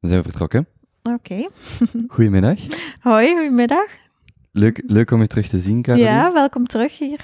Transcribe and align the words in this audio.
Dan 0.00 0.10
zijn 0.10 0.22
we 0.22 0.28
vertrokken. 0.28 0.66
Oké. 1.02 1.48
Goedemiddag. 2.14 2.58
Hoi, 3.00 3.26
goedemiddag. 3.32 3.86
Leuk, 4.52 4.82
leuk 4.86 5.10
om 5.10 5.20
je 5.20 5.26
terug 5.26 5.48
te 5.48 5.60
zien, 5.60 5.82
Caroline. 5.82 6.10
Ja, 6.10 6.32
welkom 6.32 6.66
terug 6.66 6.98
hier. 6.98 7.20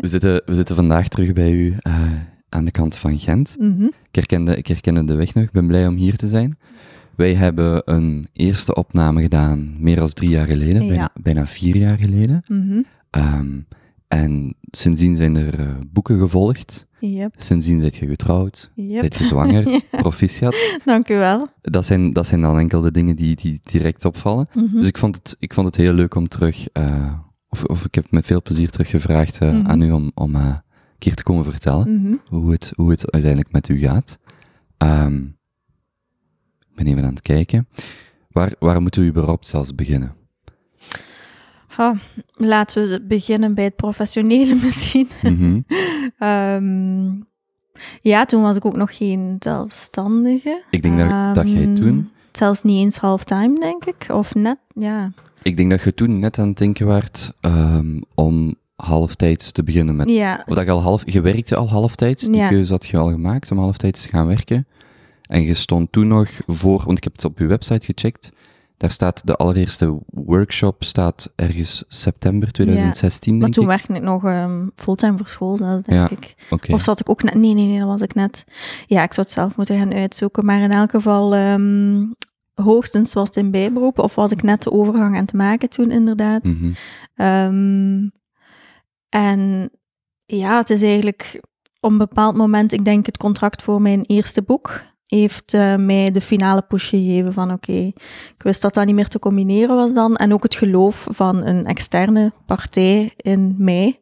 We 0.00 0.08
zitten, 0.08 0.42
we 0.46 0.54
zitten 0.54 0.74
vandaag 0.76 1.08
terug 1.08 1.32
bij 1.32 1.52
u 1.52 1.76
eh, 1.78 2.02
aan 2.48 2.64
de 2.64 2.70
kant 2.70 2.96
van 2.96 3.18
Gent. 3.18 3.56
Mhm. 3.58 3.84
Ik 3.84 4.14
herkende, 4.14 4.56
ik 4.56 4.66
herkende 4.66 5.04
de 5.04 5.14
weg 5.14 5.34
nog. 5.34 5.44
Ik 5.44 5.50
ben 5.50 5.66
blij 5.66 5.86
om 5.86 5.96
hier 5.96 6.16
te 6.16 6.28
zijn. 6.28 6.58
Wij 7.16 7.34
hebben 7.34 7.82
een 7.84 8.26
eerste 8.32 8.74
opname 8.74 9.22
gedaan, 9.22 9.74
meer 9.78 9.96
dan 9.96 10.08
drie 10.08 10.30
jaar 10.30 10.46
geleden, 10.46 10.82
Ja. 10.82 10.88
bijna, 10.88 11.10
bijna 11.22 11.46
vier 11.46 11.76
jaar 11.76 11.98
geleden. 11.98 12.42
Ehm, 13.10 13.58
en 14.10 14.54
sindsdien 14.70 15.16
zijn 15.16 15.36
er 15.36 15.58
eh, 15.58 15.66
boeken 15.92 16.18
gevolgd. 16.18 16.86
Yep. 17.00 17.34
Sindsdien 17.36 17.80
zijt 17.80 17.96
je 17.96 18.06
getrouwd, 18.06 18.70
Yep. 18.74 18.98
zijt 18.98 19.14
je 19.16 19.24
zwanger, 19.24 19.80
proficiat. 19.90 20.56
Dank 20.84 21.08
u 21.08 21.14
wel. 21.16 21.46
Dat 21.60 21.86
zijn, 21.86 22.12
dat 22.12 22.26
zijn 22.26 22.40
dan 22.40 22.58
enkel 22.58 22.80
de 22.80 22.90
dingen 22.90 23.16
die, 23.16 23.36
die 23.36 23.58
direct 23.62 24.04
opvallen. 24.04 24.48
Mhm. 24.54 24.76
Dus 24.76 24.86
ik 24.86 24.98
vond 24.98 25.16
het, 25.16 25.36
ik 25.38 25.54
vond 25.54 25.66
het 25.66 25.76
heel 25.76 25.92
leuk 25.92 26.14
om 26.14 26.28
terug, 26.28 26.68
eh, 26.72 27.12
of, 27.48 27.64
of 27.64 27.84
ik 27.84 27.94
heb 27.94 28.10
met 28.10 28.26
veel 28.26 28.42
plezier 28.42 28.70
teruggevraagd 28.70 29.38
eh, 29.40 29.50
Mhm. 29.52 29.66
aan 29.66 29.80
u 29.82 29.90
om, 29.92 30.10
om 30.14 30.34
een 30.34 30.62
keer 30.98 31.14
te 31.14 31.22
komen 31.22 31.44
vertellen 31.44 32.02
Mhm. 32.02 32.14
hoe, 32.28 32.50
het, 32.52 32.72
hoe 32.76 32.90
het 32.90 33.10
uiteindelijk 33.12 33.52
met 33.52 33.68
u 33.68 33.78
gaat. 33.78 34.18
Ehm, 34.76 35.16
ik 36.70 36.74
ben 36.74 36.86
even 36.86 37.04
aan 37.04 37.10
het 37.14 37.20
kijken. 37.22 37.68
Waar, 38.30 38.52
waar 38.58 38.82
moeten 38.82 39.02
we 39.02 39.08
überhaupt 39.08 39.46
zelfs 39.46 39.74
beginnen? 39.74 40.14
Laten 42.36 42.88
we 42.88 43.02
beginnen 43.02 43.54
bij 43.54 43.64
het 43.64 43.76
professionele 43.76 44.54
misschien. 44.64 45.08
Mhm. 45.22 45.60
Ehm, 46.18 47.10
ja, 48.02 48.24
toen 48.24 48.42
was 48.42 48.56
ik 48.56 48.64
ook 48.64 48.76
nog 48.76 48.96
geen 48.96 49.36
zelfstandige. 49.38 50.62
Ik 50.70 50.82
denk 50.82 50.98
dat, 50.98 51.34
dat 51.34 51.52
jij 51.52 51.62
Ehm, 51.62 51.74
toen, 51.74 52.10
Zelfs 52.32 52.62
niet 52.62 52.82
eens 52.84 52.96
halftime, 52.96 53.60
denk 53.60 53.84
ik. 53.84 54.06
Of 54.12 54.34
net, 54.34 54.56
ja. 54.74 55.12
ik 55.42 55.56
denk 55.56 55.70
dat 55.70 55.82
je 55.82 55.94
toen 55.94 56.18
net 56.18 56.38
aan 56.38 56.48
het 56.48 56.58
denken 56.58 56.86
waart 56.86 57.32
ehm, 57.40 58.00
om 58.14 58.54
halftijds 58.76 59.52
te 59.52 59.62
beginnen 59.62 59.96
met 59.96 60.10
Ja, 60.10 60.44
Of 60.46 60.54
dat 60.54 60.64
je 60.64 60.70
al 60.70 60.82
half, 60.82 61.02
je 61.12 61.20
werkte 61.20 61.56
al 61.56 61.68
halftijds, 61.68 62.22
die 62.22 62.36
Ja. 62.36 62.48
keuze 62.48 62.72
had 62.72 62.86
je 62.86 62.96
al 62.96 63.10
gemaakt 63.10 63.50
om 63.50 63.58
halftijds 63.58 64.02
te 64.02 64.08
gaan 64.08 64.26
werken. 64.26 64.66
En 65.22 65.42
je 65.42 65.54
stond 65.54 65.92
toen 65.92 66.06
nog 66.08 66.28
voor, 66.46 66.82
want 66.84 66.98
ik 66.98 67.04
heb 67.04 67.12
het 67.12 67.24
op 67.24 67.38
je 67.38 67.46
website 67.46 67.84
gecheckt, 67.94 68.30
daar 68.80 68.90
staat 68.90 69.26
de 69.26 69.36
allereerste 69.36 69.98
workshop, 70.06 70.84
staat 70.84 71.32
ergens 71.34 71.84
september 71.88 72.52
2016, 72.52 73.32
maar 73.32 73.40
denk 73.40 73.52
toen 73.52 73.62
ik. 73.62 73.68
werkte 73.68 73.92
ik 73.92 74.02
nog 74.02 74.24
ehm, 74.24 74.66
fulltime 74.74 75.16
voor 75.16 75.28
school, 75.28 75.56
zelfs, 75.56 75.82
denk 75.82 76.10
Ja, 76.10 76.16
ik. 76.16 76.72
Of 76.72 76.82
zat 76.82 77.00
ik 77.00 77.08
ook 77.08 77.22
net... 77.22 77.34
Nee, 77.34 77.54
nee, 77.54 77.66
nee, 77.66 77.78
dat 77.78 77.88
was 77.88 78.00
ik 78.00 78.14
net... 78.14 78.44
Ja, 78.86 79.02
ik 79.02 79.12
zou 79.12 79.26
het 79.26 79.36
zelf 79.36 79.56
moeten 79.56 79.78
gaan 79.78 79.94
uitzoeken. 79.94 80.44
Maar 80.44 80.60
in 80.60 80.70
elk 80.70 80.90
geval, 80.90 81.34
ehm, 81.34 82.06
hoogstens 82.54 83.12
was 83.12 83.26
het 83.26 83.36
in 83.36 83.50
bijberoep. 83.50 83.98
Of 83.98 84.14
was 84.14 84.30
ik 84.30 84.42
net 84.42 84.62
de 84.62 84.72
overgang 84.72 85.14
aan 85.14 85.22
het 85.22 85.32
maken 85.32 85.68
toen, 85.68 85.90
inderdaad. 85.90 86.44
Mhm. 86.44 86.72
Ehm, 87.14 88.08
en 89.08 89.70
ja, 90.26 90.56
het 90.56 90.70
is 90.70 90.82
eigenlijk 90.82 91.40
op 91.80 91.90
een 91.90 91.98
bepaald 91.98 92.36
moment, 92.36 92.72
ik 92.72 92.84
denk 92.84 93.06
het 93.06 93.16
contract 93.16 93.62
voor 93.62 93.82
mijn 93.82 94.02
eerste 94.02 94.42
boek, 94.42 94.82
heeft 95.18 95.54
eh, 95.54 95.76
mij 95.76 96.10
de 96.10 96.20
finale 96.20 96.62
push 96.62 96.88
gegeven 96.88 97.32
van 97.32 97.52
oké, 97.52 97.72
ik 98.36 98.42
wist 98.42 98.62
dat 98.62 98.74
dat 98.74 98.86
niet 98.86 98.94
meer 98.94 99.08
te 99.08 99.18
combineren 99.18 99.76
was 99.76 99.94
dan. 99.94 100.16
En 100.16 100.32
ook 100.32 100.42
het 100.42 100.54
geloof 100.54 101.06
van 101.10 101.46
een 101.46 101.66
externe 101.66 102.32
partij 102.46 103.12
in 103.16 103.54
mij, 103.58 104.00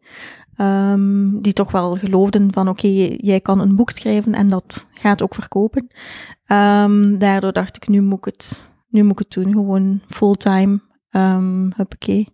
ehm, 0.56 1.40
die 1.40 1.52
toch 1.52 1.70
wel 1.70 1.90
geloofden 1.92 2.52
van 2.52 2.68
oké, 2.68 2.88
jij 3.16 3.40
kan 3.40 3.60
een 3.60 3.76
boek 3.76 3.90
schrijven 3.90 4.32
en 4.34 4.48
dat 4.48 4.86
gaat 4.92 5.22
ook 5.22 5.34
verkopen. 5.34 5.86
Ehm, 6.46 7.18
daardoor 7.18 7.52
dacht 7.52 7.76
ik, 7.76 7.88
nu 7.88 8.00
moet 8.02 8.18
ik 8.18 8.24
het, 8.24 8.70
nu 8.88 9.02
moet 9.02 9.12
ik 9.12 9.18
het 9.18 9.30
doen, 9.44 9.52
gewoon 9.52 10.00
fulltime. 10.08 10.80
Um, 11.10 11.72
huppakee. 11.76 12.28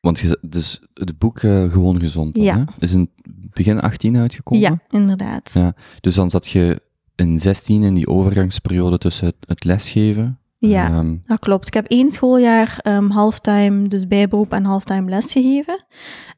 Want 0.00 0.18
je, 0.18 0.38
dus 0.48 0.86
het 0.94 1.18
boek 1.18 1.38
eh, 1.38 1.70
Gewoon 1.72 2.00
Gezond 2.00 2.34
dan, 2.34 2.44
Ja. 2.44 2.56
hè? 2.56 2.62
is 2.78 2.92
in 2.92 3.10
begin 3.52 3.80
18 3.80 4.16
uitgekomen? 4.18 4.62
Ja, 4.62 4.78
inderdaad. 4.90 5.50
Ja. 5.54 5.74
Dus 6.00 6.14
dan 6.14 6.30
zat 6.30 6.48
je 6.48 6.80
in 7.16 7.40
16 7.40 7.82
in 7.82 7.94
die 7.94 8.06
overgangsperiode 8.08 8.98
tussen 8.98 9.26
het, 9.26 9.36
het 9.46 9.64
lesgeven. 9.64 10.38
Ja. 10.58 10.88
Ehm, 10.88 11.16
Dat 11.26 11.38
klopt. 11.38 11.66
Ik 11.66 11.74
heb 11.74 11.86
één 11.86 12.10
schooljaar 12.10 12.78
ehm, 12.82 13.10
halftime, 13.10 13.88
dus 13.88 14.06
bijberoep 14.06 14.52
en 14.52 14.64
halftime 14.64 15.10
lesgegeven. 15.10 15.84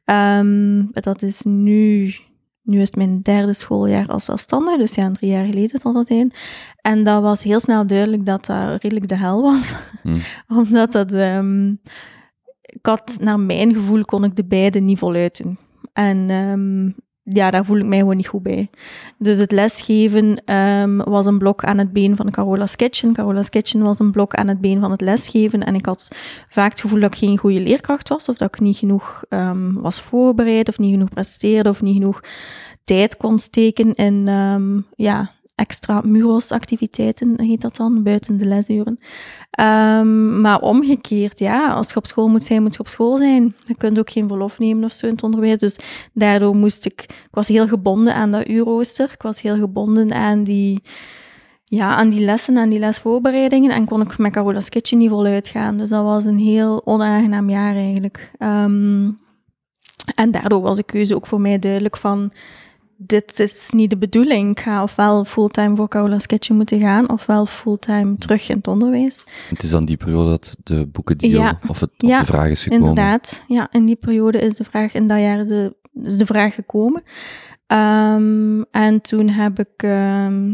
Ehm, 0.05 0.85
dat 0.91 1.21
is 1.21 1.41
nu, 1.41 2.13
nu 2.61 2.79
is 2.81 2.87
het 2.87 2.95
mijn 2.95 3.21
derde 3.21 3.53
schooljaar 3.53 4.07
als 4.07 4.25
zelfstandige, 4.25 4.77
dus 4.77 4.95
ja, 4.95 5.11
drie 5.11 5.31
jaar 5.31 5.45
geleden 5.45 5.79
zal 5.79 5.93
dat 5.93 6.07
zijn. 6.07 6.31
En 6.81 7.03
dat 7.03 7.21
was 7.21 7.43
heel 7.43 7.59
snel 7.59 7.87
duidelijk 7.87 8.25
dat 8.25 8.45
dat 8.45 8.81
redelijk 8.81 9.07
de 9.07 9.17
hel 9.17 9.41
was. 9.41 9.75
Hmm. 10.01 10.19
Omdat 10.59 10.91
dat, 10.91 11.13
ehm, 11.13 11.69
ik 12.61 12.85
had, 12.85 13.17
naar 13.21 13.39
mijn 13.39 13.73
gevoel 13.73 14.05
kon 14.05 14.23
ik 14.23 14.35
de 14.35 14.45
beide 14.45 14.79
niet 14.79 14.99
voluit 14.99 15.43
doen. 15.43 15.57
En 15.93 16.29
ehm, 16.29 16.89
ja, 17.29 17.51
daar 17.51 17.65
voel 17.65 17.77
ik 17.77 17.85
mij 17.85 17.97
gewoon 17.97 18.15
niet 18.15 18.27
goed 18.27 18.43
bij. 18.43 18.69
Dus 19.17 19.37
het 19.37 19.51
lesgeven 19.51 20.41
ehm, 20.45 20.97
was 20.97 21.25
een 21.25 21.37
blok 21.37 21.63
aan 21.63 21.77
het 21.77 21.93
been 21.93 22.15
van 22.15 22.31
Carola's 22.31 22.75
Kitchen. 22.75 23.13
Carola's 23.13 23.49
Kitchen 23.49 23.81
was 23.81 23.99
een 23.99 24.11
blok 24.11 24.33
aan 24.33 24.47
het 24.47 24.61
been 24.61 24.79
van 24.79 24.91
het 24.91 25.01
lesgeven. 25.01 25.63
En 25.63 25.75
ik 25.75 25.85
had 25.85 26.07
vaak 26.49 26.71
het 26.71 26.81
gevoel 26.81 26.99
dat 26.99 27.13
ik 27.13 27.19
geen 27.19 27.37
goede 27.37 27.59
leerkracht 27.59 28.09
was, 28.09 28.29
of 28.29 28.37
dat 28.37 28.47
ik 28.47 28.59
niet 28.59 28.77
genoeg 28.77 29.23
ehm, 29.29 29.73
was 29.73 30.01
voorbereid, 30.01 30.69
of 30.69 30.77
niet 30.77 30.91
genoeg 30.91 31.09
presteerde, 31.09 31.69
of 31.69 31.81
niet 31.81 31.93
genoeg 31.93 32.21
tijd 32.83 33.17
kon 33.17 33.39
steken 33.39 33.93
in 33.93 34.27
ehm, 34.27 34.81
ja, 34.95 35.31
extra 35.57 36.01
muros-activiteiten, 36.05 37.41
heet 37.41 37.61
dat 37.61 37.75
dan, 37.75 38.03
buiten 38.03 38.37
de 38.37 38.45
lesuren. 38.45 38.97
Ehm, 39.49 40.41
maar 40.41 40.59
omgekeerd, 40.59 41.39
ja, 41.39 41.73
als 41.73 41.89
je 41.89 41.95
op 41.95 42.05
school 42.05 42.27
moet 42.27 42.43
zijn, 42.43 42.61
moet 42.61 42.73
je 42.73 42.79
op 42.79 42.87
school 42.87 43.17
zijn. 43.17 43.55
Je 43.65 43.75
kunt 43.75 43.99
ook 43.99 44.09
geen 44.09 44.27
verlof 44.27 44.59
nemen 44.59 44.83
of 44.83 44.91
zo 44.91 45.05
in 45.05 45.11
het 45.11 45.23
onderwijs. 45.23 45.57
Dus 45.57 45.79
daardoor 46.13 46.55
moest 46.55 46.85
ik, 46.85 47.01
ik 47.01 47.27
was 47.31 47.47
heel 47.47 47.67
gebonden 47.67 48.13
aan 48.13 48.31
dat 48.31 48.49
uurrooster. 48.49 49.11
Ik 49.13 49.21
was 49.21 49.41
heel 49.41 49.55
gebonden 49.55 50.13
aan 50.13 50.43
die, 50.43 50.83
ja, 51.63 51.95
aan 51.95 52.09
die 52.09 52.25
lessen, 52.25 52.57
aan 52.57 52.69
die 52.69 52.79
lesvoorbereidingen. 52.79 53.71
En 53.71 53.85
kon 53.85 54.01
ik 54.01 54.17
met 54.17 54.31
Carola's 54.31 54.69
Kitchen 54.69 54.97
niet 54.97 55.09
voluit 55.09 55.47
gaan. 55.47 55.77
Dus 55.77 55.89
dat 55.89 56.03
was 56.03 56.25
een 56.25 56.39
heel 56.39 56.85
onaangenaam 56.85 57.49
jaar 57.49 57.75
eigenlijk. 57.75 58.31
Ehm, 58.37 59.11
en 60.15 60.31
daardoor 60.31 60.61
was 60.61 60.77
de 60.77 60.83
keuze 60.83 61.15
ook 61.15 61.27
voor 61.27 61.41
mij 61.41 61.59
duidelijk 61.59 61.97
van 61.97 62.31
dit 62.97 63.39
is 63.39 63.69
niet 63.73 63.89
de 63.89 63.97
bedoeling. 63.97 64.51
Ik 64.51 64.59
ga 64.59 64.83
ofwel 64.83 65.25
fulltime 65.25 65.75
voor 65.75 65.87
Carola's 65.87 66.25
Kitchen 66.25 66.55
moeten 66.55 66.79
gaan, 66.79 67.09
ofwel 67.09 67.45
fulltime 67.45 68.17
terug 68.17 68.49
in 68.49 68.57
het 68.57 68.67
onderwijs. 68.67 69.25
het 69.49 69.63
is 69.63 69.69
dan 69.69 69.85
die 69.85 69.97
periode 69.97 70.29
dat 70.29 70.57
de 70.63 70.85
boekendeal, 70.87 71.41
Ja. 71.41 71.59
of 71.67 71.79
het 71.79 71.89
op 71.89 72.09
Ja, 72.09 72.19
de 72.19 72.25
vraag 72.25 72.49
is 72.49 72.63
gekomen. 72.63 72.87
Inderdaad, 72.87 73.43
ja, 73.47 73.67
in 73.71 73.85
die 73.85 73.95
periode 73.95 74.37
is 74.39 74.55
de 74.55 74.63
vraag, 74.63 74.93
in 74.93 75.07
dat 75.07 75.19
jaar 75.19 75.39
is 75.39 75.47
de, 75.47 75.75
is 76.03 76.17
de 76.17 76.25
vraag 76.25 76.53
gekomen. 76.55 77.03
Ehm, 77.67 78.61
en 78.71 79.01
toen 79.01 79.29
heb 79.29 79.59
ik 79.59 79.69
ehm, 79.83 80.51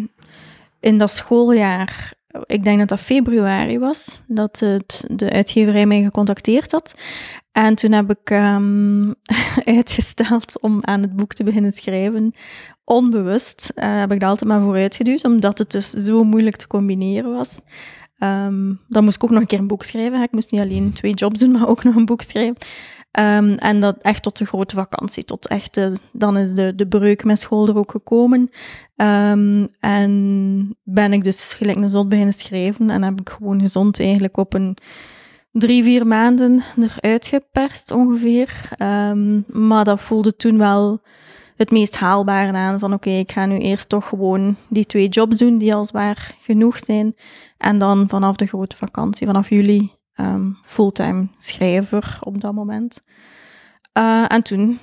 in 0.79 0.97
dat 0.97 1.11
schooljaar, 1.11 2.13
ik 2.45 2.63
denk 2.63 2.79
dat 2.79 2.89
dat 2.89 2.99
februari 2.99 3.79
was, 3.79 4.21
dat 4.27 4.59
het, 4.59 5.05
de 5.11 5.29
uitgeverij 5.31 5.85
mij 5.85 6.01
gecontacteerd 6.01 6.71
had. 6.71 6.93
En 7.53 7.75
toen 7.75 7.91
heb 7.91 8.09
ik 8.09 8.29
ehm, 8.29 9.11
uitgesteld 9.77 10.59
om 10.61 10.77
aan 10.81 11.01
het 11.01 11.15
boek 11.15 11.33
te 11.33 11.43
beginnen 11.43 11.71
schrijven. 11.71 12.33
Onbewust 12.85 13.71
eh, 13.75 13.99
heb 13.99 14.11
ik 14.11 14.19
dat 14.19 14.29
altijd 14.29 14.49
maar 14.49 14.61
vooruitgeduwd, 14.61 15.25
omdat 15.25 15.57
het 15.57 15.71
dus 15.71 15.89
zo 15.89 16.23
moeilijk 16.23 16.55
te 16.55 16.67
combineren 16.67 17.33
was. 17.33 17.61
Ehm, 18.17 18.73
dan 18.87 19.03
moest 19.03 19.15
ik 19.15 19.23
ook 19.23 19.29
nog 19.29 19.39
een 19.39 19.47
keer 19.47 19.59
een 19.59 19.67
boek 19.67 19.83
schrijven. 19.83 20.21
Ik 20.21 20.31
moest 20.31 20.51
niet 20.51 20.61
alleen 20.61 20.93
twee 20.93 21.13
jobs 21.13 21.39
doen, 21.39 21.51
maar 21.55 21.67
ook 21.67 21.83
nog 21.83 21.95
een 21.95 22.05
boek 22.05 22.21
schrijven. 22.21 22.57
Ehm, 23.11 23.53
en 23.53 23.79
dat 23.79 23.97
echt 24.01 24.23
tot 24.23 24.37
de 24.37 24.45
grote 24.45 24.75
vakantie. 24.75 25.25
Tot 25.25 25.47
echt 25.47 25.89
dan 26.11 26.37
is 26.37 26.53
de, 26.53 26.75
de 26.75 26.87
breuk 26.87 27.23
met 27.23 27.39
school 27.39 27.67
er 27.67 27.77
ook 27.77 27.91
gekomen. 27.91 28.49
En 29.79 30.77
ben 30.83 31.13
ik 31.13 31.23
dus 31.23 31.53
gelijk 31.53 31.77
een 31.77 31.89
zot 31.89 32.09
beginnen 32.09 32.33
schrijven. 32.33 32.89
En 32.89 33.03
heb 33.03 33.19
ik 33.19 33.29
gewoon 33.29 33.59
gezond 33.59 33.99
eigenlijk 33.99 34.37
op 34.37 34.53
een 34.53 34.77
drie, 35.53 35.83
vier 35.83 36.07
maanden 36.07 36.63
eruit 36.79 37.27
geperst 37.27 37.91
ongeveer. 37.91 38.69
Ehm, 38.77 39.41
maar 39.47 39.83
dat 39.83 40.01
voelde 40.01 40.35
toen 40.35 40.57
wel 40.57 41.01
het 41.55 41.71
meest 41.71 41.95
haalbare 41.95 42.51
aan. 42.51 42.79
Van 42.79 42.93
oké, 42.93 43.09
ik 43.09 43.31
ga 43.31 43.45
nu 43.45 43.57
eerst 43.57 43.89
toch 43.89 44.07
gewoon 44.07 44.55
die 44.67 44.85
twee 44.85 45.07
jobs 45.07 45.37
doen 45.37 45.55
die 45.55 45.75
al 45.75 45.85
zwaar 45.85 46.35
genoeg 46.39 46.79
zijn. 46.79 47.15
En 47.57 47.77
dan 47.77 48.09
vanaf 48.09 48.35
de 48.35 48.45
grote 48.45 48.75
vakantie, 48.75 49.27
vanaf 49.27 49.49
juli, 49.49 49.91
ehm, 50.13 50.51
fulltime 50.63 51.27
schrijver 51.35 52.17
op 52.21 52.41
dat 52.41 52.53
moment. 52.53 53.01
Eh, 53.93 54.25
en 54.27 54.41
toen 54.41 54.79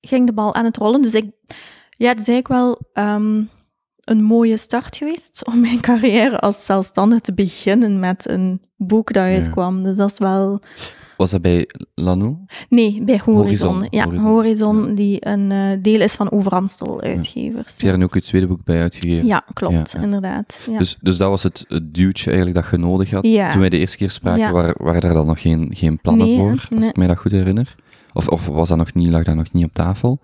ging 0.00 0.26
de 0.26 0.32
bal 0.32 0.54
aan 0.54 0.64
het 0.64 0.76
rollen. 0.76 1.02
Dus 1.02 1.14
ik, 1.14 1.30
ja, 1.90 2.08
het 2.08 2.28
is 2.28 2.40
wel 2.42 2.78
ehm, 2.92 3.42
een 4.04 4.22
mooie 4.22 4.56
start 4.56 4.96
geweest 4.96 5.46
om 5.46 5.60
mijn 5.60 5.80
carrière 5.80 6.38
als 6.38 6.64
zelfstandige 6.64 7.20
te 7.20 7.34
beginnen 7.34 7.98
met 7.98 8.28
een 8.28 8.60
boek 8.76 9.12
dat 9.12 9.22
uitkwam. 9.22 9.82
Dus 9.82 9.96
dat 9.96 10.10
is 10.10 10.18
wel 10.18 10.60
Was 11.16 11.30
dat 11.30 11.42
bij 11.42 11.68
Lano? 11.94 12.38
Nee, 12.68 13.02
bij 13.04 13.20
Horizon. 13.24 13.74
Horizon, 13.74 13.86
Ja, 13.90 14.04
Horizon. 14.04 14.26
Horizon, 14.26 14.94
die 14.94 15.26
een 15.26 15.52
eh, 15.52 15.58
deel 15.82 16.00
is 16.00 16.12
van 16.14 16.30
Overamstel 16.30 17.00
uitgevers. 17.00 17.80
Heb 17.82 17.96
je 17.96 18.04
ook 18.04 18.14
het 18.14 18.24
tweede 18.24 18.46
boek 18.46 18.64
bij 18.64 18.80
uitgegeven? 18.80 19.26
Ja, 19.26 19.44
klopt, 19.52 19.72
Ja, 19.92 19.98
ja. 19.98 20.00
inderdaad. 20.04 20.60
Ja. 20.70 20.78
Dus, 20.78 20.98
dus 21.00 21.16
dat 21.16 21.28
was 21.28 21.42
het, 21.42 21.64
het 21.68 21.94
duwtje 21.94 22.30
eigenlijk 22.30 22.60
dat 22.62 22.70
je 22.70 22.76
nodig 22.86 23.10
had. 23.10 23.26
Ja. 23.26 23.50
Toen 23.50 23.60
wij 23.60 23.68
de 23.68 23.78
eerste 23.78 23.96
keer 23.96 24.10
spraken, 24.10 24.40
Ja. 24.40 24.52
waren, 24.52 24.74
waren 24.78 25.00
daar 25.00 25.14
dan 25.14 25.26
nog 25.26 25.40
geen, 25.40 25.68
geen 25.76 26.00
plannen 26.00 26.26
Nee, 26.26 26.36
voor, 26.36 26.50
als 26.50 26.68
Nee. 26.70 26.88
ik 26.88 26.96
mij 26.96 27.06
dat 27.06 27.18
goed 27.18 27.32
herinner. 27.32 27.74
Of, 28.12 28.28
of 28.28 28.46
was 28.46 28.68
dat 28.68 28.78
nog 28.78 28.94
niet, 28.94 29.10
lag 29.10 29.22
dat 29.24 29.34
nog 29.34 29.52
niet 29.52 29.64
op 29.64 29.72
tafel. 29.72 30.20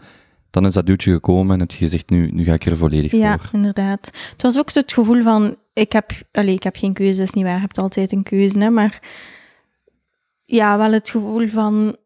Dan 0.56 0.66
is 0.66 0.74
dat 0.74 0.86
duwtje 0.86 1.12
gekomen 1.12 1.54
en 1.54 1.60
heb 1.60 1.70
je 1.70 1.76
gezegd, 1.76 2.10
nu, 2.10 2.30
nu 2.30 2.44
ga 2.44 2.52
ik 2.52 2.66
er 2.66 2.76
volledig 2.76 3.12
Ja, 3.12 3.38
voor. 3.38 3.48
inderdaad. 3.52 4.10
Het 4.30 4.42
was 4.42 4.58
ook 4.58 4.70
zo 4.70 4.80
het 4.80 4.92
gevoel 4.92 5.22
van, 5.22 5.56
ik 5.72 5.92
heb, 5.92 6.10
allez, 6.32 6.54
ik 6.54 6.62
heb 6.62 6.76
geen 6.76 6.92
keuze, 6.92 7.22
is 7.22 7.32
niet 7.32 7.44
waar, 7.44 7.54
je 7.54 7.60
hebt 7.60 7.78
altijd 7.78 8.12
een 8.12 8.22
keuze, 8.22 8.58
hè, 8.58 8.70
maar 8.70 9.00
ja, 10.44 10.78
wel 10.78 10.92
het 10.92 11.10
gevoel 11.10 11.48
van, 11.48 11.96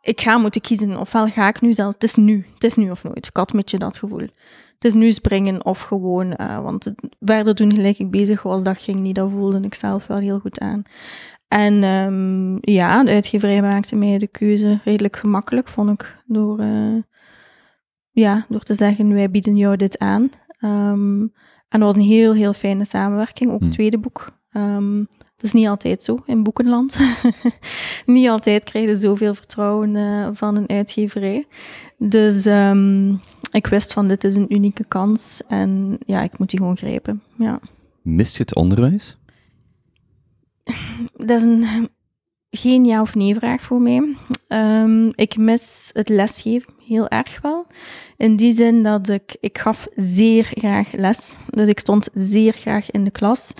ik 0.00 0.20
ga 0.20 0.38
moeten 0.38 0.60
kiezen, 0.60 1.00
ofwel 1.00 1.28
ga 1.28 1.48
ik 1.48 1.60
nu 1.60 1.72
zelfs, 1.72 1.94
het 1.94 2.02
is 2.04 2.14
nu, 2.14 2.46
het 2.54 2.64
is 2.64 2.74
nu 2.74 2.90
of 2.90 3.04
nooit. 3.04 3.26
Ik 3.26 3.36
had 3.36 3.50
een 3.50 3.56
beetje 3.56 3.78
dat 3.78 3.98
gevoel. 3.98 4.28
Het 4.74 4.84
is 4.84 4.94
nu 4.94 5.12
springen 5.12 5.64
of 5.64 5.80
gewoon, 5.80 6.32
eh, 6.32 6.62
want 6.62 6.84
het, 6.84 6.94
verder 7.20 7.54
doen 7.54 7.74
gelijk 7.74 7.98
ik 7.98 8.10
bezig 8.10 8.42
was, 8.42 8.62
dat 8.62 8.78
ging 8.78 9.00
niet, 9.00 9.14
dat 9.14 9.30
voelde 9.30 9.60
ik 9.60 9.74
zelf 9.74 10.06
wel 10.06 10.18
heel 10.18 10.38
goed 10.38 10.60
aan. 10.60 10.82
En 11.48 11.82
ehm, 11.82 12.72
ja, 12.72 13.04
de 13.04 13.10
uitgeverij 13.10 13.62
maakte 13.62 13.96
mij 13.96 14.18
de 14.18 14.26
keuze 14.26 14.80
redelijk 14.84 15.16
gemakkelijk, 15.16 15.68
vond 15.68 15.90
ik, 15.90 16.22
door, 16.26 16.58
eh, 16.58 16.96
ja, 18.14 18.46
door 18.48 18.62
te 18.62 18.74
zeggen, 18.74 19.12
wij 19.12 19.30
bieden 19.30 19.56
jou 19.56 19.76
dit 19.76 19.98
aan. 19.98 20.30
Ehm, 20.58 21.20
en 21.68 21.80
dat 21.80 21.82
was 21.82 21.94
een 21.94 22.00
heel, 22.08 22.34
heel 22.34 22.52
fijne 22.52 22.84
samenwerking, 22.84 23.50
ook 23.50 23.58
Hm. 23.58 23.64
het 23.64 23.72
tweede 23.74 23.98
boek. 23.98 24.32
Ehm, 24.50 24.98
dat 25.18 25.42
is 25.42 25.52
niet 25.52 25.66
altijd 25.66 26.02
zo 26.02 26.22
in 26.26 26.42
boekenland. 26.42 27.00
niet 28.06 28.28
altijd 28.28 28.64
krijg 28.64 28.88
je 28.88 28.94
zoveel 28.94 29.34
vertrouwen 29.34 29.96
eh, 29.96 30.28
van 30.32 30.56
een 30.56 30.68
uitgeverij. 30.68 31.46
Dus 31.98 32.46
ehm, 32.46 33.14
ik 33.52 33.66
wist 33.66 33.92
van, 33.92 34.06
dit 34.06 34.24
is 34.24 34.34
een 34.34 34.54
unieke 34.54 34.84
kans 34.84 35.42
en 35.48 35.98
ja, 36.06 36.22
ik 36.22 36.38
moet 36.38 36.50
die 36.50 36.58
gewoon 36.58 36.76
grijpen. 36.76 37.22
Ja. 37.38 37.60
Mist 38.02 38.36
je 38.36 38.42
het 38.42 38.54
onderwijs? 38.54 39.16
Dat 41.26 41.30
is 41.30 41.42
een 41.42 41.88
geen 42.50 42.84
ja 42.84 43.00
of 43.00 43.14
nee 43.14 43.34
vraag 43.34 43.62
voor 43.62 43.80
mij. 43.80 44.14
Ehm, 44.48 45.06
ik 45.14 45.36
mis 45.36 45.90
het 45.92 46.08
lesgeven 46.08 46.72
heel 46.86 47.08
erg 47.08 47.40
wel. 47.42 47.66
In 48.16 48.36
die 48.36 48.52
zin 48.52 48.82
dat 48.82 49.08
ik, 49.08 49.36
ik 49.40 49.58
gaf 49.58 49.86
zeer 49.94 50.44
graag 50.44 50.92
les. 50.92 51.36
Dus 51.50 51.68
ik 51.68 51.78
stond 51.78 52.08
zeer 52.12 52.52
graag 52.52 52.90
in 52.90 53.04
de 53.04 53.10
klas. 53.10 53.52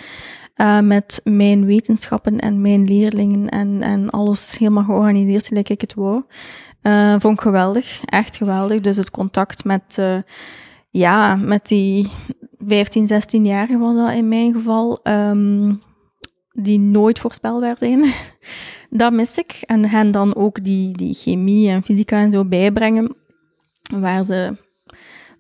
eh, 0.55 0.81
met 0.81 1.21
mijn 1.25 1.65
wetenschappen 1.67 2.39
en 2.39 2.61
mijn 2.61 2.85
leerlingen 2.85 3.49
en, 3.49 3.83
en 3.83 4.11
alles 4.11 4.59
helemaal 4.59 4.85
georganiseerd 4.85 5.47
gelijk 5.47 5.69
ik 5.69 5.81
het 5.81 5.95
wou. 5.95 6.23
Eh, 6.83 7.15
vond 7.19 7.35
ik 7.35 7.41
geweldig, 7.41 8.03
echt 8.05 8.37
geweldig. 8.37 8.81
Dus 8.81 8.97
het 8.97 9.11
contact 9.11 9.65
met, 9.65 9.99
eh, 9.99 10.19
ja, 10.91 11.37
met 11.37 11.67
die 11.67 12.11
15, 12.67 13.07
16-jarigen 13.07 13.79
was 13.79 13.95
dat 13.95 14.13
in 14.13 14.29
mijn 14.29 14.53
geval. 14.53 15.01
ehm, 15.03 15.75
die 16.53 16.79
nooit 16.79 17.19
voorspelbaar 17.19 17.79
zijn. 17.79 18.05
dat 18.97 19.13
mis 19.13 19.39
ik. 19.39 19.63
En 19.67 19.89
hen 19.89 20.11
dan 20.11 20.35
ook 20.35 20.65
die, 20.65 20.97
die 20.97 21.15
chemie 21.15 21.69
en 21.69 21.85
fysica 21.85 22.21
en 22.21 22.31
zo 22.31 22.45
bijbrengen, 22.45 23.17
waar 23.83 24.25
ze 24.25 24.57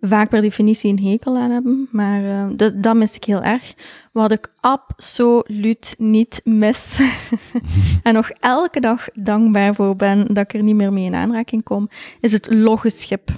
vaak 0.01 0.29
per 0.29 0.41
definitie 0.41 0.91
een 0.91 1.05
hekel 1.05 1.37
aan 1.37 1.51
hebben. 1.51 1.89
Maar 1.91 2.25
eh, 2.25 2.47
dus, 2.57 2.73
dat 2.75 2.97
mis 2.97 3.17
ik 3.17 3.25
heel 3.25 3.43
erg. 3.43 3.75
Wat 4.13 4.33
ik 4.33 4.53
absoluut 4.61 5.95
niet 5.99 6.41
mis, 6.45 7.01
en 8.03 8.15
nog 8.15 8.31
elke 8.31 8.81
dag 8.81 9.09
dankbaar 9.13 9.75
voor 9.75 9.97
ben 9.97 10.27
dat 10.27 10.45
ik 10.45 10.55
er 10.55 10.63
niet 10.63 10.75
meer 10.75 10.93
mee 10.93 11.05
in 11.05 11.15
aanraking 11.15 11.63
kom, 11.63 11.89
is 12.21 12.33
het 12.33 12.55
loggeschip. 12.55 13.29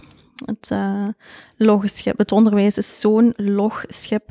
Het 0.44 0.70
uh, 0.72 1.08
loggeschip. 1.56 2.18
Het 2.18 2.32
onderwijs 2.32 2.76
is 2.76 3.00
zo'n 3.00 3.32
logschip. 3.36 4.30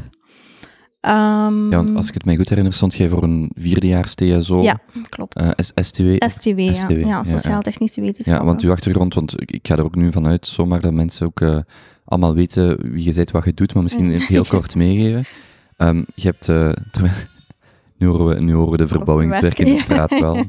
Um, 1.08 1.72
Ja, 1.72 1.78
want 1.78 1.96
als 1.96 2.08
ik 2.08 2.14
het 2.14 2.26
mij 2.26 2.36
goed 2.36 2.50
herinner, 2.50 2.74
stond 2.74 2.96
jij 2.96 3.10
voor 3.10 3.24
een 3.24 3.52
vierdejaars 3.56 4.16
TSO. 4.16 4.62
Ja, 4.62 4.80
klopt. 5.10 5.42
Uh, 5.42 5.50
STW. 5.58 6.04
STW, 6.28 6.60
ja. 6.60 6.74
STW, 6.74 6.92
ja, 6.92 7.08
ja, 7.08 7.24
Sociaal-Technische 7.24 8.02
wetenschappen. 8.02 8.46
Ja, 8.46 8.52
want 8.52 8.64
uw 8.64 8.72
achtergrond, 8.72 9.14
want 9.14 9.34
ik 9.42 9.68
ga 9.68 9.76
er 9.78 9.84
ook 9.84 9.96
nu 9.96 10.12
vanuit, 10.12 10.48
zomaar 10.48 10.82
dat 10.82 10.94
mensen 10.94 11.26
ook 11.26 11.42
uh, 11.42 11.58
allemaal 12.06 12.34
weten 12.34 12.92
wie 12.92 13.04
je 13.04 13.14
bent, 13.14 13.32
wat 13.32 13.46
je 13.46 13.54
doet, 13.54 13.74
maar 13.74 13.84
misschien 13.84 14.12
even 14.12 14.28
heel 14.28 14.46
kort 14.46 14.76
meegeven. 14.86 15.26
Um, 15.78 16.06
je 16.16 16.28
hebt, 16.28 16.48
uh, 16.48 16.72
terwijl, 16.92 17.14
nu, 17.98 18.08
horen 18.08 18.26
we, 18.26 18.44
nu 18.44 18.54
horen 18.54 18.72
we 18.72 18.78
de 18.78 18.88
verbouwingswerk 18.88 19.60
in 19.60 19.76
de 19.76 19.82
straat 19.82 20.20
wel. 20.20 20.46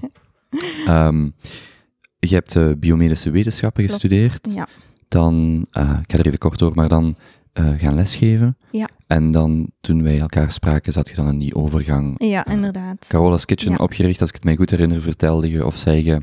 Um, 0.88 1.34
je 2.28 2.34
hebt 2.34 2.80
biomedische 2.80 3.30
wetenschappen 3.30 3.84
Klopt. 3.84 4.02
gestudeerd. 4.02 4.48
Ja. 4.54 4.68
Dan, 5.08 5.66
ik 5.72 6.12
ga 6.12 6.18
er 6.18 6.26
even 6.26 6.38
kort 6.38 6.58
door, 6.58 6.72
maar 6.74 6.88
dan 6.88 7.16
uh, 7.58 7.68
gaan 7.76 7.94
lesgeven. 7.94 8.56
Ja. 8.70 8.88
En 9.06 9.30
dan, 9.30 9.70
toen 9.80 10.02
wij 10.02 10.18
elkaar 10.20 10.52
spraken, 10.52 10.92
zat 10.92 11.08
je 11.08 11.14
dan 11.14 11.28
in 11.28 11.38
die 11.38 11.54
overgang. 11.54 12.14
Ja, 12.18 12.46
inderdaad. 12.46 13.06
Carola's 13.08 13.44
Kitchen 13.44 13.70
Ja. 13.70 13.76
opgericht, 13.76 14.20
als 14.20 14.28
ik 14.28 14.34
het 14.34 14.44
mij 14.44 14.56
goed 14.56 14.70
herinner, 14.70 15.02
vertelde 15.02 15.50
je 15.50 15.66
of 15.66 15.76
zei 15.76 16.04
je, 16.04 16.14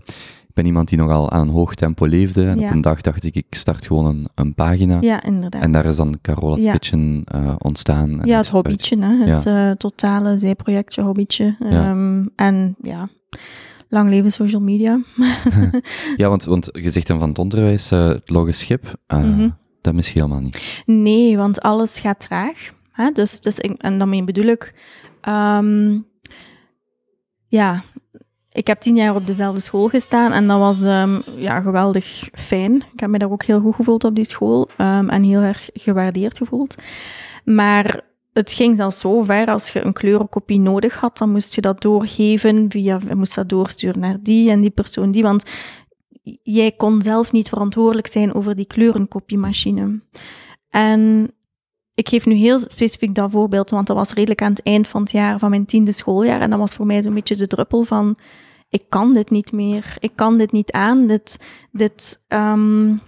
ik 0.47 0.53
ben 0.53 0.65
iemand 0.65 0.89
die 0.89 0.97
nogal 0.97 1.31
aan 1.31 1.41
een 1.41 1.53
hoog 1.53 1.75
tempo 1.75 2.05
leefde. 2.05 2.47
En 2.47 2.59
Ja. 2.59 2.67
op 2.67 2.73
een 2.73 2.81
dag 2.81 3.01
dacht 3.01 3.23
ik, 3.23 3.35
ik 3.35 3.45
start 3.49 3.85
gewoon 3.85 4.05
een, 4.05 4.27
een 4.35 4.53
pagina. 4.53 4.97
Ja, 5.01 5.23
inderdaad. 5.23 5.61
En 5.61 5.71
daar 5.71 5.85
is 5.85 5.95
dan 5.95 6.15
Carola's. 6.21 6.71
Kitchen 6.71 7.23
uh, 7.35 7.55
ontstaan. 7.57 8.21
En 8.21 8.27
ja, 8.27 8.37
het 8.37 8.47
hobbytje, 8.49 8.97
hè. 8.99 9.31
het 9.49 9.79
totale 9.79 10.37
zijprojectje 10.37 11.01
hobbytje. 11.01 11.55
Um, 11.59 12.29
en 12.35 12.75
ja, 12.81 13.09
lang 13.89 14.09
leven 14.09 14.31
social 14.31 14.61
media. 14.61 15.01
Ja, 16.17 16.29
want, 16.29 16.43
want 16.43 16.69
je 16.71 16.89
zegt 16.89 17.07
dan 17.07 17.19
van 17.19 17.29
het 17.29 17.39
onderwijs, 17.39 17.89
het 17.89 18.29
logge 18.29 18.51
schip, 18.51 18.95
Mhm. 19.07 19.49
Dat 19.83 19.93
mis 19.93 20.11
je 20.11 20.19
helemaal 20.19 20.41
niet. 20.41 20.83
Nee, 20.85 21.37
want 21.37 21.61
alles 21.61 21.99
gaat 21.99 22.19
traag. 22.19 22.73
Hè? 22.91 23.11
Dus, 23.11 23.39
dus 23.39 23.57
en 23.57 23.97
daarmee 23.97 24.23
bedoel 24.23 24.45
ik, 24.45 24.73
ehm, 25.21 25.99
ja, 27.47 27.83
ik 28.51 28.67
heb 28.67 28.79
tien 28.79 28.95
jaar 28.95 29.15
op 29.15 29.27
dezelfde 29.27 29.59
school 29.59 29.87
gestaan 29.87 30.31
en 30.31 30.47
dat 30.47 30.59
was 30.59 30.81
ehm, 30.81 31.19
ja, 31.35 31.61
geweldig 31.61 32.29
fijn. 32.33 32.75
Ik 32.75 32.99
heb 32.99 33.09
me 33.09 33.17
daar 33.17 33.31
ook 33.31 33.43
heel 33.43 33.59
goed 33.59 33.75
gevoeld 33.75 34.03
op 34.03 34.15
die 34.15 34.25
school 34.25 34.69
ehm, 34.77 35.09
en 35.09 35.23
heel 35.23 35.41
erg 35.41 35.69
gewaardeerd 35.73 36.37
gevoeld. 36.37 36.75
Maar 37.45 38.01
het 38.33 38.53
ging 38.53 38.77
dan 38.77 38.91
zo 38.91 39.21
ver, 39.21 39.47
als 39.47 39.69
je 39.69 39.85
een 39.85 39.93
kleurenkopie 39.93 40.59
nodig 40.59 40.95
had, 40.95 41.17
dan 41.17 41.31
moest 41.31 41.55
je 41.55 41.61
dat 41.61 41.81
doorgeven 41.81 42.65
via, 42.69 42.99
moest 43.13 43.35
dat 43.35 43.49
doorsturen 43.49 43.99
naar 43.99 44.17
die 44.21 44.49
en 44.49 44.61
die 44.61 44.69
persoon 44.69 45.11
die, 45.11 45.23
want 45.23 45.43
jij 46.43 46.71
kon 46.71 47.01
zelf 47.01 47.31
niet 47.31 47.49
verantwoordelijk 47.49 48.07
zijn 48.07 48.33
over 48.33 48.55
die 48.55 48.65
kleurenkopiemachine. 48.65 50.01
En 50.69 51.31
ik 51.93 52.09
geef 52.09 52.25
nu 52.25 52.33
heel 52.33 52.59
specifiek 52.59 53.15
dat 53.15 53.31
voorbeeld, 53.31 53.69
want 53.69 53.87
dat 53.87 53.95
was 53.95 54.13
redelijk 54.13 54.41
aan 54.41 54.49
het 54.49 54.63
eind 54.63 54.87
van 54.87 55.01
het 55.01 55.11
jaar, 55.11 55.39
van 55.39 55.49
mijn 55.49 55.65
tiende 55.65 55.91
schooljaar. 55.91 56.41
En 56.41 56.49
dat 56.49 56.59
was 56.59 56.75
voor 56.75 56.85
mij 56.85 57.03
zo'n 57.03 57.13
beetje 57.13 57.35
de 57.35 57.47
druppel 57.47 57.83
van, 57.83 58.17
ik 58.69 58.83
kan 58.89 59.13
dit 59.13 59.29
niet 59.29 59.51
meer. 59.51 59.95
Ik 59.99 60.11
kan 60.15 60.37
dit 60.37 60.51
niet 60.51 60.71
aan. 60.71 61.07
Dit, 61.07 61.39
dit 61.71 62.21
um, 62.27 63.01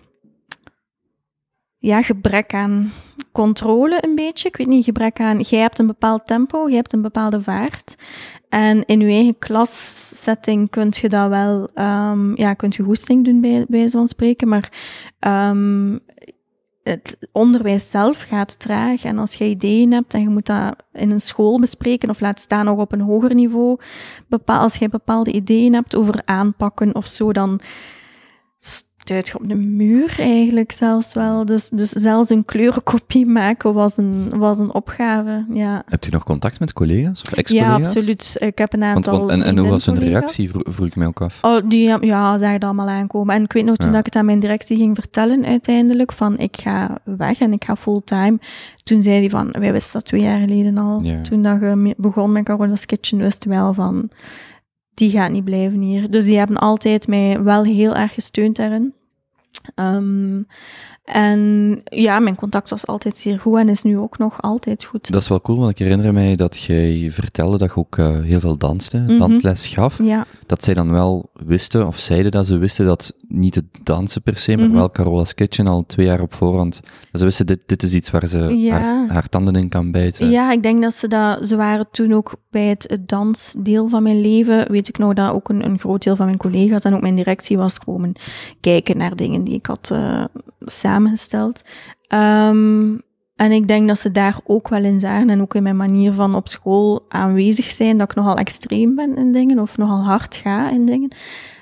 ja, 1.86 2.02
gebrek 2.02 2.54
aan 2.54 2.92
controle 3.32 3.98
een 4.02 4.16
beetje. 4.16 4.48
Ik 4.48 4.58
weet 4.58 4.68
niet, 4.68 4.84
gebrek 4.84 5.20
aan, 5.20 5.40
jij 5.40 5.60
hebt 5.60 5.80
een 5.80 5.88
bepaald 5.88 6.26
tempo, 6.26 6.68
jij 6.68 6.76
hebt 6.76 6.94
een 6.94 7.02
bepaalde 7.02 7.42
vaart. 7.42 7.96
En 8.50 8.86
in 8.86 9.00
je 9.00 9.06
eigen 9.06 9.40
klassetting 9.40 10.70
kun 10.70 10.94
je 11.02 11.10
dat 11.10 11.30
wel, 11.30 11.70
um, 11.76 12.38
ja, 12.38 12.54
kunt 12.54 12.76
je 12.76 12.84
goesting 12.84 13.26
doen 13.26 13.42
bij, 13.42 13.66
bij 13.68 13.90
van 13.90 14.08
spreken, 14.08 14.48
maar 14.48 14.72
um, 15.20 16.00
het 16.84 17.18
onderwijs 17.32 17.90
zelf 17.90 18.22
gaat 18.22 18.60
traag. 18.60 19.04
En 19.04 19.18
als 19.18 19.34
je 19.34 19.46
ideeën 19.46 19.92
hebt 19.92 20.14
en 20.14 20.22
je 20.22 20.30
moet 20.30 20.46
dat 20.46 20.76
in 20.94 21.12
een 21.12 21.20
school 21.20 21.60
bespreken, 21.60 22.10
of 22.10 22.20
laat 22.20 22.40
staan 22.40 22.66
nog 22.66 22.80
op 22.80 22.92
een 22.92 23.02
hoger 23.02 23.34
niveau, 23.34 23.80
bepaal, 24.28 24.62
als 24.62 24.76
je 24.76 24.90
bepaalde 24.90 25.32
ideeën 25.32 25.74
hebt 25.74 25.96
over 25.96 26.22
aanpakken 26.26 26.96
of 26.96 27.08
zo, 27.08 27.32
dan 27.32 27.62
stuit 29.06 29.36
op 29.36 29.50
de 29.50 29.56
muur 29.56 30.16
eigenlijk 30.20 30.72
zelfs 30.72 31.14
wel. 31.14 31.46
Dus, 31.46 31.70
dus 31.70 31.90
zelfs 31.90 32.30
een 32.30 32.46
kleurenkopie 32.46 33.26
maken 33.26 33.74
was 33.74 33.98
een, 33.98 34.30
was 34.38 34.60
een 34.60 34.74
opgave, 34.74 35.46
ja. 35.50 35.84
Heb 35.86 36.04
je 36.04 36.12
nog 36.12 36.24
contact 36.24 36.60
met 36.60 36.74
collega's 36.74 37.22
of 37.22 37.34
ex-collega's? 37.34 37.78
Ja, 37.80 37.86
absoluut. 37.86 38.36
Ik 38.40 38.58
heb 38.58 38.74
een 38.74 38.84
aantal 38.84 39.18
want, 39.18 39.30
want, 39.30 39.42
en, 39.42 39.48
en 39.48 39.58
hoe 39.58 39.70
was 39.70 39.86
hun 39.86 40.00
reactie, 40.00 40.50
vroeg, 40.50 40.88
ik 40.88 40.96
mij 40.96 41.08
ook 41.08 41.22
af. 41.22 41.40
Oh, 41.42 41.62
die 41.70 42.06
ja, 42.06 42.38
zagen 42.38 42.60
dat 42.60 42.70
allemaal 42.70 42.90
aankomen. 42.90 43.36
En 43.36 43.44
ik 43.44 43.54
weet 43.54 43.66
nog, 43.66 43.76
toen 43.76 43.88
Ja. 43.88 43.92
dat 43.92 44.00
ik 44.00 44.06
het 44.06 44.16
aan 44.16 44.26
mijn 44.26 44.40
directie 44.40 44.78
ging 44.78 44.96
vertellen 44.96 45.46
uiteindelijk, 45.46 46.12
van 46.12 46.38
ik 46.38 46.58
ga 46.62 46.98
weg 47.04 47.40
en 47.40 47.54
ik 47.54 47.64
ga 47.64 47.76
fulltime. 47.76 48.40
Toen 48.84 49.02
zei 49.02 49.20
hij 49.20 49.30
van, 49.30 49.52
wij 49.52 49.72
wisten 49.72 49.94
dat 49.94 50.06
twee 50.06 50.22
jaar 50.22 50.40
geleden 50.40 50.78
al. 50.78 51.02
Ja. 51.02 51.22
Toen 51.22 51.42
dat 51.42 51.60
je 51.60 51.94
begon 51.98 52.32
met 52.32 52.44
Carola's 52.44 52.86
Kitchen, 52.86 53.18
wisten 53.18 53.50
we 53.50 53.56
wel 53.56 53.74
van, 53.74 54.10
die 54.96 55.12
gaat 55.12 55.32
niet 55.32 55.44
blijven 55.44 55.80
hier. 55.80 56.10
Dus 56.10 56.26
die 56.26 56.38
hebben 56.38 56.58
altijd 56.58 57.08
mij 57.08 57.44
wel 57.44 57.64
heel 57.64 57.96
erg 57.96 58.14
gesteund 58.14 58.56
daarin. 58.56 58.94
Ehm, 59.76 60.42
En 61.06 61.82
ja, 61.84 62.20
mijn 62.20 62.36
contact 62.36 62.70
was 62.70 62.86
altijd 62.88 63.18
zeer 63.18 63.40
goed 63.40 63.58
en 63.58 63.70
is 63.70 63.82
nu 63.84 63.98
ook 63.98 64.18
nog 64.18 64.42
altijd 64.42 64.84
goed. 64.84 65.12
Dat 65.12 65.22
is 65.22 65.28
wel 65.28 65.42
cool, 65.42 65.58
want 65.58 65.72
ik 65.72 65.78
herinner 65.78 66.14
mij 66.14 66.36
dat 66.36 66.62
jij 66.62 67.10
vertelde 67.12 67.58
dat 67.58 67.70
je 67.70 67.76
ook 67.76 67.98
uh, 67.98 68.20
heel 68.22 68.40
veel 68.40 68.58
danste, 68.58 68.98
Mhm. 68.98 69.18
dansles 69.20 69.68
gaf. 69.68 70.00
Ja, 70.04 70.26
Dat 70.46 70.64
zij 70.64 70.74
dan 70.74 70.92
wel 70.92 71.30
wisten, 71.34 71.88
of 71.88 71.98
zeiden 71.98 72.32
dat 72.32 72.46
ze 72.46 72.58
wisten 72.58 72.86
dat 72.86 73.14
niet 73.28 73.56
het 73.56 73.66
dansen 73.84 74.22
per 74.22 74.38
se, 74.38 74.56
maar 74.58 74.66
Mhm. 74.68 74.76
wel 74.76 74.90
Carola's 74.90 75.34
Kitchen 75.34 75.68
al 75.68 75.84
twee 75.88 76.06
jaar 76.06 76.22
op 76.22 76.34
voorhand. 76.34 76.80
Dat 77.12 77.20
ze 77.20 77.26
wisten, 77.26 77.46
dit, 77.46 77.60
dit 77.66 77.84
is 77.84 77.94
iets 77.94 78.12
waar 78.12 78.28
ze 78.28 78.38
Ja. 78.58 78.80
haar, 78.80 79.08
haar 79.10 79.30
tanden 79.30 79.56
in 79.56 79.70
kan 79.70 79.92
bijten. 79.92 80.30
ja, 80.30 80.52
ik 80.52 80.64
denk 80.64 80.82
dat 80.82 80.94
ze 80.94 81.08
dat... 81.08 81.48
Ze 81.48 81.56
waren 81.56 81.86
toen 81.92 82.14
ook 82.14 82.34
bij 82.50 82.66
het, 82.68 82.84
het 82.88 83.08
dansdeel 83.08 83.88
van 83.88 84.04
mijn 84.04 84.22
leven. 84.22 84.72
Weet 84.72 84.88
ik 84.88 84.98
nog 84.98 85.14
dat 85.14 85.32
ook 85.34 85.50
een, 85.50 85.66
een 85.66 85.80
groot 85.80 86.04
deel 86.04 86.16
van 86.16 86.26
mijn 86.26 86.38
collega's 86.38 86.84
en 86.84 86.94
ook 86.96 87.02
mijn 87.02 87.16
directie 87.16 87.58
was 87.58 87.80
komen 87.80 88.14
kijken 88.62 88.98
naar 88.98 89.16
dingen 89.16 89.44
die 89.44 89.54
ik 89.56 89.66
had 89.66 89.90
eh, 89.92 90.24
samengesteld. 90.96 91.62
Ehm, 92.08 92.98
en 93.36 93.52
ik 93.52 93.68
denk 93.68 93.88
dat 93.88 94.00
ze 94.00 94.12
daar 94.12 94.40
ook 94.46 94.70
wel 94.70 94.84
in 94.84 95.00
zagen 95.00 95.30
en 95.30 95.42
ook 95.42 95.56
in 95.56 95.64
mijn 95.64 95.78
manier 95.78 96.14
van 96.14 96.36
op 96.36 96.48
school 96.48 97.06
aanwezig 97.10 97.72
zijn, 97.72 97.98
dat 97.98 98.10
ik 98.10 98.16
nogal 98.16 98.38
extreem 98.38 98.96
ben 98.96 99.18
in 99.18 99.32
dingen 99.32 99.60
of 99.60 99.78
nogal 99.78 100.04
hard 100.04 100.36
ga 100.36 100.70
in 100.70 100.86
dingen. 100.86 101.16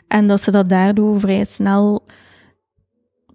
En 0.08 0.28
dat 0.28 0.42
ze 0.42 0.52
dat 0.52 0.70
daardoor 0.70 1.20
vrij 1.20 1.44
snel 1.44 2.04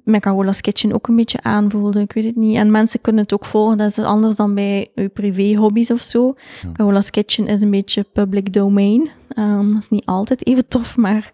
met 0.05 0.21
Carola's 0.21 0.61
Kitchen 0.61 0.93
ook 0.93 1.09
een 1.09 1.17
beetje 1.17 1.43
aanvoelden. 1.43 2.03
Ik 2.03 2.13
weet 2.13 2.25
het 2.25 2.37
niet. 2.37 2.57
En 2.57 2.71
mensen 2.71 3.01
kunnen 3.01 3.23
het 3.23 3.33
ook 3.33 3.45
volgen. 3.45 3.79
Dat 3.79 3.91
is 3.91 3.99
anders 3.99 4.37
dan 4.37 4.55
bij 4.55 4.91
je 4.95 5.09
privé-hobby's 5.09 5.91
of 5.91 6.03
zo. 6.03 6.35
Ja. 6.63 6.73
Carola's 6.73 7.11
Kitchen 7.11 7.47
is 7.47 7.61
een 7.61 7.71
beetje 7.71 8.07
public 8.13 8.53
domain. 8.53 9.11
Ehm, 9.39 9.73
dat 9.73 9.83
is 9.83 9.89
niet 9.89 10.07
altijd 10.07 10.47
even 10.47 10.69
tof, 10.69 10.97
maar 10.97 11.31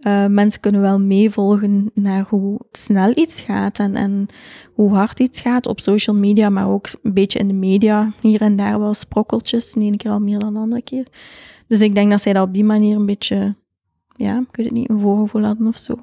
eh, 0.00 0.26
mensen 0.26 0.60
kunnen 0.60 0.80
wel 0.80 1.00
meevolgen 1.00 1.90
naar 1.94 2.26
hoe 2.28 2.60
snel 2.70 3.12
iets 3.14 3.40
gaat 3.40 3.78
en, 3.78 3.94
en 3.94 4.26
hoe 4.74 4.94
hard 4.94 5.20
iets 5.20 5.40
gaat 5.40 5.66
op 5.66 5.80
social 5.80 6.16
media, 6.16 6.50
maar 6.50 6.68
ook 6.68 6.86
een 7.02 7.12
beetje 7.12 7.38
in 7.38 7.48
de 7.48 7.54
media. 7.54 8.12
Hier 8.20 8.40
en 8.40 8.56
daar 8.56 8.78
wel 8.78 8.94
sprokkeltjes. 8.94 9.72
De 9.72 9.80
ene 9.80 9.96
keer 9.96 10.10
al 10.10 10.20
meer 10.20 10.38
dan 10.38 10.52
de 10.54 10.58
andere 10.58 10.82
keer. 10.82 11.06
Dus 11.66 11.80
ik 11.80 11.94
denk 11.94 12.10
dat 12.10 12.20
zij 12.20 12.32
dat 12.32 12.46
op 12.46 12.54
die 12.54 12.64
manier 12.64 12.96
een 12.96 13.06
beetje, 13.06 13.54
ja, 14.16 14.38
ik 14.38 14.56
weet 14.56 14.66
het 14.66 14.74
niet, 14.74 14.90
een 14.90 14.98
voorgevoel 14.98 15.44
hadden 15.44 15.66
of 15.66 15.76
zo. 15.76 15.98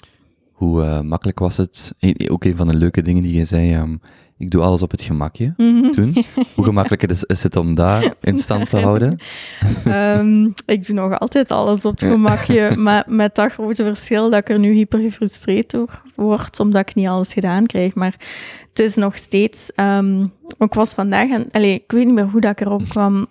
Hoe 0.51 0.83
eh, 0.83 1.01
makkelijk 1.01 1.39
was 1.39 1.57
het? 1.57 1.93
Ook 2.27 2.43
een 2.43 2.55
van 2.55 2.67
de 2.67 2.75
leuke 2.75 3.01
dingen 3.01 3.23
die 3.23 3.37
je 3.37 3.45
zei, 3.45 3.73
ehm, 3.73 3.95
ik 4.37 4.51
doe 4.51 4.61
alles 4.61 4.81
op 4.81 4.91
het 4.91 5.01
gemakje 5.01 5.53
Mhm. 5.57 5.91
toen. 5.91 6.25
Hoe 6.55 6.65
gemakkelijk 6.65 7.03
is, 7.03 7.23
is 7.23 7.43
het 7.43 7.55
om 7.55 7.75
dat 7.75 8.15
in 8.21 8.37
stand 8.37 8.69
te 8.69 8.79
houden? 8.79 9.17
Ehm, 9.85 10.45
ik 10.65 10.85
doe 10.87 10.95
nog 10.95 11.19
altijd 11.19 11.51
alles 11.51 11.85
op 11.85 11.91
het 11.99 12.03
gemakje, 12.09 12.75
maar 12.77 13.03
met 13.07 13.35
dat 13.35 13.51
grote 13.51 13.83
verschil 13.83 14.29
dat 14.29 14.39
ik 14.39 14.49
er 14.49 14.59
nu 14.59 14.73
hyper 14.73 14.99
gefrustreerd 14.99 15.71
door 15.71 16.01
word, 16.15 16.59
omdat 16.59 16.81
ik 16.89 16.95
niet 16.95 17.07
alles 17.07 17.33
gedaan 17.33 17.65
krijg. 17.65 17.93
Maar 17.93 18.15
het 18.69 18.79
is 18.79 18.95
nog 18.95 19.17
steeds... 19.17 19.71
ehm, 19.73 20.21
ik 20.57 20.73
was 20.73 20.93
vandaag... 20.93 21.29
Allez, 21.51 21.73
ik 21.75 21.91
weet 21.91 22.05
niet 22.05 22.15
meer 22.15 22.29
hoe 22.29 22.41
dat 22.41 22.51
ik 22.51 22.61
erop 22.61 22.89
kwam. 22.89 23.27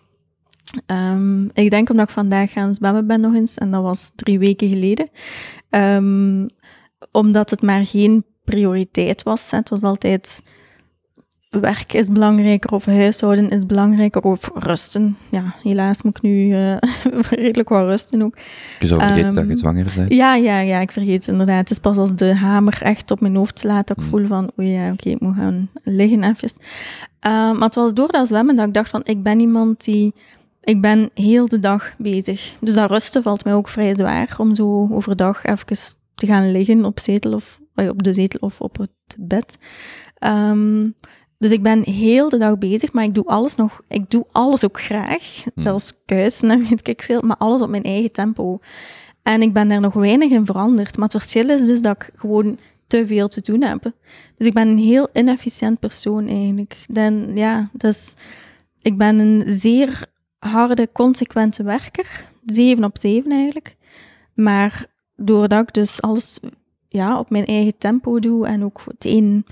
Ehm, 0.86 1.44
ik 1.44 1.70
denk 1.70 1.90
omdat 1.90 2.08
ik 2.08 2.14
vandaag 2.14 2.52
gaan 2.52 2.74
zwemmen 2.74 3.06
ben 3.06 3.20
nog 3.20 3.34
eens, 3.34 3.58
en 3.58 3.70
dat 3.70 3.82
was 3.82 4.12
drie 4.16 4.38
weken 4.38 4.68
geleden. 4.68 5.08
Omdat 7.12 7.50
het 7.50 7.62
maar 7.62 7.86
geen 7.86 8.24
prioriteit 8.44 9.22
was. 9.22 9.50
hè. 9.50 9.56
Het 9.58 9.68
was 9.68 9.82
altijd 9.82 10.42
werk 11.60 11.92
is 11.92 12.08
belangrijker 12.08 12.72
of 12.72 12.84
huishouden 12.84 13.50
is 13.50 13.66
belangrijker 13.66 14.22
of 14.22 14.50
rusten. 14.54 15.16
Ja, 15.28 15.54
helaas 15.62 16.02
moet 16.02 16.16
ik 16.16 16.22
nu 16.22 16.52
eh, 16.52 16.76
redelijk 17.30 17.68
wat 17.68 17.84
rusten 17.84 18.22
ook. 18.22 18.38
Je 18.78 18.86
zou 18.86 19.00
vergeten 19.00 19.34
dat 19.34 19.44
je 19.44 19.50
Ehm, 19.50 19.58
zwanger 19.58 19.92
bent. 19.96 20.12
Ja, 20.14 20.34
ja, 20.34 20.58
ja, 20.58 20.80
ik 20.80 20.92
vergeet 20.92 21.20
het 21.20 21.28
inderdaad. 21.28 21.58
Het 21.58 21.70
is 21.70 21.78
pas 21.78 21.96
als 21.96 22.14
de 22.14 22.34
hamer 22.34 22.78
echt 22.82 23.10
op 23.10 23.20
mijn 23.20 23.36
hoofd 23.36 23.58
slaat 23.58 23.86
dat 23.86 23.96
ik 23.96 24.02
Hmm. 24.02 24.12
voel 24.12 24.26
van, 24.26 24.50
oei 24.58 24.68
ja, 24.68 24.92
oké, 24.92 25.08
ik 25.10 25.20
moet 25.20 25.36
gaan 25.36 25.68
liggen 25.82 26.24
even. 26.24 26.48
Eh, 27.20 27.30
maar 27.30 27.60
het 27.60 27.74
was 27.74 27.94
door 27.94 28.12
dat 28.12 28.28
zwemmen 28.28 28.56
dat 28.56 28.66
ik 28.66 28.74
dacht 28.74 28.90
van, 28.90 29.00
ik 29.04 29.22
ben 29.22 29.40
iemand 29.40 29.84
die... 29.84 30.14
Ik 30.60 30.80
ben 30.80 31.10
heel 31.14 31.48
de 31.48 31.58
dag 31.58 31.94
bezig. 31.98 32.56
Dus 32.60 32.74
dat 32.74 32.90
rusten 32.90 33.22
valt 33.22 33.44
mij 33.44 33.54
ook 33.54 33.68
vrij 33.68 33.96
zwaar 33.96 34.34
om 34.38 34.54
zo 34.54 34.88
overdag 34.92 35.44
even 35.44 35.76
te 36.14 36.26
gaan 36.26 36.50
liggen 36.52 36.84
op, 36.84 37.00
zetel 37.00 37.32
of, 37.32 37.60
eh, 37.74 37.88
op 37.88 38.02
de 38.02 38.12
zetel 38.12 38.38
of 38.40 38.60
op 38.60 38.76
het 38.78 39.16
bed. 39.18 39.56
Ehm, 40.18 40.88
dus 41.38 41.50
ik 41.50 41.62
ben 41.62 41.82
heel 41.82 42.28
de 42.28 42.38
dag 42.38 42.58
bezig, 42.58 42.92
maar 42.92 43.04
ik 43.04 43.14
doe 43.14 43.24
alles 43.24 43.54
nog. 43.54 43.80
Ik 43.88 44.10
doe 44.10 44.26
alles 44.32 44.64
ook 44.64 44.80
graag. 44.80 45.44
Zelfs 45.54 46.02
kuisen 46.04 46.50
en 46.50 46.68
weet 46.68 46.88
ik 46.88 47.02
veel, 47.02 47.20
maar 47.20 47.36
alles 47.36 47.60
op 47.60 47.68
mijn 47.68 47.82
eigen 47.82 48.12
tempo. 48.12 48.58
En 49.22 49.42
ik 49.42 49.52
ben 49.52 49.68
daar 49.68 49.80
nog 49.80 49.94
weinig 49.94 50.30
in 50.30 50.46
veranderd. 50.46 50.96
Maar 50.96 51.08
het 51.08 51.20
verschil 51.20 51.48
is 51.48 51.66
dus 51.66 51.80
dat 51.80 51.96
ik 51.96 52.10
gewoon 52.14 52.58
te 52.86 53.06
veel 53.06 53.28
te 53.28 53.40
doen 53.40 53.62
heb. 53.62 53.82
Dus 54.36 54.46
ik 54.46 54.54
ben 54.54 54.68
een 54.68 54.78
heel 54.78 55.08
inefficiënt 55.12 55.78
persoon 55.78 56.28
eigenlijk. 56.28 56.76
Dan, 56.86 57.36
ja, 57.36 57.70
dus 57.72 58.14
ik 58.82 58.98
ben 58.98 59.18
een 59.18 59.42
zeer 59.46 60.06
harde, 60.38 60.88
consequente 60.92 61.62
werker. 61.62 62.26
Zeven 62.46 62.84
op 62.84 62.98
zeven 62.98 63.30
eigenlijk. 63.30 63.76
Maar 64.34 64.86
doordat 65.16 65.62
ik 65.62 65.74
dus 65.74 66.02
alles 66.02 66.38
ja, 66.94 67.18
op 67.18 67.30
mijn 67.30 67.44
eigen 67.44 67.78
tempo 67.78 68.18
doe 68.18 68.46
en 68.46 68.64
ook 68.64 68.80
het 68.86 69.04
een 69.04 69.46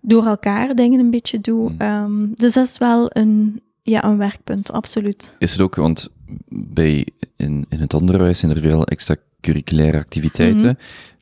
door 0.00 0.26
elkaar 0.26 0.74
dingen 0.74 1.00
een 1.00 1.10
beetje 1.10 1.40
doe. 1.40 1.70
Mm. 1.70 1.74
ehm, 1.78 2.26
dus 2.34 2.52
dat 2.52 2.66
is 2.66 2.78
wel 2.78 3.10
een, 3.12 3.60
ja, 3.82 4.04
een 4.04 4.18
werkpunt, 4.18 4.72
absoluut. 4.72 5.36
Is 5.38 5.52
het 5.52 5.60
ook, 5.60 5.74
want 5.74 6.08
bij, 6.48 7.06
in, 7.36 7.66
in 7.68 7.80
het 7.80 7.94
onderwijs 7.94 8.38
zijn 8.38 8.52
er 8.52 8.60
veel 8.60 8.84
extracurriculaire 8.84 9.98
activiteiten, 9.98 10.66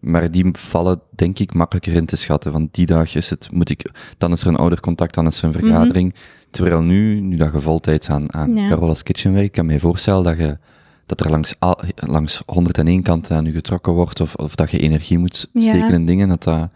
Mhm. 0.01 0.11
maar 0.13 0.31
die 0.31 0.47
vallen 0.53 1.01
denk 1.15 1.39
ik 1.39 1.55
makkelijker 1.55 1.93
in 1.95 2.07
te 2.07 2.17
schatten. 2.17 2.53
Van 2.53 2.69
die 2.71 2.87
dag 2.87 3.15
is 3.15 3.31
het, 3.31 3.49
moet 3.53 3.71
ik, 3.71 3.91
dan 4.19 4.33
is 4.33 4.41
er 4.43 4.47
een 4.49 4.57
oudercontact, 4.57 5.15
dan 5.15 5.27
is 5.27 5.39
er 5.39 5.45
een 5.45 5.53
vergadering. 5.53 6.15
Terwijl 6.51 6.81
nu, 6.83 7.21
nu 7.21 7.37
dat 7.37 7.53
je 7.53 7.61
voltijds 7.61 8.11
aan, 8.11 8.35
aan 8.35 8.51
Mhm. 8.51 8.59
Ja. 8.59 8.69
Carola's 8.69 9.03
Kitchen 9.03 9.33
werkt, 9.33 9.53
kan 9.53 9.67
mij 9.67 9.79
voorstellen 9.81 10.25
dat 10.25 10.37
je 10.39 10.59
dat 11.07 11.21
er 11.21 11.31
langs, 11.31 11.55
al, 11.59 11.79
langs 11.95 12.43
101 12.47 13.03
kanten 13.03 13.37
aan 13.37 13.45
je 13.45 13.53
getrokken 13.53 13.93
wordt, 13.93 14.21
of, 14.21 14.35
of 14.35 14.55
dat 14.55 14.71
je 14.71 14.79
energie 14.79 15.19
moet 15.19 15.49
Ja. 15.53 15.61
steken 15.61 15.91
in 15.93 16.07
dingen, 16.07 16.29
dat 16.29 16.43
dat, 16.43 16.69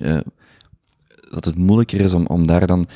eh, 0.00 0.18
dat 1.30 1.44
het 1.44 1.56
moeilijker 1.56 2.00
is 2.00 2.14
om, 2.14 2.26
om 2.26 2.46
daar 2.46 2.66
dan... 2.66 2.86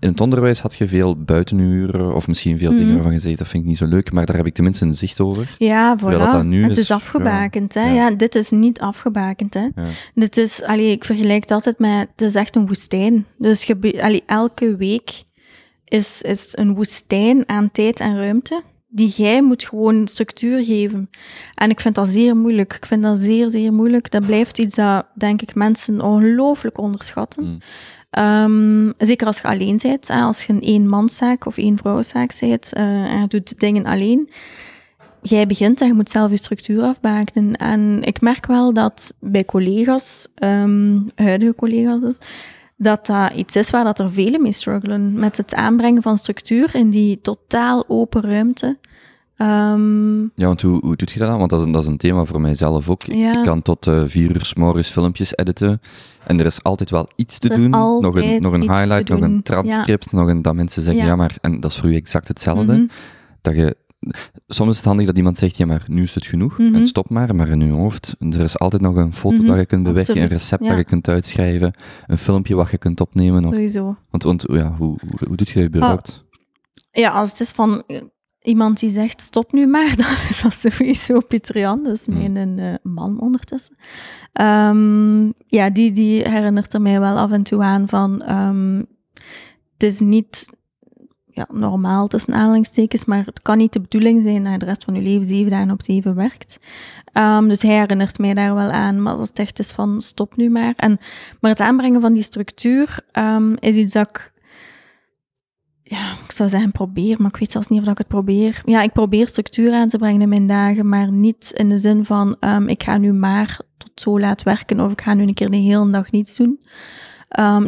In 0.00 0.08
het 0.08 0.20
onderwijs 0.20 0.60
had 0.60 0.74
je 0.76 0.88
veel 0.88 1.16
buitenuren, 1.24 2.14
of 2.14 2.28
misschien 2.28 2.58
veel 2.58 2.70
Mhm. 2.70 2.78
dingen 2.78 2.94
waarvan 2.94 3.12
je 3.12 3.18
zegt, 3.18 3.38
dat 3.38 3.48
vind 3.48 3.62
ik 3.62 3.68
niet 3.68 3.78
zo 3.78 3.86
leuk, 3.86 4.12
maar 4.12 4.26
daar 4.26 4.36
heb 4.36 4.46
ik 4.46 4.54
tenminste 4.54 4.84
een 4.84 4.94
zicht 4.94 5.20
over. 5.20 5.54
Ja, 5.58 5.94
dat 5.94 6.12
voilà. 6.12 6.18
dan 6.18 6.48
nu 6.48 6.62
het 6.62 6.70
is, 6.70 6.78
is 6.78 6.90
afgebakend, 6.90 7.74
hè. 7.74 7.92
ja. 7.92 8.10
Dit 8.10 8.34
is 8.34 8.50
niet 8.50 8.80
afgebakend, 8.80 9.54
hè. 9.54 9.68
Dit 10.14 10.36
is, 10.36 10.62
allee, 10.62 10.90
ik 10.90 11.04
vergelijk 11.04 11.40
het 11.42 11.50
altijd 11.50 11.78
met, 11.78 12.08
het 12.10 12.20
is 12.20 12.34
echt 12.34 12.56
een 12.56 12.66
woestijn. 12.66 13.26
Dus 13.38 13.62
je, 13.64 14.02
allee, 14.02 14.22
elke 14.26 14.76
week 14.76 15.22
is, 15.84 16.22
is 16.22 16.48
een 16.50 16.74
woestijn 16.74 17.48
aan 17.48 17.70
tijd 17.72 18.00
en 18.00 18.16
ruimte, 18.16 18.62
die 18.96 19.08
jij 19.16 19.42
moet 19.42 19.64
gewoon 19.64 20.08
structuur 20.08 20.64
geven. 20.64 21.10
En 21.54 21.70
ik 21.70 21.80
vind 21.80 21.94
dat 21.94 22.08
zeer 22.08 22.36
moeilijk. 22.36 22.74
Ik 22.74 22.86
vind 22.86 23.02
dat 23.02 23.18
zeer, 23.18 23.50
zeer 23.50 23.72
moeilijk. 23.72 24.10
Dat 24.10 24.26
blijft 24.26 24.58
iets 24.58 24.74
dat, 24.74 25.06
denk 25.14 25.42
ik, 25.42 25.54
mensen 25.54 26.00
ongelooflijk 26.00 26.78
onderschatten. 26.78 27.44
Mm. 27.44 27.58
Ehm, 28.10 28.92
zeker 29.06 29.26
als 29.26 29.36
je 29.40 29.42
alleen 29.42 29.78
bent, 29.82 30.08
hè, 30.08 30.20
als 30.20 30.44
je 30.44 30.52
een 30.52 30.60
eenmanszaak 30.60 31.46
of 31.46 31.56
eenvrouwzaak 31.56 32.40
bent 32.40 32.72
eh, 32.72 32.84
en 32.84 33.20
je 33.20 33.26
doet 33.28 33.60
dingen 33.60 33.86
alleen. 33.86 34.28
Jij 35.22 35.46
begint 35.46 35.80
en 35.80 35.86
je 35.86 35.94
moet 35.94 36.10
zelf 36.10 36.30
je 36.30 36.36
structuur 36.36 36.82
afbakenen. 36.82 37.52
En 37.52 38.02
ik 38.02 38.20
merk 38.20 38.46
wel 38.46 38.72
dat 38.72 39.14
bij 39.20 39.44
collega's, 39.44 40.28
ehm, 40.34 40.98
huidige 41.14 41.54
collega's 41.54 42.00
dus, 42.00 42.18
dat 42.76 43.06
dat 43.06 43.32
iets 43.32 43.56
is 43.56 43.70
waar 43.70 43.84
dat 43.84 43.98
er 43.98 44.12
velen 44.12 44.42
mee 44.42 44.52
struggelen. 44.52 45.12
Met 45.12 45.36
het 45.36 45.54
aanbrengen 45.54 46.02
van 46.02 46.16
structuur 46.16 46.74
in 46.74 46.90
die 46.90 47.20
totaal 47.20 47.84
open 47.88 48.20
ruimte. 48.22 48.78
Ehm, 49.36 50.20
Ja, 50.22 50.46
want 50.46 50.62
hoe, 50.62 50.80
hoe 50.80 50.96
doe 50.96 51.08
je 51.12 51.18
dat 51.18 51.28
dan? 51.28 51.38
Want 51.38 51.50
dat 51.50 51.58
is, 51.60 51.64
een- 51.66 51.72
dat 51.72 51.82
is 51.82 51.88
een 51.88 51.96
thema 51.96 52.24
voor 52.24 52.40
mijzelf 52.40 52.88
ook. 52.88 53.04
Ik, 53.04 53.16
Ja. 53.16 53.38
ik 53.38 53.44
kan 53.44 53.62
tot 53.62 53.86
eh, 53.86 54.02
vier 54.06 54.30
uur 54.34 54.44
s 54.44 54.54
morgens 54.54 54.90
filmpjes 54.90 55.36
editen. 55.36 55.80
En 56.26 56.40
er 56.40 56.46
is 56.46 56.62
altijd 56.62 56.90
wel 56.90 57.08
iets 57.16 57.38
te 57.38 57.48
Er 57.48 57.58
doen. 57.58 57.70
Nog 57.70 58.14
een, 58.14 58.42
nog 58.42 58.52
een 58.52 58.60
highlight, 58.60 59.08
nog 59.08 59.20
een 59.20 59.42
transcript, 59.42 60.12
nog 60.12 60.28
een 60.28 60.42
dat 60.42 60.54
mensen 60.54 60.82
zeggen, 60.82 61.02
ja. 61.02 61.08
Ja. 61.08 61.16
maar... 61.16 61.36
En 61.40 61.60
dat 61.60 61.70
is 61.70 61.76
voor 61.78 61.88
u 61.90 61.94
exact 61.94 62.28
hetzelfde. 62.28 62.72
mhm. 62.72 62.86
Dat 63.42 63.54
je... 63.54 63.76
Soms 64.46 64.70
is 64.70 64.76
het 64.76 64.84
handig 64.84 65.06
dat 65.06 65.16
iemand 65.16 65.38
zegt, 65.38 65.56
ja, 65.56 65.66
maar 65.66 65.84
nu 65.88 66.02
is 66.02 66.14
het 66.14 66.26
genoeg. 66.26 66.58
Mhm. 66.58 66.74
En 66.74 66.86
stop 66.88 67.10
maar. 67.10 67.34
Maar 67.34 67.48
in 67.48 67.60
uw 67.62 67.76
hoofd, 67.76 68.16
er 68.18 68.40
is 68.40 68.58
altijd 68.58 68.82
nog 68.82 68.96
een 68.96 69.12
foto 69.14 69.36
Mhm, 69.36 69.46
dat 69.46 69.56
je 69.58 69.66
kunt 69.66 69.82
bewerken, 69.82 70.16
een 70.16 70.26
recept 70.26 70.62
ja. 70.62 70.68
dat 70.68 70.78
je 70.78 70.84
kunt 70.84 71.08
uitschrijven, 71.08 71.74
een 72.06 72.18
filmpje 72.18 72.54
wat 72.54 72.70
je 72.70 72.78
kunt 72.78 73.00
opnemen. 73.00 73.44
Of, 73.44 73.52
Sowieso. 73.54 73.96
want 74.10 74.22
want 74.22 74.44
ja, 74.48 74.74
hoe, 74.76 74.98
hoe, 75.00 75.28
hoe 75.28 75.36
doe 75.36 75.46
je 75.46 75.54
dat 75.54 75.64
überhaupt? 75.64 76.24
Ja, 76.90 77.10
als 77.10 77.30
het 77.30 77.40
is 77.40 77.50
van 77.50 77.82
eh, 77.86 78.02
iemand 78.40 78.80
die 78.80 78.90
zegt 78.90 79.20
stop 79.20 79.52
nu 79.52 79.66
maar, 79.66 79.96
dan 80.02 80.14
is 80.28 80.42
dat 80.42 80.54
sowieso 80.54 81.20
Pieter 81.20 81.58
Jan, 81.58 81.82
dus 81.82 82.06
Hmm. 82.06 82.32
mijn 82.32 82.58
eh, 82.58 82.74
man 82.82 83.20
ondertussen. 83.20 83.76
Ehm, 84.32 85.24
ja, 85.46 85.70
die, 85.70 85.92
die 85.92 86.28
herinnert 86.28 86.74
er 86.74 86.82
mij 86.82 87.00
wel 87.00 87.16
af 87.18 87.30
en 87.30 87.42
toe 87.42 87.62
aan 87.62 87.88
van, 87.88 88.22
ehm, 88.22 88.76
het 89.72 89.82
is 89.82 90.00
niet, 90.00 90.50
ja, 91.36 91.46
normaal 91.52 92.06
tussen 92.06 92.34
aanhalingstekens, 92.34 93.04
maar 93.04 93.24
het 93.24 93.42
kan 93.42 93.56
niet 93.56 93.72
de 93.72 93.80
bedoeling 93.80 94.22
zijn 94.22 94.42
dat 94.42 94.52
je 94.52 94.58
de 94.58 94.64
rest 94.64 94.84
van 94.84 94.94
je 94.94 95.00
leven 95.00 95.28
zeven 95.28 95.50
dagen 95.50 95.70
op 95.70 95.82
zeven 95.82 96.14
werkt. 96.14 96.58
Ehm, 97.12 97.48
dus 97.48 97.62
hij 97.62 97.78
herinnert 97.78 98.18
mij 98.18 98.34
daar 98.34 98.54
wel 98.54 98.70
aan, 98.70 99.02
maar 99.02 99.16
dat 99.16 99.30
is 99.32 99.42
echt 99.42 99.58
is 99.58 99.70
van 99.70 100.02
stop 100.02 100.36
nu 100.36 100.50
maar. 100.50 100.72
En, 100.76 100.98
maar 101.40 101.50
het 101.50 101.60
aanbrengen 101.60 102.00
van 102.00 102.12
die 102.12 102.22
structuur 102.22 102.98
ehm, 103.12 103.52
is 103.58 103.76
iets 103.76 103.92
dat 103.92 104.08
ik 104.08 104.32
ja, 105.82 106.12
ik 106.24 106.32
zou 106.32 106.48
zeggen 106.48 106.72
probeer, 106.72 107.16
maar 107.18 107.30
ik 107.30 107.36
weet 107.36 107.50
zelfs 107.50 107.68
niet 107.68 107.82
of 107.82 107.88
ik 107.88 107.98
het 107.98 108.08
probeer. 108.08 108.62
Ja, 108.64 108.82
ik 108.82 108.92
probeer 108.92 109.28
structuur 109.28 109.72
aan 109.72 109.88
te 109.88 109.98
brengen 109.98 110.20
in 110.20 110.28
mijn 110.28 110.46
dagen, 110.46 110.88
maar 110.88 111.12
niet 111.12 111.52
in 111.54 111.68
de 111.68 111.78
zin 111.78 112.04
van 112.04 112.36
um, 112.40 112.68
ik 112.68 112.82
ga 112.82 112.98
nu 112.98 113.12
maar 113.12 113.58
tot 113.76 113.90
zo 113.94 114.20
laat 114.20 114.42
werken 114.42 114.80
of 114.80 114.92
ik 114.92 115.00
ga 115.00 115.14
nu 115.14 115.22
een 115.22 115.34
keer 115.34 115.50
de 115.50 115.56
hele 115.56 115.90
dag 115.90 116.10
niets 116.10 116.36
doen. 116.36 116.60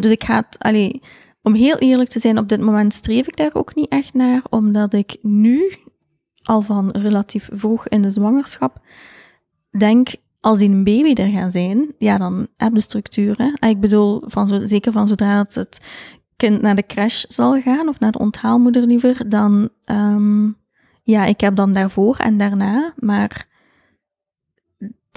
Dus 0.01 0.11
ik 0.11 0.25
ga 0.25 0.37
het, 0.37 0.59
allee, 0.59 1.01
om 1.43 1.55
heel 1.55 1.77
eerlijk 1.77 2.11
te 2.11 2.21
zijn, 2.21 2.39
op 2.39 2.49
dit 2.49 2.61
moment 2.61 2.95
streef 2.95 3.27
ik 3.27 3.37
daar 3.37 3.55
ook 3.55 3.75
niet 3.75 3.89
echt 3.89 4.15
naar, 4.15 4.43
omdat 4.51 4.93
ik 4.93 5.17
nu, 5.23 5.73
al 6.43 6.61
van 6.61 6.91
relatief 6.91 7.49
vroeg 7.53 7.89
in 7.89 8.03
de 8.03 8.11
zwangerschap, 8.11 8.81
denk, 9.79 10.09
als 10.41 10.59
die 10.59 10.69
een 10.69 10.85
baby 10.85 11.13
er 11.23 11.29
gaat 11.29 11.53
zijn, 11.53 11.95
ja, 11.99 12.19
dan 12.19 12.49
heb 12.57 12.75
je 12.75 12.81
structuur. 12.81 13.57
Ik 13.69 13.81
bedoel, 13.81 14.23
van 14.25 14.49
zo, 14.49 14.67
zeker 14.67 14.93
van 14.93 15.09
zodra 15.09 15.39
het, 15.39 15.55
het 15.55 15.81
kind 16.37 16.61
naar 16.61 16.75
de 16.75 16.87
crash 16.87 17.25
zal 17.29 17.61
gaan, 17.61 17.89
of 17.89 18.01
naar 18.01 18.13
de 18.13 18.19
onthaalmoeder 18.19 18.83
liever, 18.83 19.29
dan, 19.29 19.69
um, 19.91 20.57
ja, 21.03 21.25
ik 21.25 21.41
heb 21.41 21.57
dan 21.57 21.73
daarvoor 21.73 22.17
en 22.17 22.37
daarna, 22.37 22.93
maar 22.97 23.47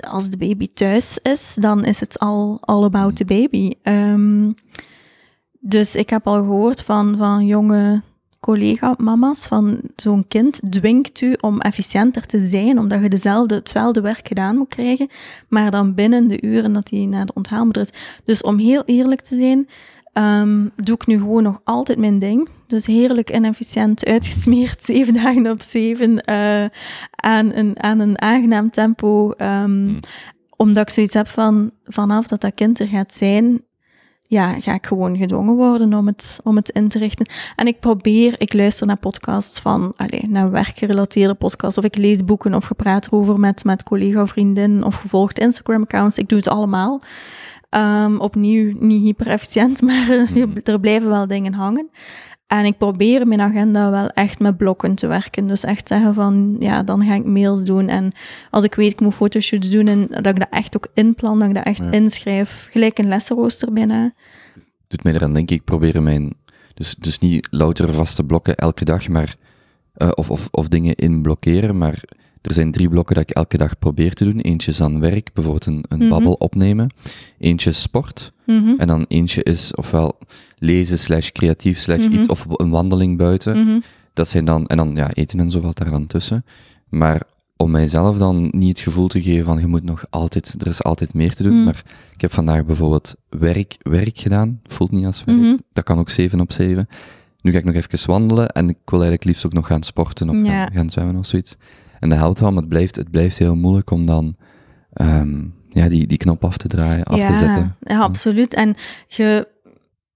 als 0.08 0.30
de 0.30 0.38
baby 0.38 0.68
thuis 0.74 1.18
is, 1.18 1.56
dan 1.56 1.86
is 1.86 2.00
het 2.00 2.20
al 2.20 2.58
all 2.62 2.84
about 2.84 3.16
the 3.16 3.26
baby. 3.26 3.74
Um, 3.84 4.56
dus 5.62 5.96
ik 5.96 6.10
heb 6.10 6.28
al 6.28 6.40
gehoord 6.40 6.82
van, 6.82 7.18
van 7.18 7.46
jonge 7.46 8.02
collega-mama's 8.40 9.46
van 9.46 9.80
zo'n 9.96 10.28
kind 10.28 10.72
dwingt 10.72 11.22
u 11.22 11.36
om 11.42 11.60
efficiënter 11.60 12.26
te 12.26 12.40
zijn, 12.40 12.80
omdat 12.80 13.02
je 13.02 13.10
dezelfde, 13.10 13.56
hetzelfde 13.56 14.02
werk 14.02 14.28
gedaan 14.28 14.58
moet 14.58 14.68
krijgen, 14.68 15.10
maar 15.48 15.72
dan 15.72 15.94
binnen 15.94 16.28
de 16.28 16.42
uren 16.42 16.74
dat 16.74 16.90
hij 16.90 17.06
naar 17.06 17.26
de 17.26 17.34
onthaalmoeder 17.34 17.82
is. 17.82 17.92
Dus 18.24 18.42
om 18.42 18.58
heel 18.58 18.84
eerlijk 18.86 19.22
te 19.22 19.36
zijn, 19.36 19.68
um, 20.14 20.72
doe 20.76 20.96
ik 20.96 21.08
nu 21.08 21.18
gewoon 21.18 21.44
nog 21.44 21.62
altijd 21.64 21.98
mijn 21.98 22.20
ding. 22.20 22.50
Dus 22.68 22.86
heerlijk 22.86 23.30
en 23.30 23.46
efficiënt 23.46 24.06
uitgesmeerd, 24.06 24.84
zeven 24.94 25.14
dagen 25.14 25.52
op 25.52 25.62
zeven, 25.62 26.12
uh, 26.12 26.66
aan, 27.16 27.54
een, 27.54 27.84
aan 27.84 28.00
een 28.00 28.22
aangenaam 28.22 28.70
tempo. 28.70 29.34
Um, 29.38 30.00
Omdat 30.56 30.84
ik 30.84 30.90
zoiets 30.90 31.14
heb 31.14 31.28
van, 31.28 31.72
vanaf 31.84 32.28
dat 32.28 32.42
dat 32.42 32.54
kind 32.54 32.80
er 32.80 32.88
gaat 32.88 33.14
zijn, 33.14 33.62
ja, 34.32 34.60
ga 34.60 34.74
ik 34.74 34.86
gewoon 34.86 35.18
gedwongen 35.18 35.56
worden 35.56 35.94
om 35.94 36.08
het, 36.08 36.40
om 36.44 36.56
het 36.56 36.70
in 36.70 36.88
te 36.88 36.98
richten. 36.98 37.30
En 37.56 37.68
ik 37.68 37.80
probeer, 37.80 38.36
ik 38.38 38.54
luister 38.54 38.88
naar 38.88 38.98
podcasts 38.98 39.60
van, 39.60 39.94
allez, 39.96 40.24
naar 40.28 40.52
werkgerelateerde 40.52 41.34
podcasts, 41.34 41.78
of 41.78 41.84
ik 41.84 41.98
lees 41.98 42.24
boeken 42.26 42.54
of 42.54 42.66
gepraat 42.66 43.08
erover 43.08 43.40
met, 43.40 43.64
met 43.64 43.84
collega 43.84 44.22
of 44.22 44.30
vriendin, 44.30 44.84
of 44.84 44.96
gevolgd 44.96 45.40
Instagram-accounts. 45.40 46.18
Ik 46.18 46.30
doe 46.30 46.38
het 46.38 46.48
allemaal. 46.48 47.02
Um, 47.70 48.20
opnieuw 48.20 48.76
niet 48.80 49.04
hyper 49.04 49.28
efficiënt, 49.28 49.82
maar 49.88 50.08
mhm. 50.34 50.58
er 50.64 50.80
blijven 50.80 51.10
wel 51.10 51.28
dingen 51.28 51.54
hangen. 51.54 51.90
En 52.52 52.66
ik 52.66 52.78
probeer 52.78 53.28
mijn 53.28 53.42
agenda 53.42 53.92
wel 53.92 54.10
echt 54.10 54.40
met 54.40 54.58
blokken 54.58 54.96
te 54.96 55.08
werken. 55.08 55.48
Dus 55.48 55.64
echt 55.64 55.88
zeggen 55.88 56.14
van, 56.14 56.56
ja, 56.60 56.84
dan 56.84 57.06
ga 57.06 57.14
ik 57.14 57.26
mails 57.26 57.64
doen. 57.64 57.88
En 57.88 58.12
als 58.50 58.64
ik 58.64 58.76
weet, 58.76 58.92
ik 58.92 59.00
moet 59.00 59.14
fotoshoots 59.14 59.70
doen 59.70 59.88
en 59.88 60.08
dat 60.08 60.26
ik 60.26 60.40
dat 60.40 60.48
echt 60.50 60.76
ook 60.76 60.88
inplan, 60.94 61.40
dat 61.40 61.48
ik 61.48 61.56
dat 61.56 61.66
echt 61.66 61.86
inschrijf. 61.86 62.68
Gelijk 62.72 62.98
een 62.98 63.08
lessenrooster 63.08 63.74
bijna. 63.74 64.14
Doet 64.88 65.04
mij 65.04 65.14
eraan 65.14 65.34
denken, 65.34 65.56
ik 65.56 65.64
probeer 65.64 66.04
mijn... 66.04 66.34
Dus, 66.74 66.96
dus 66.96 67.20
niet 67.20 67.48
louter 67.52 67.94
vaste 67.94 68.24
blokken 68.24 68.56
elke 68.56 68.86
dag, 68.86 69.08
maar... 69.08 69.36
Uh, 69.98 70.10
of, 70.14 70.30
of, 70.30 70.48
of 70.52 70.68
dingen 70.68 70.96
inblokkeren, 70.96 71.78
maar 71.78 72.04
er 72.42 72.54
zijn 72.54 72.72
drie 72.72 72.90
blokken 72.90 73.16
dat 73.16 73.30
ik 73.30 73.36
elke 73.36 73.58
dag 73.58 73.80
probeer 73.80 74.14
te 74.14 74.24
doen. 74.24 74.40
Eentje 74.40 74.72
is 74.72 74.82
aan 74.82 75.00
werk, 75.00 75.30
bijvoorbeeld 75.34 75.66
een, 75.66 75.84
een 75.88 76.00
mm 76.04 76.10
babbel 76.10 76.34
opnemen. 76.34 76.90
Eentje 77.40 77.70
is 77.70 77.82
sport. 77.82 78.32
Mm 78.46 78.76
En 78.78 78.88
dan 78.88 79.06
eentje 79.08 79.44
is 79.44 79.76
ofwel 79.76 80.18
lezen 80.58 81.00
slash 81.00 81.30
creatief 81.30 81.78
slash 81.78 82.06
iets, 82.06 82.28
mhm. 82.28 82.30
of 82.30 82.46
een 82.50 82.70
wandeling 82.70 83.18
buiten. 83.18 83.66
Mhm. 83.66 83.80
Dat 84.14 84.28
zijn 84.28 84.46
dan, 84.46 84.68
en 84.68 84.78
dan 84.78 84.96
ja, 84.96 85.14
eten 85.14 85.40
en 85.40 85.52
zo 85.52 85.60
valt 85.60 85.78
daar 85.78 85.92
dan 85.92 86.08
tussen. 86.08 86.46
Maar 86.90 87.22
om 87.58 87.72
mijzelf 87.72 88.18
dan 88.18 88.50
niet 88.52 88.70
het 88.70 88.80
gevoel 88.80 89.08
te 89.08 89.22
geven 89.22 89.46
van 89.46 89.60
je 89.60 89.68
moet 89.68 89.84
nog 89.84 90.06
altijd, 90.10 90.56
er 90.60 90.68
is 90.68 90.84
altijd 90.84 91.14
meer 91.14 91.34
te 91.34 91.44
doen. 91.44 91.56
Mhm. 91.56 91.64
Maar 91.64 91.84
ik 92.14 92.22
heb 92.22 92.34
vandaag 92.34 92.66
bijvoorbeeld 92.66 93.16
werk, 93.30 93.76
werk 93.80 94.20
gedaan. 94.20 94.60
Voelt 94.64 94.92
niet 94.92 95.06
als 95.06 95.24
werk. 95.24 95.60
Dat 95.74 95.84
kan 95.84 96.00
ook 96.00 96.10
7 96.10 96.40
op 96.40 96.52
7. 96.52 96.88
Nu 97.42 97.52
ga 97.52 97.58
ik 97.58 97.66
nog 97.66 97.76
even 97.76 98.10
wandelen 98.10 98.48
en 98.50 98.70
ik 98.70 98.78
wil 98.86 99.00
eigenlijk 99.00 99.24
liefst 99.24 99.46
ook 99.46 99.54
nog 99.54 99.68
gaan 99.68 99.84
sporten 99.84 100.30
of 100.30 100.48
gaan, 100.48 100.72
gaan 100.74 100.90
zwemmen 100.90 101.16
of 101.16 101.26
zoiets. 101.26 101.58
En 102.02 102.10
dat 102.10 102.18
helpt 102.18 102.40
wel, 102.40 102.52
maar 102.52 102.62
het 102.62 102.70
blijft, 102.70 102.96
het 102.96 103.12
blijft 103.12 103.38
heel 103.38 103.56
moeilijk 103.56 103.92
om 103.92 104.06
dan 104.06 104.36
um, 105.02 105.54
ja, 105.70 105.90
die, 105.90 106.08
die 106.08 106.18
knop 106.18 106.44
af 106.44 106.58
te 106.58 106.68
draaien, 106.68 107.04
af 107.04 107.20
te 107.20 107.38
zetten. 107.38 107.76
Ja, 107.82 108.00
absoluut. 108.00 108.54
En 108.54 108.76
je, 109.08 109.48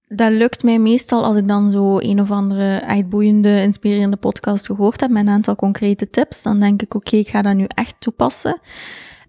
dat 0.08 0.32
lukt 0.32 0.62
mij 0.62 0.78
meestal 0.78 1.24
als 1.24 1.36
ik 1.36 1.48
dan 1.48 1.70
zo 1.70 1.98
een 1.98 2.20
of 2.20 2.30
andere 2.30 2.84
uitboeiende, 2.84 3.62
inspirerende 3.62 4.16
podcast 4.16 4.66
gehoord 4.66 5.00
heb 5.00 5.10
met 5.10 5.22
een 5.22 5.32
aantal 5.32 5.56
concrete 5.56 6.10
tips. 6.10 6.42
Dan 6.42 6.60
denk 6.60 6.82
ik, 6.82 6.94
oké, 6.94 7.16
ik 7.16 7.28
ga 7.28 7.42
dat 7.42 7.54
nu 7.54 7.64
echt 7.68 7.94
toepassen. 7.98 8.60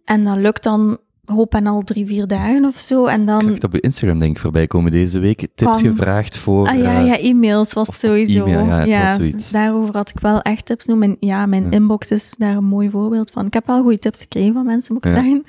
En 0.06 0.24
dat 0.24 0.38
lukt 0.38 0.64
dan 0.64 0.98
hoop 1.28 1.54
en 1.54 1.68
al 1.68 1.82
drie, 1.82 2.06
vier 2.06 2.28
dagen 2.28 2.66
of 2.66 2.78
zo. 2.78 3.06
En 3.06 3.26
dan... 3.26 3.36
Ik 3.36 3.44
zag 3.44 3.54
het 3.54 3.64
op 3.64 3.74
je 3.74 3.80
Instagram 3.80 4.20
denk 4.20 4.32
ik 4.32 4.40
voorbij 4.40 4.68
komen 4.68 4.92
deze 4.92 5.20
week. 5.20 5.48
Tips 5.56 5.82
gevraagd 5.82 6.38
voor... 6.38 6.68
Ah 6.68 6.78
ja, 6.78 7.00
ja 7.00 7.18
e-mails 7.18 7.74
was 7.74 7.88
het 7.88 8.00
sowieso. 8.00 8.48
ja, 8.48 8.84
ja. 8.84 9.18
Daarover 9.52 9.96
had 9.96 10.10
ik 10.10 10.20
wel 10.20 10.42
echt 10.42 10.66
tips 10.66 10.86
noemen. 10.86 11.18
Ja, 11.20 11.46
mijn 11.46 11.72
inbox 11.72 12.12
is 12.12 12.34
daar 12.38 12.56
een 12.56 12.66
mooi 12.66 12.90
voorbeeld 12.90 13.32
van. 13.32 13.46
Ik 13.46 13.54
heb 13.54 13.68
wel 13.68 13.82
goede 13.82 14.00
tips 14.00 14.20
gekregen 14.20 14.54
van 14.54 14.66
mensen, 14.66 14.94
moet 14.94 15.06
ik 15.06 15.12
zeggen. 15.12 15.44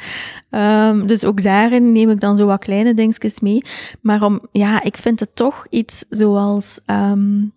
Um, 0.50 1.06
dus 1.06 1.24
ook 1.24 1.42
daarin 1.42 1.92
neem 1.92 2.10
ik 2.10 2.20
dan 2.20 2.36
zo 2.36 2.46
wat 2.46 2.58
kleine 2.58 2.94
dingetjes 2.94 3.40
mee. 3.40 3.62
Maar 4.00 4.22
om, 4.22 4.40
ja, 4.52 4.82
ik 4.82 4.96
vind 4.96 5.20
het 5.20 5.30
toch 5.36 5.66
iets 5.70 6.04
zoals... 6.10 6.80
Um, 6.86 7.52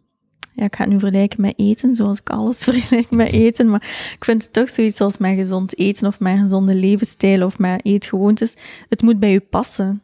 ja, 0.54 0.64
ik 0.64 0.76
ga 0.76 0.84
het 0.84 0.92
nu 0.92 1.00
vergelijken 1.00 1.42
met 1.42 1.54
eten, 1.58 1.96
zoals 1.96 2.20
ik 2.20 2.30
alles 2.30 2.64
vergelijk 2.64 3.10
met 3.10 3.32
eten. 3.32 3.70
Maar 3.70 4.14
ik 4.18 4.26
vind 4.26 4.44
het 4.44 4.54
toch 4.54 4.70
zoiets 4.70 5.02
als 5.02 5.18
met 5.18 5.36
gezond 5.36 5.78
eten 5.78 6.08
of 6.08 6.20
met 6.20 6.40
gezonde 6.40 6.76
levensstijl 6.76 7.46
of 7.46 7.58
met 7.58 7.86
eetgewoontes. 7.86 8.56
Het 8.90 9.02
moet 9.02 9.20
bij 9.20 9.32
je 9.32 9.40
passen. 9.40 10.04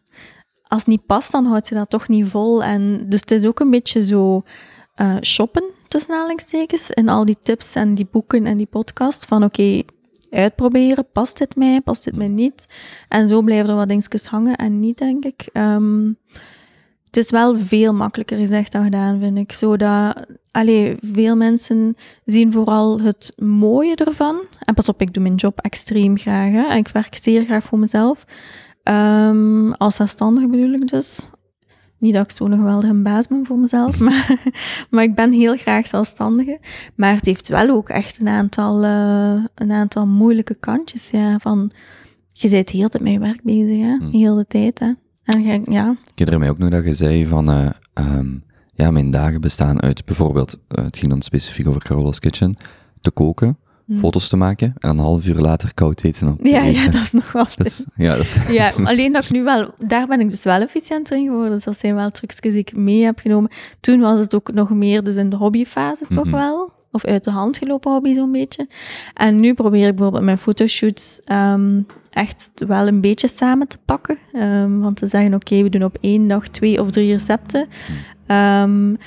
Als 0.63 0.79
het 0.79 0.89
niet 0.89 1.05
past, 1.05 1.31
dan 1.31 1.45
houdt 1.45 1.67
je 1.67 1.75
dat 1.75 1.89
toch 1.89 2.07
niet 2.07 2.27
vol. 2.27 2.63
En 2.63 3.05
dus 3.09 3.19
het 3.19 3.31
is 3.31 3.45
ook 3.45 3.59
een 3.59 3.69
beetje 3.69 4.01
zo 4.01 4.43
uh, 5.01 5.15
shoppen, 5.21 5.71
tussen 5.87 6.13
aanhalingstekens, 6.13 6.89
in 6.89 7.09
al 7.09 7.25
die 7.25 7.37
tips 7.41 7.75
en 7.75 7.95
die 7.95 8.07
boeken 8.11 8.45
en 8.45 8.57
die 8.57 8.67
podcast. 8.67 9.25
Van 9.25 9.43
oké, 9.43 9.83
uitproberen, 10.29 11.07
past 11.11 11.37
dit 11.37 11.55
mij, 11.55 11.81
past 11.81 12.03
dit 12.03 12.15
mij 12.15 12.27
niet? 12.27 12.65
En 13.09 13.27
zo 13.27 13.41
blijven 13.41 13.69
er 13.69 13.75
wat 13.75 13.87
dingetjes 13.87 14.25
hangen 14.25 14.55
en 14.55 14.79
niet, 14.79 14.97
denk 14.97 15.25
ik. 15.25 15.49
Um, 15.53 16.17
het 17.17 17.25
is 17.25 17.31
wel 17.31 17.57
veel 17.57 17.93
makkelijker 17.93 18.37
gezegd 18.37 18.71
dan 18.71 18.83
gedaan, 18.83 19.19
vind 19.19 19.37
ik. 19.37 19.51
Zodat, 19.51 20.25
allee, 20.51 20.97
veel 21.01 21.35
mensen 21.35 21.95
zien 22.25 22.51
vooral 22.51 23.01
het 23.01 23.33
mooie 23.35 23.95
ervan. 23.95 24.41
En 24.59 24.73
pas 24.73 24.89
op, 24.89 25.01
ik 25.01 25.13
doe 25.13 25.23
mijn 25.23 25.35
job 25.35 25.59
extreem 25.59 26.17
graag. 26.17 26.51
Hè. 26.51 26.75
Ik 26.75 26.87
werk 26.87 27.17
zeer 27.17 27.45
graag 27.45 27.63
voor 27.63 27.79
mezelf. 27.79 28.25
Um, 28.83 29.73
als 29.73 29.95
zelfstandige 29.95 30.47
bedoel 30.47 30.73
ik 30.73 30.87
dus. 30.87 31.29
Niet 31.97 32.13
dat 32.13 32.23
ik 32.23 32.31
zo'n 32.31 32.55
geweldige 32.55 32.93
baas 32.93 33.27
ben 33.27 33.45
voor 33.45 33.57
mezelf, 33.59 33.99
maar, 34.07 34.37
maar 34.89 35.03
ik 35.03 35.15
ben 35.15 35.31
heel 35.31 35.55
graag 35.55 35.87
zelfstandige. 35.87 36.59
Maar 36.95 37.15
het 37.15 37.25
heeft 37.25 37.47
wel 37.47 37.69
ook 37.69 37.89
echt 37.89 38.19
een 38.19 38.27
aantal, 38.27 38.83
uh, 38.83 39.43
een 39.55 39.71
aantal 39.71 40.07
moeilijke 40.07 40.55
kantjes. 40.55 41.09
Ja, 41.09 41.37
van, 41.39 41.71
je 42.29 42.49
bent 42.49 42.69
heel 42.69 42.87
tijd 42.87 43.03
met 43.03 43.13
je 43.13 43.19
werk 43.19 43.43
bezig, 43.43 43.79
hè? 43.79 43.95
Hmm. 43.95 44.11
heel 44.11 44.35
de 44.35 44.47
tijd. 44.47 44.79
Hè? 44.79 44.91
En 45.27 45.63
ja. 45.65 45.95
Ik 46.13 46.19
herinner 46.19 46.39
mij 46.39 46.49
ook 46.49 46.57
nog 46.57 46.69
dat 46.69 46.85
je 46.85 46.93
zei 46.93 47.25
van, 47.25 47.51
uh, 47.51 47.69
um, 47.93 48.43
ja, 48.73 48.91
mijn 48.91 49.11
dagen 49.11 49.41
bestaan 49.41 49.81
uit 49.81 50.05
bijvoorbeeld, 50.05 50.57
uh, 50.69 50.83
het 50.83 50.97
ging 50.97 51.09
dan 51.09 51.21
specifiek 51.21 51.67
over 51.67 51.83
Carola's 51.83 52.19
Kitchen, 52.19 52.55
te 53.01 53.11
koken, 53.11 53.57
hmm. 53.85 53.97
foto's 53.97 54.29
te 54.29 54.37
maken 54.37 54.73
en 54.77 54.89
een 54.89 54.97
half 54.97 55.25
uur 55.25 55.35
later 55.35 55.73
koud 55.73 56.03
eten 56.03 56.27
op 56.27 56.45
ja, 56.45 56.63
ja, 56.63 56.89
dat 56.89 57.01
is 57.01 57.11
nog 57.11 57.31
wel. 57.31 57.45
Dat 57.57 57.85
ja, 57.95 58.15
dat 58.15 58.19
is... 58.19 58.37
ja, 58.49 58.73
alleen 58.83 59.11
dat 59.11 59.23
ik 59.23 59.29
nu 59.29 59.43
wel, 59.43 59.73
daar 59.79 60.07
ben 60.07 60.19
ik 60.19 60.29
dus 60.29 60.43
wel 60.43 60.61
efficiënter 60.61 61.17
in 61.17 61.25
geworden. 61.25 61.51
Dus 61.51 61.63
dat 61.63 61.79
zijn 61.79 61.95
wel 61.95 62.11
trucjes 62.11 62.53
die 62.53 62.61
ik 62.61 62.75
mee 62.75 63.03
heb 63.03 63.19
genomen. 63.19 63.51
Toen 63.79 63.99
was 63.99 64.19
het 64.19 64.35
ook 64.35 64.53
nog 64.53 64.69
meer 64.69 65.03
dus 65.03 65.15
in 65.15 65.29
de 65.29 65.35
hobbyfase 65.35 66.05
toch 66.05 66.25
mhm. 66.25 66.35
wel 66.35 66.71
of 66.91 67.05
uit 67.05 67.23
de 67.23 67.31
hand 67.31 67.57
gelopen 67.57 67.91
hobby 67.91 68.13
zo'n 68.13 68.31
beetje. 68.31 68.67
En 69.13 69.39
nu 69.39 69.53
probeer 69.53 69.87
ik 69.87 69.95
bijvoorbeeld 69.95 70.23
mijn 70.23 70.37
fotoshoots 70.37 71.21
um, 71.31 71.85
echt 72.17 72.51
wel 72.67 72.87
een 72.87 73.01
beetje 73.01 73.27
samen 73.27 73.67
te 73.67 73.77
pakken. 73.85 74.17
Um, 74.33 74.81
want 74.81 74.97
te 74.97 75.07
zeggen, 75.07 75.33
oké, 75.33 75.63
we 75.63 75.69
doen 75.69 75.83
op 75.83 75.97
één 76.01 76.27
dag 76.27 76.47
twee 76.47 76.81
of 76.81 76.91
drie 76.91 77.11
recepten. 77.11 77.67
Um, 78.27 78.97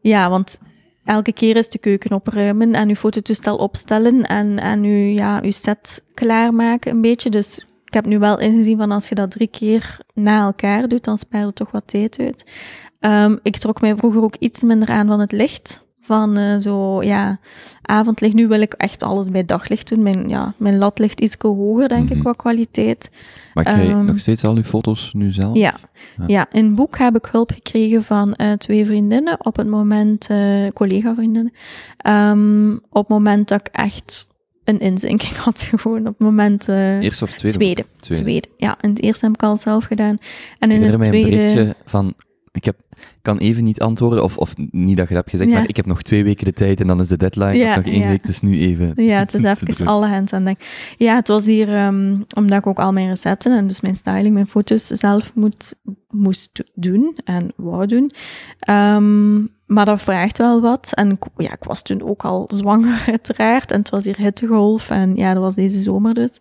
ja, 0.00 0.30
want 0.30 0.58
elke 1.04 1.32
keer 1.32 1.56
is 1.56 1.68
de 1.68 1.78
keuken 1.78 2.12
opruimen 2.12 2.72
en 2.72 2.88
uw 2.88 2.94
fototoestel 2.94 3.56
opstellen 3.56 4.22
en, 4.22 4.58
en 4.58 4.82
uw, 4.82 5.12
ja, 5.14 5.40
uw 5.42 5.50
set 5.50 6.02
klaarmaken 6.14 6.90
een 6.90 7.00
beetje. 7.00 7.30
Dus 7.30 7.66
ik 7.84 7.94
heb 7.94 8.06
nu 8.06 8.18
wel 8.18 8.38
ingezien 8.38 8.78
van 8.78 8.90
als 8.90 9.08
je 9.08 9.14
dat 9.14 9.30
drie 9.30 9.48
keer 9.48 9.98
na 10.14 10.42
elkaar 10.42 10.88
doet, 10.88 11.04
dan 11.04 11.18
spaart 11.18 11.46
het 11.46 11.54
toch 11.54 11.70
wat 11.70 11.86
tijd 11.86 12.18
uit. 12.20 12.52
Um, 13.00 13.38
ik 13.42 13.56
trok 13.56 13.80
mij 13.80 13.96
vroeger 13.96 14.22
ook 14.22 14.36
iets 14.36 14.62
minder 14.62 14.88
aan 14.88 15.08
van 15.08 15.20
het 15.20 15.32
licht 15.32 15.88
Van 16.10 16.36
eh, 16.36 16.56
zo, 16.58 17.02
ja, 17.02 17.38
avondlicht. 17.82 18.34
Nu 18.34 18.48
wil 18.48 18.60
ik 18.60 18.72
echt 18.72 19.02
alles 19.02 19.28
bij 19.28 19.44
daglicht 19.44 19.88
doen. 19.88 20.02
Mijn, 20.02 20.28
ja, 20.28 20.54
mijn 20.56 20.78
lat 20.78 20.98
ligt 20.98 21.20
iets 21.20 21.36
hoger, 21.38 21.88
denk 21.88 22.04
Mhm. 22.08 22.12
ik, 22.16 22.20
qua 22.20 22.32
kwaliteit. 22.32 23.10
Maak 23.54 23.66
jij 23.66 23.88
Ehm, 23.88 24.04
nog 24.04 24.18
steeds 24.18 24.44
al 24.44 24.56
uw 24.56 24.62
foto's 24.62 25.10
nu 25.14 25.32
zelf? 25.32 25.56
Ja. 25.56 25.74
Ja. 26.16 26.24
ja, 26.26 26.46
in 26.52 26.64
het 26.64 26.74
boek 26.74 26.98
heb 26.98 27.16
ik 27.16 27.28
hulp 27.32 27.50
gekregen 27.50 28.02
van 28.02 28.34
eh, 28.34 28.52
twee 28.52 28.84
vriendinnen. 28.86 29.46
Op 29.46 29.56
het 29.56 29.66
moment, 29.66 30.26
eh 30.30 30.66
collega-vriendinnen. 30.74 31.52
Ehm, 31.96 32.72
op 32.72 33.02
het 33.02 33.08
moment 33.08 33.48
dat 33.48 33.60
ik 33.60 33.66
echt 33.72 34.28
een 34.64 34.78
inzinking 34.80 35.36
had, 35.44 35.62
gewoon. 35.76 35.98
Op 36.00 36.06
het 36.06 36.18
moment... 36.18 36.68
eh, 36.68 37.00
Eerste 37.00 37.24
of 37.24 37.32
tweede? 37.32 37.56
tweede, 37.58 37.84
Tweede. 38.00 38.22
tweede. 38.22 38.48
Ja, 38.56 38.76
in 38.80 38.90
het 38.90 39.02
eerste 39.02 39.24
heb 39.24 39.34
ik 39.34 39.42
al 39.42 39.56
zelf 39.56 39.84
gedaan. 39.84 40.18
En 40.58 40.70
Ik 40.70 40.76
in 40.76 40.82
het 40.82 40.98
mij 40.98 41.06
een 41.06 41.12
tweede... 41.12 41.30
berichtje 41.36 41.74
van... 41.84 42.14
Ik 42.52 42.64
heb, 42.64 42.76
kan 43.22 43.38
even 43.38 43.64
niet 43.64 43.80
antwoorden, 43.80 44.22
of, 44.24 44.36
of 44.38 44.56
niet 44.56 44.96
dat 44.96 45.08
je 45.08 45.14
dat 45.14 45.22
hebt 45.24 45.30
gezegd, 45.30 45.50
Ja. 45.50 45.56
maar 45.58 45.68
ik 45.68 45.76
heb 45.76 45.86
nog 45.86 46.02
twee 46.02 46.24
weken 46.24 46.44
de 46.44 46.52
tijd 46.52 46.80
en 46.80 46.86
dan 46.86 47.00
is 47.00 47.08
de 47.08 47.16
deadline. 47.16 47.54
Ja, 47.54 47.76
nog 47.76 47.84
één 47.84 48.00
ja. 48.00 48.08
week, 48.08 48.26
dus 48.26 48.40
nu 48.40 48.58
even... 48.60 48.92
Ja, 49.04 49.18
het 49.18 49.34
is 49.34 49.42
even 49.68 49.86
alle 49.86 50.06
hands 50.06 50.32
aan 50.32 50.44
dek. 50.44 50.94
Ja, 50.96 51.14
het 51.14 51.28
was 51.28 51.46
hier, 51.46 51.74
ehm, 51.74 52.20
omdat 52.36 52.58
ik 52.58 52.66
ook 52.66 52.78
al 52.78 52.92
mijn 52.92 53.08
recepten 53.08 53.56
en 53.56 53.66
dus 53.66 53.80
mijn 53.80 53.96
styling, 53.96 54.34
mijn 54.34 54.46
foto's 54.48 54.86
zelf 54.86 55.34
moet, 55.34 55.74
moest 56.08 56.50
do- 56.52 56.64
doen 56.74 57.16
en 57.24 57.52
wou 57.56 57.86
doen. 57.86 58.10
Ehm, 58.58 59.40
maar 59.66 59.84
dat 59.84 60.02
vraagt 60.02 60.38
wel 60.38 60.60
wat. 60.60 60.92
En 60.94 61.10
ik, 61.10 61.24
ja, 61.36 61.52
ik 61.52 61.64
was 61.64 61.82
toen 61.82 62.02
ook 62.02 62.22
al 62.24 62.48
zwanger, 62.52 63.04
uiteraard. 63.10 63.70
En 63.70 63.78
het 63.78 63.90
was 63.90 64.04
hier 64.04 64.16
hittegolf. 64.18 64.90
En 64.90 65.14
ja, 65.16 65.32
dat 65.34 65.42
was 65.42 65.54
deze 65.54 65.82
zomer 65.82 66.14
dus. 66.14 66.40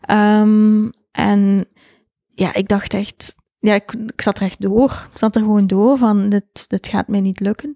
Ehm, 0.00 0.88
en 1.12 1.64
ja, 2.28 2.54
ik 2.54 2.68
dacht 2.68 2.94
echt... 2.94 3.34
Ja, 3.64 3.74
ik, 3.74 3.94
zat 4.16 4.36
er 4.36 4.44
echt 4.44 4.60
door. 4.60 5.08
Ik 5.12 5.18
zat 5.18 5.34
er 5.34 5.42
gewoon 5.42 5.66
door 5.66 5.98
van, 5.98 6.28
dit, 6.28 6.68
dit 6.68 6.86
gaat 6.86 7.08
mij 7.08 7.20
niet 7.20 7.40
lukken. 7.40 7.74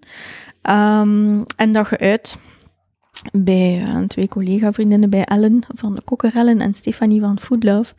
Ehm, 0.61 1.43
en 1.55 1.71
dag 1.71 1.97
uit 1.97 2.37
bij 3.31 3.83
eh, 3.85 4.01
twee 4.01 4.27
collega-vriendinnen, 4.27 5.09
bij 5.09 5.23
Ellen 5.23 5.63
van 5.75 5.95
de 5.95 6.01
Kokkerellen 6.03 6.61
en 6.61 6.73
Stefanie 6.73 7.21
van 7.21 7.39
Food 7.39 7.63
Love. 7.63 7.93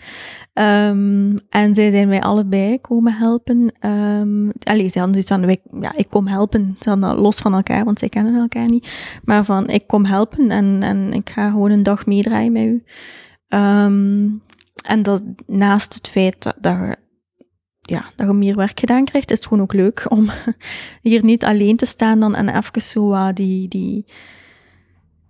Ehm, 0.52 1.36
en 1.48 1.74
zij 1.74 1.90
zijn 1.90 2.08
mij 2.08 2.20
allebei 2.20 2.80
komen 2.80 3.12
helpen. 3.12 3.72
Ehm 3.78 4.50
allee, 4.62 4.88
ze 4.88 4.98
hadden 4.98 5.22
zoiets 5.22 5.60
van, 5.62 5.80
ja, 5.82 5.96
ik 5.96 6.10
kom 6.10 6.26
helpen. 6.26 6.74
Ze 6.80 6.88
hadden 6.88 7.14
los 7.14 7.36
van 7.36 7.54
elkaar, 7.54 7.84
want 7.84 7.98
zij 7.98 8.08
kennen 8.08 8.40
elkaar 8.40 8.68
niet. 8.68 9.18
Maar 9.24 9.44
van, 9.44 9.68
ik 9.68 9.86
kom 9.86 10.04
helpen 10.04 10.50
en, 10.50 10.82
en 10.82 11.12
ik 11.12 11.30
ga 11.30 11.50
gewoon 11.50 11.70
een 11.70 11.82
dag 11.82 12.06
meedraaien 12.06 12.52
met 12.52 12.62
u. 12.62 12.84
En 14.82 15.02
dat 15.02 15.22
naast 15.46 15.94
het 15.94 16.08
feit 16.08 16.42
dat, 16.42 16.56
dat 16.60 16.72
je 16.72 16.96
ja, 17.90 18.04
dat 18.16 18.26
je 18.26 18.32
meer 18.32 18.56
werk 18.56 18.80
gedaan 18.80 19.04
krijgt, 19.04 19.30
is 19.30 19.36
het 19.36 19.46
gewoon 19.46 19.62
ook 19.62 19.72
leuk 19.72 20.04
om 20.08 20.30
hier 21.02 21.24
niet 21.24 21.44
alleen 21.44 21.76
te 21.76 21.86
staan 21.86 22.20
dan 22.20 22.34
en 22.34 22.48
even 22.56 22.80
zo 22.80 23.32
die, 23.32 23.68
die, 23.68 24.04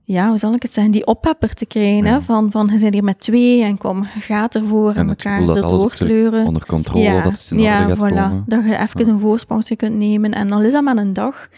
ja, 0.04 0.28
hoe 0.28 0.38
zal 0.38 0.54
ik 0.54 0.62
het 0.62 0.72
zeggen, 0.72 0.92
die 0.92 1.06
oppepper 1.06 1.54
te 1.54 1.66
krijgen. 1.66 2.04
Ja. 2.04 2.12
Hè? 2.12 2.20
Van, 2.20 2.50
van, 2.50 2.70
je 2.72 2.78
bent 2.78 2.94
hier 2.94 3.04
met 3.04 3.20
twee 3.20 3.62
en 3.62 3.78
kom, 3.78 4.04
gaat 4.04 4.54
ervoor 4.54 4.90
en, 4.90 4.96
En 4.96 5.08
elkaar 5.08 5.48
erdoor 5.48 5.94
sleuren. 5.94 6.46
Onder 6.46 6.66
controle, 6.66 7.22
dat 7.22 7.32
het 7.32 7.50
in 7.50 7.58
ja, 7.58 7.82
orde 7.82 7.96
gaat 7.96 8.10
voilà. 8.10 8.14
komen. 8.14 8.44
Dat 8.46 8.64
je 8.64 8.78
even 8.78 9.08
een 9.08 9.20
voorsprongje 9.20 9.76
kunt 9.76 9.96
nemen. 9.96 10.32
En 10.32 10.50
al 10.50 10.62
is 10.62 10.72
dat 10.72 10.82
maar 10.82 10.96
een 10.96 11.12
dag. 11.12 11.48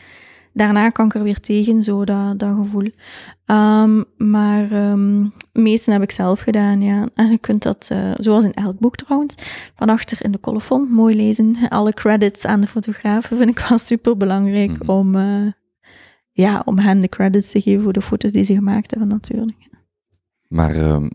Daarna 0.52 0.90
kan 0.90 1.06
ik 1.06 1.14
er 1.14 1.22
weer 1.22 1.40
tegen, 1.40 1.82
zo 1.82 2.04
dat, 2.04 2.38
dat 2.38 2.56
gevoel. 2.56 2.90
Ehm, 3.46 4.02
maar 4.16 4.70
ehm 4.70 5.22
het 5.22 5.62
meeste 5.62 5.90
heb 5.92 6.02
ik 6.02 6.10
zelf 6.10 6.40
gedaan, 6.40 6.80
ja. 6.80 7.08
En 7.14 7.30
je 7.30 7.38
kunt 7.38 7.62
dat, 7.62 7.88
eh, 7.92 8.10
zoals 8.16 8.44
in 8.44 8.52
elk 8.52 8.78
boek 8.78 8.96
trouwens, 8.96 9.34
van 9.76 9.88
achter 9.88 10.24
in 10.24 10.32
de 10.32 10.40
colofon 10.40 10.88
mooi 10.90 11.16
lezen. 11.16 11.56
Alle 11.68 11.92
credits 11.92 12.44
aan 12.44 12.60
de 12.60 12.66
fotografen 12.66 13.36
vind 13.36 13.50
ik 13.50 13.66
wel 13.68 13.78
super 13.78 14.16
belangrijk 14.16 14.78
Mhm. 14.78 14.90
om, 14.90 15.14
eh, 15.16 15.46
ja, 16.32 16.62
om 16.64 16.78
hen 16.78 17.00
de 17.00 17.08
credits 17.08 17.50
te 17.50 17.60
geven 17.60 17.82
voor 17.82 17.92
de 17.92 18.02
foto's 18.02 18.32
die 18.32 18.44
ze 18.44 18.54
gemaakt 18.54 18.90
hebben, 18.90 19.08
natuurlijk. 19.08 19.58
Maar 20.48 20.74
ehm, 20.74 21.08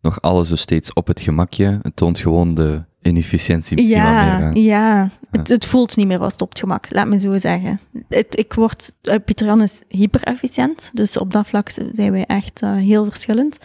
nog 0.00 0.20
alles 0.20 0.48
dus 0.48 0.60
steeds 0.60 0.92
op 0.92 1.06
het 1.06 1.20
gemakje. 1.20 1.78
Het 1.82 1.96
toont 1.96 2.18
gewoon 2.18 2.54
de 2.54 2.84
inefficiëntie 3.02 3.76
wel 3.76 3.86
meer 3.86 3.96
Ja, 3.96 4.50
ja. 4.54 5.10
Het, 5.30 5.48
het 5.48 5.66
voelt 5.66 5.96
niet 5.96 6.06
meer 6.06 6.18
als 6.18 6.32
het 6.32 6.42
op 6.42 6.48
het 6.48 6.58
gemak, 6.58 6.86
laat 6.90 7.06
me 7.06 7.20
zo 7.20 7.38
zeggen. 7.38 7.80
Het, 8.08 8.38
ik 8.38 8.52
word, 8.52 8.94
uh, 9.02 9.14
Pieter 9.24 9.46
Jan 9.46 9.62
is 9.62 9.80
hyper-efficiënt, 9.88 10.90
dus 10.92 11.16
op 11.16 11.32
dat 11.32 11.46
vlak 11.46 11.70
zijn 11.70 12.12
wij 12.12 12.24
echt 12.26 12.62
eh, 12.62 12.74
heel 12.74 13.04
verschillend. 13.04 13.58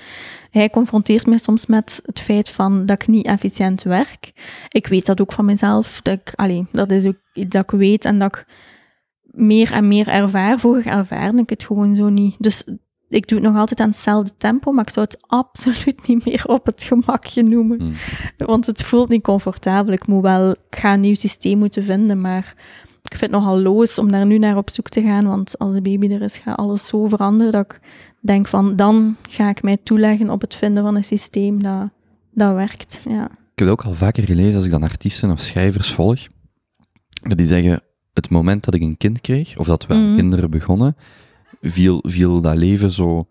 Hij 0.52 0.70
confronteert 0.70 1.26
mij 1.26 1.38
soms 1.38 1.66
met 1.66 2.02
het 2.06 2.20
feit 2.20 2.50
van 2.50 2.86
dat 2.86 3.02
ik 3.02 3.08
niet 3.08 3.26
efficiënt 3.26 3.84
werk. 3.84 4.32
Ik 4.70 4.88
weet 4.88 5.06
dat 5.06 5.22
ook 5.22 5.34
van 5.34 5.46
mezelf. 5.46 6.02
Dat, 6.02 6.20
ik, 6.20 6.34
allee, 6.36 6.66
dat 6.72 6.92
is 6.92 7.06
ook 7.06 7.22
iets 7.34 7.50
dat 7.50 7.64
ik 7.64 7.80
weet 7.80 8.06
en 8.06 8.20
dat 8.20 8.36
ik 8.36 8.46
meer 9.24 9.72
en 9.72 9.88
meer 9.88 10.08
ervaar. 10.08 10.60
Vroeger 10.60 10.86
ervaarde 10.86 11.42
ik 11.42 11.50
het 11.50 11.64
gewoon 11.64 11.96
zo 11.96 12.10
niet. 12.10 12.36
Dus 12.40 12.66
ik 13.10 13.28
doe 13.28 13.40
het 13.40 13.48
nog 13.48 13.58
altijd 13.58 13.80
aan 13.80 13.90
hetzelfde 13.90 14.32
tempo, 14.38 14.72
maar 14.72 14.84
ik 14.84 14.90
zou 14.94 15.06
het 15.06 15.24
absoluut 15.28 16.08
niet 16.08 16.26
meer 16.26 16.44
op 16.48 16.66
het 16.66 16.84
gemakje 16.84 17.44
noemen. 17.44 17.80
Hmm. 17.80 17.94
Want 18.38 18.66
het 18.66 18.84
voelt 18.84 19.10
niet 19.10 19.24
comfortabel. 19.24 19.94
Ik 19.94 20.08
moet 20.08 20.22
wel, 20.22 20.50
ik 20.50 20.58
ga 20.70 20.94
een 20.94 21.00
nieuw 21.00 21.14
systeem 21.16 21.58
moeten 21.58 21.84
vinden, 21.84 22.22
maar 22.22 22.54
ik 23.04 23.18
vind 23.18 23.22
het 23.22 23.42
nogal 23.42 23.62
loos 23.62 23.98
om 24.00 24.12
daar 24.12 24.26
nu 24.26 24.38
naar 24.38 24.58
op 24.58 24.70
zoek 24.70 24.90
te 24.90 25.02
gaan, 25.02 25.28
want 25.28 25.58
als 25.60 25.74
de 25.74 25.82
baby 25.82 26.12
er 26.12 26.22
is, 26.22 26.38
gaat 26.38 26.58
alles 26.58 26.88
zo 26.88 27.08
veranderen 27.08 27.52
dat 27.52 27.66
ik 27.72 27.80
denk 28.22 28.48
van, 28.48 28.76
dan 28.76 29.16
ga 29.30 29.50
ik 29.50 29.64
mij 29.64 29.78
toeleggen 29.84 30.30
op 30.30 30.42
het 30.42 30.56
vinden 30.56 30.84
van 30.84 30.96
een 30.96 31.04
systeem 31.04 31.64
dat, 31.64 31.90
dat 32.32 32.54
werkt. 32.54 33.02
Ja. 33.10 33.24
Ik 33.24 33.64
heb 33.64 33.68
het 33.68 33.70
ook 33.70 33.84
al 33.86 33.94
vaker 33.94 34.24
gelezen 34.24 34.56
als 34.56 34.66
ik 34.66 34.72
dan 34.72 34.84
artiesten 34.84 35.32
of 35.32 35.40
schrijvers 35.40 35.92
volg. 35.92 36.20
Dat 37.28 37.38
die 37.38 37.48
zeggen, 37.48 37.82
het 38.14 38.30
moment 38.30 38.66
dat 38.66 38.74
ik 38.74 38.82
een 38.82 38.98
kind 38.98 39.22
kreeg, 39.22 39.58
of 39.58 39.68
dat 39.68 39.86
we 39.86 39.94
aan 39.94 40.06
Mhm. 40.08 40.16
kinderen 40.16 40.50
begonnen, 40.50 40.96
viel, 41.70 42.00
viel 42.08 42.42
dat 42.42 42.58
leven 42.58 42.92
zo 42.92 43.28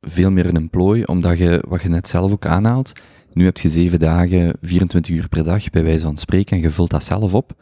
veel 0.00 0.30
meer 0.30 0.46
in 0.46 0.56
een 0.56 0.70
plooi, 0.70 1.02
omdat 1.04 1.38
je, 1.38 1.64
wat 1.68 1.82
je 1.82 1.88
net 1.88 2.08
zelf 2.08 2.32
ook 2.32 2.46
aanhaalt, 2.46 2.92
nu 3.32 3.44
heb 3.44 3.58
je 3.58 3.68
zeven 3.68 3.98
dagen, 3.98 4.52
24 4.60 5.14
uur 5.14 5.28
per 5.28 5.44
dag, 5.44 5.70
bij 5.70 5.84
wijze 5.84 6.04
van 6.04 6.16
spreken, 6.16 6.56
en 6.56 6.62
je 6.62 6.70
vult 6.70 6.90
dat 6.90 7.04
zelf 7.04 7.34
op. 7.34 7.52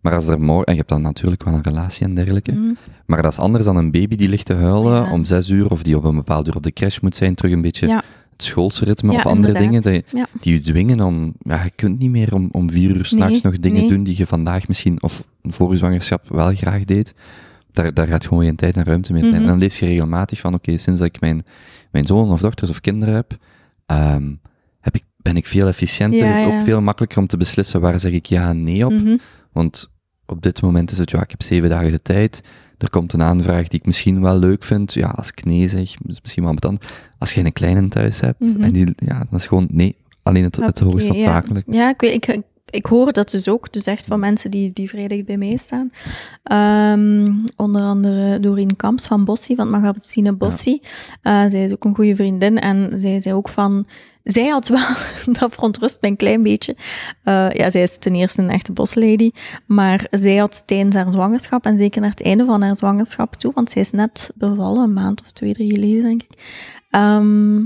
Maar 0.00 0.14
als 0.14 0.26
er 0.28 0.40
morgen, 0.40 0.64
en 0.66 0.72
je 0.72 0.78
hebt 0.78 0.90
dan 0.90 1.02
natuurlijk 1.02 1.44
wel 1.44 1.54
een 1.54 1.62
relatie 1.62 2.06
en 2.06 2.14
dergelijke, 2.14 2.52
Mhm. 2.52 2.72
maar 3.06 3.22
dat 3.22 3.32
is 3.32 3.38
anders 3.38 3.64
dan 3.64 3.76
een 3.76 3.90
baby 3.90 4.16
die 4.16 4.28
ligt 4.28 4.46
te 4.46 4.54
huilen 4.54 4.92
Ja. 5.04 5.12
om 5.12 5.24
zes 5.24 5.48
uur, 5.50 5.70
of 5.70 5.82
die 5.82 5.96
op 5.96 6.04
een 6.04 6.14
bepaald 6.16 6.46
uur 6.48 6.56
op 6.56 6.62
de 6.62 6.72
crash 6.72 6.98
moet 6.98 7.16
zijn, 7.16 7.34
terug 7.34 7.52
een 7.52 7.60
beetje 7.62 7.86
Ja. 7.86 8.02
het 8.32 8.42
schoolsritme 8.42 9.12
Ja, 9.12 9.18
of 9.18 9.26
andere 9.26 9.58
inderdaad. 9.58 9.82
dingen, 9.82 10.04
die, 10.40 10.52
je 10.54 10.60
dwingen 10.60 11.00
om, 11.00 11.32
ja, 11.42 11.62
je 11.64 11.70
kunt 11.74 11.98
niet 11.98 12.10
meer 12.10 12.34
om, 12.34 12.48
om 12.52 12.70
vier 12.70 12.90
uur 12.96 13.04
s'nachts 13.04 13.32
Nee, 13.42 13.52
nog 13.52 13.60
dingen 13.60 13.80
nee. 13.80 13.88
doen 13.88 14.02
die 14.02 14.16
je 14.18 14.26
vandaag 14.26 14.68
misschien, 14.68 15.02
of 15.02 15.24
voor 15.42 15.70
je 15.70 15.76
zwangerschap 15.78 16.28
wel 16.28 16.54
graag 16.54 16.84
deed. 16.84 17.14
Daar, 17.72 17.94
daar 17.94 18.06
gaat 18.06 18.26
gewoon 18.26 18.44
geen 18.44 18.56
tijd 18.56 18.76
en 18.76 18.84
ruimte 18.84 19.12
meer 19.12 19.20
zijn. 19.20 19.32
Mhm. 19.34 19.42
En 19.42 19.48
dan 19.48 19.58
lees 19.58 19.78
je 19.78 19.86
regelmatig 19.86 20.40
van, 20.40 20.54
oké, 20.54 20.78
sinds 20.78 20.98
dat 21.00 21.08
ik 21.08 21.20
mijn, 21.20 21.42
mijn 21.90 22.06
zoon 22.06 22.30
of 22.30 22.40
dochters 22.40 22.70
of 22.70 22.80
kinderen 22.80 23.14
heb, 23.14 23.36
ehm, 23.86 24.34
heb 24.80 24.94
ik, 24.94 25.04
ben 25.16 25.36
ik 25.36 25.46
veel 25.46 25.66
efficiënter, 25.68 26.26
Ja, 26.26 26.36
ja. 26.38 26.46
ook 26.46 26.60
veel 26.60 26.80
makkelijker 26.80 27.18
om 27.18 27.26
te 27.26 27.36
beslissen 27.36 27.80
waar 27.80 28.00
zeg 28.00 28.12
ik 28.12 28.26
ja 28.26 28.48
en 28.48 28.62
nee 28.62 28.86
op. 28.86 28.92
Mhm. 28.92 29.16
Want 29.52 29.90
op 30.26 30.42
dit 30.42 30.62
moment 30.62 30.90
is 30.90 30.98
het, 30.98 31.10
ja, 31.10 31.22
ik 31.22 31.30
heb 31.30 31.42
zeven 31.42 31.68
dagen 31.68 31.92
de 31.92 32.02
tijd. 32.02 32.42
Er 32.78 32.90
komt 32.90 33.12
een 33.12 33.22
aanvraag 33.22 33.68
die 33.68 33.78
ik 33.80 33.86
misschien 33.86 34.20
wel 34.20 34.38
leuk 34.38 34.62
vind. 34.64 34.92
Ja, 34.94 35.08
als 35.08 35.28
ik 35.28 35.44
nee 35.44 35.68
zeg, 35.68 35.80
is 36.06 36.20
misschien 36.22 36.44
wel 36.44 36.54
betant. 36.54 36.84
Als 37.18 37.32
je 37.34 37.44
een 37.44 37.52
kleine 37.52 37.88
thuis 37.88 38.20
hebt, 38.20 38.40
Mhm. 38.40 38.62
en 38.62 38.72
die, 38.72 38.92
ja, 38.96 39.18
dan 39.30 39.38
is 39.38 39.46
gewoon 39.46 39.66
nee. 39.70 39.96
Alleen 40.22 40.42
het, 40.44 40.56
het 40.56 40.78
hoogst 40.78 41.06
ja. 41.06 41.12
noodzakelijk. 41.12 41.66
Ja, 41.70 41.88
ik, 41.88 42.00
weet, 42.00 42.28
ik, 42.28 42.40
ik 42.72 42.86
hoor 42.86 43.12
dat 43.12 43.30
dus 43.30 43.48
ook, 43.48 43.72
dus 43.72 43.84
echt 43.84 44.06
van 44.06 44.20
mensen 44.20 44.50
die, 44.50 44.72
die 44.72 44.88
vrij 44.88 45.08
dicht 45.08 45.24
bij 45.24 45.36
mij 45.36 45.56
staan. 45.56 45.90
Ehm, 46.42 47.32
onder 47.56 47.82
andere 47.82 48.40
Doreen 48.40 48.76
Kamps 48.76 49.06
van 49.06 49.24
Bossie, 49.24 49.56
van 49.56 49.72
het 49.72 49.82
magazine 49.82 50.32
Bossie. 50.32 50.82
Eh, 51.22 51.44
zij 51.48 51.64
is 51.64 51.72
ook 51.72 51.84
een 51.84 51.94
goede 51.94 52.16
vriendin 52.16 52.58
en 52.58 53.00
zij 53.00 53.20
zei 53.20 53.34
ook 53.34 53.48
van... 53.48 53.86
Zij 54.22 54.46
had 54.48 54.68
wel, 54.68 54.86
dat 55.38 55.54
verontrust 55.54 55.98
mij 56.00 56.10
een 56.10 56.16
klein 56.16 56.42
beetje. 56.42 56.76
Eh, 57.22 57.50
ja, 57.50 57.70
zij 57.70 57.82
is 57.82 57.98
ten 57.98 58.14
eerste 58.14 58.42
een 58.42 58.50
echte 58.50 58.72
boslady, 58.72 59.30
maar 59.66 60.06
zij 60.10 60.36
had 60.36 60.66
tijdens 60.66 60.96
haar 60.96 61.10
zwangerschap, 61.10 61.64
en 61.64 61.78
zeker 61.78 62.00
naar 62.00 62.10
het 62.10 62.22
einde 62.22 62.44
van 62.44 62.62
haar 62.62 62.76
zwangerschap 62.76 63.34
toe, 63.34 63.52
want 63.54 63.70
zij 63.70 63.82
is 63.82 63.90
net 63.90 64.30
bevallen, 64.34 64.82
een 64.82 64.92
maand 64.92 65.20
of 65.20 65.30
twee, 65.30 65.52
drie 65.52 65.74
geleden, 65.74 66.02
denk 66.02 66.22
ik, 66.22 66.30
ehm, 66.90 67.60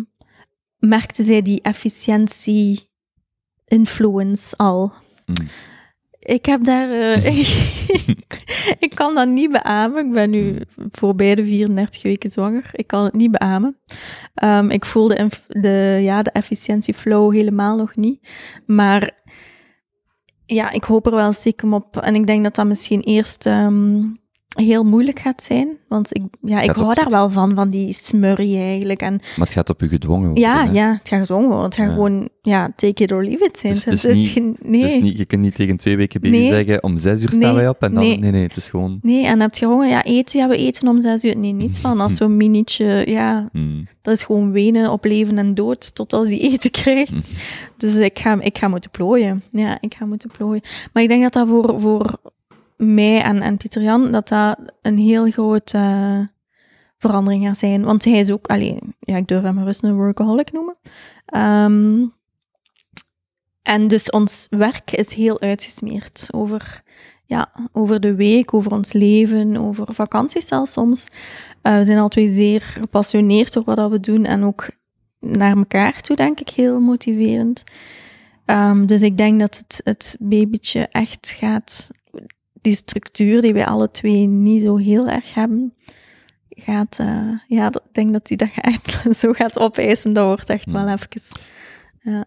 merkte 0.79 1.23
zij 1.23 1.43
die 1.43 1.63
efficiëntie 1.63 2.86
influence 3.67 4.57
al. 4.57 4.93
Mm. 5.27 5.35
Ik 6.19 6.47
heb 6.47 6.65
daar. 6.65 6.91
eh, 6.91 7.25
ik 8.87 8.93
kan 8.95 9.15
dat 9.15 9.29
niet 9.29 9.51
beamen. 9.51 10.07
Ik 10.07 10.13
ben 10.13 10.31
nu 10.31 10.59
voorbij 10.91 11.35
de 11.35 11.45
34 11.45 12.03
weken 12.03 12.31
zwanger. 12.31 12.71
Ik 12.73 12.87
kan 12.87 13.05
het 13.05 13.13
niet 13.15 13.31
beamen. 13.31 13.77
Ehm, 14.35 14.71
ik 14.71 14.85
voel 14.85 15.09
de, 15.09 15.15
inf- 15.17 15.45
de, 15.49 15.99
ja, 16.01 16.23
de 16.23 16.31
efficiëntieflow 16.31 17.33
helemaal 17.35 17.77
nog 17.77 17.97
niet. 17.97 18.29
Maar 18.67 19.11
ja, 20.47 20.71
ik 20.71 20.85
hoop 20.85 21.07
er 21.07 21.15
wel 21.15 21.33
stiekem 21.33 21.75
op. 21.75 21.97
En 21.97 22.15
ik 22.15 22.27
denk 22.27 22.43
dat 22.45 22.55
dat 22.55 22.67
misschien 22.67 23.01
eerst. 23.01 23.47
ehm, 23.47 24.03
heel 24.49 24.85
moeilijk 24.85 25.19
gaat 25.19 25.43
zijn. 25.43 25.69
Want 25.89 26.17
ik, 26.17 26.23
ja, 26.43 26.61
ik 26.61 26.67
Gaat 26.67 26.77
hou 26.77 26.95
daar 26.95 27.05
het- 27.05 27.13
wel 27.13 27.31
van, 27.31 27.55
van 27.55 27.69
die 27.69 27.93
smurrie 27.93 28.57
eigenlijk. 28.59 29.01
En 29.01 29.13
Maar 29.13 29.47
het 29.47 29.53
gaat 29.55 29.71
op 29.71 29.83
u 29.83 29.89
gedwongen 29.89 30.25
worden. 30.27 30.43
ja, 30.45 30.65
hè. 30.67 30.73
ja, 30.73 30.93
het 30.93 31.09
gaat 31.09 31.21
gedwongen 31.21 31.47
worden. 31.49 31.65
Het 31.65 31.75
gaat 31.75 31.87
Ja. 31.87 31.93
gewoon, 31.93 32.29
ja, 32.43 32.73
take 32.77 33.03
it 33.03 33.13
or 33.13 33.25
leave 33.25 33.45
it 33.45 33.59
zijn. 33.59 33.75
Dus 33.75 34.05
is 34.05 34.35
niet- 34.35 34.63
nee. 34.69 34.83
Dus 34.83 34.97
niet, 35.01 35.19
je 35.19 35.27
kunt 35.27 35.43
niet 35.43 35.55
tegen 35.55 35.77
twee 35.77 35.97
weken 35.97 36.21
baby 36.21 36.37
Nee. 36.37 36.51
zeggen, 36.51 36.83
om 36.83 36.97
zes 36.97 37.23
uur 37.23 37.31
staan 37.33 37.55
wij 37.55 37.69
op 37.69 37.83
en 37.83 37.95
dan... 37.95 38.03
nee. 38.03 38.19
Nee, 38.19 38.43
het 38.43 38.57
is 38.57 38.67
gewoon... 38.69 38.99
Nee, 39.03 39.27
en 39.27 39.41
heb 39.41 39.55
je 39.55 39.67
honger? 39.67 39.89
Ja, 39.89 40.05
eten, 40.05 40.41
ja, 40.41 40.49
we 40.49 40.57
eten 40.57 40.89
om 40.89 41.01
zes 41.01 41.25
uur. 41.25 41.37
Nee, 41.37 41.53
niets 41.53 41.79
van. 41.79 42.01
Als 42.01 42.15
zo'n 42.17 42.37
minietje, 42.37 43.03
ja, 43.07 43.49
Hmm. 43.53 43.89
dat 44.03 44.15
is 44.17 44.25
gewoon 44.25 44.53
wenen 44.53 44.91
op 44.91 45.05
leven 45.05 45.39
en 45.39 45.55
dood 45.55 45.95
tot 45.95 46.13
als 46.13 46.29
hij 46.29 46.39
eten 46.41 46.71
krijgt. 46.71 47.13
Hm. 47.13 47.21
Dus 47.77 47.97
ik 47.97 48.19
ga, 48.19 48.41
ik 48.41 48.59
ga 48.59 48.69
moeten 48.69 48.91
plooien. 48.91 49.43
Ja, 49.53 49.79
ik 49.81 49.95
ga 49.95 50.07
moeten 50.07 50.31
plooien. 50.31 50.63
Maar 50.93 51.03
ik 51.03 51.09
denk 51.09 51.23
dat 51.23 51.33
dat 51.33 51.49
voor, 51.49 51.81
voor 51.81 52.19
mij 52.77 53.23
en, 53.23 53.43
en 53.43 53.57
Pieter 53.57 53.83
Jan, 53.83 54.13
dat 54.13 54.29
dat 54.29 54.59
een 54.83 54.99
heel 54.99 55.31
grote 55.31 55.79
eh, 55.79 56.21
verandering 56.99 57.45
gaat 57.45 57.59
zijn. 57.59 57.85
Want 57.85 58.05
hij 58.05 58.19
is 58.19 58.31
ook, 58.31 58.47
allee, 58.47 58.79
ja, 59.01 59.17
ik 59.17 59.29
durf 59.29 59.43
hem 59.43 59.59
gerust 59.59 59.83
een 59.83 59.97
workaholic 59.97 60.53
noemen. 60.53 60.77
Ehm, 61.27 62.05
en 63.63 63.89
dus 63.89 64.11
ons 64.11 64.47
werk 64.51 64.93
is 64.93 65.15
heel 65.15 65.41
uitgesmeerd 65.41 66.29
over, 66.33 66.83
ja, 67.25 67.53
over 67.73 68.01
de 68.01 68.15
week, 68.15 68.55
over 68.55 68.73
ons 68.73 68.93
leven, 68.93 69.57
over 69.57 69.95
vakanties 69.95 70.47
zelfs 70.47 70.73
soms. 70.73 71.09
Eh, 71.63 71.77
we 71.77 71.85
zijn 71.85 72.09
twee 72.09 72.29
zeer 72.29 72.61
gepassioneerd 72.61 73.53
door 73.53 73.65
wat 73.65 73.91
we 73.91 74.01
doen 74.01 74.25
en 74.25 74.45
ook 74.45 74.69
naar 75.21 75.57
elkaar 75.57 76.01
toe, 76.01 76.17
denk 76.17 76.41
ik, 76.41 76.49
heel 76.49 76.81
motiverend. 76.81 77.63
Ehm, 78.45 78.87
dus 78.87 79.03
ik 79.03 79.17
denk 79.17 79.41
dat 79.41 79.57
het, 79.57 79.81
het 79.85 80.17
babytje 80.21 80.81
echt 80.91 81.35
gaat, 81.39 81.91
die 82.67 82.75
structuur 82.75 83.43
die 83.43 83.53
wij 83.53 83.67
alle 83.67 83.91
twee 83.91 84.27
niet 84.27 84.63
zo 84.63 84.77
heel 84.77 85.09
erg 85.09 85.35
hebben, 85.35 85.75
gaat, 86.49 86.99
eh, 86.99 87.29
ja, 87.47 87.67
ik 87.67 87.81
denk 87.93 88.13
dat 88.13 88.27
die 88.27 88.37
dat 88.37 88.49
echt 88.55 89.05
zo 89.21 89.33
gaat 89.33 89.59
opeisen. 89.59 90.15
Dat 90.15 90.25
wordt 90.25 90.49
echt 90.51 90.71
wel 90.71 90.83
Hmm. 90.83 90.93
even. 90.93 91.11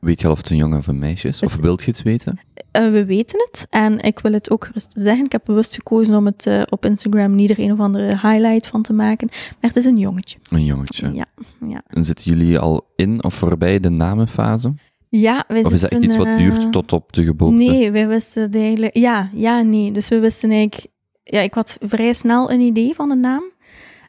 Weet 0.02 0.22
je 0.22 0.26
al 0.26 0.32
of 0.32 0.38
het 0.38 0.50
een 0.50 0.58
jongen 0.58 0.78
of 0.78 0.88
een 0.88 1.00
meisje 1.00 1.28
is? 1.28 1.42
Of 1.42 1.56
wilt 1.56 1.84
je 1.84 1.92
het 1.92 2.02
weten? 2.02 2.40
Eh, 2.72 2.90
we 2.90 3.06
weten 3.06 3.48
het 3.52 3.68
en 3.70 4.00
ik 4.00 4.20
wil 4.20 4.34
het 4.34 4.50
ook 4.50 4.66
gerust 4.66 4.94
zeggen. 4.96 5.26
Ik 5.26 5.32
heb 5.32 5.42
bewust 5.46 5.76
gekozen 5.76 6.16
om 6.16 6.26
het 6.26 6.46
eh, 6.46 6.62
op 6.70 6.86
Instagram 6.86 7.36
niet 7.36 7.50
er 7.50 7.60
een 7.60 7.72
of 7.72 7.80
andere 7.80 8.06
highlight 8.06 8.68
van 8.68 8.82
te 8.82 8.94
maken. 8.94 9.28
Maar 9.32 9.70
het 9.70 9.76
is 9.76 9.86
een 9.86 9.98
jongetje. 9.98 10.38
Een 10.50 10.66
jongetje. 10.66 11.14
Ja, 11.14 11.26
ja. 11.68 11.82
En 11.88 12.04
zitten 12.04 12.32
jullie 12.32 12.60
al 12.60 12.92
in 12.96 13.24
of 13.24 13.34
voorbij 13.34 13.80
de 13.80 13.90
namenfase? 13.90 14.74
Ja, 15.10 15.46
wij 15.48 15.64
Of 15.64 15.72
is 15.72 15.82
dat 15.82 15.92
echt 15.92 16.04
iets 16.04 16.16
wat 16.16 16.26
eh, 16.26 16.38
duurt 16.38 16.72
tot 16.72 16.94
op 16.94 17.14
de 17.14 17.24
geboorte? 17.24 17.56
Nee, 17.56 17.92
wij 17.92 18.08
wisten 18.08 18.42
het 18.42 18.56
eigenlijk... 18.56 18.98
Ja, 18.98 19.30
ja, 19.34 19.62
nee. 19.62 19.92
Dus 19.92 20.08
we 20.08 20.20
wisten 20.20 20.52
eigenlijk... 20.52 20.88
Ja, 21.24 21.40
ik 21.40 21.54
had 21.54 21.78
vrij 21.82 22.14
snel 22.14 22.52
een 22.52 22.60
idee 22.60 22.96
van 22.96 23.10
de 23.10 23.16
naam. 23.16 23.44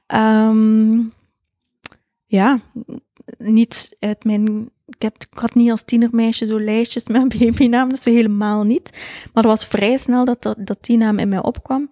Ehm, 0.06 0.98
ja, 2.26 2.60
niet 3.38 3.96
uit 3.98 4.24
mijn... 4.24 4.70
Ik, 4.86 5.02
heb, 5.02 5.16
ik 5.16 5.38
had 5.38 5.54
niet 5.54 5.70
als 5.70 5.82
tienermeisje 5.82 6.44
zo 6.44 6.60
lijstjes 6.60 7.06
met 7.06 7.28
babynamen, 7.38 7.96
zo 7.96 8.10
helemaal 8.10 8.64
niet. 8.64 8.90
Maar 9.32 9.42
het 9.42 9.52
was 9.52 9.66
vrij 9.66 9.96
snel 9.96 10.24
dat, 10.24 10.42
dat, 10.42 10.56
dat 10.58 10.84
die 10.84 10.96
naam 10.96 11.18
in 11.18 11.28
mij 11.28 11.42
opkwam. 11.42 11.90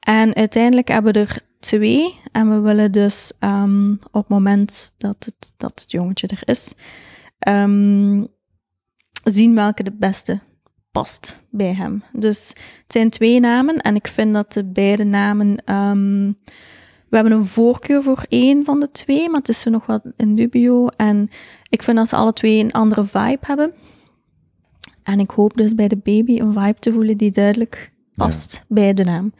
En 0.00 0.34
uiteindelijk 0.34 0.88
hebben 0.88 1.12
we 1.12 1.18
er 1.18 1.42
twee. 1.60 2.20
En 2.32 2.50
we 2.50 2.60
willen 2.60 2.92
dus 2.92 3.32
ehm, 3.38 3.92
op 3.92 4.12
het 4.12 4.28
moment 4.28 4.94
dat 4.98 5.16
het, 5.24 5.52
dat 5.56 5.80
het 5.80 5.90
jongetje 5.90 6.26
er 6.26 6.42
is, 6.44 6.74
ehm, 7.38 8.24
zien 9.30 9.54
welke 9.54 9.82
de 9.82 9.92
beste 9.98 10.40
past 10.90 11.44
bij 11.50 11.74
hem. 11.74 12.02
Dus 12.12 12.48
het 12.48 12.92
zijn 12.92 13.10
twee 13.10 13.40
namen 13.40 13.76
en 13.76 13.94
ik 13.94 14.08
vind 14.08 14.34
dat 14.34 14.52
de 14.52 14.64
beide 14.64 15.04
namen... 15.04 15.62
ehm, 15.64 16.32
we 17.08 17.16
hebben 17.16 17.32
een 17.32 17.46
voorkeur 17.46 18.02
voor 18.02 18.24
één 18.28 18.64
van 18.64 18.80
de 18.80 18.90
twee, 18.90 19.28
maar 19.28 19.38
het 19.38 19.48
is 19.48 19.64
nog 19.64 19.86
wat 19.86 20.02
in 20.16 20.34
dubio. 20.34 20.86
En 20.86 21.28
ik 21.68 21.82
vind 21.82 21.96
dat 21.96 22.08
ze 22.08 22.16
alle 22.16 22.32
twee 22.32 22.64
een 22.64 22.72
andere 22.72 23.06
vibe 23.06 23.38
hebben. 23.40 23.72
En 25.02 25.20
ik 25.20 25.30
hoop 25.30 25.56
dus 25.56 25.74
bij 25.74 25.88
de 25.88 25.96
baby 25.96 26.38
een 26.38 26.52
vibe 26.52 26.78
te 26.78 26.92
voelen 26.92 27.16
die 27.16 27.30
duidelijk 27.30 27.92
past 28.14 28.64
bij 28.68 28.94
de 28.94 29.04
naam. 29.04 29.32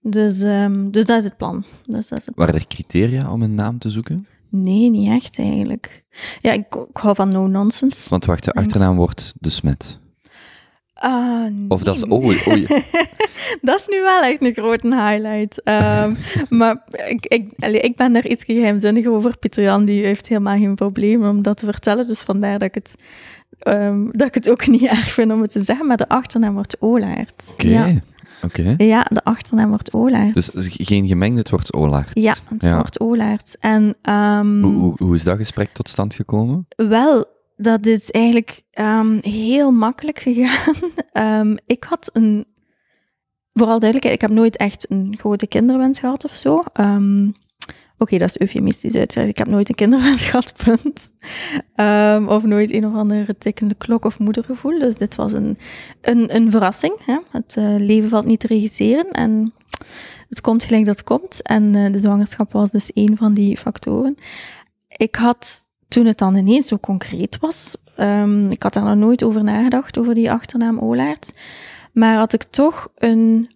Dus, 0.00 0.40
ehm, 0.40 0.90
dus 0.90 1.04
dat 1.04 1.18
is 1.18 1.24
het 1.24 1.36
plan. 1.36 1.64
Dus 1.86 2.08
dat 2.08 2.18
is 2.18 2.26
het 2.26 2.36
Waren 2.36 2.54
er 2.54 2.66
criteria 2.66 3.32
om 3.32 3.42
een 3.42 3.54
naam 3.54 3.78
te 3.78 3.90
zoeken? 3.90 4.26
Nee, 4.50 4.90
niet 4.90 5.08
echt 5.10 5.38
eigenlijk. 5.38 6.04
Ja, 6.40 6.52
ik, 6.52 6.74
ik 6.74 6.96
hou 6.96 7.14
van 7.14 7.28
no 7.28 7.46
nonsense. 7.46 8.08
Want 8.08 8.24
wacht, 8.24 8.44
de 8.44 8.52
achternaam 8.52 8.96
wordt 8.96 9.32
de 9.38 9.50
Smet. 9.50 9.98
Ah, 10.94 11.46
Of 11.68 11.82
dat 11.82 11.96
is... 11.96 12.04
Oh, 12.04 12.24
oei. 12.24 12.66
dat 13.62 13.78
is 13.80 13.86
nu 13.88 14.00
wel 14.00 14.22
echt 14.22 14.42
een 14.42 14.52
grote 14.52 14.94
highlight. 14.94 15.62
Ehm, 15.62 16.14
maar 16.58 16.84
ik, 17.08 17.26
ik, 17.26 17.50
allee, 17.58 17.80
ik 17.80 17.96
ben 17.96 18.12
daar 18.12 18.26
iets 18.26 18.44
geheimzinniger 18.44 19.12
over. 19.12 19.38
Pieter 19.38 19.62
Jan 19.62 19.84
die 19.84 20.04
heeft 20.04 20.28
helemaal 20.28 20.58
geen 20.58 20.74
probleem 20.74 21.24
om 21.28 21.42
dat 21.42 21.56
te 21.56 21.64
vertellen. 21.64 22.06
Dus 22.06 22.20
vandaar 22.20 22.58
dat 22.58 22.68
ik 22.68 22.74
het, 22.74 22.94
ehm, 23.58 24.06
dat 24.10 24.26
ik 24.28 24.34
het 24.34 24.50
ook 24.50 24.66
niet 24.66 24.82
erg 24.96 25.12
vind 25.12 25.32
om 25.32 25.40
het 25.40 25.50
te 25.50 25.64
zeggen. 25.64 25.86
Maar 25.86 25.96
de 25.96 26.08
achternaam 26.08 26.54
wordt 26.54 26.76
Olaert. 26.80 27.50
Oké. 27.52 27.68
Ja. 27.68 27.92
Oké. 28.44 28.74
ja, 28.78 29.02
de 29.02 29.24
achternaam 29.24 29.68
wordt 29.68 29.92
Olaert. 29.94 30.34
Dus 30.34 30.50
geen 30.70 31.06
gemengd, 31.06 31.38
het 31.38 31.50
wordt 31.50 31.72
Olaert. 31.74 32.20
ja, 32.22 32.34
het 32.48 32.62
Ja. 32.62 32.74
wordt 32.74 33.00
Olaert. 33.00 33.56
En 33.60 33.94
ehm, 34.02 34.62
Hoe, 34.62 34.74
hoe, 34.74 34.94
hoe 34.98 35.14
is 35.14 35.24
dat 35.24 35.36
gesprek 35.36 35.72
tot 35.72 35.88
stand 35.88 36.14
gekomen? 36.14 36.66
Wel, 36.76 37.24
dat 37.56 37.86
is 37.86 38.10
eigenlijk 38.10 38.62
ehm, 38.70 39.18
heel 39.20 39.70
makkelijk 39.70 40.18
gegaan. 40.18 40.74
Ehm, 41.12 41.56
ik 41.66 41.84
had 41.84 42.10
een... 42.12 42.46
Vooral 43.52 43.78
duidelijkheid, 43.78 44.14
ik 44.22 44.28
heb 44.28 44.38
nooit 44.38 44.56
echt 44.56 44.90
een 44.90 45.16
grote 45.18 45.46
kinderwens 45.46 45.98
gehad 45.98 46.24
of 46.24 46.34
zo. 46.34 46.62
Oké, 48.02 48.18
dat 48.18 48.28
is 48.28 48.38
eufemistisch 48.38 48.94
uitgezegd. 48.94 49.28
Ik 49.28 49.38
heb 49.38 49.48
nooit 49.48 49.68
een 49.68 49.74
kinderwens 49.74 50.24
gehad, 50.28 50.52
punt. 50.64 51.10
Ehm, 51.74 52.28
of 52.28 52.44
nooit 52.44 52.72
een 52.72 52.86
of 52.86 52.94
andere 52.94 53.38
tikkende 53.38 53.74
klok 53.74 54.04
of 54.04 54.18
moedergevoel. 54.18 54.78
Dus 54.78 54.94
dit 54.94 55.14
was 55.14 55.32
een, 55.32 55.58
een, 56.00 56.34
een 56.34 56.50
verrassing. 56.50 56.96
Hè? 57.04 57.18
Het 57.30 57.56
eh, 57.56 57.74
leven 57.78 58.08
valt 58.08 58.24
niet 58.24 58.40
te 58.40 58.46
regisseren 58.46 59.10
en 59.10 59.52
het 60.28 60.40
komt 60.40 60.64
gelijk 60.64 60.84
dat 60.86 60.98
het 60.98 61.06
komt. 61.06 61.42
En 61.42 61.74
eh, 61.74 61.92
de 61.92 61.98
zwangerschap 61.98 62.52
was 62.52 62.70
dus 62.70 62.92
één 62.92 63.16
van 63.16 63.34
die 63.34 63.56
factoren. 63.56 64.14
Ik 64.88 65.14
had 65.14 65.68
toen 65.88 66.06
het 66.06 66.18
dan 66.18 66.36
ineens 66.36 66.66
zo 66.66 66.78
concreet 66.78 67.38
was, 67.38 67.76
ehm, 67.96 68.46
ik 68.46 68.62
had 68.62 68.72
daar 68.72 68.84
nog 68.84 68.96
nooit 68.96 69.22
over 69.22 69.44
nagedacht, 69.44 69.98
over 69.98 70.14
die 70.14 70.30
achternaam 70.30 70.78
Olaert, 70.78 71.32
maar 71.92 72.16
had 72.16 72.32
ik 72.32 72.42
toch 72.42 72.88
een, 72.96 73.50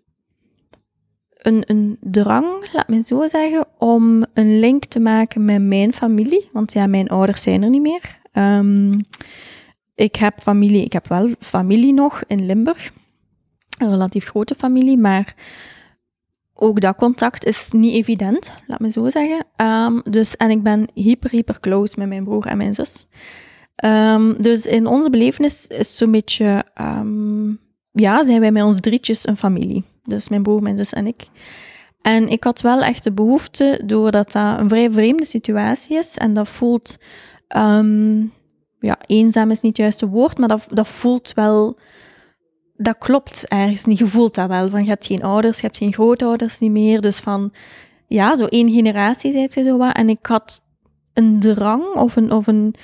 een, 1.45 1.63
een 1.67 1.97
drang, 2.01 2.73
laat 2.73 2.89
me 2.89 3.03
zo 3.03 3.27
zeggen, 3.27 3.67
om 3.79 4.25
een 4.35 4.59
link 4.59 4.85
te 4.85 5.01
maken 5.01 5.45
met 5.45 5.63
mijn 5.63 5.93
familie, 5.93 6.49
want 6.53 6.73
ja, 6.73 6.87
mijn 6.87 7.09
ouders 7.09 7.43
zijn 7.43 7.63
er 7.63 7.69
niet 7.69 7.83
meer. 7.83 8.19
Ehm, 8.33 9.01
ik 9.95 10.17
heb 10.17 10.41
familie, 10.41 10.85
ik 10.85 10.93
heb 10.93 11.09
wel 11.09 11.31
familie 11.41 11.93
nog 11.93 12.23
in 12.27 12.47
Limburg, 12.47 12.93
een 13.79 13.91
relatief 13.91 14.27
grote 14.27 14.55
familie, 14.55 14.99
maar 14.99 15.35
ook 16.55 16.81
dat 16.81 16.97
contact 16.97 17.45
is 17.45 17.71
niet 17.73 17.95
evident, 17.95 18.53
laat 18.67 18.81
me 18.81 18.91
zo 18.91 19.11
zeggen. 19.11 19.47
Ehm, 19.57 20.01
dus, 20.11 20.37
en 20.37 20.51
ik 20.51 20.63
ben 20.63 20.89
hyper, 20.95 21.31
hyper 21.31 21.61
close 21.61 21.95
met 21.99 22.09
mijn 22.09 22.25
broer 22.25 22.47
en 22.47 22.57
mijn 22.57 22.75
zus. 22.75 23.07
Ehm, 23.75 24.35
dus 24.41 24.67
in 24.67 24.87
onze 24.87 25.11
belevenis 25.11 25.67
is 25.67 25.97
zo'n 25.97 26.11
beetje, 26.11 26.65
ja, 27.93 28.23
zijn 28.23 28.41
wij 28.41 28.53
met 28.53 28.63
ons 28.63 28.81
drietjes 28.81 29.27
een 29.27 29.37
familie. 29.37 29.85
Dus 30.05 30.29
mijn 30.29 30.43
broer, 30.43 30.63
mijn 30.63 30.77
zus 30.77 30.93
en 30.93 31.07
ik. 31.07 31.27
En 32.01 32.29
ik 32.29 32.45
had 32.45 32.61
wel 32.61 32.83
echt 32.83 33.05
de 33.05 33.13
behoefte, 33.13 33.83
doordat 33.87 34.33
dat 34.33 34.59
een 34.59 34.69
vrij 34.69 34.91
vreemde 34.91 35.25
situatie 35.25 35.97
is, 35.97 36.17
en 36.17 36.35
dat 36.35 36.49
voelt, 36.49 36.97
ehm, 37.49 38.21
ja, 38.81 38.99
eenzaam 39.07 39.51
is 39.51 39.61
niet 39.61 39.77
het 39.77 39.81
juiste 39.81 40.09
woord, 40.09 40.39
maar 40.39 40.49
dat, 40.49 40.67
dat 40.71 40.89
voelt 40.89 41.33
wel 41.35 41.79
dat 42.77 42.99
klopt 42.99 43.49
ergens 43.49 43.85
niet. 43.85 43.99
Je 43.99 44.07
voelt 44.07 44.35
dat 44.35 44.49
wel. 44.49 44.71
Van, 44.71 44.83
je 44.83 44.89
hebt 44.89 45.07
geen 45.07 45.23
ouders, 45.23 45.57
je 45.57 45.67
hebt 45.67 45.79
geen 45.79 45.93
grootouders 45.93 46.59
niet 46.59 46.71
meer. 46.71 47.01
Dus 47.01 47.19
van, 47.19 47.53
ja, 48.07 48.37
zo 48.37 48.45
één 48.45 48.71
generatie 48.71 49.33
zijt 49.33 49.55
je 49.55 49.63
zo 49.63 49.77
wat. 49.77 49.97
En 49.97 50.09
ik 50.09 50.27
had 50.27 50.61
een 51.13 51.41
drang 51.41 51.85
of 51.95 52.17
een, 52.17 52.33
of 52.33 52.47
een 52.47 52.75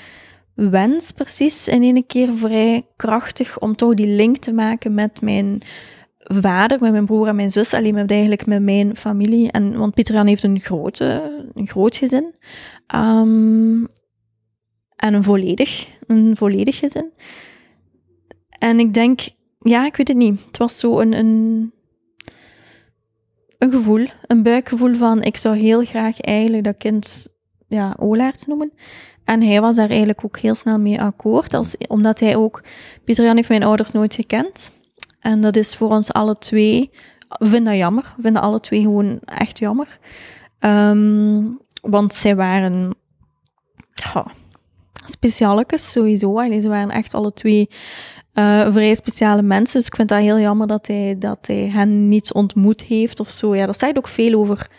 wens 0.55 1.13
precies 1.13 1.69
in 1.69 1.83
één 1.83 2.07
keer 2.07 2.33
vrij 2.33 2.87
krachtig 2.97 3.59
om 3.59 3.77
toch 3.77 3.95
die 3.95 4.07
link 4.07 4.37
te 4.37 4.53
maken 4.53 4.95
met 4.95 5.21
mijn 5.21 5.63
vader, 6.35 6.81
met 6.81 6.93
mijn 6.93 7.07
broer 7.07 7.27
en 7.27 7.37
mijn 7.37 7.51
zus. 7.51 7.75
Alleen 7.75 7.95
met 7.95 8.11
eigenlijk 8.11 8.47
met 8.47 8.63
mijn 8.63 8.97
familie. 8.97 9.51
En, 9.51 9.79
want 9.79 9.95
Pieter 9.95 10.15
Jan 10.15 10.27
heeft 10.27 10.43
een, 10.43 10.61
grote, 10.61 11.39
een 11.55 11.69
groot 11.69 11.97
gezin. 11.97 12.35
Ehm, 12.87 13.85
en 14.97 15.15
een 15.15 15.23
volledig, 15.23 15.89
een 16.07 16.37
volledig 16.37 16.79
gezin. 16.79 17.11
En 18.49 18.79
ik 18.79 18.95
denk, 18.95 19.21
ja, 19.61 19.87
ik 19.87 19.97
weet 19.97 20.09
het 20.09 20.17
niet. 20.17 20.41
Het 20.47 20.57
was 20.57 20.79
zo 20.79 21.01
een, 21.01 21.13
een, 21.13 21.73
een 23.59 23.71
gevoel, 23.71 24.07
een 24.27 24.43
buikgevoel 24.43 24.95
van 24.95 25.23
ik 25.23 25.37
zou 25.37 25.57
heel 25.57 25.85
graag 25.85 26.21
eigenlijk 26.21 26.65
dat 26.65 26.77
kind 26.77 27.29
ja, 27.69 27.97
Olaerts 27.99 28.47
noemen. 28.47 28.73
En 29.25 29.43
hij 29.43 29.61
was 29.61 29.77
daar 29.77 29.89
eigenlijk 29.89 30.25
ook 30.25 30.39
heel 30.39 30.55
snel 30.55 30.79
mee 30.79 31.01
akkoord, 31.01 31.55
als, 31.55 31.77
omdat 31.89 32.21
hij 32.21 32.37
ook... 32.37 32.63
Pieter 33.05 33.25
Jan 33.25 33.37
heeft 33.37 33.49
mijn 33.49 33.63
ouders 33.63 33.91
nooit 33.91 34.15
gekend. 34.15 34.73
En 35.21 35.41
dat 35.41 35.57
is 35.57 35.77
voor 35.77 35.89
ons 35.89 36.13
alle 36.13 36.35
twee 36.35 36.91
we 37.39 37.47
vinden 37.47 37.73
dat 37.73 37.77
jammer. 37.77 38.13
We 38.17 38.23
vinden 38.23 38.43
alle 38.43 38.61
twee 38.61 38.81
gewoon 38.81 39.21
echt 39.25 39.59
jammer. 39.59 39.99
Ehm, 40.59 41.43
want 41.83 42.15
zij 42.15 42.37
waren 42.37 42.95
specialetjes 45.05 45.93
sowieso. 45.93 46.39
Allee, 46.39 46.61
ze 46.61 46.69
waren 46.69 46.91
echt 46.91 47.15
alle 47.15 47.33
twee 47.33 47.71
eh, 48.33 48.73
vrij 48.73 48.95
speciale 48.95 49.43
mensen. 49.43 49.79
Dus 49.79 49.87
ik 49.87 49.95
vind 49.95 50.09
dat 50.09 50.19
heel 50.19 50.39
jammer 50.39 50.67
dat 50.67 50.87
hij, 50.87 51.17
dat 51.19 51.47
hij 51.47 51.69
hen 51.69 52.09
niet 52.09 52.33
ontmoet 52.33 52.83
heeft 52.83 53.21
of 53.21 53.31
zo. 53.31 53.55
Ja, 53.55 53.67
dat 53.67 53.79
zegt 53.79 53.97
ook 53.97 54.09
veel 54.09 54.41
over, 54.41 54.71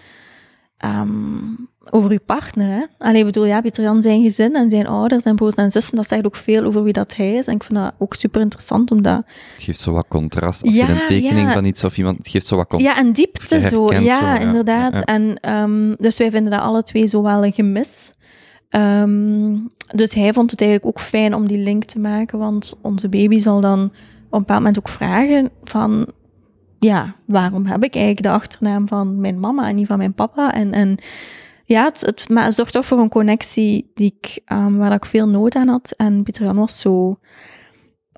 ehm, 0.78 1.54
over 1.90 2.12
uw 2.12 2.20
partner. 2.26 2.68
Hè? 2.68 2.84
Allee, 2.98 3.26
bedoel, 3.26 3.46
ja, 3.46 3.62
Pieter 3.62 3.84
Jan 3.84 4.02
zijn 4.02 4.22
gezin 4.22 4.56
en 4.56 4.70
zijn 4.70 4.88
ouders 4.88 5.24
en 5.24 5.36
broers 5.36 5.56
en 5.56 5.72
zussen, 5.72 5.96
dat 5.96 6.08
zegt 6.08 6.26
ook 6.26 6.36
veel 6.36 6.64
over 6.64 6.84
wie 6.84 6.94
dat 6.94 7.16
hij 7.16 7.34
is. 7.34 7.46
En 7.46 7.56
ik 7.56 7.64
vind 7.64 7.80
dat 7.80 7.94
ook 7.98 8.14
super 8.14 8.42
interessant, 8.42 8.92
omdat... 8.92 9.24
Het 9.54 9.64
geeft 9.64 9.80
zo 9.80 9.92
wat 9.92 10.06
contrast. 10.08 10.64
Als 10.64 10.74
Ja, 10.74 10.88
je 10.88 10.92
een 10.92 11.08
tekening 11.08 11.48
ja. 11.48 11.54
van 11.54 11.66
iets 11.66 11.84
of 11.84 11.98
iemand... 11.98 12.18
Het 12.18 12.28
geeft 12.28 12.46
zo 12.46 12.56
wat 12.56 12.68
contrast. 12.68 12.98
Ja, 12.98 13.04
een 13.04 13.14
diepte 13.14 13.62
zo. 13.62 13.94
Ja, 13.94 14.00
zo, 14.00 14.04
ja. 14.04 14.40
inderdaad. 14.40 15.04
En 15.04 15.38
dus 15.98 16.12
dus 16.12 16.20
wij 16.20 16.32
vinden 16.32 16.52
dat 16.52 16.62
alle 16.62 16.84
twee 16.84 17.08
zo 17.08 17.22
wel 17.22 17.46
een 17.46 17.54
gemis. 17.54 18.14
Ehm, 18.70 19.58
dus 19.96 20.14
hij 20.14 20.34
vond 20.34 20.52
het 20.52 20.62
eigenlijk 20.62 20.98
ook 20.98 21.04
fijn 21.04 21.34
om 21.34 21.48
die 21.48 21.58
link 21.58 21.84
te 21.84 22.00
maken, 22.00 22.40
want 22.40 22.76
onze 22.82 23.10
baby 23.10 23.40
zal 23.40 23.62
dan 23.62 23.84
op 23.84 23.92
een 24.32 24.40
bepaald 24.40 24.60
moment 24.60 24.78
ook 24.78 24.90
vragen 24.90 25.50
van, 25.64 26.08
ja, 26.80 27.16
waarom 27.26 27.66
heb 27.66 27.84
ik 27.84 27.96
eigenlijk 27.96 28.26
de 28.26 28.32
achternaam 28.32 28.88
van 28.88 29.20
mijn 29.20 29.40
mama 29.40 29.68
en 29.68 29.76
niet 29.76 29.88
van 29.88 29.98
mijn 29.98 30.14
papa? 30.14 30.54
En, 30.54 30.72
en 30.72 30.98
ja, 31.72 31.84
het, 31.84 32.02
het, 32.02 32.30
maar 32.30 32.44
het 32.44 32.56
zorgt 32.56 32.74
toch 32.74 32.86
voor 32.86 33.00
een 33.00 33.10
connectie 33.10 33.92
die 33.94 34.16
ik, 34.20 34.42
ehm, 34.46 34.76
waar 34.76 34.94
ik 34.94 35.06
veel 35.06 35.28
nood 35.28 35.56
aan 35.56 35.68
had. 35.68 35.92
En 35.98 36.24
Pieter 36.24 36.44
Jan 36.44 36.56
was 36.56 36.80
zo 36.80 37.20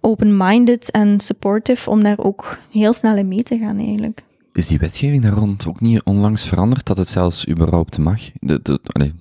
open-minded 0.02 0.92
en 0.92 1.20
supportive 1.20 1.90
om 1.90 2.04
daar 2.04 2.18
ook 2.18 2.58
heel 2.70 2.94
snel 2.94 3.18
in 3.18 3.28
mee 3.28 3.44
te 3.44 3.58
gaan 3.58 3.78
eigenlijk. 3.78 4.24
Is 4.54 4.68
die 4.68 4.80
wetgeving 4.80 5.22
daar 5.22 5.34
rond 5.34 5.68
ook 5.68 5.82
niet 5.82 6.04
onlangs 6.04 6.48
veranderd, 6.48 6.86
dat 6.86 6.98
het 6.98 7.08
zelfs 7.08 7.48
überhaupt 7.48 7.98
mag? 7.98 8.22
De, 8.34 8.60
de, 8.62 8.80
allee, 8.84 9.14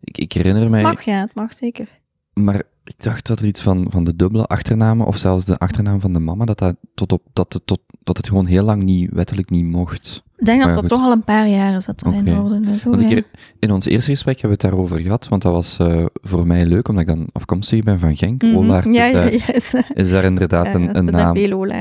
ik, 0.00 0.18
ik 0.18 0.32
herinner 0.32 0.70
mij... 0.70 0.82
Mag 0.82 1.02
ja, 1.02 1.20
het 1.20 1.34
mag 1.34 1.54
zeker. 1.54 1.88
Maar 2.32 2.62
ik 2.84 3.02
dacht 3.02 3.26
dat 3.26 3.40
er 3.40 3.46
iets 3.46 3.60
van, 3.60 3.86
van 3.90 4.04
de 4.04 4.16
dubbele 4.16 4.46
achternamen, 4.46 5.06
of 5.06 5.16
zelfs 5.16 5.44
de 5.44 5.58
achternaam 5.58 6.00
van 6.00 6.12
de 6.12 6.18
mama, 6.18 6.44
dat, 6.44 6.58
dat, 6.58 6.76
tot 6.94 7.12
op, 7.12 7.22
dat, 7.32 7.52
het, 7.52 7.66
tot, 7.66 7.80
dat 8.06 8.16
het 8.16 8.28
gewoon 8.28 8.46
heel 8.46 8.64
lang 8.64 8.82
niet, 8.82 9.10
wettelijk 9.12 9.50
niet 9.50 9.64
mocht. 9.64 10.22
Ik 10.36 10.44
denk 10.44 10.58
dat 10.58 10.66
Maar 10.66 10.74
dat 10.82 10.84
goed. 10.84 10.92
toch 10.98 11.06
al 11.06 11.12
een 11.12 11.24
paar 11.24 11.48
jaar 11.48 11.76
is 11.76 11.84
dat 11.84 12.00
er 12.06 12.14
in 12.14 12.38
orde 12.38 12.60
is. 12.74 12.82
Want 12.84 13.00
hoor, 13.00 13.04
ik, 13.04 13.08
ja. 13.08 13.14
her- 13.14 13.24
in 13.58 13.70
ons 13.72 13.84
eerste 13.86 14.10
gesprek 14.10 14.40
hebben 14.40 14.58
we 14.58 14.66
het 14.66 14.72
daarover 14.74 15.00
gehad, 15.00 15.28
want 15.28 15.42
dat 15.42 15.52
was 15.52 15.78
eh, 15.78 16.04
voor 16.22 16.46
mij 16.46 16.66
leuk, 16.66 16.88
omdat 16.88 17.02
ik 17.02 17.08
dan 17.16 17.26
afkomstig 17.32 17.82
ben 17.82 17.98
van 17.98 18.16
Genk. 18.16 18.42
Olaert 18.44 18.92
ja, 18.94 19.04
is, 19.04 19.12
ja, 19.12 19.20
daar- 19.20 19.32
ja, 19.32 19.52
is, 19.54 19.74
is 19.94 20.10
daar 20.10 20.24
inderdaad 20.24 20.66
ja, 20.66 20.74
een, 20.74 21.04
naam. 21.04 21.34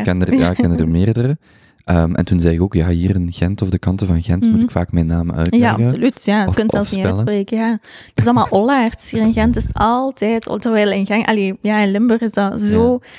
ken 0.03 0.21
er, 0.25 0.33
ja, 0.33 0.49
ik 0.49 0.55
ken 0.57 0.79
er 0.79 0.87
meerdere. 0.99 1.37
Ehm, 1.83 2.13
en 2.15 2.25
toen 2.25 2.39
zei 2.39 2.53
ik 2.55 2.61
ook, 2.61 2.73
ja, 2.73 2.87
hier 2.89 3.15
in 3.15 3.33
Gent 3.33 3.61
of 3.61 3.69
de 3.69 3.79
kanten 3.79 4.07
van 4.07 4.23
Gent 4.23 4.41
moet 4.43 4.51
Mhm. 4.53 4.63
ik 4.63 4.71
vaak 4.71 4.91
mijn 4.91 5.05
naam 5.05 5.27
Ja, 5.27 5.35
uitleggen. 5.35 5.85
absoluut. 5.85 6.25
Ja, 6.25 6.43
je 6.45 6.53
kunt 6.53 6.71
zelfs 6.71 6.91
niet 6.91 7.05
uitspreken. 7.05 7.57
Ja. 7.57 7.71
Het 7.71 8.11
is 8.15 8.25
allemaal 8.25 8.47
Ollaerts. 8.61 9.09
Hier 9.11 9.21
in 9.21 9.33
Gent 9.33 9.55
is 9.55 9.63
het 9.63 9.73
altijd... 9.77 10.47
Terwijl 10.59 10.91
in 10.91 11.05
Genk... 11.05 11.27
Allee, 11.27 11.57
ja, 11.61 11.79
in 11.79 11.91
Limburg 11.91 12.21
is 12.21 12.31
dat 12.31 12.61
zo... 12.61 12.99
Ja, 13.01 13.09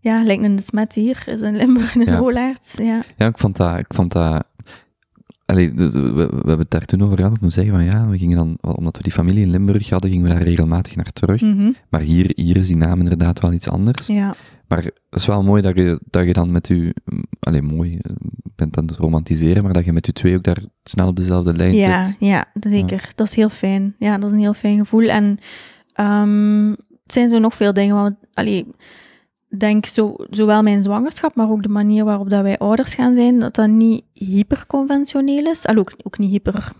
lijkt 0.00 0.42
een 0.42 0.56
de 0.56 0.62
smet 0.62 0.94
hier. 0.94 1.22
Is 1.26 1.40
in 1.40 1.56
Limburg 1.56 1.94
een 1.94 2.04
Ja. 2.04 2.20
Ollaerts. 2.22 2.74
Ja. 2.74 3.02
Ja, 3.16 3.26
ik 3.26 3.38
vond 3.38 3.56
dat... 3.56 3.78
Ik 3.78 3.94
vond 3.94 4.12
dat 4.12 4.44
Allee, 5.44 5.72
we, 5.74 5.90
we 6.12 6.26
hebben 6.34 6.58
het 6.58 6.70
daar 6.70 6.84
toen 6.84 7.02
over 7.02 7.16
gehad. 7.16 7.40
Toen 7.40 7.50
zeggen 7.50 7.72
van 7.72 7.84
ja, 7.84 8.08
we 8.08 8.18
gingen 8.18 8.36
dan, 8.36 8.58
omdat 8.60 8.96
we 8.96 9.02
die 9.02 9.12
familie 9.12 9.42
in 9.42 9.50
Limburg 9.50 9.90
hadden, 9.90 10.10
gingen 10.10 10.26
we 10.26 10.32
daar 10.32 10.42
regelmatig 10.42 10.96
naar 10.96 11.12
terug. 11.12 11.40
Mhm. 11.40 11.70
Maar 11.88 12.00
hier, 12.00 12.32
hier 12.34 12.56
is 12.56 12.66
die 12.66 12.76
naam 12.76 12.98
inderdaad 12.98 13.40
wel 13.40 13.52
iets 13.52 13.68
anders. 13.68 14.06
ja. 14.06 14.34
Maar 14.68 14.82
het 14.82 14.92
is 15.10 15.26
wel 15.26 15.42
mooi 15.42 15.62
dat 15.62 15.76
je, 15.76 16.00
dat 16.10 16.26
je 16.26 16.32
dan 16.32 16.52
met 16.52 16.68
je... 16.68 16.94
Allee, 17.40 17.62
mooi, 17.62 17.90
eh, 17.92 18.12
je 18.42 18.50
bent 18.56 18.78
aan 18.78 18.86
het 18.86 18.96
romantiseren, 18.96 19.62
maar 19.62 19.72
dat 19.72 19.84
je 19.84 19.92
met 19.92 20.06
je 20.06 20.12
twee 20.12 20.36
ook 20.36 20.42
daar 20.42 20.62
snel 20.84 21.08
op 21.08 21.16
dezelfde 21.16 21.56
lijn 21.56 21.74
Ja, 21.74 22.04
zit. 22.04 22.16
ja, 22.18 22.44
zeker. 22.60 23.08
Dat 23.14 23.28
is 23.28 23.34
heel 23.34 23.48
fijn. 23.48 23.94
Ja, 23.98 24.18
dat 24.18 24.24
is 24.28 24.32
een 24.32 24.42
heel 24.42 24.54
fijn 24.54 24.78
gevoel. 24.78 25.08
En 25.08 25.38
ehm, 25.92 26.68
het 26.70 27.12
zijn 27.12 27.28
zo 27.28 27.38
nog 27.38 27.54
veel 27.54 27.72
dingen. 27.72 27.94
Want, 27.94 28.14
allee, 28.34 28.66
denk 29.58 29.86
zo, 29.86 30.14
zowel 30.30 30.62
mijn 30.62 30.82
zwangerschap, 30.82 31.34
maar 31.34 31.50
ook 31.50 31.62
de 31.62 31.68
manier 31.68 32.04
waarop 32.04 32.30
dat 32.30 32.42
wij 32.42 32.58
ouders 32.58 32.94
gaan 32.94 33.12
zijn, 33.12 33.38
dat 33.38 33.54
dat 33.54 33.68
niet 33.68 34.04
hyperconventioneel 34.12 35.44
is. 35.46 35.66
Allee, 35.66 35.80
ook, 35.80 35.92
ook 36.02 36.18
niet 36.18 36.30
hyper 36.30 36.72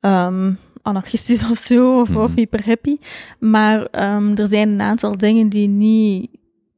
ehm, 0.00 0.52
anarchistisch 0.82 1.48
of 1.50 1.58
zo, 1.58 2.00
of, 2.00 2.16
of 2.16 2.28
Mhm. 2.28 2.36
hyper 2.38 2.62
hippie. 2.64 3.00
Maar 3.38 3.84
ehm, 3.86 4.34
er 4.36 4.46
zijn 4.46 4.68
een 4.68 4.80
aantal 4.80 5.16
dingen 5.16 5.48
die 5.48 5.68
niet, 5.68 6.30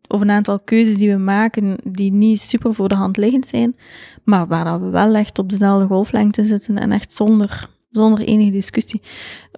of 0.08 0.20
een 0.20 0.30
aantal 0.30 0.60
keuzes 0.60 0.96
die 0.96 1.10
we 1.10 1.18
maken, 1.18 1.76
die 1.84 2.12
niet 2.12 2.40
super 2.40 2.74
voor 2.74 2.88
de 2.88 2.94
hand 2.94 3.16
liggend 3.16 3.46
zijn. 3.46 3.76
Maar 4.24 4.46
waar 4.46 4.64
dat 4.64 4.80
we 4.80 4.88
wel 4.88 5.14
echt 5.14 5.38
op 5.38 5.48
dezelfde 5.50 5.86
golflengte 5.86 6.44
zitten 6.44 6.78
en 6.78 6.92
echt 6.92 7.12
zonder, 7.12 7.68
zonder 7.90 8.20
enige 8.20 8.50
discussie. 8.50 9.02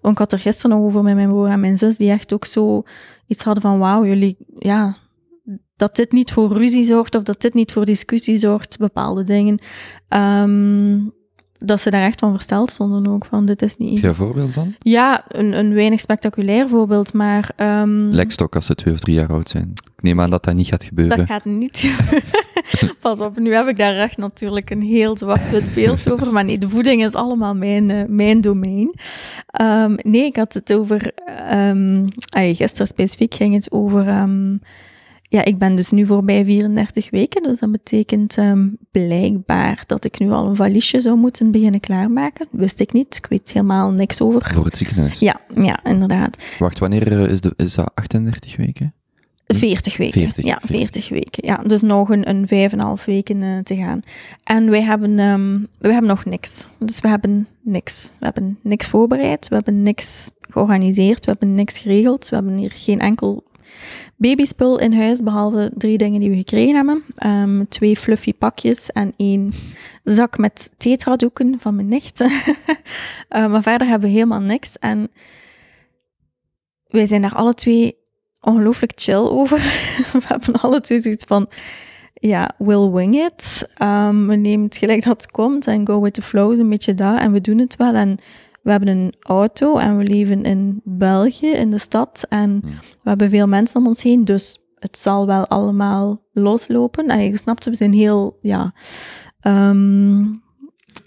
Ik 0.02 0.18
had 0.18 0.32
er 0.32 0.38
gisteren 0.38 0.76
nog 0.76 0.86
over 0.86 1.02
met 1.02 1.14
mijn 1.14 1.28
broer 1.28 1.46
en 1.48 1.60
mijn 1.60 1.76
zus, 1.76 1.96
die 1.96 2.10
echt 2.10 2.32
ook 2.32 2.44
zo 2.44 2.82
iets 3.26 3.44
hadden 3.44 3.62
van 3.62 3.78
wauw, 3.78 4.04
jullie, 4.06 4.36
ja, 4.58 4.96
dat 5.76 5.96
dit 5.96 6.12
niet 6.12 6.32
voor 6.32 6.52
ruzie 6.52 6.84
zorgt 6.84 7.14
of 7.14 7.22
dat 7.22 7.40
dit 7.40 7.54
niet 7.54 7.72
voor 7.72 7.84
discussie 7.84 8.36
zorgt, 8.36 8.78
bepaalde 8.78 9.22
dingen. 9.22 9.58
Ehm, 10.08 10.98
dat 11.58 11.80
ze 11.80 11.90
daar 11.90 12.02
echt 12.02 12.20
van 12.20 12.32
versteld 12.32 12.70
stonden 12.70 13.06
ook, 13.06 13.26
van 13.26 13.46
dit 13.46 13.62
is 13.62 13.76
niet... 13.76 13.92
Heb 13.92 14.00
je 14.00 14.08
een 14.08 14.14
voorbeeld 14.14 14.52
van? 14.52 14.74
Ja, 14.78 15.24
een, 15.28 15.58
een 15.58 15.74
weinig 15.74 16.00
spectaculair 16.00 16.68
voorbeeld, 16.68 17.12
maar... 17.12 17.50
ehm, 17.56 18.08
Lekstok 18.08 18.54
als 18.54 18.66
ze 18.66 18.74
twee 18.74 18.94
of 18.94 19.00
drie 19.00 19.14
jaar 19.14 19.32
oud 19.32 19.48
zijn. 19.48 19.72
Ik 19.96 20.02
neem 20.02 20.20
aan 20.20 20.30
dat 20.30 20.44
dat 20.44 20.54
niet 20.54 20.66
gaat 20.66 20.84
gebeuren. 20.84 21.16
Dat 21.16 21.26
gaat 21.26 21.44
niet 21.44 21.78
gebeuren. 21.78 22.28
Pas 23.00 23.20
op, 23.20 23.38
nu 23.38 23.54
heb 23.54 23.68
ik 23.68 23.76
daar 23.76 23.96
echt 23.96 24.16
natuurlijk 24.16 24.70
een 24.70 24.82
heel 24.82 25.16
zwart-wit 25.16 25.74
beeld 25.74 26.10
over. 26.10 26.32
Maar 26.32 26.44
nee, 26.44 26.58
de 26.58 26.68
voeding 26.68 27.04
is 27.04 27.14
allemaal 27.14 27.54
mijn, 27.54 27.90
eh, 27.90 28.04
mijn 28.08 28.40
domein. 28.40 28.94
Ehm, 29.46 29.94
nee, 29.96 30.24
ik 30.24 30.36
had 30.36 30.54
het 30.54 30.72
over... 30.72 31.12
ehm, 31.48 32.06
ah, 32.30 32.56
gisteren 32.56 32.86
specifiek 32.86 33.34
ging 33.34 33.54
het 33.54 33.72
over... 33.72 34.06
ja, 35.28 35.44
ik 35.44 35.58
ben 35.58 35.76
dus 35.76 35.90
nu 35.90 36.06
voorbij 36.06 36.44
34 36.44 37.10
weken. 37.10 37.42
Dus 37.42 37.58
dat 37.58 37.72
betekent 37.72 38.38
ehm, 38.38 38.68
blijkbaar 38.90 39.82
dat 39.86 40.04
ik 40.04 40.18
nu 40.18 40.30
al 40.30 40.46
een 40.46 40.56
valiesje 40.56 41.00
zou 41.00 41.16
moeten 41.16 41.50
beginnen 41.50 41.80
klaarmaken. 41.80 42.48
Wist 42.50 42.80
ik 42.80 42.92
niet. 42.92 43.16
Ik 43.16 43.26
weet 43.26 43.52
helemaal 43.52 43.90
niks 43.90 44.20
over. 44.20 44.50
Voor 44.54 44.64
het 44.64 44.76
ziekenhuis. 44.76 45.18
Ja, 45.18 45.40
ja, 45.54 45.84
inderdaad. 45.84 46.44
Wacht, 46.58 46.78
wanneer 46.78 47.12
eh, 47.12 47.30
is, 47.30 47.40
de, 47.40 47.52
is 47.56 47.74
dat 47.74 47.90
38 47.94 48.56
weken? 48.56 48.94
40 49.46 49.96
weken. 49.96 50.20
40, 50.20 50.44
ja, 50.44 50.58
40. 50.64 50.76
40 50.76 51.08
weken. 51.08 51.46
Ja, 51.46 51.56
dus 51.56 51.82
nog 51.82 52.08
een, 52.08 52.28
een 52.28 52.46
vijf 52.46 52.72
en 52.72 52.78
een 52.78 52.84
half 52.84 53.04
weken 53.04 53.42
eh, 53.42 53.58
te 53.58 53.76
gaan. 53.76 54.00
En 54.44 54.70
wij 54.70 54.82
hebben, 54.82 55.18
ehm, 55.18 55.58
we 55.78 55.92
hebben 55.92 56.10
nog 56.10 56.24
niks. 56.24 56.68
Dus 56.78 57.00
we 57.00 57.08
hebben 57.08 57.48
niks. 57.62 58.16
We 58.18 58.24
hebben 58.24 58.58
niks 58.62 58.88
voorbereid. 58.88 59.48
We 59.48 59.54
hebben 59.54 59.82
niks 59.82 60.30
georganiseerd. 60.40 61.24
We 61.24 61.30
hebben 61.30 61.54
niks 61.54 61.78
geregeld. 61.78 62.28
We 62.28 62.34
hebben 62.34 62.56
hier 62.56 62.72
geen 62.74 63.00
enkel 63.00 63.44
babyspul 64.16 64.78
in 64.78 64.92
huis, 64.92 65.22
behalve 65.22 65.70
drie 65.74 65.98
dingen 65.98 66.20
die 66.20 66.30
we 66.30 66.36
gekregen 66.36 66.74
hebben. 66.74 67.02
Ehm, 67.16 67.64
twee 67.68 67.96
fluffy 67.96 68.34
pakjes 68.34 68.90
en 68.90 69.12
één 69.16 69.52
zak 70.04 70.38
met 70.38 70.74
tetradoeken 70.76 71.56
van 71.60 71.74
mijn 71.74 71.88
nicht. 71.88 72.20
Eh, 73.28 73.46
maar 73.46 73.62
verder 73.62 73.88
hebben 73.88 74.08
we 74.08 74.14
helemaal 74.14 74.40
niks. 74.40 74.78
En 74.78 75.10
wij 76.88 77.06
zijn 77.06 77.22
daar 77.22 77.34
alle 77.34 77.54
twee 77.54 77.96
ongelooflijk 78.40 78.92
chill 78.94 79.14
over. 79.14 79.58
We 80.12 80.22
hebben 80.26 80.60
alle 80.60 80.80
twee 80.80 81.00
zoiets 81.00 81.24
van, 81.24 81.48
ja, 82.14 82.50
we'll 82.58 82.90
wing 82.90 83.14
it. 83.14 83.68
Ehm, 83.74 84.26
we 84.26 84.36
nemen 84.36 84.66
het 84.66 84.76
gelijk 84.76 85.04
dat 85.04 85.22
het 85.22 85.30
komt 85.30 85.66
en 85.66 85.86
go 85.86 86.00
with 86.00 86.14
the 86.14 86.22
flow, 86.22 86.58
een 86.58 86.68
beetje 86.68 86.94
dat. 86.94 87.18
En 87.20 87.32
we 87.32 87.40
doen 87.40 87.58
het 87.58 87.76
wel. 87.76 87.94
En 87.94 88.18
we 88.66 88.72
hebben 88.72 88.88
een 88.88 89.14
auto 89.20 89.78
en 89.78 89.96
we 89.96 90.04
leven 90.04 90.42
in 90.42 90.80
België, 90.84 91.50
in 91.50 91.70
de 91.70 91.78
stad. 91.78 92.26
En 92.28 92.60
we 93.02 93.08
hebben 93.08 93.30
veel 93.30 93.46
mensen 93.46 93.80
om 93.80 93.86
ons 93.86 94.02
heen, 94.02 94.24
dus 94.24 94.58
het 94.78 94.98
zal 94.98 95.26
wel 95.26 95.46
allemaal 95.46 96.22
loslopen. 96.32 97.06
En 97.06 97.20
je 97.20 97.36
snapt, 97.36 97.64
we 97.64 97.74
zijn 97.74 97.92
heel, 97.92 98.38
ja, 98.42 98.74
ehm, 99.40 100.24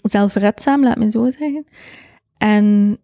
zelfredzaam, 0.02 0.82
laat 0.82 0.98
me 0.98 1.10
zo 1.10 1.30
zeggen. 1.30 1.66
En 2.36 2.98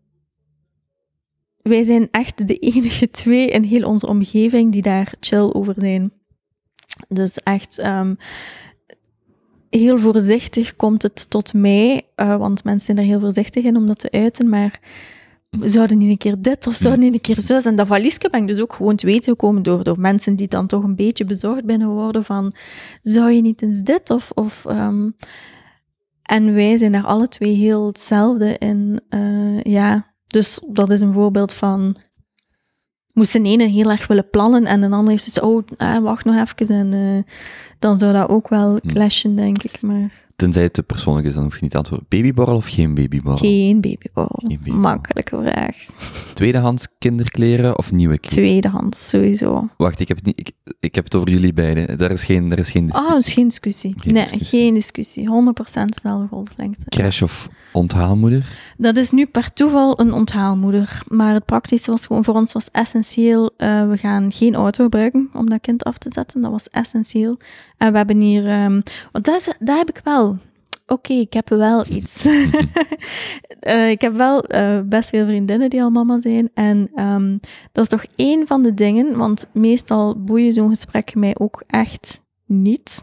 wij 1.63 1.83
zijn 1.83 2.09
echt 2.11 2.47
de 2.47 2.57
enige 2.75 3.11
twee 3.11 3.47
in 3.47 3.63
heel 3.63 3.89
onze 3.89 4.07
omgeving 4.07 4.73
die 4.73 4.83
daar 4.83 5.15
chill 5.21 5.51
over 5.53 5.75
zijn. 5.77 6.13
Dus 7.09 7.39
echt 7.39 7.79
ehm, 7.79 8.15
heel 9.79 9.99
voorzichtig 9.99 10.77
komt 10.77 11.03
het 11.03 11.31
tot 11.31 11.55
mij, 11.55 12.03
eh, 12.15 12.37
want 12.37 12.65
mensen 12.65 12.87
zijn 12.87 12.99
er 12.99 13.13
heel 13.13 13.21
voorzichtig 13.21 13.65
in 13.65 13.77
om 13.77 13.87
dat 13.87 13.99
te 13.99 14.11
uiten, 14.11 14.49
maar 14.49 14.81
zouden 15.61 15.99
niet 15.99 16.11
een 16.11 16.19
keer 16.19 16.37
dit 16.39 16.67
of 16.67 16.75
zouden 16.75 17.05
niet 17.05 17.15
een 17.15 17.21
keer 17.21 17.41
zus. 17.41 17.65
En 17.65 17.77
dat 17.77 17.87
valiesje 17.87 18.31
ben 18.31 18.41
ik 18.41 18.47
dus 18.47 18.61
ook 18.61 18.73
gewoon 18.73 18.97
te 18.97 19.07
weten 19.07 19.33
gekomen 19.33 19.63
door, 19.63 19.85
door 19.85 20.01
mensen 20.01 20.37
die 20.37 20.49
dan 20.49 20.67
toch 20.67 20.83
een 20.83 20.97
beetje 20.97 21.25
bezorgd 21.25 21.65
binnen 21.65 21.89
worden 21.89 22.25
van, 22.25 22.55
zou 23.03 23.31
je 23.31 23.41
niet 23.41 23.63
eens 23.63 23.81
dit 23.81 24.11
of... 24.11 24.31
of 24.35 24.65
ehm, 24.65 25.11
en 26.23 26.55
wij 26.55 26.79
zijn 26.79 26.93
daar 26.93 27.05
alle 27.05 27.29
twee 27.29 27.55
heel 27.55 27.87
hetzelfde 27.87 28.59
in. 28.59 29.01
eh, 29.09 29.63
ja, 29.63 30.15
dus 30.27 30.61
dat 30.69 30.91
is 30.91 31.01
een 31.01 31.13
voorbeeld 31.13 31.53
van. 31.53 31.97
Moest 33.17 33.33
de 33.33 33.43
ene 33.43 33.65
heel 33.65 33.91
erg 33.91 34.07
willen 34.07 34.31
plannen 34.31 34.65
en 34.65 34.81
de 34.81 34.91
andere 34.91 35.17
is 35.17 35.25
dus, 35.25 35.41
oh, 35.41 35.63
ah, 35.77 36.03
wacht 36.03 36.25
nog 36.25 36.35
even. 36.35 36.77
En 36.77 36.95
eh, 36.95 37.33
dan 37.79 37.99
zou 37.99 38.13
dat 38.13 38.29
ook 38.29 38.49
wel 38.49 38.79
clashen, 38.87 39.37
denk 39.37 39.63
ik. 39.63 39.81
Maar 39.81 40.25
Tenzij 40.37 40.63
het 40.63 40.73
te 40.73 40.83
persoonlijk 40.83 41.27
is, 41.27 41.35
dan 41.35 41.43
hoef 41.43 41.55
je 41.55 41.63
niet 41.63 41.71
te 41.71 41.77
antwoorden. 41.77 42.07
Babyborrel 42.09 42.57
of 42.57 42.67
geen 42.67 42.95
babyborrel? 42.95 43.37
Geen 43.37 43.81
babyborrel. 43.81 44.39
Geen 44.39 44.49
babyborrel. 44.49 44.81
Makkelijke 44.81 45.37
vraag. 45.43 45.77
Tweedehands 46.35 46.87
kinderkleren 46.99 47.79
of 47.79 47.93
nieuwe 47.93 48.19
kleren? 48.19 48.45
Tweedehands, 48.45 49.09
sowieso. 49.09 49.69
Wacht, 49.77 50.01
ik 50.01 50.09
heb, 50.09 50.17
het 50.17 50.27
niet, 50.27 50.41
ik, 50.41 50.51
ik 50.81 50.95
heb 50.95 51.05
het 51.05 51.15
over 51.15 51.31
jullie 51.31 51.53
beiden. 51.53 51.99
Daar 51.99 52.11
is 52.11 52.25
geen, 52.25 52.49
daar 52.49 52.59
is 52.59 52.71
geen 52.71 52.87
discussie. 52.87 53.11
Ah, 53.11 53.17
dat 53.17 53.27
is 53.27 53.33
geen 53.33 53.49
discussie. 53.49 53.95
Geen 53.97 54.13
nee, 54.13 54.23
discussie. 54.23 54.61
geen 54.61 54.75
discussie. 54.75 55.29
100% 55.29 55.85
dezelfde 55.85 56.27
golflengte. 56.29 56.85
Crash 56.89 57.23
of 57.23 57.49
onthaalmoeder? 57.73 58.75
Dat 58.79 58.97
is 58.97 59.11
nu 59.11 59.27
per 59.27 59.53
toeval 59.53 60.01
een 60.01 60.13
onthaalmoeder. 60.13 61.03
Maar 61.09 61.35
het 61.35 61.45
praktische 61.45 61.91
was 61.91 62.07
gewoon 62.07 62.25
voor 62.25 62.35
ons 62.35 62.53
was 62.53 62.71
essentieel. 62.71 63.51
eh, 63.57 63.89
we 63.89 63.97
gaan 63.97 64.33
geen 64.33 64.55
auto 64.55 64.85
gebruiken 64.85 65.31
om 65.33 65.51
dat 65.51 65.61
kind 65.61 65.85
af 65.85 65.99
te 65.99 66.11
zetten. 66.13 66.41
Dat 66.41 66.51
was 66.51 66.69
essentieel. 66.69 67.39
En 67.77 67.91
we 67.93 67.97
hebben 67.97 68.21
hier... 68.21 68.47
ehm, 68.47 68.81
want 69.13 69.25
dat 69.25 69.79
heb 69.79 69.89
ik 69.89 70.01
wel. 70.05 70.39
Oké, 70.87 71.13
ik 71.13 71.33
heb 71.33 71.49
wel 71.49 71.85
iets. 71.89 72.25
Eh, 73.61 73.91
ik 73.91 74.01
heb 74.01 74.15
wel 74.17 74.43
eh, 74.43 74.81
best 74.85 75.09
veel 75.09 75.27
vriendinnen 75.27 75.71
die 75.71 75.83
al 75.83 75.91
mama 75.91 76.19
zijn. 76.19 76.51
En 76.55 76.91
ehm, 76.95 77.39
dat 77.73 77.85
is 77.85 77.89
toch 77.89 78.05
één 78.17 78.47
van 78.47 78.63
de 78.63 78.75
dingen, 78.75 79.17
want 79.17 79.47
meestal 79.53 80.21
boeien 80.25 80.53
zo'n 80.53 80.69
gesprek 80.69 81.15
mij 81.15 81.35
ook 81.39 81.63
echt 81.67 82.23
niet. 82.45 83.03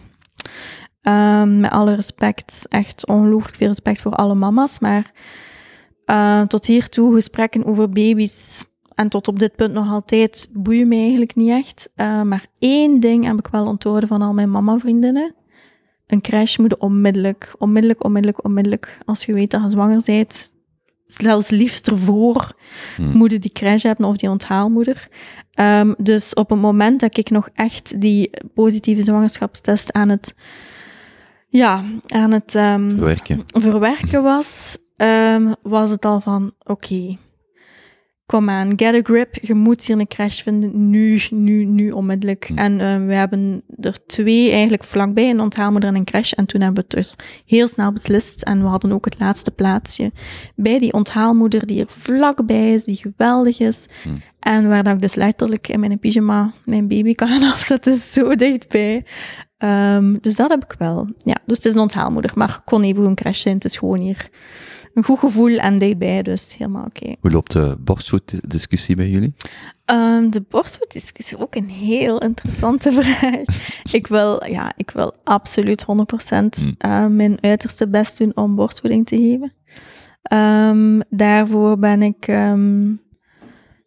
Ehm, 1.01 1.59
met 1.59 1.71
alle 1.71 1.95
respect, 1.95 2.65
echt 2.69 3.07
ongelooflijk 3.07 3.55
veel 3.55 3.67
respect 3.67 4.01
voor 4.01 4.11
alle 4.11 4.35
mama's. 4.35 4.79
Maar 4.79 5.11
eh, 6.05 6.41
tot 6.41 6.65
hiertoe 6.65 7.13
gesprekken 7.13 7.65
over 7.65 7.89
baby's 7.89 8.65
en 8.95 9.09
tot 9.09 9.27
op 9.27 9.39
dit 9.39 9.55
punt 9.55 9.73
nog 9.73 9.91
altijd 9.91 10.49
boeien 10.53 10.87
mij 10.87 10.99
eigenlijk 10.99 11.35
niet 11.35 11.49
echt. 11.49 11.89
Eh, 11.95 12.21
maar 12.21 12.45
één 12.57 12.99
ding 12.99 13.25
heb 13.25 13.37
ik 13.37 13.47
wel 13.47 13.65
onthouden 13.65 14.09
van 14.09 14.21
al 14.21 14.33
mijn 14.33 14.51
mama-vriendinnen. 14.51 15.35
Een 16.07 16.21
crash 16.21 16.57
moet 16.57 16.77
onmiddellijk, 16.77 17.55
onmiddellijk, 17.57 18.03
onmiddellijk, 18.03 18.43
onmiddellijk. 18.45 18.97
Als 19.05 19.25
je 19.25 19.33
weet 19.33 19.51
dat 19.51 19.61
je 19.61 19.69
zwanger 19.69 20.01
bent, 20.05 20.51
zelfs 21.05 21.49
liefst 21.49 21.87
ervoor, 21.87 22.51
Hmm. 22.95 23.17
moet 23.17 23.41
die 23.41 23.51
crash 23.51 23.83
hebben 23.83 24.05
of 24.05 24.17
die 24.17 24.29
onthaalmoeder. 24.29 25.07
Ehm, 25.51 25.93
dus 25.97 26.33
op 26.33 26.49
het 26.49 26.59
moment 26.59 26.99
dat 26.99 27.17
ik 27.17 27.29
nog 27.29 27.49
echt 27.53 28.01
die 28.01 28.29
positieve 28.53 29.01
zwangerschapstest 29.01 29.91
aan 29.93 30.09
het, 30.09 30.33
ja, 31.49 31.83
aan 32.07 32.31
het 32.31 32.55
ehm, 32.55 32.89
Verwerken. 32.89 33.43
verwerken 33.45 34.23
was, 34.23 34.77
ehm, 35.03 35.53
was 35.61 35.89
het 35.89 36.05
al 36.05 36.19
van, 36.21 36.53
oké, 36.63 37.17
kom 38.25 38.49
aan, 38.49 38.73
get 38.75 38.93
a 38.93 38.99
grip, 39.03 39.35
je 39.41 39.53
moet 39.53 39.83
hier 39.83 39.99
een 39.99 40.07
crash 40.07 40.41
vinden, 40.41 40.89
nu, 40.89 41.21
nu, 41.29 41.65
nu, 41.65 41.89
onmiddellijk. 41.89 42.45
Hm. 42.47 42.57
En 42.57 42.79
eh, 42.79 43.05
we 43.05 43.13
hebben 43.13 43.63
er 43.79 44.05
twee 44.05 44.51
eigenlijk 44.51 44.83
vlakbij, 44.83 45.29
een 45.29 45.39
onthaalmoeder 45.39 45.89
en 45.89 45.95
een 45.95 46.03
crash, 46.03 46.31
en 46.31 46.45
toen 46.45 46.61
hebben 46.61 46.83
we 46.83 46.95
het 46.95 46.97
dus 46.97 47.27
heel 47.45 47.67
snel 47.67 47.91
beslist, 47.91 48.41
en 48.41 48.61
we 48.61 48.67
hadden 48.67 48.91
ook 48.91 49.05
het 49.05 49.19
laatste 49.19 49.51
plaatsje 49.51 50.11
bij 50.55 50.79
die 50.79 50.93
onthaalmoeder 50.93 51.65
die 51.65 51.79
er 51.79 51.89
vlakbij 51.89 52.73
is, 52.73 52.83
die 52.83 52.95
geweldig 52.95 53.59
is, 53.59 53.87
Hm. 54.03 54.09
en 54.39 54.67
waar 54.69 54.83
dat 54.83 54.93
ik 54.93 55.01
dus 55.01 55.15
letterlijk 55.15 55.67
in 55.67 55.79
mijn 55.79 55.99
pyjama 55.99 56.51
mijn 56.65 56.87
baby 56.87 57.13
kan 57.13 57.27
gaan 57.27 57.51
afzetten, 57.53 57.95
zo 57.95 58.35
dichtbij. 58.35 59.05
Ehm, 59.57 60.13
dus 60.21 60.35
dat 60.35 60.49
heb 60.49 60.63
ik 60.63 60.75
wel. 60.77 61.07
Ja, 61.17 61.37
dus 61.45 61.57
het 61.57 61.65
is 61.65 61.73
een 61.73 61.81
onthaalmoeder, 61.81 62.31
maar 62.35 62.61
kon 62.65 62.83
even 62.83 63.03
een 63.03 63.15
crash 63.15 63.41
zijn. 63.41 63.55
Het 63.55 63.65
is 63.65 63.77
gewoon 63.77 63.99
hier 63.99 64.29
een 64.93 65.03
goed 65.03 65.19
gevoel 65.19 65.57
en 65.57 65.77
dichtbij, 65.77 66.21
dus 66.21 66.55
helemaal 66.57 66.85
oké. 66.85 67.15
Hoe 67.19 67.31
loopt 67.31 67.51
de 67.51 67.77
borstvoetdiscussie 67.79 68.95
bij 68.95 69.09
jullie? 69.09 69.33
Ehm, 69.85 70.29
de 70.29 70.41
borstvoetdiscussie, 70.49 71.39
ook 71.39 71.55
een 71.55 71.69
heel 71.69 72.17
interessante 72.17 72.91
vraag. 73.01 73.41
ik, 73.91 74.07
wil, 74.07 74.45
ja, 74.45 74.73
ik 74.77 74.91
wil 74.91 75.13
absoluut 75.23 75.85
100% 75.85 75.85
Hmm. 76.59 76.75
eh, 76.77 77.05
mijn 77.07 77.37
uiterste 77.41 77.87
best 77.87 78.17
doen 78.17 78.31
om 78.35 78.55
borstvoeding 78.55 79.05
te 79.07 79.15
geven. 79.15 79.53
Ehm, 80.21 80.99
daarvoor 81.09 81.79
ben 81.79 82.01
ik 82.01 82.27
ehm, 82.27 82.91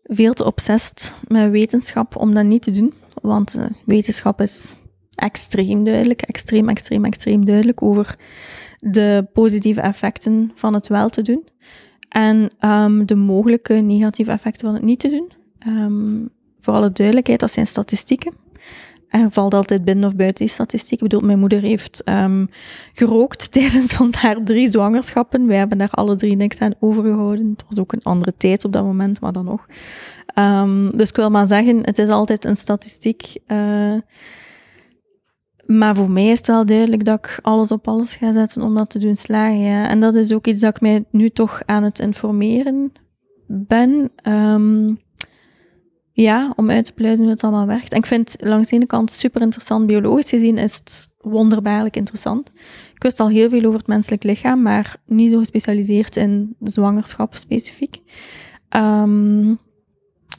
veel 0.02 0.32
te 0.32 0.44
obsessed 0.44 1.20
met 1.28 1.50
wetenschap 1.50 2.16
om 2.16 2.34
dat 2.34 2.44
niet 2.44 2.62
te 2.62 2.70
doen. 2.70 2.94
Want 3.22 3.54
eh, 3.54 3.64
wetenschap 3.84 4.40
is 4.40 4.76
extreem 5.14 5.84
duidelijk, 5.84 6.22
extreem, 6.22 6.68
extreem, 6.68 7.04
extreem 7.04 7.44
duidelijk 7.44 7.82
over 7.82 8.16
de 8.76 9.26
positieve 9.32 9.80
effecten 9.80 10.52
van 10.54 10.74
het 10.74 10.88
wel 10.88 11.08
te 11.08 11.22
doen. 11.22 11.44
En 12.08 12.50
ehm, 12.58 13.04
de 13.04 13.14
mogelijke 13.14 13.74
negatieve 13.74 14.30
effecten 14.30 14.66
van 14.66 14.74
het 14.74 14.84
niet 14.84 15.00
te 15.00 15.08
doen. 15.08 15.32
Ehm, 15.58 16.26
voor 16.60 16.74
alle 16.74 16.92
duidelijkheid, 16.92 17.40
dat 17.40 17.50
zijn 17.50 17.66
statistieken. 17.66 18.32
En 19.08 19.32
valt 19.32 19.54
altijd 19.54 19.84
binnen 19.84 20.04
of 20.04 20.16
buiten 20.16 20.44
die 20.44 20.54
statistiek. 20.54 21.02
Ik 21.02 21.08
bedoel, 21.08 21.26
mijn 21.26 21.38
moeder 21.38 21.60
heeft 21.60 22.04
ehm, 22.04 22.46
gerookt 22.92 23.50
tijdens 23.52 23.96
haar 24.10 24.44
drie 24.44 24.70
zwangerschappen. 24.70 25.46
Wij 25.46 25.56
hebben 25.56 25.78
daar 25.78 25.90
alle 25.90 26.14
drie 26.16 26.36
niks 26.36 26.58
aan 26.58 26.74
overgehouden. 26.80 27.50
Het 27.50 27.64
was 27.68 27.78
ook 27.78 27.92
een 27.92 28.02
andere 28.02 28.34
tijd 28.36 28.64
op 28.64 28.72
dat 28.72 28.84
moment, 28.84 29.20
maar 29.20 29.32
dan 29.32 29.44
nog. 29.44 29.66
Dus 30.90 31.08
ik 31.08 31.16
wil 31.16 31.30
maar 31.30 31.46
zeggen, 31.46 31.78
het 31.82 31.98
is 31.98 32.08
altijd 32.08 32.44
een 32.44 32.56
statistiek. 32.56 33.34
eh, 33.46 33.94
maar 35.66 35.96
voor 35.96 36.10
mij 36.10 36.26
is 36.26 36.38
het 36.38 36.46
wel 36.46 36.66
duidelijk 36.66 37.04
dat 37.04 37.18
ik 37.18 37.38
alles 37.42 37.70
op 37.70 37.88
alles 37.88 38.14
ga 38.14 38.32
zetten 38.32 38.62
om 38.62 38.74
dat 38.74 38.90
te 38.90 38.98
doen 38.98 39.16
slagen. 39.16 39.88
En 39.88 40.00
dat 40.00 40.14
is 40.14 40.32
ook 40.32 40.46
iets 40.46 40.60
dat 40.60 40.74
ik 40.76 40.80
mij 40.80 41.04
nu 41.10 41.30
toch 41.30 41.62
aan 41.66 41.82
het 41.82 41.98
informeren 41.98 42.92
ben. 43.46 44.10
Ehm, 44.16 44.94
ja, 46.12 46.52
om 46.56 46.70
uit 46.70 46.84
te 46.84 46.92
pluizen 46.92 47.22
hoe 47.22 47.32
het 47.32 47.42
allemaal 47.42 47.66
werkt. 47.66 47.92
En 47.92 47.98
ik 47.98 48.06
vind 48.06 48.36
langs 48.38 48.68
de 48.68 48.76
ene 48.76 48.86
kant 48.86 49.10
super 49.10 49.40
interessant. 49.40 49.86
Biologisch 49.86 50.28
gezien 50.28 50.58
is 50.58 50.74
het 50.74 51.14
wonderbaarlijk 51.18 51.96
interessant. 51.96 52.50
Ik 52.94 53.02
wist 53.02 53.20
al 53.20 53.28
heel 53.28 53.48
veel 53.48 53.64
over 53.64 53.78
het 53.78 53.86
menselijk 53.86 54.22
lichaam, 54.22 54.62
maar 54.62 54.96
niet 55.06 55.30
zo 55.30 55.38
gespecialiseerd 55.38 56.16
in 56.16 56.56
zwangerschap 56.60 57.36
specifiek. 57.36 58.00
Ehm, 58.68 59.54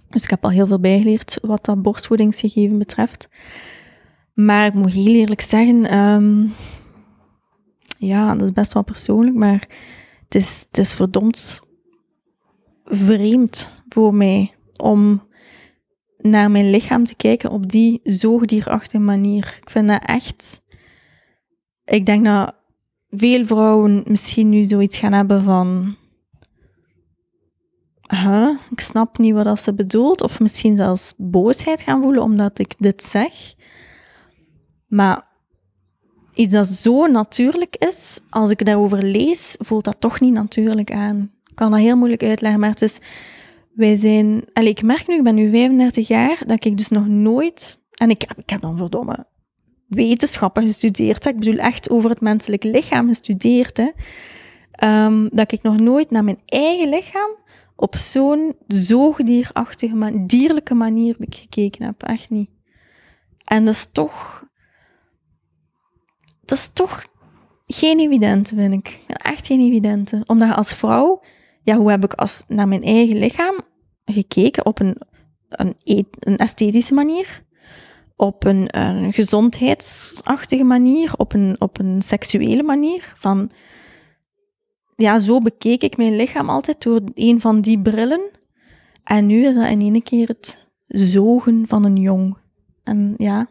dus 0.09 0.23
ik 0.23 0.29
heb 0.29 0.43
al 0.43 0.49
heel 0.49 0.67
veel 0.67 0.79
bijgeleerd 0.79 1.39
wat 1.41 1.65
dat 1.65 1.81
borstvoedingsgegeven 1.81 2.77
betreft. 2.77 3.29
Maar 4.37 4.65
ik 4.65 4.73
moet 4.73 4.93
heel 4.93 5.13
eerlijk 5.13 5.41
zeggen, 5.41 5.85
ehm, 5.85 6.45
ja, 7.97 8.35
dat 8.35 8.43
is 8.43 8.53
best 8.53 8.73
wel 8.73 8.83
persoonlijk, 8.83 9.35
maar 9.35 9.67
het 10.23 10.35
is, 10.35 10.65
het 10.67 10.77
is 10.77 10.93
verdomd 10.93 11.61
vreemd 12.83 13.83
voor 13.89 14.13
mij 14.13 14.53
om 14.75 15.27
naar 16.17 16.51
mijn 16.51 16.69
lichaam 16.69 17.05
te 17.05 17.15
kijken 17.15 17.49
op 17.49 17.69
die 17.69 17.99
zoogdierachtige 18.03 18.99
manier. 18.99 19.57
Ik 19.61 19.69
vind 19.69 19.87
dat 19.87 20.03
echt... 20.05 20.61
Ik 21.85 22.05
denk 22.05 22.25
dat 22.25 22.55
veel 23.09 23.45
vrouwen 23.45 24.03
misschien 24.05 24.49
nu 24.49 24.63
zoiets 24.63 24.97
gaan 24.97 25.13
hebben 25.13 25.43
van... 25.43 25.95
Ik 28.71 28.79
snap 28.79 29.17
niet 29.17 29.33
wat 29.33 29.43
dat 29.43 29.61
ze 29.61 29.73
bedoelt. 29.73 30.21
Of 30.21 30.39
misschien 30.39 30.75
zelfs 30.75 31.13
boosheid 31.17 31.81
gaan 31.81 32.01
voelen 32.01 32.21
omdat 32.21 32.59
ik 32.59 32.75
dit 32.77 33.03
zeg. 33.03 33.55
Maar 34.87 35.27
iets 36.33 36.53
dat 36.53 36.67
zo 36.67 37.07
natuurlijk 37.07 37.75
is, 37.75 38.19
als 38.29 38.51
ik 38.51 38.65
daarover 38.65 39.03
lees, 39.03 39.55
voelt 39.59 39.83
dat 39.83 40.01
toch 40.01 40.19
niet 40.19 40.33
natuurlijk 40.33 40.91
aan. 40.91 41.31
Ik 41.45 41.55
kan 41.55 41.71
dat 41.71 41.79
heel 41.79 41.97
moeilijk 41.97 42.23
uitleggen, 42.23 42.59
maar 42.59 42.69
het 42.69 42.81
is... 42.81 42.99
Wij 43.73 43.95
zijn... 43.95 44.43
Ik 44.53 44.83
merk 44.83 45.07
nu, 45.07 45.15
ik 45.15 45.23
ben 45.23 45.35
nu 45.35 45.49
35 45.49 46.07
jaar, 46.07 46.43
dat 46.45 46.65
ik 46.65 46.77
dus 46.77 46.89
nog 46.89 47.07
nooit... 47.07 47.79
En 47.93 48.09
ik 48.09 48.23
ik 48.35 48.49
heb 48.49 48.61
dan 48.61 48.77
verdomme 48.77 49.25
wetenschappen 49.87 50.63
gestudeerd. 50.63 51.23
Hè. 51.23 51.29
Ik 51.29 51.39
bedoel 51.39 51.57
echt 51.57 51.89
over 51.89 52.09
het 52.09 52.21
menselijk 52.21 52.63
lichaam 52.63 53.07
gestudeerd. 53.07 53.77
Hè. 53.77 53.91
Ehm, 54.71 55.27
dat 55.31 55.51
ik 55.51 55.61
nog 55.61 55.79
nooit 55.79 56.11
naar 56.11 56.23
mijn 56.23 56.41
eigen 56.45 56.89
lichaam 56.89 57.29
op 57.75 57.95
zo'n 57.95 58.55
zoogdierachtige, 58.67 60.23
dierlijke 60.25 60.73
manier 60.73 61.15
gekeken 61.19 61.85
heb. 61.85 62.03
Echt 62.03 62.29
niet. 62.29 62.49
En 63.43 63.65
dat 63.65 63.73
is 63.73 63.91
toch... 63.91 64.45
Dat 66.47 66.57
is 66.57 66.69
toch 66.73 67.05
geen 67.65 67.99
evidente, 67.99 68.55
vind 68.55 68.73
ik. 68.73 68.99
Echt 69.07 69.45
geen 69.45 69.59
evidente. 69.59 70.23
Omdat 70.25 70.55
als 70.55 70.73
vrouw... 70.73 71.23
Ja, 71.63 71.77
hoe 71.77 71.89
heb 71.89 72.03
ik 72.03 72.13
als, 72.13 72.43
naar 72.47 72.67
mijn 72.67 72.83
eigen 72.83 73.17
lichaam 73.17 73.61
gekeken 74.05 74.65
op 74.65 74.79
een, 74.79 74.97
een, 75.49 75.75
e- 75.83 76.35
esthetische 76.35 76.93
manier? 76.93 77.43
Op 78.15 78.45
een, 78.45 78.77
een 78.79 79.13
gezondheidsachtige 79.13 80.63
manier? 80.63 81.13
Op 81.17 81.33
een, 81.33 81.55
op 81.59 81.79
een 81.79 82.01
seksuele 82.01 82.63
manier? 82.63 83.15
Van... 83.17 83.51
Ja, 84.95 85.19
zo 85.19 85.41
bekeek 85.41 85.83
ik 85.83 85.97
mijn 85.97 86.15
lichaam 86.15 86.49
altijd 86.49 86.83
door 86.83 87.01
een 87.13 87.41
van 87.41 87.61
die 87.61 87.81
brillen. 87.81 88.29
En 89.03 89.25
nu 89.25 89.45
is 89.45 89.55
dat 89.55 89.67
in 89.67 89.81
één 89.81 90.03
keer 90.03 90.27
het 90.27 90.67
zogen 90.87 91.67
van 91.67 91.85
een 91.85 91.97
jong. 91.97 92.37
En 92.83 93.13
ja, 93.17 93.47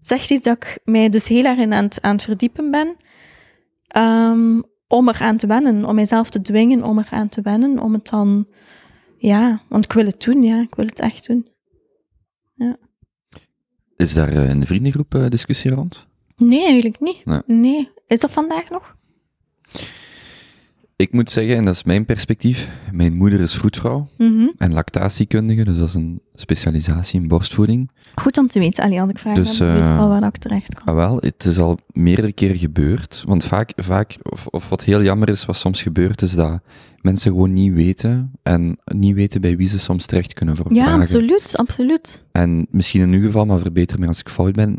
zegt 0.00 0.30
iets 0.30 0.42
dat 0.42 0.56
ik 0.56 0.78
mij 0.84 1.08
dus 1.08 1.28
heel 1.28 1.44
erg 1.44 1.58
in 1.58 1.72
aan 1.72 1.84
het, 1.84 2.02
aan 2.02 2.14
het 2.14 2.22
verdiepen 2.22 2.70
ben. 2.70 2.96
ehm, 3.86 4.60
om 4.88 5.08
er 5.08 5.20
aan 5.20 5.36
te 5.36 5.46
wennen, 5.46 5.84
om 5.84 5.94
mijzelf 5.94 6.30
te 6.30 6.40
dwingen 6.40 6.82
om 6.82 6.98
er 6.98 7.08
aan 7.10 7.28
te 7.28 7.40
wennen, 7.42 7.78
om 7.78 7.92
het 7.92 8.08
dan, 8.08 8.48
ja, 9.16 9.62
want 9.68 9.84
ik 9.84 9.92
wil 9.92 10.06
het 10.06 10.22
doen, 10.22 10.42
ja, 10.42 10.60
ik 10.60 10.74
wil 10.74 10.86
het 10.86 11.00
echt 11.00 11.26
doen. 11.26 11.48
Is 13.96 14.14
daar 14.14 14.28
eh, 14.28 14.48
in 14.48 14.60
de 14.60 14.66
vriendengroep 14.66 15.14
eh, 15.14 15.26
discussie 15.28 15.70
rond? 15.70 16.06
Nee, 16.36 16.64
eigenlijk 16.64 17.00
niet. 17.00 17.24
Nee. 17.24 17.40
Nee. 17.46 17.88
Is 18.06 18.20
dat 18.20 18.30
vandaag 18.30 18.70
nog? 18.70 18.96
Ik 21.00 21.12
moet 21.12 21.30
zeggen, 21.30 21.56
en 21.56 21.64
dat 21.64 21.74
is 21.74 21.84
mijn 21.84 22.04
perspectief, 22.04 22.68
mijn 22.92 23.14
moeder 23.14 23.40
is 23.40 23.54
voetvrouw 23.54 24.08
Mhm. 24.18 24.46
en 24.56 24.72
lactatiekundige, 24.72 25.64
dus 25.64 25.78
dat 25.78 25.88
is 25.88 25.94
een 25.94 26.20
specialisatie 26.34 27.20
in 27.20 27.28
borstvoeding. 27.28 27.90
Goed 28.14 28.38
om 28.38 28.46
te 28.48 28.58
weten. 28.58 28.84
Allee, 28.84 29.00
als 29.00 29.10
ik 29.10 29.18
vraag 29.18 29.34
Dus, 29.34 29.58
heb, 29.58 29.68
weet 29.72 29.80
ik 29.80 29.86
eh, 29.86 29.96
wel 29.96 30.08
waar 30.08 30.22
ik 30.24 30.36
terecht 30.36 30.74
kan. 30.74 30.86
Ah, 30.86 30.94
wel, 30.94 31.16
het 31.20 31.44
is 31.44 31.58
al 31.58 31.78
meerdere 31.92 32.32
keren 32.32 32.56
gebeurd. 32.58 33.22
Want 33.26 33.44
vaak, 33.44 33.72
vaak 33.76 34.16
of, 34.22 34.46
of 34.46 34.68
wat 34.68 34.84
heel 34.84 35.02
jammer 35.02 35.28
is, 35.28 35.44
wat 35.44 35.56
soms 35.56 35.82
gebeurt, 35.82 36.22
is 36.22 36.32
dat 36.34 36.60
mensen 37.00 37.30
gewoon 37.32 37.52
niet 37.52 37.72
weten 37.74 38.32
en 38.42 38.76
niet 38.84 39.14
weten 39.14 39.40
bij 39.40 39.56
wie 39.56 39.68
ze 39.68 39.78
soms 39.78 40.06
terecht 40.06 40.32
kunnen 40.34 40.56
voor 40.56 40.74
Ja, 40.74 40.82
vragen. 40.82 41.00
absoluut, 41.00 41.56
absoluut. 41.56 42.24
En 42.32 42.66
misschien 42.70 43.00
in 43.00 43.12
uw 43.12 43.26
geval, 43.26 43.46
maar 43.46 43.58
verbeter 43.58 43.98
me 43.98 44.06
als 44.06 44.20
ik 44.20 44.28
fout 44.28 44.52
ben, 44.54 44.76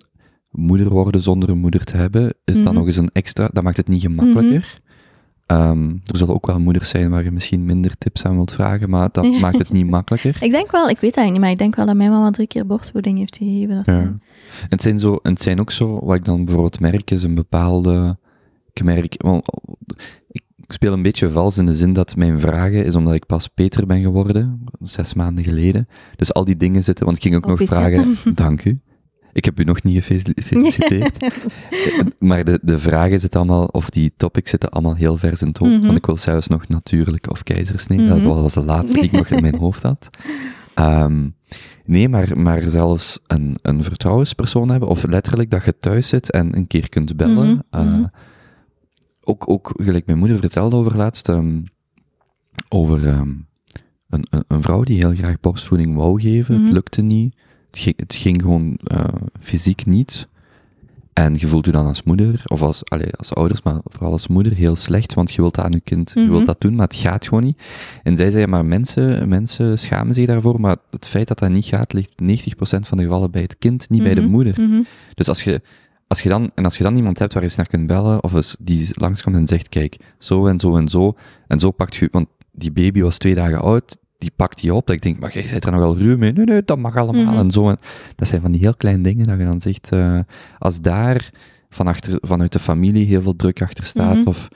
moeder 0.51 0.89
worden 0.89 1.22
zonder 1.22 1.49
een 1.49 1.57
moeder 1.59 1.84
te 1.84 1.97
hebben, 1.97 2.34
is 2.45 2.53
dan 2.55 2.63
Mhm. 2.63 2.74
nog 2.74 2.86
eens 2.86 2.97
een 2.97 3.09
extra, 3.13 3.49
dat 3.53 3.63
maakt 3.63 3.78
het 3.78 3.88
niet 3.88 4.01
gemakkelijker. 4.01 4.80
Ehm, 5.52 5.89
er 5.89 6.18
zullen 6.18 6.34
ook 6.36 6.45
wel 6.47 6.60
moeders 6.60 6.89
zijn 6.89 7.10
waar 7.10 7.24
je 7.24 7.32
misschien 7.32 7.66
minder 7.66 7.97
tips 7.97 8.26
aan 8.26 8.36
wilt 8.36 8.52
vragen, 8.52 8.89
maar 8.89 9.10
dat 9.12 9.26
Ja. 9.26 9.39
maakt 9.39 9.58
het 9.58 9.72
niet 9.72 9.89
makkelijker. 9.89 10.38
Ik 10.43 10.52
denk 10.52 10.72
wel, 10.72 10.89
ik 10.89 10.99
weet 10.99 11.16
eigenlijk 11.16 11.32
niet, 11.32 11.39
maar 11.41 11.49
ik 11.52 11.58
denk 11.58 11.76
wel 11.76 11.86
dat 11.86 11.95
mijn 11.95 12.10
mama 12.12 12.32
drie 12.32 12.47
keer 12.47 12.66
borstvoeding 12.66 13.18
heeft 13.18 13.36
gegeven. 13.38 13.76
Dat 13.76 13.86
Ja. 13.86 13.93
En 13.99 14.22
het 14.70 14.82
zijn, 14.82 14.99
zo, 14.99 15.20
het 15.24 15.41
zijn 15.41 15.60
ook 15.60 15.72
zo, 15.72 15.99
wat 16.06 16.16
ik 16.16 16.26
dan 16.26 16.43
bijvoorbeeld 16.45 16.80
merk, 16.80 17.12
is 17.12 17.24
een 17.24 17.36
bepaalde. 17.36 18.18
Ik 18.74 18.84
merk. 18.84 19.16
ik 20.32 20.43
speel 20.68 20.93
een 20.93 21.02
beetje 21.02 21.30
vals 21.30 21.58
in 21.58 21.66
de 21.66 21.74
zin 21.74 21.93
dat 21.93 22.16
mijn 22.16 22.39
vragen 22.39 22.86
is 22.86 22.95
omdat 22.95 23.14
ik 23.14 23.26
pas 23.26 23.47
Peter 23.47 23.86
ben 23.86 24.02
geworden, 24.02 24.64
zes 24.80 25.14
maanden 25.14 25.43
geleden. 25.43 25.88
Dus 26.16 26.34
al 26.34 26.45
die 26.45 26.58
dingen 26.58 26.84
zitten, 26.84 27.06
want 27.06 27.18
ik 27.18 27.24
ging 27.24 27.36
ook 27.36 27.45
nog 27.47 27.62
vragen. 27.64 28.16
Dank 28.36 28.66
u. 28.66 28.80
Ik 29.34 29.45
heb 29.45 29.59
u 29.59 29.63
nog 29.63 29.84
niet 29.84 29.95
gefeli- 29.95 30.34
gefeliciteerd. 30.36 31.17
maar 32.19 32.43
de, 32.43 32.59
de 32.61 32.79
vragen 32.79 33.19
zitten 33.19 33.39
allemaal, 33.39 33.65
of 33.65 33.89
die 33.89 34.13
topics 34.17 34.49
zitten 34.49 34.69
allemaal 34.69 34.95
heel 34.95 35.17
vers 35.17 35.41
in 35.41 35.47
het 35.47 35.57
hoofd. 35.57 35.71
Mhm. 35.77 35.86
Want 35.86 35.97
ik 35.97 36.05
wil 36.05 36.17
zelfs 36.17 36.47
nog 36.47 36.67
natuurlijk 36.67 37.29
of 37.29 37.43
keizersnee. 37.43 38.07
Dat 38.07 38.17
Mhm. 38.17 38.27
was 38.27 38.53
de 38.53 38.63
laatste 38.63 38.93
die 38.95 39.03
ik 39.03 39.11
nog 39.11 39.27
in 39.27 39.41
mijn 39.41 39.57
hoofd 39.65 39.84
had. 39.84 40.09
Ehm, 40.73 41.27
nee, 41.86 42.09
maar, 42.09 42.39
maar 42.39 42.61
zelfs 42.61 43.19
een, 43.27 43.57
een 43.61 43.84
vertrouwenspersoon 43.84 44.69
hebben, 44.69 44.89
of 44.89 45.03
letterlijk 45.07 45.49
dat 45.49 45.65
je 45.65 45.77
thuis 45.77 46.07
zit 46.07 46.32
en 46.32 46.55
een 46.57 46.67
keer 46.67 46.89
kunt 46.89 47.15
bellen. 47.17 47.65
Mhm, 47.71 47.82
eh, 47.82 48.03
ook, 49.23 49.49
ook, 49.49 49.71
gelijk 49.75 50.05
mijn 50.05 50.17
moeder 50.17 50.39
vertelde 50.39 50.75
over 50.75 50.95
laatst, 50.97 51.29
ehm, 51.29 51.59
over 52.69 53.07
ehm, 53.07 53.29
een, 54.09 54.25
een, 54.29 54.43
een 54.47 54.61
vrouw 54.61 54.84
die 54.84 54.97
heel 54.97 55.15
graag 55.15 55.39
borstvoeding 55.39 55.95
wou 55.95 56.21
geven. 56.21 56.63
Het 56.63 56.73
lukte 56.73 57.01
niet. 57.01 57.36
Het 57.72 57.80
ging, 57.80 57.97
het 57.99 58.15
ging 58.15 58.41
gewoon 58.41 58.78
eh, 58.84 59.03
fysiek 59.39 59.86
niet. 59.86 60.28
En 61.13 61.36
je 61.38 61.47
voelt 61.47 61.65
je 61.65 61.72
dan 61.72 61.86
als 61.86 62.03
moeder, 62.03 62.41
of 62.45 62.61
als, 62.61 62.86
allee, 62.89 63.13
als 63.15 63.34
ouders, 63.34 63.61
maar 63.61 63.80
vooral 63.84 64.11
als 64.11 64.28
moeder, 64.28 64.53
heel 64.53 64.76
slecht, 64.76 65.13
want 65.13 65.34
je 65.34 65.41
wilt 65.41 65.55
dat 65.55 65.65
aan 65.65 65.72
je 65.72 65.80
kind, 65.80 66.11
je 66.13 66.19
Mhm. 66.19 66.30
wilt 66.32 66.45
dat 66.45 66.61
doen, 66.61 66.76
maar 66.76 66.88
het 66.88 66.95
gaat 66.95 67.26
gewoon 67.28 67.43
niet. 67.43 67.61
En 68.03 68.17
zij 68.17 68.30
zei, 68.30 68.47
maar 68.47 68.65
mensen, 68.65 69.28
mensen 69.30 69.80
schamen 69.80 70.13
zich 70.13 70.26
daarvoor, 70.26 70.59
maar 70.59 70.76
het 70.89 71.05
feit 71.05 71.28
dat 71.28 71.39
dat 71.39 71.49
niet 71.49 71.65
gaat, 71.65 71.93
ligt 71.93 72.11
90% 72.22 72.88
van 72.88 72.97
de 72.97 73.03
gevallen 73.03 73.32
bij 73.32 73.41
het 73.41 73.57
kind, 73.59 73.89
niet 73.89 74.03
bij 74.03 74.13
de 74.15 74.22
Mhm, 74.22 74.30
moeder. 74.30 74.55
mhm. 74.61 74.82
Dus 75.15 75.28
als 75.28 75.43
je, 75.43 75.61
als 76.07 76.22
je 76.22 76.30
dan, 76.30 76.51
en 76.55 76.63
als 76.63 76.78
je 76.78 76.84
dan 76.84 76.95
iemand 76.95 77.19
hebt 77.19 77.34
waar 77.34 77.41
je 77.41 77.47
eens 77.47 77.57
naar 77.57 77.67
kunt 77.67 77.88
bellen, 77.88 78.24
of 78.24 78.34
eens 78.34 78.55
die 78.59 78.88
langskomt 78.93 79.36
en 79.36 79.47
zegt, 79.47 79.69
kijk, 79.69 79.97
zo 80.19 80.47
en 80.47 80.59
zo 80.59 80.78
en 80.78 80.88
zo, 80.88 81.15
en 81.47 81.59
zo 81.59 81.72
pakt 81.72 81.95
je, 81.95 82.07
want 82.11 82.28
die 82.51 82.72
baby 82.72 83.01
was 83.01 83.17
twee 83.17 83.36
dagen 83.36 83.61
oud, 83.61 83.97
die 84.22 84.32
pakt 84.36 84.61
die 84.61 84.74
op, 84.74 84.86
dat 84.88 84.95
ik 84.95 85.01
denk, 85.01 85.19
maar 85.19 85.34
jij 85.34 85.43
zit 85.43 85.65
er 85.65 85.72
nogal 85.72 85.97
ruw 85.97 86.17
mee, 86.17 86.32
nee, 86.34 86.45
nee, 86.45 86.61
dat 86.65 86.78
mag 86.78 86.95
allemaal, 86.95 87.24
Mhm. 87.34 87.38
en 87.38 87.51
zo. 87.51 87.69
En 87.69 87.78
dat 88.15 88.28
zijn 88.28 88.41
van 88.41 88.51
die 88.51 88.61
heel 88.61 88.76
kleine 88.76 89.03
dingen, 89.03 89.28
dat 89.28 89.39
je 89.39 89.45
dan 89.45 89.61
zegt, 89.61 89.91
eh, 89.91 90.19
als 90.59 90.82
daar 90.82 91.30
van 91.69 91.88
achter, 91.88 92.17
vanuit 92.22 92.51
de 92.51 92.59
familie 92.59 93.05
heel 93.05 93.22
veel 93.22 93.36
druk 93.36 93.61
achter 93.61 93.84
staat, 93.86 94.15
Mhm. 94.17 94.28
of 94.28 94.47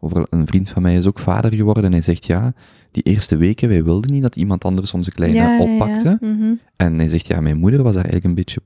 over 0.00 0.26
een 0.30 0.46
vriend 0.46 0.68
van 0.68 0.82
mij 0.82 0.94
is 0.94 1.06
ook 1.06 1.18
vader 1.18 1.54
geworden, 1.54 1.84
en 1.84 1.92
hij 1.92 2.02
zegt, 2.02 2.26
ja, 2.26 2.52
die 2.90 3.02
eerste 3.02 3.36
weken, 3.36 3.68
wij 3.68 3.84
wilden 3.84 4.12
niet 4.12 4.22
dat 4.22 4.36
iemand 4.36 4.64
anders 4.64 4.94
onze 4.94 5.10
kleine 5.10 5.36
Ja, 5.36 5.42
ja, 5.44 5.56
ja. 5.56 5.60
oppakte, 5.72 6.18
Mhm. 6.20 6.52
en 6.76 6.98
hij 6.98 7.08
zegt, 7.08 7.26
ja, 7.26 7.40
mijn 7.40 7.56
moeder 7.56 7.82
was 7.82 7.94
daar 7.94 8.04
eigenlijk 8.04 8.24
een 8.24 8.34
beetje 8.44 8.60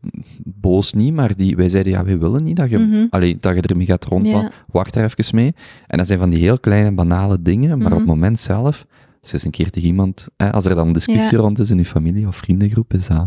boos 0.45 0.93
niet, 0.93 1.15
maar 1.15 1.37
die, 1.37 1.57
wij 1.57 1.69
zeiden, 1.69 1.93
ja, 1.93 2.05
wij 2.05 2.19
willen 2.19 2.43
niet 2.43 2.57
dat 2.57 2.71
je, 2.71 3.07
allee, 3.11 3.37
dat 3.41 3.55
je 3.55 3.61
ermee 3.63 3.87
gaat 3.87 4.05
rond, 4.05 4.29
wacht 4.67 4.95
daar 4.95 5.05
even 5.05 5.35
mee. 5.35 5.55
En 5.87 5.99
dat 5.99 6.07
zijn 6.07 6.19
van 6.19 6.31
die 6.31 6.39
heel 6.39 6.59
kleine, 6.59 6.93
banale 6.93 7.43
dingen, 7.43 7.79
maar 7.79 7.93
op 7.93 7.99
het 7.99 8.07
moment 8.07 8.41
zelf, 8.41 8.87
eens 9.33 9.45
een 9.45 9.51
keer 9.51 9.71
tegen 9.71 9.89
iemand, 9.89 10.29
hè, 10.37 10.53
als 10.53 10.65
er 10.65 10.75
dan 10.75 10.87
een 10.87 10.93
discussie 10.93 11.37
Ja. 11.37 11.39
rond 11.39 11.59
is 11.59 11.71
in 11.71 11.79
je 11.79 11.85
familie 11.85 12.27
of 12.27 12.37
vriendengroep, 12.37 12.93
is 12.93 13.07
dat, 13.07 13.27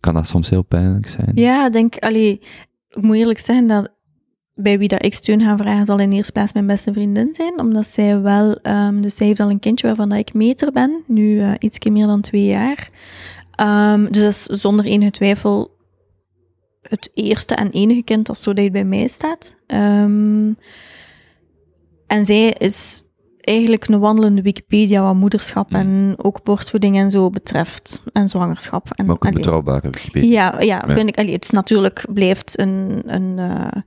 kan 0.00 0.14
dat 0.14 0.26
soms 0.26 0.50
heel 0.50 0.62
pijnlijk 0.62 1.08
zijn. 1.08 1.32
Ja, 1.34 1.66
ik 1.66 1.72
denk, 1.72 1.98
allee, 1.98 2.40
ik 2.88 3.02
moet 3.02 3.16
eerlijk 3.16 3.38
zeggen 3.38 3.66
dat 3.66 3.92
bij 4.54 4.78
wie 4.78 4.88
dat 4.88 5.04
ik 5.04 5.14
steun 5.14 5.40
ga 5.40 5.56
vragen, 5.56 5.84
zal 5.84 5.98
in 5.98 6.12
eerste 6.12 6.32
plaats 6.32 6.52
mijn 6.52 6.66
beste 6.66 6.92
vriendin 6.92 7.34
zijn, 7.34 7.60
omdat 7.60 7.86
zij 7.86 8.20
wel, 8.20 8.56
ehm, 8.56 9.00
dus 9.00 9.16
zij 9.16 9.26
heeft 9.26 9.40
al 9.40 9.50
een 9.50 9.58
kindje 9.58 9.86
waarvan 9.86 10.08
dat 10.08 10.18
ik 10.18 10.34
meter 10.34 10.72
ben, 10.72 11.02
nu 11.06 11.40
eh 11.40 11.52
iets 11.58 11.78
meer 11.90 12.06
dan 12.06 12.20
twee 12.20 12.44
jaar. 12.46 12.90
Ehm, 13.50 14.04
dus 14.12 14.22
dat 14.22 14.56
is 14.56 14.60
zonder 14.60 14.84
enige 14.84 15.10
twijfel 15.10 15.72
het 16.82 17.10
eerste 17.14 17.54
en 17.54 17.70
enige 17.70 18.02
kind 18.02 18.28
als 18.28 18.42
zo 18.42 18.52
dat 18.52 18.64
het 18.64 18.72
bij 18.72 18.84
mij 18.84 19.06
staat. 19.06 19.56
Ehm, 19.66 20.52
en 22.06 22.24
zij 22.24 22.48
is 22.50 23.03
eigenlijk 23.44 23.88
een 23.88 23.98
wandelende 24.00 24.42
Wikipedia 24.42 25.02
wat 25.02 25.14
moederschap 25.14 25.70
Mm. 25.70 25.76
en 25.76 26.14
ook 26.16 26.42
borstvoeding 26.42 26.96
en 26.96 27.10
zo 27.10 27.30
betreft. 27.30 28.00
En 28.12 28.28
zwangerschap. 28.28 28.90
En, 28.94 29.04
Maar 29.06 29.14
ook 29.14 29.22
een 29.24 29.28
allee. 29.30 29.40
betrouwbare 29.42 29.90
Wikipedia. 29.90 30.30
Ja, 30.30 30.60
ja, 30.60 30.84
Ja. 30.86 30.94
vind 30.94 31.08
ik. 31.08 31.18
Allee, 31.18 31.32
het 31.32 31.44
is 31.44 31.50
natuurlijk 31.50 32.04
blijft 32.12 32.58
een, 32.58 33.02
een 33.06 33.38
eh, 33.38 33.82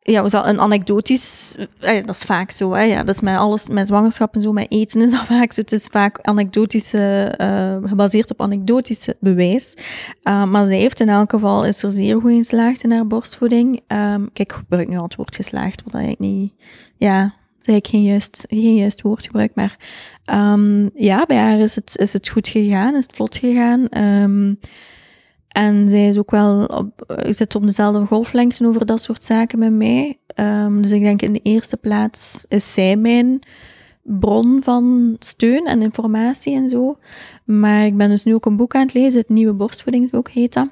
ja, 0.00 0.24
een 0.30 0.60
anekdotisch, 0.60 1.56
eh, 1.80 2.06
dat 2.06 2.14
is 2.16 2.22
vaak 2.22 2.50
zo, 2.50 2.72
hè, 2.72 2.82
ja, 2.82 3.02
dat 3.04 3.14
is 3.14 3.20
met 3.20 3.36
alles, 3.36 3.68
met 3.68 3.86
zwangerschap 3.86 4.34
en 4.34 4.42
zo, 4.42 4.52
met 4.52 4.66
eten 4.72 5.02
is 5.02 5.10
dat 5.16 5.24
vaak 5.24 5.52
zo. 5.52 5.60
Het 5.60 5.72
is 5.72 5.84
vaak 5.90 6.20
anekdotische, 6.22 7.24
eh, 7.36 7.76
gebaseerd 7.84 8.30
op 8.30 8.40
anekdotische 8.40 9.16
bewijs. 9.20 9.74
Uh, 10.22 10.44
maar 10.44 10.66
zij 10.66 10.76
heeft 10.78 11.00
in 11.00 11.08
elk 11.08 11.30
geval, 11.30 11.64
is 11.64 11.82
er 11.82 11.90
zeer 11.90 12.20
goed 12.20 12.30
in 12.30 12.36
geslaagd 12.36 12.82
in 12.84 12.92
haar 12.92 13.06
borstvoeding. 13.06 13.74
Um, 13.76 14.32
kijk, 14.32 14.50
ik 14.50 14.52
gebruik 14.52 14.88
nu 14.88 14.96
al 14.96 15.02
het 15.04 15.14
woord 15.16 15.36
geslaagd, 15.36 15.82
wat 15.84 15.94
eigenlijk 15.94 16.32
niet, 16.32 16.52
ja, 16.96 17.34
zei 17.66 17.76
ik 17.76 17.86
geen 17.86 18.02
juist, 18.02 18.44
geen 18.48 18.76
juist 18.76 19.02
woord 19.02 19.26
gebruik, 19.26 19.54
maar 19.54 19.76
um, 20.26 20.90
ja, 20.94 21.24
bij 21.26 21.36
haar 21.36 21.58
is 21.58 21.74
het, 21.74 21.98
is 21.98 22.12
het 22.12 22.28
goed 22.28 22.48
gegaan, 22.48 22.94
is 22.94 23.02
het 23.02 23.14
vlot 23.14 23.36
gegaan. 23.36 24.02
Um, 24.02 24.58
en 25.48 25.88
zij 25.88 26.08
is 26.08 26.18
ook 26.18 26.30
wel 26.30 26.64
op, 26.64 27.16
zit 27.28 27.54
op 27.54 27.66
dezelfde 27.66 28.06
golflengte 28.06 28.66
over 28.66 28.86
dat 28.86 29.02
soort 29.02 29.24
zaken 29.24 29.58
met 29.58 29.72
mij. 29.72 30.18
Um, 30.34 30.82
dus 30.82 30.92
ik 30.92 31.02
denk 31.02 31.22
in 31.22 31.32
de 31.32 31.40
eerste 31.42 31.76
plaats 31.76 32.44
is 32.48 32.72
zij 32.72 32.96
mijn 32.96 33.38
bron 34.02 34.60
van 34.62 35.16
steun 35.18 35.66
en 35.66 35.82
informatie 35.82 36.56
en 36.56 36.70
zo. 36.70 36.98
Maar 37.44 37.86
ik 37.86 37.96
ben 37.96 38.08
dus 38.08 38.24
nu 38.24 38.34
ook 38.34 38.46
een 38.46 38.56
boek 38.56 38.74
aan 38.74 38.82
het 38.82 38.94
lezen, 38.94 39.20
het 39.20 39.28
nieuwe 39.28 39.52
borstvoedingsboek 39.52 40.28
heet 40.28 40.52
dat, 40.52 40.68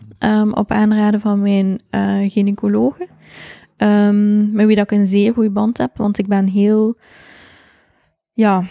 op 0.51 0.70
aanraden 0.70 1.20
van 1.20 1.40
mijn 1.40 1.80
uh, 1.90 2.30
gynaecologe. 2.30 3.09
Um, 3.78 4.52
met 4.52 4.66
wie 4.66 4.76
dat 4.76 4.90
ik 4.90 4.98
een 4.98 5.06
zeer 5.06 5.32
goede 5.32 5.50
band 5.50 5.78
heb, 5.78 5.96
want 5.96 6.18
ik 6.18 6.26
ben 6.26 6.48
heel, 6.48 6.96
ja, 8.32 8.64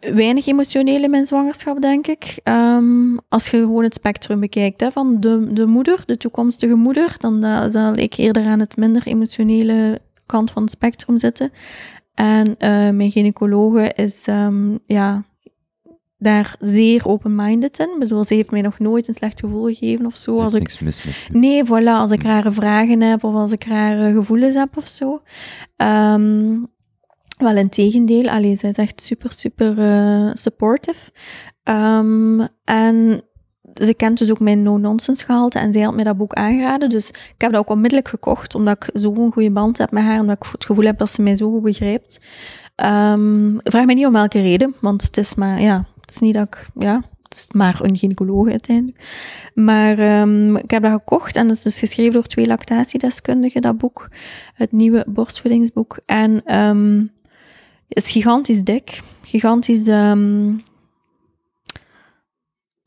weinig 0.00 0.46
emotioneel 0.46 1.02
in 1.02 1.10
mijn 1.10 1.26
zwangerschap, 1.26 1.80
denk 1.80 2.06
ik. 2.06 2.40
Um, 2.44 3.18
als 3.28 3.50
je 3.50 3.56
gewoon 3.56 3.82
het 3.82 3.94
spectrum 3.94 4.40
bekijkt 4.40 4.80
hè, 4.80 4.90
van 4.90 5.20
de, 5.20 5.52
de 5.52 5.66
moeder, 5.66 6.02
de 6.06 6.16
toekomstige 6.16 6.74
moeder, 6.74 7.14
dan 7.18 7.44
uh, 7.44 7.64
zal 7.66 7.96
ik 7.96 8.14
eerder 8.14 8.44
aan 8.44 8.60
het 8.60 8.76
minder 8.76 9.06
emotionele 9.06 10.00
kant 10.26 10.50
van 10.50 10.62
het 10.62 10.70
spectrum 10.70 11.18
zitten. 11.18 11.50
En 12.14 12.48
uh, 12.48 12.56
mijn 12.90 13.10
gynaecologe 13.10 13.92
is, 13.94 14.26
um, 14.26 14.78
ja, 14.86 15.24
daar 16.22 16.56
zeer 16.60 17.08
open-minded 17.08 17.78
in. 17.78 17.90
Ik 17.92 17.98
bedoel, 17.98 18.24
ze 18.24 18.34
heeft 18.34 18.50
mij 18.50 18.60
nog 18.60 18.78
nooit 18.78 19.08
een 19.08 19.14
slecht 19.14 19.40
gevoel 19.40 19.64
gegeven 19.64 20.06
of 20.06 20.16
zo. 20.16 20.40
Als 20.40 20.54
ik... 20.54 20.60
niks 20.60 20.78
mis 20.78 21.04
met 21.04 21.14
Nee, 21.32 21.64
voilà, 21.64 21.84
als 21.84 22.10
ik 22.10 22.22
rare 22.22 22.52
vragen 22.52 23.00
heb 23.00 23.24
of 23.24 23.34
als 23.34 23.52
ik 23.52 23.64
rare 23.64 24.12
gevoelens 24.12 24.54
heb 24.54 24.76
of 24.76 24.88
zo. 24.88 25.22
Um, 25.76 26.70
wel 27.36 27.56
in 27.56 27.68
tegendeel, 27.68 28.28
allee, 28.28 28.56
zij 28.56 28.70
is 28.70 28.76
echt 28.76 29.00
super, 29.00 29.32
super 29.32 29.78
uh, 29.78 30.30
supportive. 30.32 31.10
Um, 31.64 32.48
en 32.64 33.22
ze 33.74 33.94
kent 33.94 34.18
dus 34.18 34.30
ook 34.30 34.40
mijn 34.40 34.62
no-nonsense 34.62 35.24
gehalte 35.24 35.58
en 35.58 35.72
zij 35.72 35.82
had 35.82 35.94
mij 35.94 36.04
dat 36.04 36.16
boek 36.16 36.32
aangeraden. 36.32 36.88
Dus 36.88 37.08
ik 37.08 37.34
heb 37.38 37.52
dat 37.52 37.60
ook 37.60 37.70
onmiddellijk 37.70 38.08
gekocht, 38.08 38.54
omdat 38.54 38.76
ik 38.76 38.90
zo'n 39.00 39.32
goede 39.32 39.50
band 39.50 39.78
heb 39.78 39.90
met 39.90 40.02
haar, 40.02 40.20
omdat 40.20 40.36
ik 40.36 40.52
het 40.52 40.64
gevoel 40.64 40.84
heb 40.84 40.98
dat 40.98 41.10
ze 41.10 41.22
mij 41.22 41.36
zo 41.36 41.50
goed 41.50 41.62
begrijpt. 41.62 42.20
Um, 42.76 43.60
vraag 43.62 43.84
mij 43.84 43.94
niet 43.94 44.06
om 44.06 44.12
welke 44.12 44.40
reden, 44.40 44.74
want 44.80 45.02
het 45.02 45.16
is 45.16 45.34
maar, 45.34 45.60
ja, 45.60 45.86
is 46.12 46.20
niet 46.20 46.34
dat 46.34 46.46
ik, 46.46 46.66
ja, 46.74 47.02
het 47.22 47.34
is 47.34 47.46
maar 47.52 47.80
een 47.82 47.98
gynaecoloog 47.98 48.48
uiteindelijk. 48.48 49.04
Maar 49.54 50.20
um, 50.20 50.56
ik 50.56 50.70
heb 50.70 50.82
dat 50.82 50.92
gekocht 50.92 51.36
en 51.36 51.46
dat 51.46 51.56
is 51.56 51.62
dus 51.62 51.78
geschreven 51.78 52.12
door 52.12 52.26
twee 52.26 52.46
lactatiedeskundigen, 52.46 53.62
dat 53.62 53.78
boek. 53.78 54.08
Het 54.54 54.72
nieuwe 54.72 55.04
borstvoedingsboek. 55.08 55.98
En 56.06 56.58
um, 56.58 57.12
het 57.88 58.04
is 58.04 58.10
gigantisch 58.10 58.62
dik. 58.62 59.00
Gigantisch... 59.22 59.86
Um, 59.86 60.62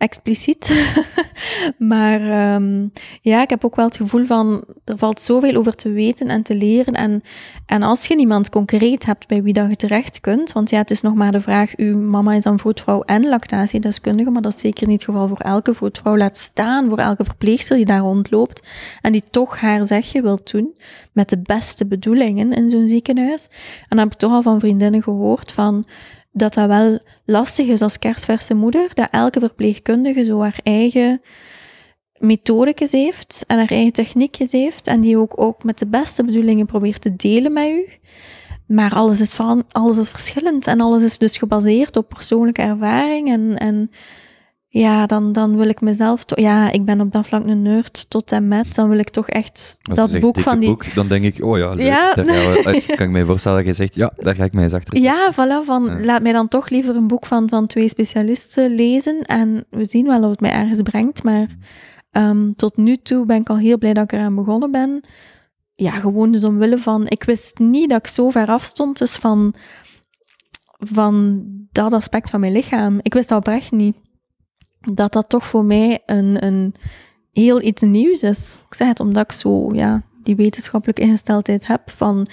expliciet. 0.06 0.94
maar 1.94 2.22
ehm, 2.22 2.88
ja, 3.22 3.42
ik 3.42 3.50
heb 3.50 3.66
ook 3.66 3.76
wel 3.76 3.86
het 3.86 3.98
gevoel 3.98 4.26
van, 4.26 4.64
er 4.84 4.98
valt 4.98 5.22
zoveel 5.22 5.56
over 5.56 5.76
te 5.76 5.92
weten 5.92 6.28
en 6.28 6.44
te 6.44 6.56
leren. 6.56 6.94
En, 6.94 7.22
en 7.66 7.84
als 7.84 8.06
je 8.06 8.16
niemand 8.16 8.50
concreet 8.50 9.06
hebt 9.06 9.28
bij 9.28 9.44
wie 9.44 9.54
dat 9.54 9.70
je 9.70 9.76
terecht 9.76 10.20
kunt, 10.20 10.52
want 10.52 10.70
ja, 10.70 10.78
het 10.78 10.92
is 10.92 11.02
nog 11.02 11.16
maar 11.16 11.32
de 11.32 11.42
vraag, 11.42 11.76
uw 11.76 11.98
mama 11.98 12.34
is 12.34 12.44
dan 12.44 12.60
vroedvrouw 12.60 13.02
en 13.02 13.28
lactatiedeskundige, 13.28 14.32
maar 14.32 14.42
dat 14.42 14.54
is 14.54 14.62
zeker 14.62 14.88
niet 14.88 15.02
het 15.02 15.10
geval 15.10 15.28
voor 15.28 15.40
elke 15.40 15.74
vroedvrouw. 15.74 16.18
Laat 16.18 16.38
staan 16.38 16.90
voor 16.90 16.98
elke 16.98 17.24
verpleegster 17.24 17.76
die 17.76 17.86
daar 17.86 18.00
rondloopt 18.00 18.68
en 19.02 19.12
die 19.12 19.24
toch 19.24 19.60
haar 19.60 19.86
zegje 19.86 20.22
wil 20.22 20.40
doen, 20.44 20.74
met 21.12 21.30
de 21.30 21.40
beste 21.42 21.86
bedoelingen 21.86 22.52
in 22.52 22.70
zo'n 22.70 22.90
ziekenhuis. 22.90 23.48
En 23.82 23.88
dan 23.90 24.00
heb 24.00 24.12
ik 24.12 24.18
toch 24.18 24.32
al 24.32 24.42
van 24.42 24.60
vriendinnen 24.60 25.04
gehoord 25.04 25.52
van, 25.52 25.86
dat 26.38 26.54
dat 26.54 26.68
wel 26.68 27.00
lastig 27.26 27.68
is 27.68 27.82
als 27.82 28.00
kerstverse 28.00 28.54
moeder, 28.54 28.90
dat 28.94 29.08
elke 29.12 29.40
verpleegkundige 29.40 30.24
zo 30.24 30.42
haar 30.42 30.60
eigen 30.64 31.22
methodekes 32.18 32.92
heeft 32.92 33.44
en 33.48 33.58
haar 33.58 33.72
eigen 33.72 33.94
techniekjes 33.94 34.52
heeft 34.52 34.88
en 34.88 35.00
die 35.00 35.18
ook, 35.18 35.42
ook 35.42 35.64
met 35.64 35.80
de 35.80 35.88
beste 35.88 36.24
bedoelingen 36.24 36.66
probeert 36.66 37.02
te 37.02 37.16
delen 37.16 37.54
met 37.54 37.70
u. 37.70 37.88
Maar 38.68 38.94
alles 38.94 39.22
is, 39.22 39.34
van, 39.34 39.64
alles 39.72 39.98
is 39.98 40.10
verschillend 40.10 40.68
en 40.68 40.82
alles 40.82 41.04
is 41.04 41.18
dus 41.18 41.38
gebaseerd 41.38 41.98
op 41.98 42.10
persoonlijke 42.10 42.62
ervaring 42.62 43.28
en, 43.28 43.58
en 43.58 43.92
ja, 44.80 45.06
dan, 45.06 45.32
dan 45.32 45.58
wil 45.58 45.70
ik 45.70 45.82
mezelf... 45.82 46.24
Ja, 46.26 46.72
ik 46.72 46.86
ben 46.86 47.02
op 47.02 47.12
dat 47.12 47.28
vlak 47.28 47.46
een 47.46 47.62
nerd 47.62 48.10
tot 48.10 48.32
en 48.32 48.48
met. 48.48 48.76
Dan 48.76 48.90
wil 48.90 48.98
ik 48.98 49.10
toch 49.10 49.28
echt 49.28 49.78
dat 49.82 50.20
boek 50.20 50.40
van 50.40 50.60
die... 50.60 50.70
Boek, 50.70 50.94
dan 50.94 51.08
denk 51.08 51.24
ik, 51.24 51.44
oh 51.44 51.58
ja, 51.58 51.74
ja. 51.78 52.14
Daar 52.14 52.26
we, 52.26 52.84
kan 52.96 53.06
ik 53.06 53.10
me 53.10 53.26
voorstellen 53.26 53.58
dat 53.58 53.68
je 53.68 53.74
zegt, 53.74 53.96
ja, 53.96 54.14
daar 54.18 54.36
ga 54.36 54.44
ik 54.44 54.54
mij 54.54 54.64
eens 54.64 54.74
achter. 54.74 55.00
Ja, 55.02 55.34
voilà, 55.34 55.66
van 55.66 56.06
laat 56.06 56.22
mij 56.22 56.32
dan 56.32 56.48
toch 56.48 56.70
liever 56.70 56.96
een 56.96 57.08
boek 57.08 57.26
van, 57.26 57.50
van 57.50 57.68
twee 57.68 57.90
specialisten 57.90 58.76
lezen 58.76 59.22
en 59.22 59.66
we 59.70 59.86
zien 59.86 60.06
wel 60.06 60.24
of 60.24 60.30
het 60.30 60.40
mij 60.40 60.52
ergens 60.52 60.82
brengt, 60.82 61.24
maar 61.24 61.48
um, 62.12 62.56
tot 62.56 62.78
nu 62.78 62.96
toe 62.96 63.26
ben 63.26 63.42
ik 63.42 63.50
al 63.50 63.58
heel 63.58 63.78
blij 63.78 63.94
dat 63.94 64.04
ik 64.04 64.12
eraan 64.12 64.36
begonnen 64.36 64.72
ben. 64.72 65.02
Ja, 65.76 65.92
gewoon 65.92 66.32
dus 66.32 66.44
omwille 66.44 66.78
van... 66.78 67.06
Ik 67.08 67.24
wist 67.24 67.58
niet 67.60 67.90
dat 67.90 68.00
ik 68.00 68.08
zo 68.08 68.30
ver 68.30 68.48
afstond 68.48 68.98
dus 68.98 69.16
van, 69.16 69.54
van 70.80 71.44
dat 71.72 71.94
aspect 71.94 72.30
van 72.30 72.40
mijn 72.40 72.52
lichaam. 72.52 73.00
Ik 73.02 73.14
wist 73.14 73.30
dat 73.30 73.38
oprecht 73.38 73.72
niet 73.72 73.96
dat 74.94 75.14
dat 75.14 75.30
toch 75.30 75.46
voor 75.46 75.66
mij 75.66 76.04
een, 76.06 76.46
een 76.46 76.74
heel 77.34 77.62
iets 77.62 77.82
nieuws 77.82 78.24
is. 78.24 78.64
Ik 78.68 78.74
zeg 78.74 78.88
het 78.88 79.00
omdat 79.00 79.24
ik 79.24 79.32
zo 79.32 79.74
ja, 79.74 80.04
die 80.24 80.36
wetenschappelijke 80.36 81.02
ingesteldheid 81.02 81.68
heb 81.68 81.90
van 81.90 82.28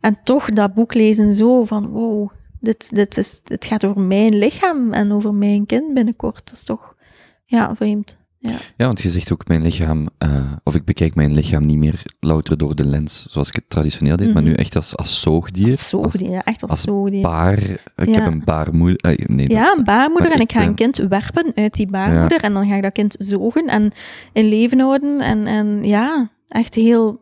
en 0.00 0.18
toch 0.24 0.52
dat 0.52 0.74
boek 0.74 0.94
lezen 0.94 1.32
zo 1.32 1.64
van 1.64 1.86
wow, 1.86 2.30
dit, 2.60 2.94
dit, 2.94 3.16
is, 3.16 3.40
dit 3.44 3.64
gaat 3.64 3.84
over 3.84 4.00
mijn 4.00 4.38
lichaam 4.38 4.92
en 4.92 5.12
over 5.12 5.34
mijn 5.34 5.66
kind 5.66 5.94
binnenkort. 5.94 6.44
Dat 6.44 6.54
is 6.54 6.64
toch 6.64 6.96
ja, 7.44 7.76
vreemd. 7.76 8.16
Ja. 8.42 8.50
ja, 8.76 8.86
want 8.86 9.00
je 9.00 9.10
zegt 9.10 9.32
ook 9.32 9.48
mijn 9.48 9.62
lichaam, 9.62 10.08
uh, 10.18 10.52
of 10.64 10.74
ik 10.74 10.84
bekijk 10.84 11.14
mijn 11.14 11.34
lichaam 11.34 11.66
niet 11.66 11.78
meer 11.78 12.02
louter 12.20 12.58
door 12.58 12.74
de 12.74 12.84
lens, 12.84 13.26
zoals 13.30 13.48
ik 13.48 13.54
het 13.54 13.64
traditioneel 13.68 14.16
deed, 14.16 14.32
maar 14.34 14.42
nu 14.42 14.50
mhm. 14.50 14.58
echt 14.58 14.76
als, 14.76 14.96
als 14.96 15.20
zoogdier. 15.20 15.70
Als 15.70 15.88
zoogdier, 15.88 16.30
ja, 16.30 16.44
echt 16.44 16.62
als, 16.62 16.70
als 16.70 16.80
zoogdier. 16.80 17.22
baar. 17.22 17.58
Ik 17.96 18.14
heb 18.14 18.26
een 18.26 18.42
baarmoeder. 18.44 19.18
Uh, 19.18 19.26
nee, 19.26 19.50
ja, 19.50 19.74
een 19.76 19.84
baarmoeder 19.84 20.32
en 20.32 20.40
ik 20.40 20.52
ga 20.52 20.62
een 20.62 20.74
kind 20.74 20.96
werpen 20.96 21.52
uit 21.54 21.74
die 21.74 21.86
baarmoeder 21.86 22.40
en 22.40 22.52
dan 22.52 22.68
ga 22.68 22.74
ik 22.74 22.82
dat 22.82 22.92
kind 22.92 23.14
zogen 23.18 23.66
en 23.66 23.92
in 24.32 24.48
leven 24.48 24.80
houden. 24.80 25.20
En, 25.20 25.46
en 25.46 25.84
ja, 25.84 26.30
echt 26.48 26.74
heel 26.74 27.20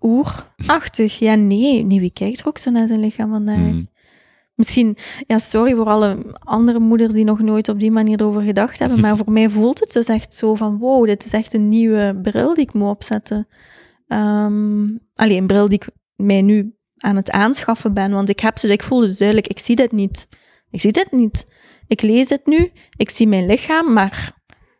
oerachtig. 0.00 1.18
Ja, 1.18 1.34
nee, 1.34 1.84
nee, 1.84 2.00
wie 2.00 2.12
kijkt 2.12 2.40
er 2.40 2.46
ook 2.46 2.58
zo 2.58 2.70
naar 2.70 2.86
zijn 2.86 3.00
lichaam 3.00 3.30
vandaag? 3.30 3.56
Mm. 3.56 3.88
Misschien, 4.54 4.96
ja, 5.26 5.38
sorry 5.38 5.74
voor 5.74 5.86
alle 5.86 6.18
andere 6.38 6.78
moeders 6.78 7.12
die 7.12 7.24
nog 7.24 7.40
nooit 7.40 7.68
op 7.68 7.78
die 7.80 7.90
manier 7.90 8.20
erover 8.20 8.42
gedacht 8.42 8.78
hebben, 8.78 9.00
maar 9.00 9.16
voor 9.24 9.32
mij 9.32 9.50
voelt 9.50 9.80
het 9.80 9.92
dus 9.92 10.06
echt 10.06 10.34
zo 10.34 10.54
van, 10.54 10.78
wow, 10.78 11.06
dit 11.06 11.24
is 11.24 11.32
echt 11.32 11.54
een 11.54 11.68
nieuwe 11.68 12.18
bril 12.22 12.54
die 12.54 12.64
ik 12.64 12.72
moet 12.72 12.88
opzetten. 12.88 13.46
Um, 14.08 15.00
alleen 15.14 15.38
een 15.38 15.46
bril 15.46 15.68
die 15.68 15.78
ik 15.78 15.88
mij 16.16 16.42
nu 16.42 16.74
aan 16.96 17.16
het 17.16 17.30
aanschaffen 17.30 17.94
ben, 17.94 18.10
want 18.10 18.28
ik 18.28 18.40
heb 18.40 18.58
ze, 18.58 18.68
ik 18.68 18.82
voel 18.82 19.00
dus 19.00 19.18
duidelijk, 19.18 19.48
ik 19.48 19.58
zie 19.58 19.76
dit 19.76 19.92
niet. 19.92 20.28
Ik 20.70 20.80
zie 20.80 20.92
dit 20.92 21.12
niet. 21.12 21.46
Ik 21.86 22.02
lees 22.02 22.28
het 22.28 22.46
nu, 22.46 22.70
ik 22.96 23.10
zie 23.10 23.28
mijn 23.28 23.46
lichaam, 23.46 23.92
maar 23.92 24.32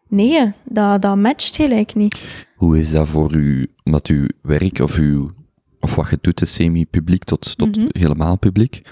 nee, 0.08 0.52
dat, 0.64 1.02
dat 1.02 1.16
matcht 1.16 1.56
gelijk 1.56 1.94
niet. 1.94 2.22
Hoe 2.56 2.78
is 2.78 2.90
dat 2.90 3.08
voor 3.08 3.34
u, 3.34 3.72
omdat 3.84 4.06
uw 4.06 4.26
werk 4.42 4.78
of 4.78 4.96
uw, 4.96 5.30
of 5.80 5.94
wat 5.94 6.10
je 6.10 6.18
doet, 6.20 6.42
is 6.42 6.54
semi-publiek 6.54 7.24
tot, 7.24 7.58
tot 7.58 7.76
mhm. 7.76 7.86
helemaal 7.90 8.38
publiek? 8.38 8.82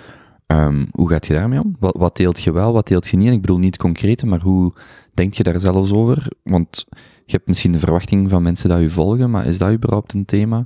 Um, 0.53 0.89
hoe 0.91 1.09
gaat 1.09 1.27
je 1.27 1.33
daarmee 1.33 1.61
om? 1.61 1.77
Wat, 1.79 1.97
wat 1.99 2.17
deelt 2.17 2.43
je 2.43 2.53
wel, 2.53 2.73
wat 2.73 2.87
deelt 2.87 3.09
je 3.09 3.17
niet? 3.17 3.33
ik 3.33 3.41
bedoel 3.41 3.59
niet 3.59 3.77
concreet, 3.77 4.25
maar 4.25 4.41
hoe 4.41 4.73
denk 5.15 5.35
je 5.35 5.43
daar 5.43 5.61
zelfs 5.61 5.93
over? 5.93 6.27
Want 6.43 6.87
je 7.27 7.37
hebt 7.37 7.47
misschien 7.47 7.73
de 7.73 7.79
verwachting 7.79 8.31
van 8.31 8.43
mensen 8.43 8.69
dat 8.69 8.81
je 8.81 8.91
volgen, 8.91 9.31
maar 9.31 9.47
is 9.47 9.59
dat 9.59 9.73
überhaupt 9.73 10.13
een 10.13 10.25
thema? 10.25 10.57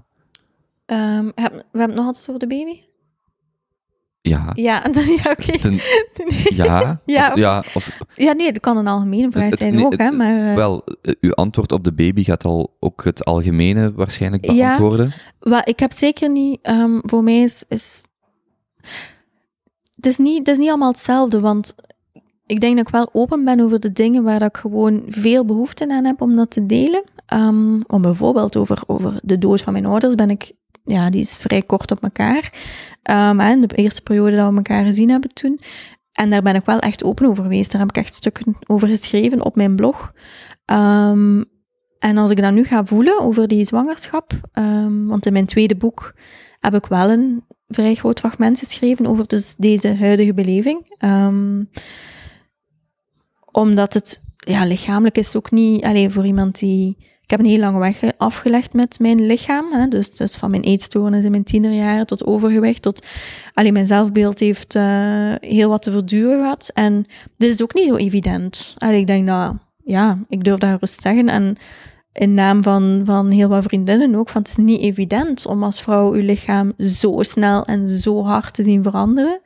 Um, 0.86 1.32
we 1.34 1.42
hebben 1.42 1.64
het 1.72 1.94
nog 1.94 2.06
altijd 2.06 2.28
over 2.28 2.40
de 2.40 2.46
baby? 2.46 2.80
Ja. 4.20 4.50
Ja, 4.54 4.86
ja 5.22 5.36
oké. 5.38 5.58
Ja, 6.54 7.00
ja, 7.06 7.30
of, 7.30 7.38
ja, 7.38 7.64
of, 7.74 7.98
ja, 8.14 8.32
nee, 8.32 8.52
dat 8.52 8.62
kan 8.62 8.76
een 8.76 8.86
algemene 8.86 9.30
vraag 9.30 9.58
zijn 9.58 9.84
ook, 9.84 9.96
hè, 9.96 10.10
maar... 10.10 10.48
Uh, 10.48 10.54
wel, 10.54 10.84
uh, 11.02 11.14
uw 11.20 11.32
antwoord 11.32 11.72
op 11.72 11.84
de 11.84 11.92
baby 11.92 12.24
gaat 12.24 12.44
al 12.44 12.76
ook 12.80 13.04
het 13.04 13.24
algemene 13.24 13.92
waarschijnlijk 13.92 14.42
beantwoorden. 14.46 15.06
Ja, 15.06 15.50
wel, 15.50 15.60
ik 15.64 15.80
heb 15.80 15.92
zeker 15.92 16.30
niet... 16.30 16.68
Um, 16.68 17.00
voor 17.02 17.22
mij 17.22 17.42
is, 17.42 17.64
is 17.68 18.04
het 19.96 20.06
is, 20.06 20.18
niet, 20.18 20.38
het 20.38 20.48
is 20.48 20.58
niet 20.58 20.68
allemaal 20.68 20.90
hetzelfde, 20.90 21.40
want 21.40 21.74
ik 22.46 22.60
denk 22.60 22.76
dat 22.76 22.86
ik 22.86 22.92
wel 22.92 23.08
open 23.12 23.44
ben 23.44 23.60
over 23.60 23.80
de 23.80 23.92
dingen 23.92 24.22
waar 24.22 24.42
ik 24.42 24.56
gewoon 24.56 25.02
veel 25.06 25.44
behoefte 25.44 25.88
aan 25.88 26.04
heb 26.04 26.20
om 26.20 26.36
dat 26.36 26.50
te 26.50 26.66
delen. 26.66 27.04
Um, 27.34 27.82
bijvoorbeeld 28.00 28.56
over, 28.56 28.82
over 28.86 29.18
de 29.22 29.38
dood 29.38 29.60
van 29.60 29.72
mijn 29.72 29.86
ouders 29.86 30.14
ben 30.14 30.30
ik, 30.30 30.52
ja, 30.84 31.10
die 31.10 31.20
is 31.20 31.36
vrij 31.36 31.62
kort 31.62 31.90
op 31.90 32.02
elkaar. 32.02 32.52
Um, 33.10 33.40
en 33.40 33.60
de 33.60 33.74
eerste 33.74 34.02
periode 34.02 34.36
dat 34.36 34.50
we 34.50 34.56
elkaar 34.56 34.84
gezien 34.84 35.10
hebben 35.10 35.30
toen. 35.30 35.60
En 36.12 36.30
daar 36.30 36.42
ben 36.42 36.54
ik 36.54 36.64
wel 36.64 36.78
echt 36.78 37.04
open 37.04 37.26
over 37.26 37.42
geweest. 37.42 37.70
Daar 37.72 37.80
heb 37.80 37.90
ik 37.90 37.96
echt 37.96 38.14
stukken 38.14 38.56
over 38.66 38.88
geschreven 38.88 39.44
op 39.44 39.56
mijn 39.56 39.76
blog. 39.76 40.12
Um, 40.66 41.44
en 41.98 42.18
als 42.18 42.30
ik 42.30 42.40
dan 42.40 42.54
nu 42.54 42.64
ga 42.64 42.84
voelen 42.84 43.20
over 43.20 43.48
die 43.48 43.64
zwangerschap, 43.64 44.32
want 45.06 45.26
in 45.26 45.32
mijn 45.32 45.46
tweede 45.46 45.76
boek 45.76 46.14
heb 46.60 46.74
ik 46.74 46.86
wel 46.86 47.10
een 47.10 47.44
vrij 47.68 47.94
groot 47.94 48.18
fragment 48.18 48.58
geschreven 48.58 49.06
over 49.06 49.26
dus 49.26 49.54
deze 49.58 49.94
huidige 49.94 50.34
beleving. 50.34 50.96
Um, 50.98 51.68
omdat 53.56 53.94
het 53.94 54.22
ja, 54.36 54.64
lichamelijk 54.64 55.18
is 55.18 55.36
ook 55.36 55.50
niet 55.50 55.84
alleen 55.84 56.10
voor 56.10 56.26
iemand 56.26 56.58
die. 56.58 56.96
Ik 56.98 57.30
heb 57.32 57.40
een 57.40 57.46
heel 57.46 57.58
lange 57.58 57.78
weg 57.78 58.12
afgelegd 58.16 58.72
met 58.72 58.98
mijn 58.98 59.26
lichaam. 59.26 59.72
Hè, 59.72 59.88
dus, 59.88 60.10
dus 60.10 60.36
van 60.36 60.50
mijn 60.50 60.62
eetstoornis 60.62 61.24
in 61.24 61.30
mijn 61.30 61.44
tienerjaren 61.44 62.06
tot 62.06 62.26
overgewicht. 62.26 62.82
Tot 62.82 63.06
alleen 63.52 63.72
mijn 63.72 63.86
zelfbeeld 63.86 64.40
heeft 64.40 64.74
uh, 64.74 65.34
heel 65.40 65.68
wat 65.68 65.82
te 65.82 65.90
verduren 65.90 66.38
gehad. 66.38 66.70
En 66.74 67.06
dit 67.36 67.52
is 67.52 67.62
ook 67.62 67.74
niet 67.74 67.88
zo 67.88 67.96
evident. 67.96 68.74
Allee, 68.78 69.00
ik 69.00 69.06
denk, 69.06 69.24
nou 69.24 69.56
ja, 69.84 70.18
ik 70.28 70.44
durf 70.44 70.58
dat 70.58 70.70
gerust 70.70 71.02
zeggen. 71.02 71.28
En 71.28 71.56
in 72.16 72.34
naam 72.34 72.62
van, 72.62 73.02
van 73.04 73.30
heel 73.30 73.48
wat 73.48 73.64
vriendinnen 73.64 74.14
ook, 74.14 74.28
van 74.28 74.40
het 74.42 74.50
is 74.50 74.56
niet 74.56 74.80
evident 74.80 75.46
om 75.46 75.62
als 75.62 75.82
vrouw 75.82 76.16
je 76.16 76.22
lichaam 76.22 76.72
zo 76.78 77.18
snel 77.22 77.64
en 77.64 77.88
zo 77.88 78.24
hard 78.24 78.54
te 78.54 78.62
zien 78.62 78.82
veranderen. 78.82 79.40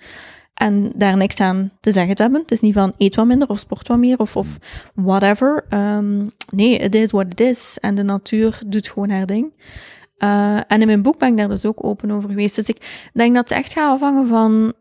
En 0.54 0.92
daar 0.94 1.16
niks 1.16 1.40
aan 1.40 1.70
te 1.80 1.92
zeggen 1.92 2.14
te 2.14 2.22
hebben. 2.22 2.40
Het 2.40 2.50
is 2.50 2.60
niet 2.60 2.74
van 2.74 2.92
eet 2.98 3.14
wat 3.14 3.26
minder 3.26 3.48
of 3.48 3.58
sport 3.58 3.88
wat 3.88 3.98
meer 3.98 4.18
of, 4.18 4.36
of 4.36 4.58
whatever. 4.94 5.64
Um, 5.70 6.30
nee, 6.50 6.76
it 6.76 6.94
is 6.94 7.10
what 7.10 7.26
it 7.26 7.40
is. 7.40 7.78
En 7.80 7.94
de 7.94 8.02
natuur 8.02 8.62
doet 8.66 8.88
gewoon 8.88 9.10
haar 9.10 9.26
ding. 9.26 9.52
Uh, 10.18 10.56
en 10.56 10.80
in 10.80 10.86
mijn 10.86 11.02
boek 11.02 11.18
ben 11.18 11.28
ik 11.28 11.36
daar 11.36 11.48
dus 11.48 11.64
ook 11.64 11.84
open 11.84 12.10
over 12.10 12.28
geweest. 12.28 12.54
Dus 12.54 12.68
ik 12.68 13.10
denk 13.12 13.34
dat 13.34 13.48
het 13.48 13.58
echt 13.58 13.72
gaat 13.72 13.92
afhangen 13.92 14.28
van 14.28 14.72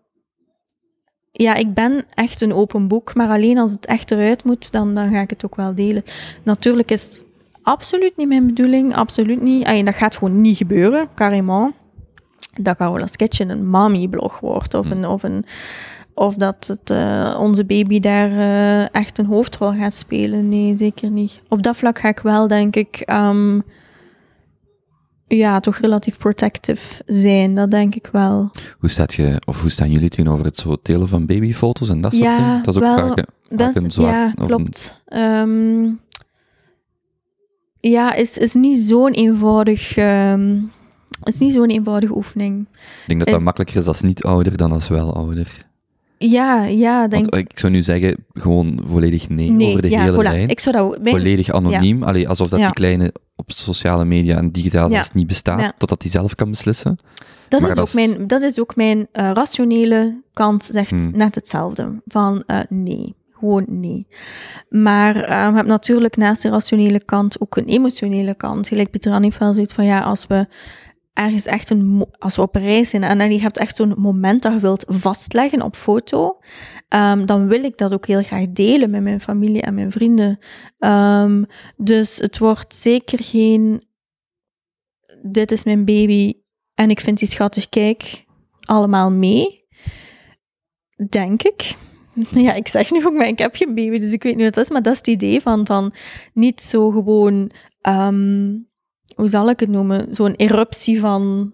ja, 1.32 1.56
ik 1.56 1.74
ben 1.74 2.06
echt 2.14 2.42
een 2.42 2.54
open 2.54 2.88
boek, 2.88 3.16
maar 3.16 3.30
alleen 3.30 3.58
als 3.58 3.72
het 3.72 3.86
echt 3.86 4.12
eruit 4.12 4.44
moet, 4.44 4.72
dan, 4.72 4.96
dan 4.96 5.12
ga 5.12 5.22
ik 5.22 5.30
het 5.30 5.46
ook 5.46 5.56
wel 5.56 5.76
delen. 5.76 6.04
Natuurlijk 6.44 6.92
is 6.92 7.04
het 7.04 7.26
absoluut 7.70 8.18
niet 8.18 8.28
mijn 8.28 8.46
bedoeling. 8.46 8.96
Absoluut 8.96 9.42
niet. 9.42 9.66
Ay, 9.66 9.84
dat 9.84 9.96
gaat 9.96 10.18
gewoon 10.18 10.42
niet 10.42 10.58
gebeuren, 10.58 11.08
carrément. 11.16 11.74
Dat 12.62 12.78
wel 12.78 13.00
een 13.00 13.08
sketch 13.08 13.40
in 13.40 13.50
een 13.50 13.70
mami-blog 13.70 14.40
wordt. 14.40 14.74
Of, 14.74 14.90
een, 14.90 15.06
of, 15.06 15.24
een, 15.24 15.46
of 16.14 16.36
dat 16.36 16.68
het, 16.68 16.90
uh, 16.90 17.38
onze 17.40 17.66
baby 17.66 18.00
daar 18.00 18.32
uh, 18.32 18.94
echt 18.96 19.18
een 19.18 19.26
hoofdrol 19.26 19.72
gaat 19.72 19.96
spelen. 19.96 20.50
Nee, 20.50 20.78
zeker 20.78 21.10
niet. 21.10 21.42
Op 21.48 21.64
dat 21.64 21.78
vlak 21.78 22.00
ga 22.00 22.08
ik 22.08 22.20
wel, 22.20 22.48
denk 22.48 22.76
ik... 22.76 23.04
Um, 23.12 23.64
ja, 25.28 25.60
toch 25.60 25.78
relatief 25.78 26.18
protective 26.18 27.04
zijn, 27.06 27.56
dat 27.56 27.72
denk 27.72 27.96
ik 27.96 28.10
wel. 28.12 28.52
Hoe, 28.80 28.90
staat 28.90 29.14
je, 29.14 29.42
of 29.46 29.62
hoe 29.62 29.70
staan 29.70 29.92
jullie 29.92 30.10
tegenover 30.10 30.46
het 30.46 30.56
zo 30.56 30.78
delen 30.82 31.08
van 31.08 31.26
babyfoto's 31.26 31.90
en 31.90 32.02
dat 32.02 32.14
soort 32.14 32.36
dingen? 32.36 32.64
Dat 32.64 32.76
is 32.76 32.82
ook 32.82 32.96
wel, 32.96 33.08
vaak, 33.08 33.26
vaak 33.50 33.76
een 33.76 33.92
zwaar... 33.92 34.34
Ja, 34.36 34.46
klopt. 34.46 35.04
Um, 35.08 36.00
ja, 37.80 38.14
is, 38.14 38.38
is 38.38 38.54
niet 38.54 38.80
zo'n 38.80 39.12
eenvoudig... 39.12 39.98
Um, 39.98 40.72
is 41.24 41.38
niet 41.40 41.54
zo'n 41.54 41.70
eenvoudige 41.70 42.16
oefening. 42.16 42.68
Ik 42.72 43.08
denk 43.08 43.20
dat 43.20 43.30
dat 43.34 43.42
makkelijker 43.42 43.78
is 43.78 43.88
als 43.88 44.02
niet 44.02 44.24
ouder 44.24 44.58
dan 44.58 44.72
als 44.72 44.88
wel 44.88 45.14
ouder. 45.16 45.68
Ja, 46.18 46.64
ja, 46.64 47.08
denk 47.08 47.30
Want 47.30 47.50
ik 47.52 47.60
zou 47.60 47.72
nu 47.74 47.82
zeggen, 47.82 48.26
gewoon 48.34 48.80
volledig 48.86 49.30
nee, 49.30 49.50
Nee, 49.52 49.68
over 49.70 49.82
de 49.82 49.90
ja, 49.90 50.02
hele 50.02 50.18
voilà. 50.18 50.22
lijn. 50.22 50.50
Ik 50.50 50.60
zou 50.60 50.76
dat 50.76 50.86
ook... 50.86 50.98
mijn- 51.02 51.16
Volledig 51.16 51.52
anoniem. 51.52 52.04
Allee, 52.04 52.30
alsof 52.30 52.48
dat 52.48 52.60
Ja. 52.60 52.66
die 52.66 52.74
kleine 52.76 53.14
op 53.36 53.52
sociale 53.52 54.06
media 54.06 54.38
en 54.38 54.52
digitaal 54.52 54.90
is 54.92 55.12
niet 55.12 55.28
bestaat, 55.28 55.74
totdat 55.78 56.02
hij 56.02 56.12
zelf 56.12 56.36
kan 56.36 56.50
beslissen. 56.50 56.98
Dat 57.48 57.60
Maar 57.62 57.70
is, 57.70 57.76
dat 57.76 57.84
ook 57.96 58.00
is- 58.02 58.08
mijn, 58.16 58.28
dat 58.28 58.42
is 58.42 58.60
ook 58.60 58.76
mijn 58.76 59.08
eh, 59.12 59.32
rationele 59.34 60.22
kant, 60.34 60.64
zegt 60.72 60.92
Hmm. 60.92 61.12
net 61.14 61.36
hetzelfde. 61.36 62.02
Van 62.08 62.44
eh, 62.48 62.60
nee, 62.70 63.16
gewoon 63.40 63.66
nee. 63.68 64.08
Maar 64.70 65.14
we 65.14 65.34
hebben 65.34 65.68
natuurlijk 65.68 66.18
naast 66.18 66.42
de 66.42 66.50
rationele 66.50 67.04
kant 67.04 67.42
ook 67.42 67.56
een 67.56 67.66
emotionele 67.66 68.36
kant. 68.36 68.68
Gelijk 68.68 68.92
Pieter 68.92 69.32
wel 69.40 69.54
zoiets 69.54 69.74
van, 69.74 69.86
ja, 69.86 70.00
als 70.00 70.28
we 70.28 70.48
ergens 71.14 71.46
echt 71.46 71.70
een, 71.70 72.06
als 72.20 72.36
we 72.36 72.42
op 72.42 72.56
reis 72.56 72.90
zijn 72.90 73.04
en 73.04 73.32
je 73.32 73.42
hebt 73.42 73.58
echt 73.58 73.76
zo'n 73.76 73.94
moment 73.98 74.42
dat 74.42 74.54
je 74.54 74.60
wilt 74.60 74.86
vastleggen 74.88 75.62
op 75.62 75.76
foto, 75.76 76.40
ehm, 76.88 77.26
dan 77.26 77.48
wil 77.48 77.64
ik 77.64 77.78
dat 77.78 77.94
ook 77.94 78.08
heel 78.08 78.24
graag 78.24 78.46
delen 78.50 78.90
met 78.90 79.02
mijn 79.02 79.22
familie 79.22 79.62
en 79.62 79.74
mijn 79.74 79.92
vrienden. 79.92 80.40
Ehm, 80.80 81.44
dus 81.78 82.18
het 82.18 82.38
wordt 82.38 82.76
zeker 82.76 83.24
geen, 83.24 83.84
dit 85.22 85.52
is 85.52 85.64
mijn 85.64 85.86
baby 85.86 86.34
en 86.74 86.90
ik 86.90 87.00
vind 87.00 87.18
die 87.18 87.28
schattig, 87.28 87.70
kijk, 87.70 88.26
allemaal 88.60 89.12
mee. 89.12 89.68
Denk 91.10 91.44
ik. 91.44 91.76
Ja, 92.46 92.54
ik 92.54 92.68
zeg 92.68 92.92
nu 92.92 93.06
ook, 93.06 93.14
maar 93.14 93.28
ik 93.28 93.40
heb 93.40 93.56
geen 93.56 93.76
baby, 93.76 94.00
dus 94.00 94.14
ik 94.14 94.24
weet 94.24 94.36
niet 94.36 94.46
wat 94.46 94.54
dat 94.54 94.64
is. 94.64 94.70
Maar 94.70 94.82
dat 94.82 94.94
is 94.94 94.98
het 94.98 95.08
idee 95.08 95.42
van, 95.42 95.66
van 95.66 95.94
niet 96.34 96.62
zo 96.62 96.90
gewoon, 96.90 97.52
ehm, 97.82 98.56
hoe 99.16 99.28
zal 99.28 99.50
ik 99.50 99.60
het 99.60 99.70
noemen, 99.70 100.16
zo'n 100.16 100.36
eruptie 100.36 101.00
van 101.00 101.54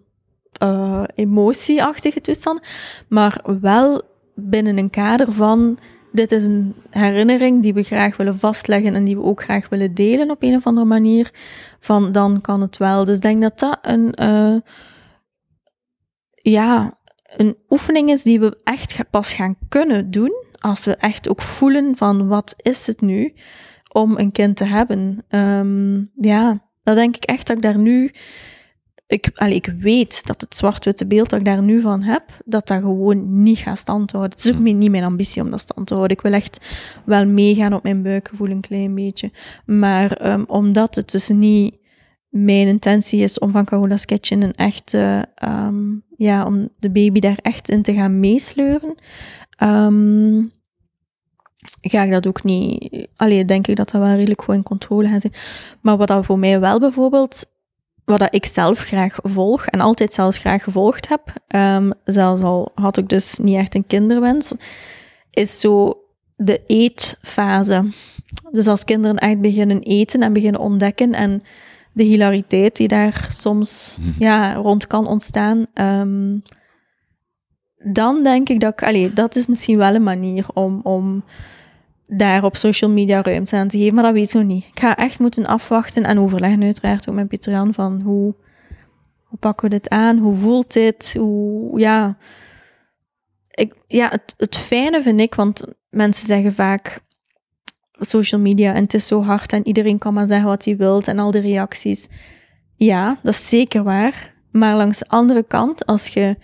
eh, 0.55 1.03
emotieachtige 1.15 2.21
toestand, 2.21 2.61
maar 3.09 3.43
wel 3.61 4.01
binnen 4.35 4.77
een 4.77 4.89
kader 4.89 5.31
van, 5.31 5.77
dit 6.11 6.31
is 6.31 6.45
een 6.45 6.75
herinnering 6.89 7.61
die 7.61 7.73
we 7.73 7.83
graag 7.83 8.17
willen 8.17 8.39
vastleggen 8.39 8.95
en 8.95 9.03
die 9.03 9.15
we 9.15 9.23
ook 9.23 9.43
graag 9.43 9.69
willen 9.69 9.93
delen 9.93 10.29
op 10.29 10.43
een 10.43 10.55
of 10.55 10.65
andere 10.65 10.87
manier, 10.87 11.31
van 11.79 12.11
dan 12.11 12.41
kan 12.41 12.61
het 12.61 12.77
wel. 12.77 13.05
Dus 13.05 13.15
ik 13.15 13.21
denk 13.21 13.41
dat 13.41 13.59
dat 13.59 13.77
een, 13.81 14.13
eh, 14.13 14.55
ja, 16.33 16.99
een 17.23 17.57
oefening 17.69 18.09
is 18.09 18.23
die 18.23 18.39
we 18.39 18.59
echt 18.63 19.09
pas 19.09 19.33
gaan 19.33 19.57
kunnen 19.69 20.11
doen 20.11 20.44
als 20.61 20.85
we 20.85 20.95
echt 20.95 21.29
ook 21.29 21.41
voelen 21.41 21.97
van 21.97 22.27
wat 22.27 22.53
is 22.57 22.87
het 22.87 23.01
nu 23.01 23.33
om 23.91 24.17
een 24.17 24.31
kind 24.31 24.55
te 24.57 24.63
hebben. 24.65 25.23
Ehm, 25.27 25.95
ja, 26.27 26.61
dat 26.83 26.95
denk 26.95 27.15
ik 27.15 27.23
echt 27.23 27.47
dat 27.47 27.55
ik 27.55 27.61
daar 27.61 27.77
nu... 27.79 28.11
Ik, 29.07 29.29
allee, 29.35 29.55
ik 29.55 29.73
weet 29.79 30.25
dat 30.27 30.41
het 30.41 30.55
zwart-witte 30.55 31.07
beeld 31.07 31.29
dat 31.29 31.39
ik 31.39 31.45
daar 31.45 31.61
nu 31.63 31.81
van 31.81 32.01
heb, 32.01 32.23
dat 32.45 32.67
dat 32.67 32.79
gewoon 32.81 33.43
niet 33.43 33.57
gaat 33.57 33.79
standhouden. 33.79 34.31
Het 34.31 34.45
is 34.45 34.51
ook 34.51 34.57
Hm. 34.57 34.63
mijn- 34.63 34.77
niet 34.77 34.91
mijn 34.91 35.03
ambitie 35.03 35.41
om 35.41 35.49
dat 35.49 35.59
stand 35.59 35.87
te 35.87 35.93
houden. 35.93 36.17
Ik 36.17 36.23
wil 36.23 36.33
echt 36.33 36.65
wel 37.05 37.27
meegaan 37.27 37.73
op 37.73 37.83
mijn 37.83 38.01
buikgevoel 38.01 38.49
een 38.49 38.61
klein 38.61 38.95
beetje. 38.95 39.31
Maar 39.65 40.11
ehm, 40.11 40.43
omdat 40.47 40.95
het 40.95 41.11
dus 41.11 41.27
niet 41.29 41.75
mijn 42.29 42.67
intentie 42.67 43.19
is 43.19 43.39
om 43.39 43.51
van 43.51 43.65
Carola's 43.65 44.05
Kitchen 44.05 44.41
een 44.41 44.53
echte, 44.53 45.25
ehm, 45.35 45.83
ja, 46.17 46.45
om 46.45 46.69
de 46.79 46.91
baby 46.91 47.19
daar 47.19 47.37
echt 47.41 47.69
in 47.69 47.81
te 47.81 47.93
gaan 47.93 48.19
meesleuren, 48.19 48.95
ehm, 49.55 50.43
ga 51.81 52.03
ik 52.03 52.11
dat 52.11 52.27
ook 52.27 52.43
niet. 52.43 53.07
Allee, 53.15 53.45
denk 53.45 53.67
ik 53.67 53.75
dat 53.75 53.89
dat 53.89 54.01
wel 54.01 54.15
redelijk 54.15 54.41
goed 54.41 54.55
in 54.55 54.63
controle 54.63 55.07
gaat 55.07 55.21
zijn. 55.21 55.33
Maar 55.81 55.97
wat 55.97 56.07
dat 56.07 56.25
voor 56.25 56.39
mij 56.39 56.59
wel 56.59 56.79
bijvoorbeeld, 56.79 57.45
wat 58.05 58.19
dat 58.19 58.33
ik 58.33 58.45
zelf 58.45 58.79
graag 58.79 59.17
volg 59.23 59.65
en 59.65 59.79
altijd 59.79 60.13
zelfs 60.13 60.37
graag 60.37 60.63
gevolgd 60.63 61.07
heb, 61.09 61.33
ehm, 61.47 61.91
zelfs 62.03 62.41
al 62.41 62.71
had 62.75 62.97
ik 62.97 63.09
dus 63.09 63.37
niet 63.37 63.55
echt 63.55 63.75
een 63.75 63.87
kinderwens, 63.87 64.51
is 65.31 65.59
zo 65.59 65.99
de 66.35 66.61
eetfase. 66.65 67.89
Dus 68.51 68.67
als 68.67 68.83
kinderen 68.83 69.17
echt 69.17 69.41
beginnen 69.41 69.79
eten 69.81 70.21
en 70.21 70.33
beginnen 70.33 70.61
ontdekken 70.61 71.13
en 71.13 71.41
de 71.93 72.03
hilariteit 72.03 72.75
die 72.75 72.87
daar 72.87 73.27
soms 73.37 73.97
Mhm. 74.01 74.23
ja, 74.23 74.53
rond 74.53 74.87
kan 74.87 75.07
ontstaan, 75.07 75.65
ehm, 75.73 76.37
dan 77.87 78.23
denk 78.23 78.49
ik 78.49 78.59
dat 78.59 78.71
ik, 78.73 78.83
allee, 78.83 79.13
dat 79.13 79.35
is 79.35 79.45
misschien 79.45 79.77
wel 79.77 79.95
een 79.95 80.03
manier 80.03 80.45
om, 80.53 80.79
om 80.83 81.23
daar 82.07 82.43
op 82.43 82.55
social 82.55 82.91
media 82.91 83.21
ruimte 83.21 83.55
aan 83.55 83.67
te 83.67 83.77
geven, 83.77 83.93
maar 83.93 84.03
dat 84.03 84.13
weet 84.13 84.33
ik 84.33 84.43
niet. 84.43 84.63
Ik 84.63 84.79
ga 84.79 84.95
echt 84.95 85.19
moeten 85.19 85.45
afwachten 85.45 86.03
en 86.03 86.19
overleggen 86.19 86.63
uiteraard 86.63 87.09
ook 87.09 87.15
met 87.15 87.27
Pieter 87.27 87.51
Jan 87.51 87.73
van 87.73 88.01
hoe, 88.01 88.35
hoe 89.23 89.39
pakken 89.39 89.69
we 89.69 89.75
dit 89.75 89.89
aan, 89.89 90.17
hoe 90.17 90.35
voelt 90.35 90.73
dit, 90.73 91.15
hoe, 91.17 91.79
ja... 91.79 92.17
Ik, 93.51 93.73
ja, 93.87 94.09
het, 94.09 94.33
het 94.37 94.57
fijne 94.57 95.01
vind 95.01 95.19
ik, 95.19 95.35
want 95.35 95.63
mensen 95.89 96.27
zeggen 96.27 96.53
vaak 96.53 96.99
social 97.91 98.41
media 98.41 98.73
en 98.73 98.83
het 98.83 98.93
is 98.93 99.07
zo 99.07 99.23
hard 99.23 99.51
en 99.51 99.67
iedereen 99.67 99.97
kan 99.97 100.13
maar 100.13 100.25
zeggen 100.25 100.47
wat 100.47 100.65
hij 100.65 100.77
wil 100.77 101.01
en 101.01 101.19
al 101.19 101.31
die 101.31 101.41
reacties. 101.41 102.07
Ja, 102.75 103.19
dat 103.23 103.33
is 103.33 103.49
zeker 103.49 103.83
waar. 103.83 104.33
Maar 104.51 104.75
langs 104.75 104.99
de 104.99 105.07
andere 105.07 105.43
kant, 105.43 105.85
als 105.85 106.07
je 106.07 106.37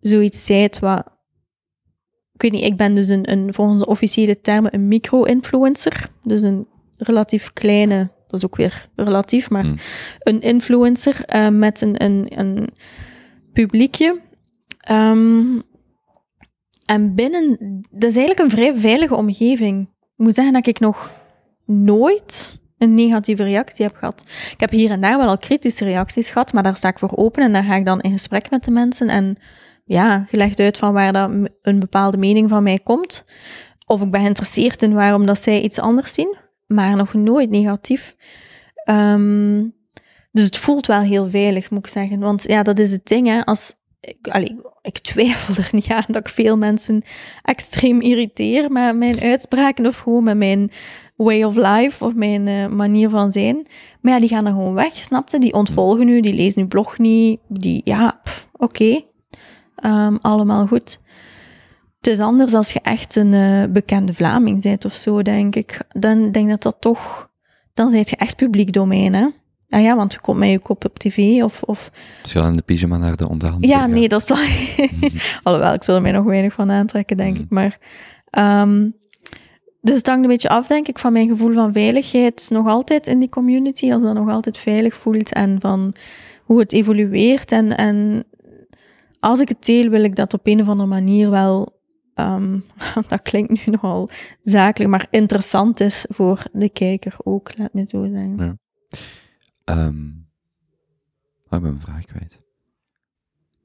zoiets 0.00 0.44
zijt 0.44 0.78
wat... 0.78 1.04
Ik 2.32 2.42
weet 2.42 2.60
niet, 2.60 2.70
ik 2.70 2.76
ben 2.76 2.94
dus 2.94 3.08
een, 3.08 3.30
een 3.30 3.54
volgens 3.54 3.78
de 3.78 3.86
officiële 3.86 4.40
termen 4.40 4.74
een 4.74 4.88
micro-influencer. 4.88 6.10
Dus 6.22 6.42
een 6.42 6.66
relatief 6.96 7.52
kleine, 7.52 8.10
dat 8.26 8.38
is 8.38 8.44
ook 8.44 8.56
weer 8.56 8.88
relatief, 8.96 9.50
maar 9.50 9.62
Hmm. 9.62 9.76
een 10.18 10.40
influencer 10.40 11.24
eh, 11.24 11.48
met 11.48 11.80
een, 11.80 12.02
een, 12.04 12.38
een 12.38 12.68
publiekje. 13.52 14.20
Ehm, 14.80 15.58
en 16.84 17.14
binnen, 17.14 17.58
dat 17.90 18.10
is 18.10 18.16
eigenlijk 18.16 18.38
een 18.38 18.50
vrij 18.50 18.76
veilige 18.76 19.14
omgeving. 19.14 19.88
Ik 20.00 20.24
moet 20.24 20.34
zeggen 20.34 20.52
dat 20.52 20.66
ik 20.66 20.80
nog 20.80 21.12
nooit 21.66 22.60
een 22.78 22.94
negatieve 22.94 23.42
reactie 23.42 23.84
heb 23.84 23.94
gehad. 23.94 24.24
Ik 24.52 24.60
heb 24.60 24.70
hier 24.70 24.90
en 24.90 25.00
daar 25.00 25.18
wel 25.18 25.28
al 25.28 25.38
kritische 25.38 25.84
reacties 25.84 26.30
gehad, 26.30 26.52
maar 26.52 26.62
daar 26.62 26.76
sta 26.76 26.88
ik 26.88 26.98
voor 26.98 27.12
open 27.14 27.42
en 27.42 27.52
daar 27.52 27.64
ga 27.64 27.74
ik 27.74 27.84
dan 27.84 28.00
in 28.00 28.10
gesprek 28.10 28.50
met 28.50 28.64
de 28.64 28.70
mensen 28.70 29.08
en 29.08 29.36
ja, 29.92 30.24
gelegd 30.28 30.60
uit 30.60 30.78
van 30.78 30.92
waar 30.92 31.12
dat 31.12 31.30
een 31.62 31.78
bepaalde 31.78 32.16
mening 32.16 32.48
van 32.48 32.62
mij 32.62 32.78
komt. 32.78 33.24
Of 33.86 34.02
ik 34.02 34.10
ben 34.10 34.20
geïnteresseerd 34.20 34.82
in 34.82 34.94
waarom 34.94 35.26
dat 35.26 35.42
zij 35.42 35.60
iets 35.60 35.78
anders 35.78 36.14
zien, 36.14 36.36
maar 36.66 36.96
nog 36.96 37.14
nooit 37.14 37.50
negatief. 37.50 38.16
Ehm, 38.84 39.64
dus 40.32 40.44
het 40.44 40.56
voelt 40.56 40.86
wel 40.86 41.00
heel 41.00 41.30
veilig, 41.30 41.70
moet 41.70 41.86
ik 41.86 41.92
zeggen. 41.92 42.18
Want 42.18 42.44
ja, 42.46 42.62
dat 42.62 42.78
is 42.78 42.92
het 42.92 43.06
ding, 43.06 43.26
hè. 43.26 43.44
Als, 43.44 43.74
ik, 44.00 44.28
allee, 44.28 44.60
ik 44.82 44.98
twijfel 44.98 45.54
er 45.64 45.68
niet 45.72 45.90
aan 45.90 46.04
dat 46.06 46.28
ik 46.28 46.28
veel 46.28 46.56
mensen 46.56 47.02
extreem 47.42 48.00
irriteer 48.00 48.72
met 48.72 48.96
mijn 48.96 49.20
uitspraken 49.20 49.86
of 49.86 49.98
gewoon 49.98 50.24
met 50.24 50.36
mijn 50.36 50.70
way 51.16 51.42
of 51.42 51.56
life 51.56 52.04
of 52.04 52.14
mijn 52.14 52.48
eh, 52.48 52.66
manier 52.66 53.10
van 53.10 53.32
zijn. 53.32 53.66
Maar 54.00 54.12
ja, 54.12 54.20
die 54.20 54.28
gaan 54.28 54.44
dan 54.44 54.52
gewoon 54.52 54.74
weg, 54.74 54.94
snapte? 54.94 55.38
Die 55.38 55.52
ontvolgen 55.52 56.08
u, 56.08 56.20
die 56.20 56.34
lezen 56.34 56.62
uw 56.62 56.68
blog 56.68 56.98
niet. 56.98 57.40
Die, 57.48 57.80
ja, 57.84 58.20
oké. 58.52 59.08
Ehm, 59.80 60.16
allemaal 60.20 60.66
goed. 60.66 61.00
Het 61.96 62.06
is 62.06 62.20
anders 62.20 62.54
als 62.54 62.72
je 62.72 62.80
echt 62.80 63.16
een 63.16 63.34
eh, 63.34 63.72
bekende 63.72 64.14
Vlaming 64.14 64.62
bent 64.62 64.84
of 64.84 64.94
zo, 64.94 65.22
denk 65.22 65.56
ik. 65.56 65.80
Dan 65.88 66.30
denk 66.30 66.44
ik 66.44 66.50
dat 66.50 66.62
dat 66.62 66.76
toch... 66.80 67.30
Dan 67.74 67.90
zijt 67.90 68.10
je 68.10 68.16
echt 68.16 68.36
publiek 68.36 68.72
domein, 68.72 69.14
hè? 69.14 69.28
Ah 69.68 69.82
ja, 69.82 69.96
want 69.96 70.12
je 70.12 70.20
komt 70.20 70.38
met 70.38 70.50
je 70.50 70.58
kop 70.58 70.84
op 70.84 70.98
tv 70.98 71.42
of... 71.42 71.62
of 71.62 71.90
je 72.22 72.34
dan 72.34 72.46
in 72.46 72.52
de 72.52 72.62
pyjama 72.62 72.96
naar 72.96 73.16
de 73.16 73.28
onderhandeling 73.28 73.78
ja, 73.78 73.86
nee, 73.86 74.08
dat 74.08 74.26
zal... 74.26 74.36
Alhoewel, 75.42 75.74
ik 75.74 75.84
zal 75.84 75.94
er 75.94 76.02
mij 76.02 76.12
nog 76.12 76.24
weinig 76.24 76.52
van 76.52 76.70
aantrekken, 76.70 77.16
denk 77.16 77.38
ik. 77.38 77.46
Maar... 77.48 77.78
ehm, 78.30 78.88
dus 79.82 79.96
het 79.96 80.06
hangt 80.06 80.22
een 80.22 80.30
beetje 80.30 80.48
af, 80.48 80.66
denk 80.66 80.88
ik, 80.88 80.98
van 80.98 81.12
mijn 81.12 81.28
gevoel 81.28 81.52
van 81.52 81.72
veiligheid 81.72 82.46
nog 82.50 82.66
altijd 82.66 83.06
in 83.06 83.18
die 83.18 83.28
community, 83.28 83.92
als 83.92 84.02
dat 84.02 84.14
nog 84.14 84.28
altijd 84.28 84.58
veilig 84.58 84.94
voelt 84.94 85.32
en 85.32 85.60
van 85.60 85.94
hoe 86.44 86.60
het 86.60 86.72
evolueert. 86.72 87.52
En, 87.52 87.76
en 87.76 88.24
als 89.20 89.40
ik 89.40 89.48
het 89.48 89.64
deel, 89.64 89.90
wil 89.90 90.04
ik 90.04 90.16
dat 90.16 90.34
op 90.34 90.46
een 90.46 90.60
of 90.60 90.68
andere 90.68 90.88
manier 90.88 91.30
wel, 91.30 91.80
ehm, 92.14 92.58
dat 93.08 93.22
klinkt 93.22 93.66
nu 93.66 93.72
nogal 93.72 94.08
zakelijk, 94.42 94.90
maar 94.90 95.06
interessant 95.10 95.80
is 95.80 96.06
voor 96.08 96.42
de 96.52 96.68
kijker 96.68 97.14
ook, 97.22 97.58
laat 97.58 97.72
me 97.72 97.84
zo 97.88 98.02
zeggen. 98.02 98.36
Ja. 98.36 98.56
Ehm, 99.64 100.06
oh, 101.48 101.58
ik 101.58 101.62
ben 101.62 101.62
mijn 101.62 101.80
vraag 101.80 102.04
kwijt. 102.04 102.40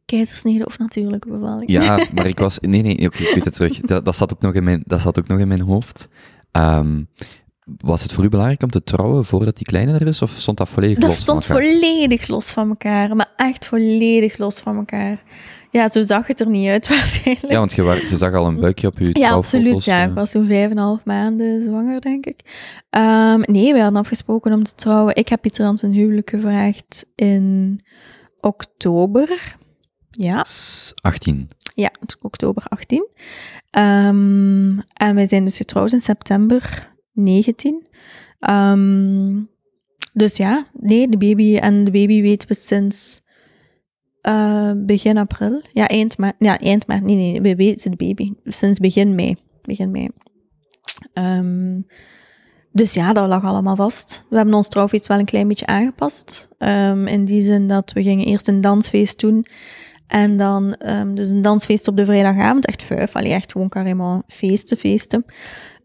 Keizersnede 0.05 0.65
of 0.65 0.77
natuurlijke 0.77 1.29
bevalling? 1.29 1.69
Ja, 1.69 2.05
maar 2.13 2.27
ik 2.27 2.39
was... 2.39 2.59
Nee, 2.59 2.81
nee, 2.81 3.05
oké, 3.05 3.23
ik 3.23 3.33
weet 3.33 3.45
het 3.45 3.53
terug. 3.53 3.79
Dat, 3.79 4.05
dat, 4.05 4.15
zat 4.15 4.33
ook 4.33 4.41
nog 4.41 4.53
in 4.53 4.63
mijn, 4.63 4.83
dat 4.85 5.01
zat 5.01 5.19
ook 5.19 5.27
nog 5.27 5.39
in 5.39 5.47
mijn 5.47 5.61
hoofd. 5.61 6.09
Ehm, 6.51 7.03
was 7.65 8.01
het 8.03 8.11
voor 8.11 8.23
u 8.23 8.29
belangrijk 8.29 8.63
om 8.63 8.69
te 8.69 8.83
trouwen 8.83 9.25
voordat 9.25 9.55
die 9.57 9.65
kleine 9.65 9.93
er 9.93 10.07
is, 10.07 10.21
of 10.21 10.29
stond 10.31 10.57
dat 10.57 10.69
volledig 10.69 10.97
Dat 10.97 11.03
los 11.03 11.13
van 11.15 11.23
stond 11.41 11.45
elkaar? 11.49 11.63
volledig 11.63 12.27
los 12.27 12.51
van 12.51 12.69
elkaar, 12.69 13.15
maar 13.15 13.31
echt 13.35 13.65
volledig 13.65 14.37
los 14.37 14.59
van 14.59 14.75
elkaar. 14.77 15.23
Ja, 15.71 15.89
zo 15.89 16.01
zag 16.01 16.27
het 16.27 16.39
er 16.39 16.49
niet 16.49 16.69
uit 16.69 16.87
waarschijnlijk. 16.97 17.51
Ja, 17.51 17.57
want 17.59 17.73
je, 17.73 18.07
zag 18.17 18.33
al 18.33 18.45
een 18.45 18.59
buikje 18.59 18.87
op 18.87 18.99
je 18.99 19.09
Ja, 19.19 19.31
absoluut. 19.31 19.85
Ja, 19.85 20.03
ik 20.03 20.13
was 20.13 20.31
zo'n 20.31 20.45
vijf 20.47 20.65
en 20.65 20.71
een 20.71 20.77
half 20.83 21.05
maanden 21.05 21.61
zwanger, 21.61 22.01
denk 22.01 22.25
ik. 22.25 22.39
Ehm, 22.89 23.41
nee, 23.45 23.73
we 23.73 23.79
hadden 23.81 23.99
afgesproken 23.99 24.53
om 24.53 24.63
te 24.63 24.75
trouwen. 24.75 25.15
Ik 25.15 25.27
heb 25.29 25.41
Pieter 25.41 25.65
aan 25.65 25.77
zijn 25.77 25.91
huwelijk 25.91 26.29
gevraagd 26.29 27.05
in 27.15 27.79
oktober. 28.39 29.55
Ja, 30.09 30.43
S- 30.43 30.93
18. 31.01 31.49
Ja, 31.75 31.91
oktober 32.21 32.63
18. 32.67 33.07
Ehm, 33.69 34.79
en 34.93 35.15
wij 35.15 35.27
zijn 35.27 35.45
dus 35.45 35.57
getrouwd 35.57 35.91
in 35.93 35.99
september 36.01 36.93
19. 37.15 37.87
Ehm, 38.39 39.43
dus 40.13 40.37
ja, 40.37 40.67
nee, 40.73 41.09
de 41.09 41.17
baby 41.17 41.57
en 41.57 41.83
de 41.83 41.91
baby 41.91 42.21
weten 42.21 42.47
we 42.47 42.53
sinds 42.53 43.23
uh, 44.27 44.71
begin 44.75 45.17
april. 45.17 45.61
Ja, 45.73 45.87
eind 45.87 46.17
maart. 46.17 46.35
Ja, 46.39 46.59
eind 46.59 46.87
maart. 46.87 47.03
Nee, 47.03 47.15
nee, 47.15 47.41
we 47.41 47.55
weten 47.55 47.91
de 47.91 48.05
baby 48.05 48.33
sinds 48.43 48.79
begin 48.79 49.15
mei. 49.15 49.35
Begin 49.61 49.91
mei. 49.91 50.09
Um, 51.13 51.85
dus 52.71 52.93
ja, 52.93 53.13
dat 53.13 53.27
lag 53.27 53.43
allemaal 53.43 53.75
vast. 53.75 54.25
We 54.29 54.35
hebben 54.35 54.53
ons 54.53 54.67
trouwfeest 54.67 55.07
wel 55.07 55.19
een 55.19 55.25
klein 55.25 55.47
beetje 55.47 55.65
aangepast. 55.65 56.49
Um, 56.57 57.07
in 57.07 57.25
die 57.25 57.41
zin 57.41 57.67
dat 57.67 57.91
we 57.91 58.03
gingen 58.03 58.25
eerst 58.25 58.47
een 58.47 58.61
dansfeest 58.61 59.19
doen. 59.19 59.45
En 60.07 60.37
dan 60.37 60.77
dus 61.13 61.29
een 61.29 61.41
dansfeest 61.41 61.87
op 61.87 61.97
de 61.97 62.05
vrijdagavond. 62.05 62.65
Echt 62.65 62.83
vijf. 62.83 63.15
Allee, 63.15 63.31
echt 63.31 63.51
gewoon 63.51 63.69
carrément 63.69 64.23
feesten, 64.27 64.77
feesten. 64.77 65.25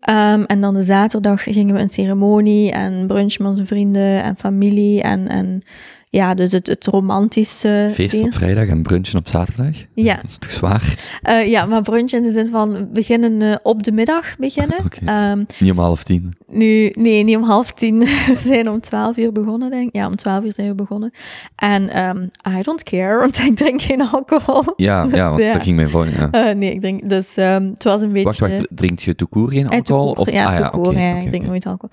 Um, 0.08 0.44
en 0.44 0.60
dan 0.60 0.74
de 0.74 0.82
zaterdag 0.82 1.42
gingen 1.42 1.74
we 1.74 1.80
een 1.80 1.90
ceremonie 1.90 2.72
en 2.72 3.06
brunch 3.06 3.38
met 3.38 3.48
onze 3.48 3.66
vrienden 3.66 4.22
en 4.22 4.36
familie. 4.36 5.02
En, 5.02 5.28
en 5.28 5.62
ja, 6.10 6.34
dus 6.34 6.52
het, 6.52 6.66
het 6.66 6.86
romantische. 6.86 7.88
Feest 7.92 8.22
op 8.22 8.34
vrijdag 8.34 8.66
en 8.66 8.82
brunchen 8.82 9.18
op 9.18 9.28
zaterdag? 9.28 9.84
Ja. 9.94 10.14
Dat 10.14 10.30
is 10.30 10.38
toch 10.38 10.50
zwaar? 10.50 10.98
Uh, 11.28 11.46
ja, 11.46 11.66
maar 11.66 11.82
brunch 11.82 12.12
in 12.12 12.22
de 12.22 12.30
zin 12.30 12.48
van 12.50 12.88
beginnen 12.92 13.40
uh, 13.40 13.54
op 13.62 13.82
de 13.82 13.92
middag 13.92 14.36
beginnen. 14.36 14.78
Okay. 14.90 15.30
Um, 15.30 15.46
niet 15.58 15.70
om 15.70 15.78
half 15.78 16.02
tien? 16.02 16.36
Nu, 16.48 16.92
nee, 16.94 17.24
niet 17.24 17.36
om 17.36 17.42
half 17.42 17.72
tien. 17.72 17.98
we 18.34 18.36
zijn 18.38 18.70
om 18.70 18.80
twaalf 18.80 19.16
uur 19.16 19.32
begonnen, 19.32 19.70
denk 19.70 19.88
ik. 19.88 19.94
Ja, 19.94 20.06
om 20.06 20.16
twaalf 20.16 20.44
uur 20.44 20.52
zijn 20.52 20.68
we 20.68 20.74
begonnen. 20.74 21.10
En 21.56 22.04
um, 22.04 22.30
I 22.58 22.62
don't 22.62 22.82
care, 22.82 23.18
want 23.18 23.38
ik 23.48 23.56
drink 23.56 23.82
geen 23.82 24.08
alcohol. 24.08 24.62
Ja, 24.76 25.04
dus, 25.04 25.14
ja 25.14 25.28
want 25.28 25.42
ja. 25.42 25.52
dat 25.52 25.62
ging 25.62 25.76
mij 25.76 25.88
voor. 25.88 26.08
Ja. 26.08 26.28
Uh, 26.32 26.54
nee, 26.54 26.72
ik 26.72 26.80
drink, 26.80 27.08
dus 27.08 27.36
um, 27.36 27.70
het 27.74 27.84
was 27.84 28.02
een 28.02 28.12
beetje... 28.12 28.24
Wacht, 28.24 28.38
wacht, 28.38 28.68
drinkt 28.70 29.02
je 29.02 29.14
toekoor 29.14 29.50
geen 29.50 29.68
alcohol? 29.68 30.12
Of, 30.12 30.30
ja, 30.30 30.46
ah, 30.46 30.58
ja, 30.58 30.70
toekoor, 30.70 30.86
okay, 30.86 31.02
ja, 31.02 31.10
okay, 31.10 31.22
ik 31.22 31.28
drink 31.28 31.46
nooit 31.46 31.66
alcohol. 31.66 31.90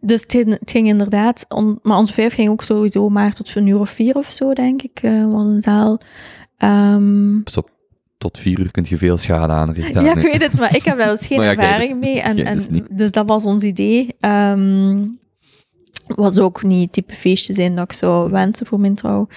Dus 0.00 0.20
het, 0.20 0.32
het, 0.32 0.70
ging 0.70 0.86
inderdaad, 0.86 1.44
on, 1.48 1.78
maar 1.82 1.96
onze 1.96 2.12
vijf 2.12 2.34
ging 2.34 2.50
ook 2.54 2.62
sowieso 2.62 3.08
maar 3.08 3.34
tot 3.34 3.54
een 3.54 3.66
uur 3.66 3.78
of 3.78 3.90
vier 3.90 4.14
of 4.14 4.30
zo, 4.30 4.52
denk 4.52 4.82
ik, 4.82 5.02
uh, 5.02 5.32
was 5.32 5.46
een 5.46 5.62
zaal. 5.62 6.00
Um, 6.58 7.40
Stop 7.44 7.70
tot 8.18 8.38
vier 8.38 8.60
uur 8.60 8.70
kun 8.70 8.84
je 8.88 8.96
veel 8.96 9.16
schade 9.16 9.52
aanrichten. 9.52 10.04
Ja, 10.04 10.14
ik 10.14 10.22
weet 10.22 10.42
het, 10.42 10.58
maar 10.58 10.76
ik 10.76 10.84
heb 10.84 10.98
daar 10.98 11.10
dus 11.10 11.26
geen 11.30 11.40
ja, 11.40 11.48
ervaring 11.48 12.00
mee. 12.04 12.20
En, 12.20 12.44
en, 12.44 12.56
dus, 12.56 12.66
dus, 12.90 13.10
dat 13.10 13.26
was 13.26 13.46
ons 13.46 13.62
idee. 13.62 14.16
Um, 14.20 15.18
was 16.06 16.38
ook 16.38 16.62
niet 16.62 16.82
het 16.82 16.92
type 16.92 17.14
feestje 17.14 17.52
zijn 17.52 17.74
dat 17.74 17.84
ik 17.84 17.92
zou 17.92 18.30
wensen 18.30 18.66
voor 18.66 18.80
mijn 18.80 18.94
trouw. 18.94 19.28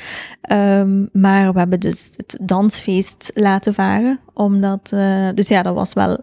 Um, 0.51 1.09
maar 1.11 1.53
we 1.53 1.59
hebben 1.59 1.79
dus 1.79 2.09
het 2.15 2.37
dansfeest 2.41 3.31
laten 3.33 3.73
varen. 3.73 4.19
Omdat, 4.33 4.91
uh, 4.93 5.29
dus 5.33 5.47
ja, 5.47 5.63
dat 5.63 5.73
was 5.73 5.93
wel, 5.93 6.19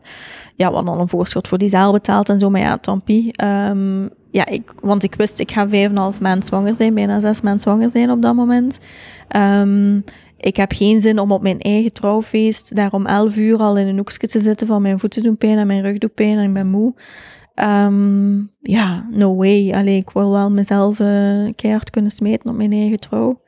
ja, 0.55 0.68
we 0.68 0.74
hadden 0.74 0.95
al 0.95 1.01
een 1.01 1.09
voorschot 1.09 1.49
voor 1.49 1.59
die 1.59 1.68
zaal 1.68 1.92
betaald 1.92 2.28
en 2.28 2.38
zo. 2.38 2.51
Maar 2.51 2.61
ja, 2.61 2.78
tampie. 2.78 3.45
Um, 3.45 4.11
ja, 4.35 4.47
ik, 4.47 4.72
want 4.80 5.03
ik 5.03 5.14
wist, 5.14 5.39
ik 5.39 5.51
ga 5.51 5.68
vijf 5.68 5.89
en 5.89 5.97
half 5.97 6.20
maand 6.20 6.47
zwanger 6.47 6.74
zijn, 6.74 6.95
bijna 6.95 7.20
zes 7.20 7.41
maanden 7.41 7.61
zwanger 7.61 7.91
zijn 7.91 8.11
op 8.11 8.22
dat 8.22 8.35
moment. 8.35 8.78
Um, 9.37 10.05
ik 10.37 10.57
heb 10.57 10.72
geen 10.72 11.01
zin 11.01 11.18
om 11.18 11.32
op 11.32 11.43
mijn 11.43 11.61
eigen 11.61 11.93
trouwfeest 11.93 12.76
daar 12.76 12.93
om 12.93 13.07
elf 13.07 13.37
uur 13.37 13.59
al 13.59 13.76
in 13.76 13.87
een 13.87 13.97
hoekje 13.97 14.26
te 14.26 14.39
zitten 14.39 14.66
van 14.66 14.82
mijn 14.82 14.99
voeten 14.99 15.22
doen 15.22 15.37
pijn 15.37 15.59
en 15.59 15.66
mijn 15.66 15.82
rug 15.82 15.99
doet 15.99 16.14
pijn 16.14 16.39
en 16.39 16.45
ik 16.45 16.53
ben 16.53 16.70
moe. 16.70 16.95
Um, 17.55 18.51
ja, 18.61 19.09
no 19.11 19.37
way. 19.37 19.72
Allee, 19.72 19.97
ik 19.97 20.11
wil 20.11 20.30
wel 20.30 20.51
mezelf 20.51 20.99
uh, 20.99 21.53
keihard 21.57 21.91
kunnen 21.91 22.11
smeten 22.11 22.51
op 22.51 22.57
mijn 22.57 22.72
eigen 22.72 23.01
trouw. 23.01 23.41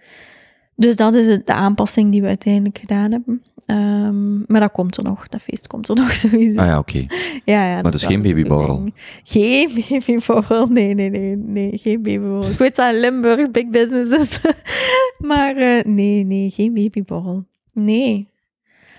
Dus 0.77 0.97
dat 0.97 1.14
is 1.14 1.39
de 1.45 1.53
aanpassing 1.53 2.12
die 2.12 2.20
we 2.20 2.27
uiteindelijk 2.27 2.79
gedaan 2.79 3.11
hebben. 3.11 3.43
Um, 3.66 4.45
maar 4.47 4.61
dat 4.61 4.72
komt 4.72 4.97
er 4.97 5.03
nog. 5.03 5.29
Dat 5.29 5.41
feest 5.41 5.66
komt 5.66 5.89
er 5.89 5.95
nog 5.95 6.14
sowieso. 6.24 6.61
Ah 6.61 6.66
ja, 6.66 6.79
oké. 6.79 7.07
Ja, 7.45 7.68
ja, 7.68 7.83
maar 7.83 7.91
dus 7.91 8.05
geen 8.05 8.22
babyborrel? 8.22 8.89
Geen 9.22 9.85
babyborrel. 9.89 10.66
Nee, 10.66 10.95
nee, 10.95 11.11
nee, 11.11 11.37
nee. 11.37 11.79
Geen 11.79 12.03
babyborrel. 12.03 12.51
Ik 12.51 12.59
weet 12.59 12.77
dat 12.77 12.95
Limburg 12.95 13.51
big 13.51 13.68
business 13.68 14.11
is. 14.18 14.41
maar 15.29 15.57
uh, 15.57 15.83
nee, 15.83 16.24
nee, 16.24 16.51
geen 16.51 16.74
babyborrel. 16.74 17.45
Nee. 17.72 18.29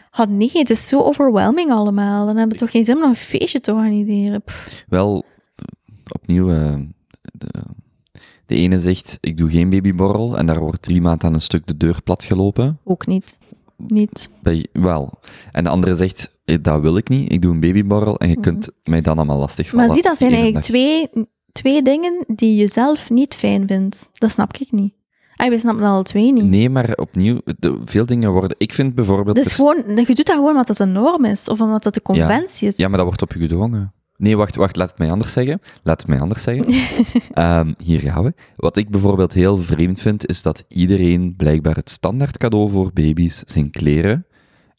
Had 0.10 0.30
nee, 0.30 0.52
het 0.54 0.70
is 0.70 0.88
zo 0.88 1.00
overwhelming 1.00 1.72
allemaal. 1.72 2.26
Dan 2.26 2.36
hebben 2.36 2.54
we 2.58 2.62
toch 2.64 2.72
geen 2.72 2.86
zin 2.86 2.98
om 2.98 3.04
een 3.04 3.16
feestje 3.16 3.60
te 3.60 3.74
organiseren. 3.74 4.44
Pff. 4.44 4.86
Wel, 4.88 5.26
opnieuw... 6.14 6.50
Uh, 6.50 6.76
de, 7.22 7.64
de 8.48 8.56
ene 8.56 8.80
zegt, 8.80 9.18
ik 9.22 9.38
doe 9.38 9.50
geen 9.50 9.70
babyborrel 9.70 10.38
en 10.38 10.46
daar 10.46 10.60
wordt 10.60 10.82
drie 10.82 11.02
maanden 11.02 11.28
aan 11.28 11.34
een 11.34 11.42
stuk 11.42 11.68
de 11.68 11.78
deur 11.78 12.02
platgelopen. 12.04 12.80
Ook 12.84 13.08
niet. 13.08 13.38
Niet. 13.78 14.30
Bij, 14.40 14.68
wel. 14.74 15.20
En 15.52 15.64
de 15.64 15.70
andere 15.70 15.96
zegt, 15.96 16.40
dat 16.62 16.82
wil 16.82 16.98
ik 16.98 17.10
niet, 17.10 17.32
ik 17.32 17.42
doe 17.42 17.54
een 17.54 17.60
babyborrel 17.60 18.20
en 18.20 18.30
je 18.30 18.38
mm 18.38 18.44
-hmm. 18.44 18.52
kunt 18.52 18.70
mij 18.84 19.02
dan 19.02 19.18
allemaal 19.18 19.38
lastigvallen. 19.38 19.86
Maar 19.86 19.96
zie, 19.96 20.04
dat 20.04 20.18
zijn 20.18 20.32
eigenlijk 20.32 20.64
twee, 20.64 21.10
twee 21.52 21.82
dingen 21.82 22.24
die 22.28 22.56
je 22.56 22.68
zelf 22.68 23.10
niet 23.10 23.36
fijn 23.36 23.68
vindt. 23.68 24.10
Dat 24.14 24.32
snap 24.32 24.58
ik 24.58 24.72
niet. 24.72 24.94
Ah, 25.36 25.50
wij 25.50 25.60
snappen 25.60 25.86
alle 25.86 26.04
twee 26.04 26.34
niet. 26.34 26.44
Nee, 26.44 26.70
maar 26.70 26.94
opnieuw, 26.96 27.42
de, 27.60 27.82
veel 27.86 28.06
dingen 28.06 28.32
worden... 28.32 28.56
Ik 28.60 28.74
vind 28.74 28.96
bijvoorbeeld... 28.96 29.36
Dus 29.36 29.54
gewoon, 29.54 29.84
je 29.86 30.06
doet 30.06 30.26
dat 30.26 30.36
gewoon 30.36 30.50
omdat 30.50 30.68
dat 30.68 30.80
een 30.80 30.92
norm 30.92 31.26
is, 31.26 31.48
of 31.48 31.62
omdat 31.62 31.84
dat 31.84 31.94
de 31.94 32.02
conventie 32.02 32.66
ja. 32.68 32.72
is. 32.72 32.78
Ja, 32.78 32.88
maar 32.88 32.98
dat 32.98 33.06
wordt 33.06 33.22
op 33.22 33.34
je 33.34 33.40
gedwongen. 33.40 33.94
Nee, 34.18 34.38
wacht, 34.38 34.56
wacht, 34.56 34.76
laat 34.76 34.90
het 34.90 34.98
mij 34.98 35.12
anders 35.12 35.34
zeggen. 35.34 35.62
Laat 35.84 36.02
het 36.02 36.10
mij 36.10 36.20
anders 36.20 36.44
zeggen. 36.44 36.74
um, 37.36 37.76
hier 37.84 38.00
gaan 38.00 38.24
we. 38.24 38.34
Wat 38.56 38.78
ik 38.78 38.90
bijvoorbeeld 38.90 39.34
heel 39.34 39.58
vreemd 39.58 40.00
vind, 40.00 40.28
is 40.28 40.42
dat 40.42 40.66
iedereen 40.68 41.36
blijkbaar 41.36 41.76
het 41.76 41.90
standaard 41.90 42.38
cadeau 42.38 42.70
voor 42.70 42.92
baby's 42.94 43.42
zijn 43.46 43.72
kleren. 43.72 44.26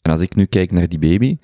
En 0.01 0.11
als 0.11 0.19
ik 0.19 0.35
nu 0.35 0.45
kijk 0.45 0.71
naar 0.71 0.89
die 0.89 0.99
baby, 0.99 1.37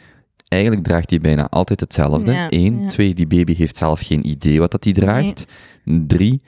eigenlijk 0.47 0.83
draagt 0.83 1.09
hij 1.09 1.19
bijna 1.19 1.49
altijd 1.49 1.79
hetzelfde. 1.79 2.31
Ja, 2.31 2.47
Eén. 2.49 2.81
ja. 2.81 2.87
Twee, 2.87 3.13
die 3.13 3.27
baby 3.27 3.55
heeft 3.55 3.77
zelf 3.77 3.99
geen 3.99 4.27
idee 4.29 4.59
wat 4.59 4.71
dat 4.71 4.83
hij 4.83 4.93
draagt. 4.93 5.45
Drie, 6.07 6.41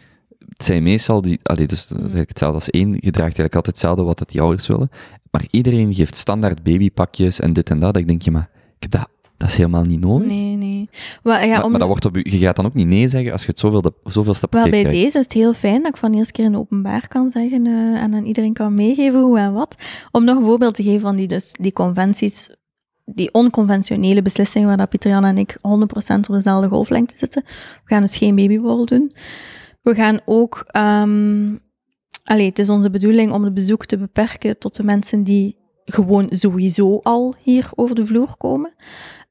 het 0.57 0.65
zijn 0.65 0.83
meestal 0.83 1.21
die... 1.21 1.39
Allee, 1.43 1.67
dus 1.67 1.83
is 1.83 1.97
eigenlijk 1.97 2.29
hetzelfde 2.29 2.57
als 2.57 2.69
één. 2.69 2.89
Je 2.91 3.11
draagt 3.11 3.21
eigenlijk 3.21 3.55
altijd 3.55 3.75
hetzelfde 3.75 4.03
wat 4.03 4.17
dat 4.17 4.29
die 4.29 4.41
ouders 4.41 4.67
willen. 4.67 4.89
Maar 5.31 5.45
iedereen 5.51 5.93
geeft 5.93 6.15
standaard 6.15 6.63
babypakjes 6.63 7.39
en 7.39 7.53
dit 7.53 7.69
en 7.69 7.79
dat. 7.79 7.97
Ik 7.97 8.07
denk, 8.07 8.21
je, 8.21 8.31
maar 8.31 8.49
ik 8.75 8.91
heb 8.91 8.91
dat 8.91 9.09
dat 9.38 9.49
is 9.49 9.55
helemaal 9.55 9.83
niet 9.83 9.99
nodig. 9.99 10.27
Nee, 10.27 10.55
nee. 10.55 10.89
Maar, 11.23 11.47
ja, 11.47 11.61
om, 11.61 11.69
maar 11.69 11.79
dat 11.79 11.88
wordt 11.88 12.05
op, 12.05 12.15
je 12.15 12.38
gaat 12.38 12.55
dan 12.55 12.65
ook 12.65 12.73
niet 12.73 12.88
nee 12.88 13.07
zeggen 13.07 13.31
als 13.31 13.41
je 13.41 13.47
het 13.47 13.59
zoveel, 13.59 13.81
de, 13.81 13.93
zoveel 14.03 14.33
stappen 14.33 14.59
wel, 14.59 14.69
bij 14.69 14.79
krijgt. 14.79 14.99
deze 14.99 15.17
is 15.17 15.23
het 15.23 15.33
heel 15.33 15.53
fijn 15.53 15.83
dat 15.83 15.91
ik 15.91 15.97
van 15.97 16.11
de 16.11 16.17
eerste 16.17 16.33
keer 16.33 16.45
in 16.45 16.57
openbaar 16.57 17.07
kan 17.07 17.29
zeggen 17.29 17.65
uh, 17.65 18.01
en 18.01 18.13
aan 18.13 18.25
iedereen 18.25 18.53
kan 18.53 18.73
meegeven 18.73 19.19
hoe 19.19 19.39
en 19.39 19.53
wat. 19.53 19.75
Om 20.11 20.23
nog 20.23 20.38
een 20.38 20.43
voorbeeld 20.43 20.75
te 20.75 20.83
geven 20.83 21.01
van 21.01 21.15
die, 21.15 21.27
dus, 21.27 21.51
die 21.51 21.73
conventies, 21.73 22.49
die 23.05 23.33
onconventionele 23.33 24.21
beslissingen 24.21 24.67
waar 24.67 24.77
dat 24.77 24.89
Pieter 24.89 25.11
Jan 25.11 25.25
en 25.25 25.38
ik 25.38 25.55
100% 25.57 25.59
op 26.15 26.33
dezelfde 26.33 26.67
golflengte 26.67 27.17
zitten. 27.17 27.43
We 27.45 27.81
gaan 27.83 28.01
dus 28.01 28.17
geen 28.17 28.35
babyborrel 28.35 28.85
doen. 28.85 29.13
We 29.81 29.95
gaan 29.95 30.19
ook... 30.25 30.65
Um, 30.77 31.59
allee, 32.23 32.47
het 32.47 32.59
is 32.59 32.69
onze 32.69 32.89
bedoeling 32.89 33.31
om 33.31 33.43
het 33.43 33.53
bezoek 33.53 33.85
te 33.85 33.97
beperken 33.97 34.59
tot 34.59 34.75
de 34.75 34.83
mensen 34.83 35.23
die 35.23 35.57
gewoon 35.85 36.27
sowieso 36.29 36.99
al 37.03 37.35
hier 37.43 37.69
over 37.75 37.95
de 37.95 38.05
vloer 38.05 38.35
komen. 38.38 38.73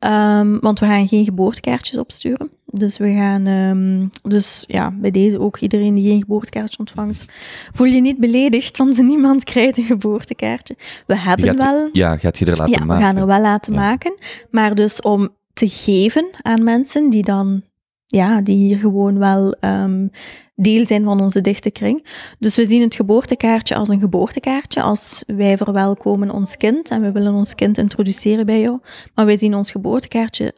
Um, 0.07 0.61
want 0.61 0.78
we 0.78 0.86
gaan 0.86 1.09
geen 1.09 1.24
geboortekaartjes 1.24 1.98
opsturen. 1.98 2.50
Dus 2.66 2.98
we 2.98 3.12
gaan, 3.12 3.46
um, 3.46 4.11
dus 4.22 4.64
ja, 4.68 4.90
bij 4.90 5.11
deze 5.11 5.40
ook 5.40 5.59
iedereen 5.59 5.94
die 5.94 6.09
geen 6.09 6.20
geboortekaartje 6.20 6.78
ontvangt, 6.78 7.24
voel 7.72 7.86
je 7.86 8.00
niet 8.00 8.18
beledigd, 8.18 8.78
want 8.78 9.02
niemand 9.02 9.44
krijgt 9.44 9.76
een 9.76 9.84
geboortekaartje. 9.84 10.76
We 11.07 11.18
hebben 11.18 11.46
gaat, 11.46 11.59
wel... 11.59 11.88
Ja, 11.92 12.16
gaat 12.16 12.38
je 12.38 12.44
er 12.44 12.57
laten 12.57 12.72
ja, 12.72 12.84
maken? 12.84 12.96
we 12.96 13.02
gaan 13.02 13.16
er 13.16 13.26
wel 13.26 13.40
laten 13.40 13.72
Ja. 13.72 13.78
maken. 13.78 14.14
Maar 14.50 14.74
dus 14.74 15.00
om 15.00 15.28
te 15.52 15.68
geven 15.68 16.28
aan 16.42 16.64
mensen 16.64 17.11
die 17.11 17.22
dan, 17.22 17.62
ja, 18.07 18.40
die 18.40 18.57
hier 18.57 18.78
gewoon 18.78 19.18
wel 19.18 19.57
um, 19.61 20.11
deel 20.54 20.86
zijn 20.86 21.04
van 21.04 21.20
onze 21.20 21.40
dichte 21.40 21.70
kring. 21.70 22.07
Dus 22.38 22.57
we 22.57 22.66
zien 22.66 22.82
het 22.82 22.94
geboortekaartje 22.94 23.76
als 23.76 23.88
een 23.88 24.00
geboortekaartje, 24.00 24.82
als 24.82 25.22
wij 25.26 25.57
verwelkomen 25.57 26.30
ons 26.30 26.57
kind 26.57 26.90
en 26.90 27.00
we 27.00 27.12
willen 27.12 27.34
ons 27.34 27.54
kind 27.54 27.78
introduceren 27.78 28.46
bij 28.46 28.61
jou. 28.61 28.80
Maar 29.14 29.26
wij 29.26 29.36
zien 29.36 29.54
ons 29.54 29.70
geboortekaartje 29.70 30.54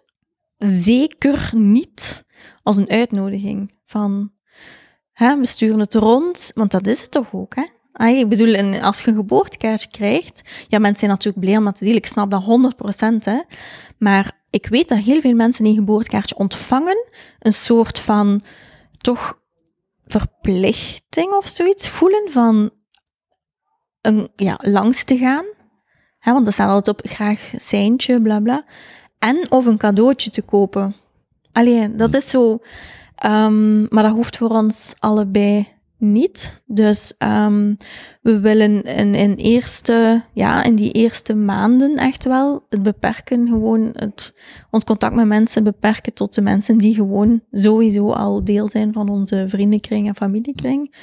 zeker 0.58 1.50
niet 1.54 2.24
als 2.62 2.76
een 2.76 2.90
uitnodiging 2.90 3.74
van, 3.86 4.32
hè, 5.12 5.38
we 5.38 5.46
sturen 5.46 5.78
het 5.78 5.94
rond, 5.94 6.50
want 6.54 6.70
dat 6.70 6.86
is 6.86 7.00
het 7.00 7.10
toch 7.10 7.34
ook, 7.34 7.54
hè? 7.54 7.62
Ik 8.06 8.28
bedoel, 8.28 8.80
als 8.80 9.00
je 9.00 9.08
een 9.08 9.16
geboortekaartje 9.16 9.88
krijgt, 9.88 10.42
ja, 10.68 10.78
mensen 10.78 10.98
zijn 10.98 11.10
natuurlijk 11.10 11.44
blij 11.44 11.56
om 11.56 11.64
dat 11.64 11.76
te 11.76 11.84
delen, 11.84 11.98
ik 11.98 12.06
snap 12.06 12.30
dat 12.30 12.42
100%, 12.42 13.24
hè. 13.24 13.40
Maar 13.98 14.37
ik 14.50 14.66
weet 14.66 14.88
dat 14.88 14.98
heel 14.98 15.20
veel 15.20 15.34
mensen 15.34 15.66
een 15.66 15.74
geboortekaartje 15.74 16.36
ontvangen, 16.36 17.06
een 17.38 17.52
soort 17.52 17.98
van, 17.98 18.42
toch, 18.98 19.40
verplichting 20.06 21.32
of 21.32 21.48
zoiets 21.48 21.88
voelen 21.88 22.32
van 22.32 22.70
een, 24.00 24.28
ja, 24.36 24.58
langs 24.62 25.04
te 25.04 25.18
gaan. 25.18 25.44
Hè, 26.18 26.32
want 26.32 26.46
er 26.46 26.52
staat 26.52 26.70
altijd 26.70 26.98
op 26.98 27.10
graag 27.10 27.52
seintje, 27.56 28.22
bla 28.22 28.40
bla. 28.40 28.64
En 29.18 29.50
of 29.50 29.66
een 29.66 29.78
cadeautje 29.78 30.30
te 30.30 30.42
kopen. 30.42 30.96
Allee, 31.52 31.94
dat 31.94 32.14
is 32.14 32.28
zo. 32.28 32.58
Um, 33.26 33.86
maar 33.88 34.02
dat 34.02 34.12
hoeft 34.12 34.36
voor 34.36 34.50
ons 34.50 34.94
allebei 34.98 35.77
niet. 35.98 36.62
Dus 36.66 37.14
ehm, 37.18 37.74
we 38.22 38.40
willen 38.40 38.82
in, 38.82 39.14
in, 39.14 39.34
eerste, 39.34 40.22
ja, 40.32 40.62
in 40.62 40.74
die 40.74 40.90
eerste 40.90 41.34
maanden 41.34 41.96
echt 41.96 42.24
wel 42.24 42.66
het 42.68 42.82
beperken, 42.82 43.48
gewoon 43.48 43.90
het, 43.92 44.34
ons 44.70 44.84
contact 44.84 45.14
met 45.14 45.26
mensen 45.26 45.64
beperken 45.64 46.14
tot 46.14 46.34
de 46.34 46.40
mensen 46.40 46.78
die 46.78 46.94
gewoon 46.94 47.40
sowieso 47.50 48.10
al 48.10 48.44
deel 48.44 48.68
zijn 48.68 48.92
van 48.92 49.08
onze 49.08 49.46
vriendenkring 49.48 50.06
en 50.06 50.16
familiekring. 50.16 50.94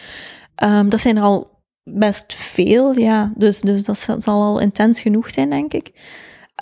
Um, 0.63 0.89
dat 0.89 0.99
zijn 0.99 1.17
er 1.17 1.23
al 1.23 1.55
best 1.83 2.33
veel, 2.33 2.97
ja. 2.97 3.33
Dus, 3.37 3.61
dus 3.61 3.83
dat 3.83 3.97
zal 3.97 4.41
al 4.41 4.59
intens 4.59 5.01
genoeg 5.01 5.31
zijn, 5.31 5.49
denk 5.49 5.73
ik. 5.73 5.91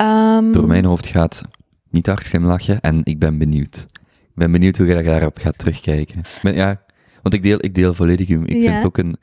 Um, 0.01 0.51
Door 0.51 0.67
mijn 0.67 0.85
hoofd 0.85 1.07
gaat 1.07 1.43
niet 1.89 2.07
hard 2.07 2.23
glimlachen 2.23 2.81
en 2.81 3.01
ik 3.03 3.19
ben 3.19 3.37
benieuwd. 3.37 3.87
Ik 4.03 4.39
ben 4.39 4.51
benieuwd 4.51 4.77
hoe 4.77 4.87
je 4.87 5.03
daarop 5.03 5.37
gaat 5.37 5.57
terugkijken. 5.57 6.21
Maar 6.41 6.55
ja, 6.55 6.81
want 7.23 7.35
ik 7.35 7.41
deel, 7.41 7.57
ik 7.59 7.75
deel 7.75 7.93
volledig 7.93 8.29
Ik 8.29 8.61
vind 8.61 8.85
ook 8.85 8.97
een... 8.97 9.15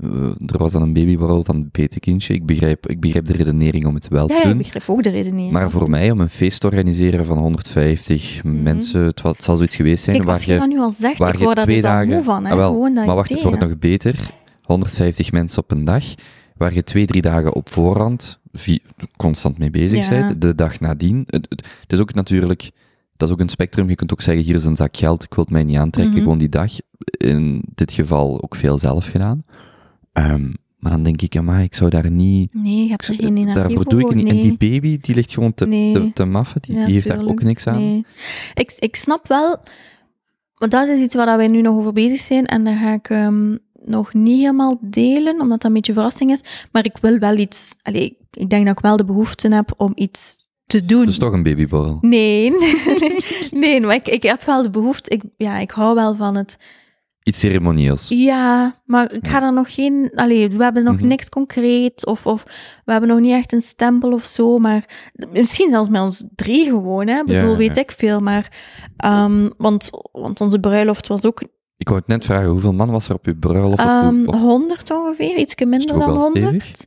Uh, 0.00 0.10
er 0.46 0.58
was 0.58 0.72
dan 0.72 0.82
een 0.82 0.92
babyborrel 0.92 1.44
van 1.44 1.56
het 1.56 1.70
petekindje. 1.70 2.34
Ik 2.34 2.46
begrijp, 2.46 2.86
ik 2.86 3.00
begrijp 3.00 3.26
de 3.26 3.32
redenering 3.32 3.86
om 3.86 3.94
het 3.94 4.08
wel 4.08 4.26
te 4.26 4.32
doen. 4.32 4.42
Ja, 4.42 4.50
ik 4.50 4.56
begrijp 4.56 4.84
ook 4.86 5.02
de 5.02 5.10
redenering. 5.10 5.52
Maar 5.52 5.70
voor 5.70 5.90
mij, 5.90 6.10
om 6.10 6.20
een 6.20 6.30
feest 6.30 6.60
te 6.60 6.66
organiseren 6.66 7.24
van 7.24 7.38
150 7.38 8.44
mhm. 8.44 8.62
mensen, 8.62 9.02
het, 9.02 9.22
het, 9.22 9.42
zal 9.42 9.56
zoiets 9.56 9.76
geweest 9.76 10.04
zijn 10.04 10.16
Kijk, 10.16 10.28
waar 10.28 10.60
je, 10.60 10.66
nu 10.66 10.78
al 10.78 10.90
zegt, 10.90 11.18
waar 11.18 11.34
ik 11.34 11.40
je 11.40 11.54
twee 11.54 11.80
dagen, 11.80 12.22
van. 12.22 12.44
Hè? 12.44 12.50
Ah, 12.50 12.56
wel, 12.56 12.90
maar 12.90 13.14
wacht, 13.14 13.30
het 13.30 13.42
wordt 13.42 13.60
nog 13.60 13.78
beter. 13.78 14.30
150 14.62 15.32
mensen 15.32 15.62
op 15.62 15.70
een 15.70 15.84
dag, 15.84 16.04
waar 16.56 16.74
je 16.74 16.84
twee, 16.84 17.06
drie 17.06 17.22
dagen 17.22 17.54
op 17.54 17.70
voorhand 17.70 18.40
constant 19.16 19.58
mee 19.58 19.70
bezig 19.70 20.08
bent. 20.08 20.40
De 20.40 20.54
dag 20.54 20.80
nadien. 20.80 21.24
Het, 21.26 21.46
het 21.80 21.92
is 21.92 22.00
ook 22.00 22.14
natuurlijk 22.14 22.70
dat 23.16 23.28
is 23.28 23.34
ook 23.34 23.40
een 23.40 23.48
spectrum. 23.48 23.88
Je 23.88 23.94
kunt 23.94 24.12
ook 24.12 24.22
zeggen, 24.22 24.44
hier 24.44 24.54
is 24.54 24.64
een 24.64 24.76
zak 24.76 24.96
geld, 24.96 25.22
ik 25.22 25.34
wil 25.34 25.44
het 25.44 25.52
mij 25.52 25.62
niet 25.62 25.76
aantrekken, 25.76 26.14
mhm. 26.14 26.22
gewoon 26.22 26.38
die 26.38 26.48
dag. 26.48 26.72
In 27.18 27.62
dit 27.74 27.92
geval 27.92 28.42
ook 28.42 28.56
veel 28.56 28.78
zelf 28.78 29.06
gedaan. 29.06 29.44
Um, 30.12 30.54
maar 30.78 30.94
dan 30.94 31.02
denk 31.02 31.22
ik, 31.22 31.42
maar 31.42 31.62
ik 31.62 31.74
zou 31.74 31.90
daar 31.90 32.10
niet... 32.10 32.54
Nee, 32.54 32.82
je 32.82 32.88
hebt 32.88 33.08
er 33.08 33.14
geen 33.14 33.36
energie 33.36 33.54
Daarvoor 33.54 33.84
doe 33.84 34.00
ik 34.00 34.14
niet. 34.14 34.28
En 34.28 34.40
die 34.40 34.56
baby, 34.56 34.98
die 35.00 35.14
ligt 35.14 35.32
gewoon 35.32 35.54
te, 35.54 35.64
te, 35.64 36.10
te 36.14 36.24
maffen, 36.24 36.62
die, 36.62 36.74
die 36.74 36.94
heeft 36.94 37.08
daar 37.08 37.26
ook 37.26 37.42
niks 37.42 37.66
aan. 37.66 37.78
Nee. 37.78 38.04
Ik, 38.54 38.76
ik 38.78 38.96
snap 38.96 39.28
wel, 39.28 39.56
want 40.54 40.70
dat 40.70 40.88
is 40.88 41.00
iets 41.00 41.14
waar 41.14 41.36
wij 41.36 41.48
nu 41.48 41.60
nog 41.60 41.76
over 41.76 41.92
bezig 41.92 42.20
zijn, 42.20 42.46
en 42.46 42.64
daar 42.64 42.76
ga 42.76 42.92
ik 42.92 43.08
um, 43.08 43.58
nog 43.84 44.14
niet 44.14 44.38
helemaal 44.38 44.78
delen, 44.80 45.40
omdat 45.40 45.60
dat 45.60 45.64
een 45.64 45.72
beetje 45.72 45.92
verrassing 45.92 46.30
is. 46.30 46.40
Maar 46.72 46.84
ik 46.84 46.96
wil 47.00 47.18
wel 47.18 47.36
iets... 47.36 47.74
Allez, 47.82 48.10
ik 48.30 48.50
denk 48.50 48.66
dat 48.66 48.76
ik 48.76 48.82
wel 48.82 48.96
de 48.96 49.04
behoefte 49.04 49.54
heb 49.54 49.74
om 49.76 49.92
iets 49.94 50.45
te 50.66 50.84
doen. 50.84 51.06
Dus 51.06 51.18
toch 51.18 51.32
een 51.32 51.42
babyborrel? 51.42 51.98
Nee, 52.00 52.50
nee, 53.50 53.80
maar 53.80 53.94
ik, 53.94 54.08
ik 54.08 54.22
heb 54.22 54.42
wel 54.42 54.62
de 54.62 54.70
behoefte, 54.70 55.10
ik, 55.10 55.22
ja, 55.36 55.58
ik 55.58 55.70
hou 55.70 55.94
wel 55.94 56.14
van 56.14 56.36
het... 56.36 56.58
Iets 57.22 57.40
ceremonieels. 57.40 58.08
Ja, 58.08 58.82
maar 58.84 59.12
ik 59.12 59.26
ga 59.26 59.42
er 59.42 59.52
nog 59.52 59.74
geen... 59.74 60.10
Allee, 60.14 60.48
we 60.48 60.62
hebben 60.62 60.84
nog 60.84 60.96
mhm. 60.96 61.06
niks 61.06 61.28
concreet, 61.28 62.06
of, 62.06 62.26
of 62.26 62.42
we 62.84 62.92
hebben 62.92 63.10
nog 63.10 63.20
niet 63.20 63.32
echt 63.32 63.52
een 63.52 63.62
stempel 63.62 64.12
of 64.12 64.24
zo, 64.24 64.58
maar 64.58 65.10
misschien 65.32 65.70
zelfs 65.70 65.88
met 65.88 66.00
ons 66.00 66.24
drie 66.34 66.64
gewoon, 66.64 67.06
hè. 67.06 67.18
Ik 67.18 67.26
bedoel, 67.26 67.56
weet 67.56 67.76
ik 67.76 67.92
veel, 67.92 68.20
maar... 68.20 68.52
Um, 69.04 69.52
want, 69.56 69.90
want 70.12 70.40
onze 70.40 70.60
bruiloft 70.60 71.06
was 71.06 71.24
ook 71.24 71.42
ik 71.78 71.88
wou 71.88 72.00
het 72.00 72.08
net 72.08 72.24
vragen, 72.24 72.48
hoeveel 72.48 72.72
man 72.72 72.90
was 72.90 73.08
er 73.08 73.14
op 73.14 73.24
je 73.24 73.36
bruiloft? 73.36 73.80
Um, 73.80 74.34
100 74.34 74.90
ongeveer, 74.90 75.36
iets 75.36 75.54
minder 75.54 75.98
dan 75.98 76.16
100. 76.16 76.86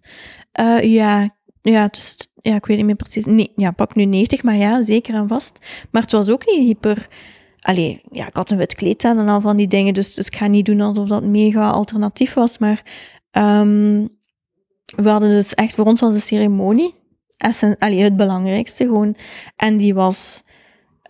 Uh, 0.59 0.84
ja, 0.84 1.38
ja, 1.62 1.88
dus 1.88 2.16
ja, 2.41 2.55
ik 2.55 2.66
weet 2.66 2.78
niet 2.78 2.86
meer 2.86 2.95
precies. 2.95 3.26
Nee, 3.26 3.51
ja, 3.55 3.72
pak 3.72 3.95
nu 3.95 4.05
90, 4.05 4.43
maar 4.43 4.55
ja, 4.55 4.82
zeker 4.82 5.14
en 5.14 5.28
vast. 5.28 5.60
Maar 5.91 6.01
het 6.01 6.12
was 6.12 6.30
ook 6.30 6.45
niet 6.45 6.66
hyper. 6.66 7.07
Allee, 7.60 8.01
ja, 8.12 8.28
ik 8.28 8.36
had 8.36 8.49
een 8.49 8.57
wit 8.57 8.76
kleed 8.76 9.03
aan 9.03 9.18
en 9.18 9.30
al 9.30 9.41
van 9.41 9.57
die 9.57 9.68
dingen, 9.68 9.93
dus, 9.93 10.14
dus 10.14 10.28
ik 10.28 10.36
ga 10.36 10.47
niet 10.47 10.66
doen 10.66 10.82
alsof 10.82 11.07
dat 11.07 11.24
mega 11.24 11.70
alternatief 11.70 12.34
was. 12.34 12.57
Maar 12.57 12.84
um, 13.32 14.10
we 14.95 15.10
hadden 15.10 15.30
dus 15.30 15.53
echt, 15.53 15.76
voor 15.76 15.86
ons 15.86 16.01
was 16.01 16.14
de 16.14 16.20
ceremonie 16.20 16.97
allee, 17.80 18.01
het 18.01 18.16
belangrijkste 18.16 18.84
gewoon. 18.84 19.16
En 19.55 19.78
die 19.78 19.93
was 19.93 20.43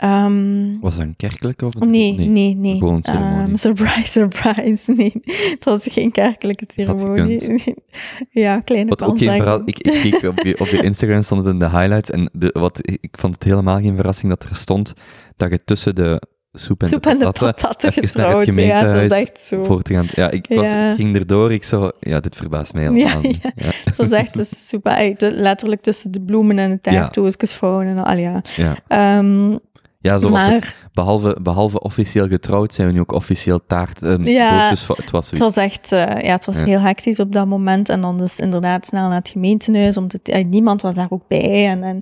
Um, 0.04 0.80
was 0.82 0.95
dat 0.95 1.06
een 1.06 1.16
kerkelijke 1.16 1.66
of 1.66 1.76
een 1.80 1.89
Nee, 1.89 2.14
nee, 2.14 2.56
nee. 2.56 2.78
Gewoon 2.78 3.04
um, 3.10 3.58
surprise, 3.58 4.06
surprise. 4.06 4.91
Nee, 5.00 5.14
het 5.32 5.66
was 5.66 5.88
geen 5.89 6.12
kerkelijke 6.12 6.64
ceremonie. 6.68 7.64
ja, 8.30 8.60
kleine 8.60 8.89
wat 8.89 9.04
ook 9.04 9.18
geen 9.18 9.62
ik, 9.66 9.80
ik 9.80 10.12
keek 10.12 10.24
op 10.30 10.39
je, 10.39 10.60
op 10.60 10.68
je 10.68 10.84
Instagram 10.89 11.22
stond 11.22 11.45
het 11.45 11.54
in 11.54 11.60
de 11.60 11.70
highlights 11.70 12.10
en 12.10 12.30
de, 12.34 12.50
wat, 12.54 12.80
ik 12.84 13.18
vond 13.20 13.34
het 13.34 13.43
helemaal 13.43 13.80
geen 13.80 13.95
verrassing 13.95 14.32
dat 14.32 14.43
er 14.43 14.56
stond 14.56 14.93
dat 15.38 15.50
je 15.50 15.64
tussen 15.64 15.95
de 15.95 16.22
soep 16.52 16.82
en, 16.82 16.89
soep 16.89 17.04
de, 17.04 17.10
patatten, 17.10 17.47
en 17.47 17.54
de 17.54 17.62
patatten 17.62 17.93
getrouwd. 17.93 18.56
Ja, 18.56 18.93
dat 18.93 19.12
is 19.12 19.18
echt 19.18 19.41
zo. 19.41 19.82
Ja, 20.16 20.32
ik 20.32 20.45
was, 20.50 20.72
ja. 20.72 20.95
ging 20.95 21.16
erdoor, 21.16 21.52
ik 21.52 21.64
zo, 21.64 21.91
ja, 22.00 22.20
dit 22.20 22.36
verbaast 22.36 22.74
mij 22.74 22.84
helemaal. 22.84 23.24
Ja, 23.24 23.30
ja. 23.41 23.52
ja. 23.56 23.72
dat 23.95 24.06
is 24.06 24.12
echt 24.12 24.34
dus 24.34 24.68
super, 24.68 25.16
letterlijk 25.18 25.82
tussen 25.82 26.12
de 26.12 26.22
bloemen 26.22 26.60
en 26.60 26.70
de 26.70 26.82
taarttoosjes 26.82 27.58
ja. 27.62 27.82
en 27.82 28.04
al, 28.04 28.18
ja. 28.18 28.41
ja. 28.56 29.18
Um, 29.18 29.60
ja, 30.00 30.18
zo 30.18 30.30
was 30.30 30.45
het. 30.45 30.76
Behalve, 30.93 31.38
behalve 31.41 31.80
officieel 31.80 32.28
getrouwd 32.28 32.74
zijn 32.74 32.88
we 32.88 32.93
nu 32.93 33.00
ook 33.00 33.12
officieel 33.12 33.66
taart. 33.66 34.02
Um, 34.02 34.26
ja, 34.26 34.70
het 34.70 35.12
was, 35.12 35.30
het 35.30 35.39
was 35.39 35.58
echt 35.58 35.91
uh, 35.91 36.00
ja, 36.00 36.32
het 36.32 36.45
was 36.45 36.56
heel 36.56 36.80
hectisch 36.80 37.20
op 37.20 37.34
dat 37.34 37.47
moment. 37.47 37.89
En 37.89 38.02
dan 38.02 38.18
dus 38.18 38.39
inderdaad 38.39 38.86
snel 38.86 39.08
naar 39.08 39.18
het 39.18 39.30
gemeentehuis. 39.30 39.97
Om 39.97 40.08
te, 40.08 40.20
uh, 40.24 40.45
niemand 40.45 40.82
was 40.82 40.95
daar 40.95 41.08
ook 41.10 41.28
bij. 41.28 41.68
En, 41.68 41.84
en 41.84 42.02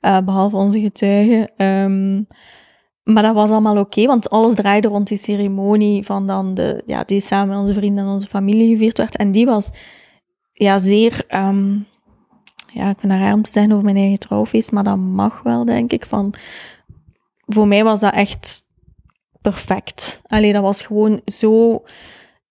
uh, 0.00 0.18
behalve 0.24 0.56
onze 0.56 0.80
getuigen. 0.80 1.64
Um, 1.66 2.26
maar 3.02 3.22
dat 3.22 3.34
was 3.34 3.50
allemaal 3.50 3.78
oké, 3.78 4.06
want 4.06 4.30
alles 4.30 4.54
draaide 4.54 4.88
rond 4.88 5.08
die 5.08 5.18
ceremonie 5.18 6.04
van 6.04 6.26
dan 6.26 6.54
de, 6.54 6.82
ja, 6.86 7.02
die 7.04 7.20
samen 7.20 7.48
met 7.48 7.58
onze 7.58 7.72
vrienden 7.72 8.04
en 8.04 8.10
onze 8.10 8.26
familie 8.26 8.72
gevierd 8.72 8.98
werd. 8.98 9.16
En 9.16 9.30
die 9.30 9.46
was 9.46 9.70
ja, 10.52 10.78
zeer, 10.78 11.24
um, 11.34 11.86
ja, 12.72 12.88
ik 12.90 13.00
vind 13.00 13.12
het 13.12 13.20
raar 13.20 13.34
om 13.34 13.42
te 13.42 13.50
zeggen 13.50 13.72
over 13.72 13.84
mijn 13.84 13.96
eigen 13.96 14.18
trouwfeest, 14.18 14.72
maar 14.72 14.84
dat 14.84 14.96
mag 14.96 15.42
wel, 15.42 15.64
denk 15.64 15.92
ik, 15.92 16.06
van 16.06 16.34
voor 17.48 17.68
mij 17.68 17.84
was 17.84 18.00
dat 18.00 18.14
echt 18.14 18.62
perfect. 19.40 20.20
Alleen 20.26 20.52
dat 20.52 20.62
was 20.62 20.82
gewoon 20.82 21.20
zo 21.24 21.82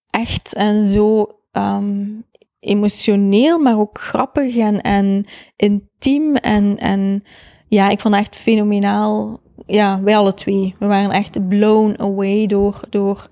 echt 0.10 0.54
en 0.54 0.88
zo 0.88 1.40
um, 1.52 2.26
emotioneel, 2.60 3.60
maar 3.60 3.80
ook 3.80 4.00
grappig 4.00 4.58
en, 4.58 4.82
en 4.82 5.26
intiem. 5.56 6.36
En, 6.36 6.78
en 6.78 7.24
ja, 7.68 7.90
ik 7.90 8.00
vond 8.00 8.16
het 8.16 8.24
echt 8.24 8.36
fenomenaal. 8.36 9.40
Ja, 9.66 10.02
wij 10.02 10.18
alle 10.18 10.34
twee. 10.34 10.76
We 10.80 10.86
waren 10.86 11.12
echt 11.12 11.48
blown 11.48 11.96
away 11.98 12.48
door, 12.48 12.80
door 12.90 13.30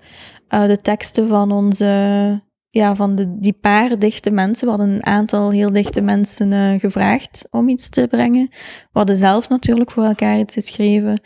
uh, 0.48 0.66
de 0.66 0.76
teksten 0.76 1.28
van 1.28 1.52
onze 1.52 2.44
ja, 2.76 2.94
van 2.94 3.14
de, 3.14 3.38
die 3.38 3.52
paar 3.52 3.98
dichte 3.98 4.30
mensen. 4.30 4.64
We 4.64 4.70
hadden 4.70 4.94
een 4.94 5.06
aantal 5.06 5.50
heel 5.50 5.72
dichte 5.72 6.00
mensen 6.00 6.52
uh, 6.52 6.78
gevraagd 6.78 7.48
om 7.50 7.68
iets 7.68 7.88
te 7.88 8.06
brengen. 8.10 8.48
We 8.50 8.98
hadden 8.98 9.16
zelf 9.16 9.48
natuurlijk 9.48 9.90
voor 9.90 10.04
elkaar 10.04 10.38
iets 10.38 10.54
geschreven. 10.54 11.20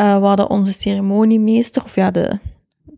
Uh, 0.00 0.18
we 0.18 0.26
hadden 0.26 0.50
onze 0.50 0.72
ceremoniemeester, 0.72 1.84
of 1.84 1.94
ja, 1.94 2.10
de 2.10 2.38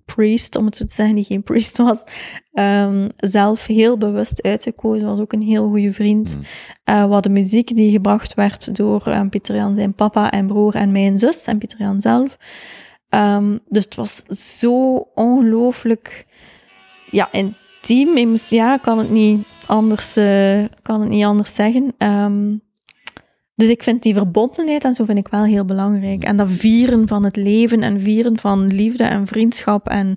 priest, 0.05 0.57
om 0.57 0.65
het 0.65 0.77
zo 0.77 0.85
te 0.85 0.95
zeggen, 0.95 1.15
die 1.15 1.25
geen 1.25 1.43
priest 1.43 1.77
was, 1.77 2.05
um, 2.53 3.09
zelf 3.17 3.67
heel 3.67 3.99
bewust 3.99 4.43
uitgekozen. 4.43 5.07
Was 5.07 5.21
ook 5.21 5.33
een 5.33 5.43
heel 5.43 5.69
goede 5.69 5.93
vriend. 5.93 6.35
Mm. 6.35 6.43
Uh, 6.95 7.05
we 7.05 7.13
hadden 7.13 7.33
muziek 7.33 7.75
die 7.75 7.91
gebracht 7.91 8.35
werd 8.35 8.77
door 8.77 9.07
um, 9.07 9.29
Pieter 9.29 9.55
Jan 9.55 9.75
zijn 9.75 9.95
papa 9.95 10.31
en 10.31 10.47
broer 10.47 10.75
en 10.75 10.93
mijn 10.93 11.19
zus 11.19 11.45
en 11.45 11.59
Pieter 11.59 11.79
Jan 11.79 12.01
zelf. 12.01 12.37
Um, 13.15 13.61
dus 13.69 13.85
het 13.85 13.95
was 13.95 14.23
zo 14.57 14.97
ongelooflijk 15.15 16.27
ja, 17.11 17.29
in 17.33 17.55
team. 17.83 18.37
Ja, 18.49 18.77
kan 18.77 18.99
het 18.99 19.11
niet 19.11 19.47
anders, 19.67 20.17
uh, 20.17 20.65
kan 20.83 21.01
het 21.01 21.09
niet 21.09 21.25
anders 21.25 21.55
zeggen. 21.55 21.95
Um, 21.99 22.63
dus 23.55 23.69
ik 23.69 23.83
vind 23.83 24.03
die 24.03 24.15
verbondenheid 24.15 24.85
en 24.85 24.95
zo 24.95 25.05
vind 25.05 25.19
ik 25.19 25.29
wel 25.29 25.45
heel 25.45 25.65
belangrijk. 25.65 26.25
En 26.25 26.37
dat 26.37 26.51
vieren 26.51 27.09
van 27.09 27.25
het 27.25 27.37
leven 27.37 27.83
en 27.83 28.01
vieren 28.01 28.39
van 28.39 28.67
liefde 28.67 29.05
en 29.05 29.27
vriendschap 29.27 29.89
en 29.89 30.17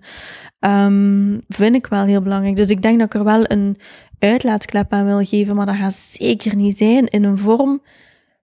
um, 0.59 1.41
vind 1.47 1.75
ik 1.75 1.87
wel 1.87 2.05
heel 2.05 2.21
belangrijk. 2.21 2.55
Dus 2.55 2.69
ik 2.69 2.81
denk 2.81 2.99
dat 2.99 3.07
ik 3.07 3.13
er 3.13 3.23
wel 3.23 3.51
een 3.51 3.77
uitlaatklep 4.19 4.93
aan 4.93 5.05
wil 5.05 5.25
geven, 5.25 5.55
maar 5.55 5.65
dat 5.65 5.75
gaat 5.75 5.93
zeker 5.93 6.55
niet 6.55 6.77
zijn 6.77 7.05
in 7.05 7.23
een 7.23 7.37
vorm 7.37 7.81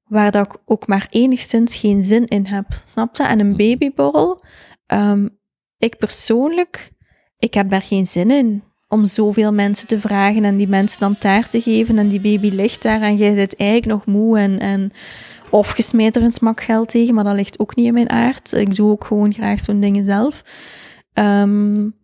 waar 0.05 0.31
dat 0.31 0.47
ik 0.47 0.61
ook 0.64 0.87
maar 0.87 1.07
enigszins 1.11 1.77
geen 1.77 2.03
zin 2.03 2.27
in 2.27 2.47
heb. 2.47 2.66
Snap 2.85 3.16
je? 3.16 3.23
En 3.23 3.41
een 3.41 3.57
babyborrel, 3.57 4.45
um, 4.87 5.39
ik 5.79 5.97
persoonlijk, 5.97 6.93
ik 7.39 7.55
heb 7.55 7.70
daar 7.70 7.83
geen 7.83 8.07
zin 8.07 8.31
in 8.31 8.62
om 8.93 9.05
zoveel 9.05 9.53
mensen 9.53 9.86
te 9.86 10.01
vragen 10.01 10.45
en 10.45 10.57
die 10.57 10.68
mensen 10.68 11.01
dan 11.01 11.18
taart 11.18 11.51
te 11.51 11.61
geven 11.61 11.99
en 11.99 12.09
die 12.09 12.20
baby 12.20 12.49
ligt 12.49 12.82
daar 12.82 13.01
en 13.01 13.16
jij 13.16 13.34
zit 13.34 13.57
eigenlijk 13.57 13.93
nog 13.93 14.07
moe 14.07 14.38
en, 14.38 14.59
en 14.59 14.90
of 15.51 15.74
smijt 15.76 16.16
er 16.16 16.22
een 16.22 16.32
smak 16.32 16.61
geld 16.61 16.88
tegen, 16.88 17.14
maar 17.14 17.24
dat 17.24 17.34
ligt 17.34 17.59
ook 17.59 17.76
niet 17.76 17.86
in 17.86 17.93
mijn 17.93 18.11
aard. 18.11 18.53
Ik 18.53 18.74
doe 18.76 18.90
ook 18.90 19.05
gewoon 19.05 19.32
graag 19.32 19.61
zo'n 19.61 19.80
dingen 19.80 20.05
zelf. 20.05 20.43
Um, 21.14 21.95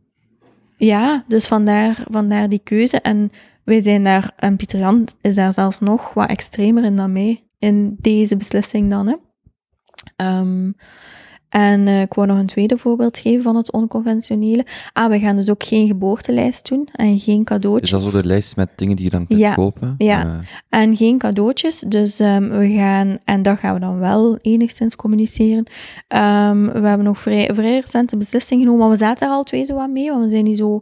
ja, 0.76 1.24
dus 1.28 1.46
vandaar, 1.46 2.04
vandaar 2.10 2.48
die 2.48 2.60
keuze. 2.64 3.00
En 3.00 3.30
wij 3.64 3.80
zijn 3.80 4.04
daar, 4.04 4.32
en 4.36 4.56
Pieter 4.56 4.78
Jan 4.78 5.08
is 5.20 5.34
daar 5.34 5.52
zelfs 5.52 5.78
nog 5.78 6.14
wat 6.14 6.28
extremer 6.28 6.84
in 6.84 6.96
dan 6.96 7.12
mij, 7.12 7.44
in 7.58 7.96
deze 8.00 8.36
beslissing 8.36 8.90
dan. 8.90 9.06
Hè. 9.06 9.14
Um, 10.38 10.74
En 11.48 11.86
uh, 11.86 12.00
ik 12.00 12.14
wou 12.14 12.26
nog 12.26 12.38
een 12.38 12.46
tweede 12.46 12.78
voorbeeld 12.78 13.18
geven 13.18 13.42
van 13.42 13.56
het 13.56 13.72
onconventionele. 13.72 14.66
Ah, 14.92 15.10
we 15.10 15.18
gaan 15.18 15.36
dus 15.36 15.50
ook 15.50 15.64
geen 15.64 15.86
geboortelijst 15.86 16.68
doen 16.68 16.88
en 16.92 17.18
geen 17.18 17.44
cadeautjes. 17.44 17.92
Is 17.92 18.00
dat 18.00 18.10
zo 18.10 18.20
de 18.20 18.26
lijst 18.26 18.56
met 18.56 18.68
dingen 18.76 18.96
die 18.96 19.04
je 19.04 19.10
dan 19.10 19.26
kunt 19.26 19.38
ja, 19.38 19.54
kopen? 19.54 19.94
Ja, 19.98 20.26
uh. 20.26 20.32
en 20.68 20.96
geen 20.96 21.18
cadeautjes. 21.18 21.84
Dus 21.88 22.20
um, 22.20 22.48
we 22.48 22.68
gaan, 22.68 23.18
en 23.24 23.42
dat 23.42 23.58
gaan 23.58 23.74
we 23.74 23.80
dan 23.80 23.98
wel 23.98 24.36
enigszins 24.36 24.96
communiceren. 24.96 25.66
Um, 26.08 26.72
we 26.72 26.88
hebben 26.88 27.04
nog 27.04 27.18
vrij, 27.18 27.50
vrij 27.54 27.78
recente 27.78 28.16
beslissing 28.16 28.60
genomen, 28.60 28.80
maar 28.80 28.90
we 28.90 29.04
zaten 29.04 29.26
er 29.26 29.32
al 29.32 29.42
twee 29.42 29.64
zo 29.64 29.78
aan 29.78 29.92
mee, 29.92 30.10
want 30.10 30.24
we 30.24 30.30
zijn 30.30 30.44
niet 30.44 30.58
zo 30.58 30.80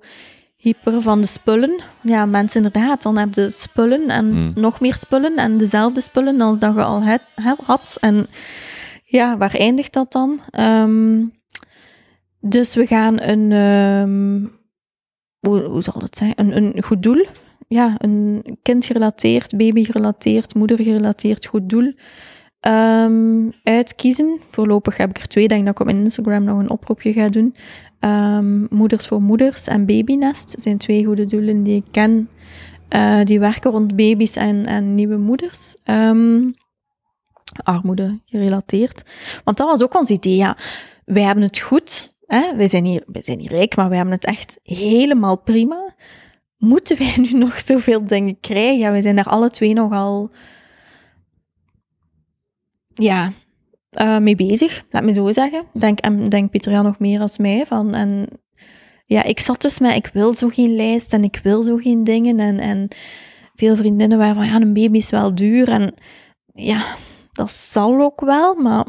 hyper 0.56 1.02
van 1.02 1.20
de 1.20 1.26
spullen. 1.26 1.80
Ja, 2.00 2.26
mensen 2.26 2.64
inderdaad, 2.64 3.02
dan 3.02 3.16
heb 3.16 3.34
je 3.34 3.50
spullen 3.50 4.08
en 4.08 4.32
mm. 4.32 4.52
nog 4.54 4.80
meer 4.80 4.94
spullen 4.94 5.36
en 5.36 5.56
dezelfde 5.58 6.00
spullen 6.00 6.40
als 6.40 6.58
dat 6.58 6.74
je 6.74 6.82
al 6.82 7.02
het, 7.02 7.22
had. 7.64 7.96
En 8.00 8.26
ja, 9.16 9.36
waar 9.38 9.54
eindigt 9.54 9.92
dat 9.92 10.12
dan? 10.12 10.40
Um, 10.60 11.32
dus 12.40 12.74
we 12.74 12.86
gaan 12.86 13.20
een, 13.20 13.52
um, 13.52 14.52
hoe, 15.40 15.82
zal 15.82 16.00
het 16.00 16.16
zijn? 16.16 16.32
Een, 16.36 16.56
een 16.56 16.82
goed 16.82 17.02
doel. 17.02 17.26
Ja, 17.68 17.94
een 17.98 18.44
kindgerelateerd, 18.62 19.56
babygerelateerd, 19.56 20.54
moedergerelateerd 20.54 21.46
goed 21.46 21.68
doel 21.68 21.92
um, 22.60 23.52
uitkiezen. 23.62 24.40
Voorlopig 24.50 24.96
heb 24.96 25.10
ik 25.10 25.18
er 25.18 25.28
twee. 25.28 25.48
denk 25.48 25.64
dat 25.64 25.74
ik 25.74 25.80
op 25.80 25.86
mijn 25.86 25.98
Instagram 25.98 26.44
nog 26.44 26.58
een 26.58 26.70
oproepje 26.70 27.12
ga 27.12 27.28
doen. 27.28 27.54
Moeders 28.70 29.06
voor 29.06 29.22
Moeders 29.22 29.66
en 29.66 29.86
Babynest 29.86 30.60
zijn 30.60 30.78
twee 30.78 31.04
goede 31.04 31.24
doelen 31.24 31.62
die 31.62 31.76
ik 31.76 31.84
ken. 31.90 32.28
Uh, 32.96 33.22
die 33.24 33.40
werken 33.40 33.70
rond 33.70 33.96
baby's 33.96 34.36
en, 34.36 34.66
en 34.66 34.94
nieuwe 34.94 35.16
moeders. 35.16 35.76
Um, 35.84 36.54
armoede 37.62 38.20
gerelateerd. 38.24 39.02
Want 39.44 39.56
dat 39.56 39.68
was 39.68 39.82
ook 39.82 39.94
ons 39.94 40.10
idee. 40.10 40.36
Ja. 40.36 40.56
Wij 41.04 41.22
hebben 41.22 41.44
het 41.44 41.58
goed. 41.58 42.14
Hè? 42.26 42.56
Wij, 42.56 42.68
zijn 42.68 42.84
hier, 42.84 43.02
wij 43.06 43.22
zijn 43.22 43.40
hier 43.40 43.50
rijk, 43.50 43.76
maar 43.76 43.88
wij 43.88 43.96
hebben 43.96 44.14
het 44.14 44.24
echt 44.24 44.60
helemaal 44.62 45.38
prima. 45.38 45.94
Moeten 46.56 46.98
wij 46.98 47.14
nu 47.16 47.38
nog 47.44 47.60
zoveel 47.60 48.06
dingen 48.06 48.40
krijgen? 48.40 48.78
Ja, 48.78 48.90
wij 48.90 49.00
zijn 49.02 49.16
daar 49.16 49.28
alle 49.28 49.50
twee 49.50 49.74
nogal 49.74 50.30
ja, 52.94 53.32
uh, 54.00 54.18
mee 54.18 54.36
bezig, 54.36 54.84
laat 54.90 55.04
me 55.04 55.12
zo 55.12 55.32
zeggen. 55.32 55.64
Denk, 55.72 55.98
en 55.98 56.28
denk 56.28 56.50
Pieter 56.50 56.72
Jan 56.72 56.84
nog 56.84 56.98
meer 56.98 57.20
als 57.20 57.38
mij. 57.38 57.66
Van, 57.66 57.94
en 57.94 58.26
ja, 59.06 59.22
ik 59.22 59.40
zat 59.40 59.62
dus 59.62 59.78
met, 59.78 59.94
ik 59.94 60.10
wil 60.12 60.34
zo 60.34 60.48
geen 60.48 60.76
lijst 60.76 61.12
en 61.12 61.24
ik 61.24 61.40
wil 61.42 61.62
zo 61.62 61.76
geen 61.76 62.04
dingen. 62.04 62.40
En, 62.40 62.58
en 62.58 62.88
veel 63.54 63.76
vriendinnen 63.76 64.18
waren 64.18 64.34
van, 64.34 64.46
ja, 64.46 64.54
een 64.54 64.72
baby 64.72 64.98
is 64.98 65.10
wel 65.10 65.34
duur. 65.34 65.68
En 65.68 65.94
ja, 66.52 66.84
dat 67.36 67.50
zal 67.50 68.00
ook 68.00 68.20
wel, 68.20 68.54
maar 68.54 68.86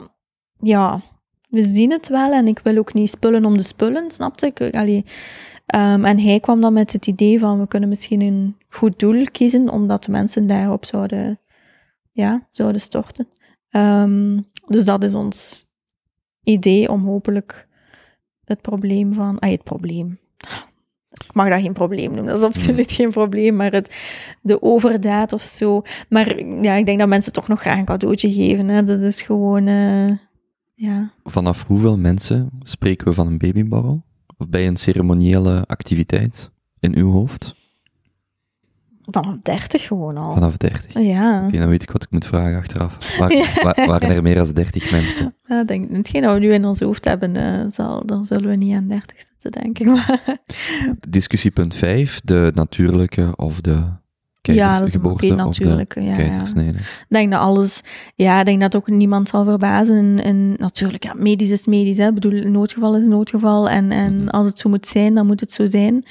ja, 0.60 1.02
we 1.50 1.62
zien 1.62 1.92
het 1.92 2.08
wel. 2.08 2.32
En 2.32 2.48
ik 2.48 2.60
wil 2.60 2.78
ook 2.78 2.94
niet 2.94 3.10
spullen 3.10 3.46
om 3.46 3.58
de 3.58 3.64
spullen, 3.64 4.12
snapte 4.12 4.46
ik? 4.46 4.76
Allee, 4.76 5.06
um, 5.76 6.06
en 6.06 6.20
hij 6.20 6.40
kwam 6.40 6.62
dan 6.62 6.74
met 6.74 6.92
het 6.92 7.08
idee 7.08 7.40
van, 7.40 7.60
we 7.60 7.68
kunnen 7.68 7.90
misschien 7.90 8.22
een 8.22 8.58
goed 8.68 9.00
doel 9.00 9.24
kiezen, 9.32 9.70
omdat 9.70 10.04
de 10.04 10.12
mensen 10.12 10.48
daarop 10.48 10.86
zouden, 10.86 11.40
ja, 12.12 12.48
zouden 12.50 12.82
storten. 12.82 13.28
Um, 13.72 14.48
dus 14.68 14.86
dat 14.86 15.04
is 15.04 15.14
ons 15.14 15.66
idee 16.44 16.90
om 16.90 17.06
hopelijk 17.06 17.68
het 18.44 18.62
probleem 18.62 19.14
van... 19.14 19.40
Ah, 19.40 19.50
het 19.50 19.64
probleem. 19.64 20.20
Ik 21.26 21.34
mag 21.34 21.50
dat 21.50 21.62
geen 21.62 21.74
probleem 21.74 22.14
noemen, 22.14 22.26
dat 22.26 22.38
is 22.38 22.46
absoluut 22.46 22.92
geen 22.92 23.10
probleem, 23.10 23.56
maar 23.56 23.72
het, 23.72 23.96
de 24.42 24.62
overdaad 24.62 25.34
of 25.34 25.42
zo. 25.42 25.82
Maar 26.10 26.44
ja, 26.44 26.74
ik 26.74 26.86
denk 26.86 27.00
dat 27.00 27.08
mensen 27.08 27.32
toch 27.34 27.48
nog 27.48 27.60
graag 27.60 27.78
een 27.78 27.86
cadeautje 27.86 28.32
geven. 28.32 28.70
Hè. 28.70 28.84
Dat 28.84 29.02
is 29.02 29.22
gewoon... 29.22 29.68
Uh, 29.68 30.12
ja. 30.74 31.12
Vanaf 31.24 31.64
hoeveel 31.68 31.98
mensen 31.98 32.50
spreken 32.62 33.08
we 33.08 33.14
van 33.14 33.28
een 33.28 33.38
babyborrel? 33.38 34.04
Of 34.38 34.50
bij 34.50 34.68
een 34.68 34.78
ceremoniële 34.78 35.64
activiteit 35.66 36.52
in 36.80 36.96
uw 36.96 37.12
hoofd? 37.12 37.56
Vanaf 39.24 39.38
30 39.44 39.88
gewoon 39.88 40.18
al. 40.18 40.34
Vanaf 40.34 40.58
30? 40.58 41.02
Ja. 41.02 41.46
Oké, 41.46 41.58
dan 41.58 41.68
weet 41.68 41.84
ik 41.84 41.92
wat 41.92 42.04
ik 42.04 42.12
moet 42.12 42.26
vragen 42.26 42.58
achteraf. 42.58 43.18
Waar, 43.18 43.34
ja. 43.76 43.86
waren 43.86 44.10
er 44.10 44.24
meer 44.24 44.36
dan 44.36 44.52
30 44.52 44.92
mensen? 44.92 45.36
Ja, 45.48 45.64
denk, 45.64 45.96
hetgeen 45.96 46.22
dat 46.22 46.34
we 46.34 46.40
nu 46.40 46.54
in 46.54 46.66
ons 46.66 46.80
hoofd 46.80 47.06
hebben, 47.06 47.36
uh, 47.36 47.64
zal, 47.70 48.06
dan 48.06 48.26
zullen 48.26 48.50
we 48.50 48.56
niet 48.56 48.76
aan 48.76 48.88
30 48.88 49.18
zitten, 49.18 49.62
denk 49.62 49.80
ik. 49.80 49.86
Maar... 49.96 50.38
Discussiepunt 51.10 51.76
5, 51.76 52.22
de 52.24 52.52
natuurlijke 52.56 53.34
of 53.36 53.62
de 53.62 53.84
ja, 54.54 54.80
dat 54.80 54.88
is. 54.88 55.64
Ja. 55.94 56.62
Ik 56.62 57.06
denk 57.08 57.32
dat 57.32 57.42
alles, 57.42 57.84
ja, 58.16 58.40
ik 58.40 58.46
denk 58.46 58.62
dat 58.62 58.76
ook 58.76 58.88
niemand 58.88 59.30
zal 59.30 59.46
verbazen. 59.46 60.24
En, 60.24 60.54
natuurlijk, 60.58 61.04
ja, 61.04 61.14
medisch 61.18 61.52
is 61.52 61.66
medisch. 61.66 61.98
Hè. 61.98 62.08
Ik 62.08 62.14
bedoel, 62.14 62.32
een 62.32 62.52
noodgeval 62.52 62.96
is 62.96 63.04
een 63.04 63.10
noodgeval. 63.10 63.70
En, 63.70 63.92
en 63.92 64.14
mm 64.14 64.20
-hmm. 64.20 64.30
als 64.30 64.48
het 64.48 64.60
zo 64.60 64.70
moet 64.70 64.88
zijn, 64.88 65.16
dan 65.16 65.26
moet 65.26 65.40
het 65.40 65.52
zo 65.52 65.66
zijn. 65.66 66.06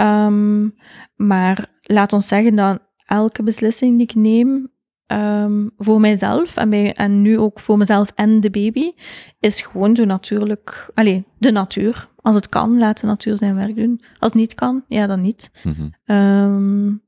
Um, 0.00 0.74
maar 1.16 1.68
laat 1.92 2.12
ons 2.12 2.28
zeggen 2.28 2.54
dat 2.54 2.78
elke 3.06 3.42
beslissing 3.42 3.98
die 3.98 4.06
ik 4.06 4.14
neem, 4.14 4.70
um, 5.06 5.70
voor 5.76 6.00
mijzelf 6.00 6.56
en, 6.56 6.70
bij, 6.70 6.94
en 6.94 7.22
nu 7.22 7.38
ook 7.38 7.60
voor 7.60 7.78
mezelf 7.78 8.12
en 8.14 8.40
de 8.40 8.50
baby, 8.50 8.92
is 9.40 9.60
gewoon 9.60 9.96
zo 9.96 10.04
natuurlijk, 10.04 10.90
allez, 10.94 11.20
de 11.38 11.52
natuur. 11.52 12.08
Als 12.16 12.36
het 12.36 12.48
kan, 12.48 12.78
laat 12.78 13.00
de 13.00 13.06
natuur 13.06 13.38
zijn 13.38 13.54
werk 13.54 13.76
doen. 13.76 14.00
Als 14.18 14.32
het 14.32 14.40
niet 14.40 14.54
kan, 14.54 14.84
ja, 14.88 15.06
dan 15.06 15.20
niet. 15.20 15.50
Mm 15.62 15.74
-hmm. 15.74 16.16
um, 16.16 17.02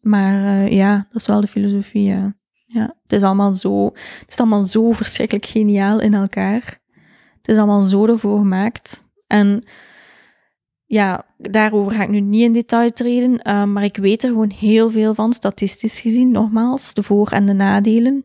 maar 0.00 0.34
uh, 0.34 0.72
ja, 0.72 1.06
dat 1.10 1.20
is 1.20 1.26
wel 1.26 1.40
de 1.40 1.46
filosofie. 1.46 2.04
Ja. 2.04 2.36
ja. 2.66 2.96
Het, 3.02 3.12
is 3.12 3.22
allemaal 3.22 3.52
zo, 3.52 3.84
het 4.20 4.30
is 4.30 4.38
allemaal 4.38 4.62
zo 4.62 4.92
verschrikkelijk 4.92 5.46
geniaal 5.46 6.00
in 6.00 6.14
elkaar. 6.14 6.80
Het 7.36 7.48
is 7.48 7.56
allemaal 7.56 7.82
zo 7.82 8.06
ervoor 8.06 8.38
gemaakt. 8.38 9.04
En 9.26 9.66
ja, 10.84 11.26
daarover 11.50 11.92
ga 11.92 12.02
ik 12.02 12.08
nu 12.08 12.20
niet 12.20 12.42
in 12.42 12.52
detail 12.52 12.90
treden, 12.90 13.40
uh, 13.48 13.64
maar 13.64 13.84
ik 13.84 13.96
weet 13.96 14.22
er 14.22 14.28
gewoon 14.28 14.52
heel 14.58 14.90
veel 14.90 15.14
van, 15.14 15.32
statistisch 15.32 16.00
gezien, 16.00 16.30
nogmaals, 16.30 16.94
de 16.94 17.02
voor- 17.02 17.30
en 17.30 17.46
de 17.46 17.52
nadelen. 17.52 18.24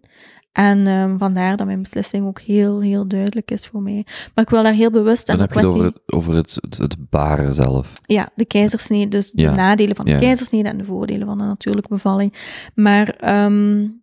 En 0.52 0.88
um, 0.88 1.18
vandaar 1.18 1.58
dat 1.58 1.66
mijn 1.66 1.82
beslissing 1.82 2.28
ook 2.28 2.40
heel, 2.40 2.82
heel 2.82 3.08
duidelijk 3.08 3.52
is 3.52 3.68
voor 3.68 3.82
mij. 3.82 4.06
Maar 4.36 4.44
ik 4.44 4.50
wil 4.50 4.64
daar 4.64 4.74
heel 4.74 4.92
bewust... 4.92 5.28
Dan 5.28 5.40
heb 5.40 5.54
je 5.54 5.60
het 5.60 5.68
over, 5.68 5.84
het, 5.84 6.02
over 6.06 6.36
het, 6.36 6.58
het, 6.62 6.78
het, 6.78 7.10
baren 7.10 7.54
zelf. 7.54 7.94
Ja, 8.06 8.30
de 8.36 8.46
keizersnede, 8.46 9.08
dus 9.08 9.32
de 9.32 9.50
nadelen 9.50 9.96
van 9.96 10.06
de 10.06 10.12
ja. 10.12 10.18
keizersnede 10.18 10.70
en 10.70 10.78
de 10.78 10.84
voordelen 10.84 11.28
van 11.28 11.38
de 11.38 11.44
natuurlijke 11.44 11.90
bevalling. 11.90 12.34
Maar 12.76 13.44
um, 13.46 14.02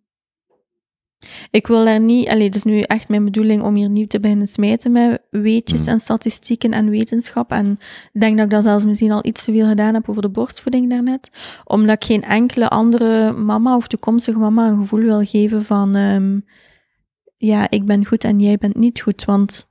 ik 1.51 1.67
wil 1.67 1.85
daar 1.85 2.01
niet, 2.01 2.29
allee, 2.29 2.45
het 2.47 2.55
is 2.55 2.63
nu 2.63 2.81
echt 2.81 3.09
mijn 3.09 3.25
bedoeling 3.25 3.63
om 3.63 3.75
hier 3.75 3.89
niet 3.89 4.11
te 4.11 4.21
beginnen 4.21 4.49
smijten 4.49 4.93
met 4.93 5.23
weetjes 5.31 5.81
mm. 5.81 5.87
en 5.87 6.01
statistieken 6.01 6.71
en 6.71 6.91
wetenschap. 6.91 7.51
En 7.51 7.71
ik 8.13 8.21
denk 8.21 8.37
dat 8.37 8.45
ik 8.45 8.51
dat 8.51 8.63
zelfs 8.63 8.85
misschien 8.85 9.13
al 9.13 9.27
iets 9.27 9.45
te 9.45 9.53
veel 9.53 9.69
gedaan 9.69 9.95
heb 9.95 10.09
over 10.09 10.23
de 10.23 10.29
borstvoeding 10.29 10.91
daarnet. 10.91 11.31
Omdat 11.65 11.95
ik 11.95 12.05
geen 12.05 12.23
enkele 12.23 12.69
andere 12.69 13.33
mama 13.33 13.77
of 13.77 13.87
toekomstige 13.87 14.39
mama 14.39 14.69
een 14.69 14.79
gevoel 14.79 15.01
wil 15.01 15.23
geven 15.23 15.65
van, 15.65 15.97
um, 15.97 16.45
ja, 17.37 17.71
ik 17.71 17.85
ben 17.85 18.07
goed 18.07 18.25
en 18.25 18.41
jij 18.41 18.57
bent 18.57 18.77
niet 18.77 19.01
goed. 19.01 19.25
Want 19.25 19.69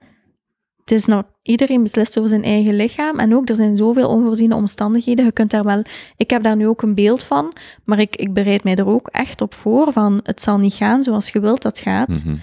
het 0.86 0.93
is 0.93 1.05
nou, 1.05 1.23
iedereen 1.41 1.81
beslist 1.81 2.17
over 2.17 2.29
zijn 2.29 2.43
eigen 2.43 2.75
lichaam. 2.75 3.19
En 3.19 3.36
ook, 3.36 3.49
er 3.49 3.55
zijn 3.55 3.77
zoveel 3.77 4.09
onvoorziene 4.09 4.55
omstandigheden. 4.55 5.25
Je 5.25 5.31
kunt 5.31 5.51
daar 5.51 5.63
wel, 5.63 5.83
ik 6.17 6.29
heb 6.29 6.43
daar 6.43 6.55
nu 6.55 6.67
ook 6.67 6.81
een 6.81 6.95
beeld 6.95 7.23
van, 7.23 7.53
maar 7.83 7.99
ik, 7.99 8.15
ik 8.15 8.33
bereid 8.33 8.63
mij 8.63 8.75
er 8.75 8.88
ook 8.88 9.07
echt 9.07 9.41
op 9.41 9.53
voor 9.53 9.93
van, 9.93 10.19
het 10.23 10.41
zal 10.41 10.57
niet 10.57 10.73
gaan 10.73 11.03
zoals 11.03 11.29
je 11.29 11.39
wilt 11.39 11.61
dat 11.61 11.79
gaat. 11.79 12.07
Mm 12.07 12.21
-hmm. 12.23 12.33
uh, 12.33 12.39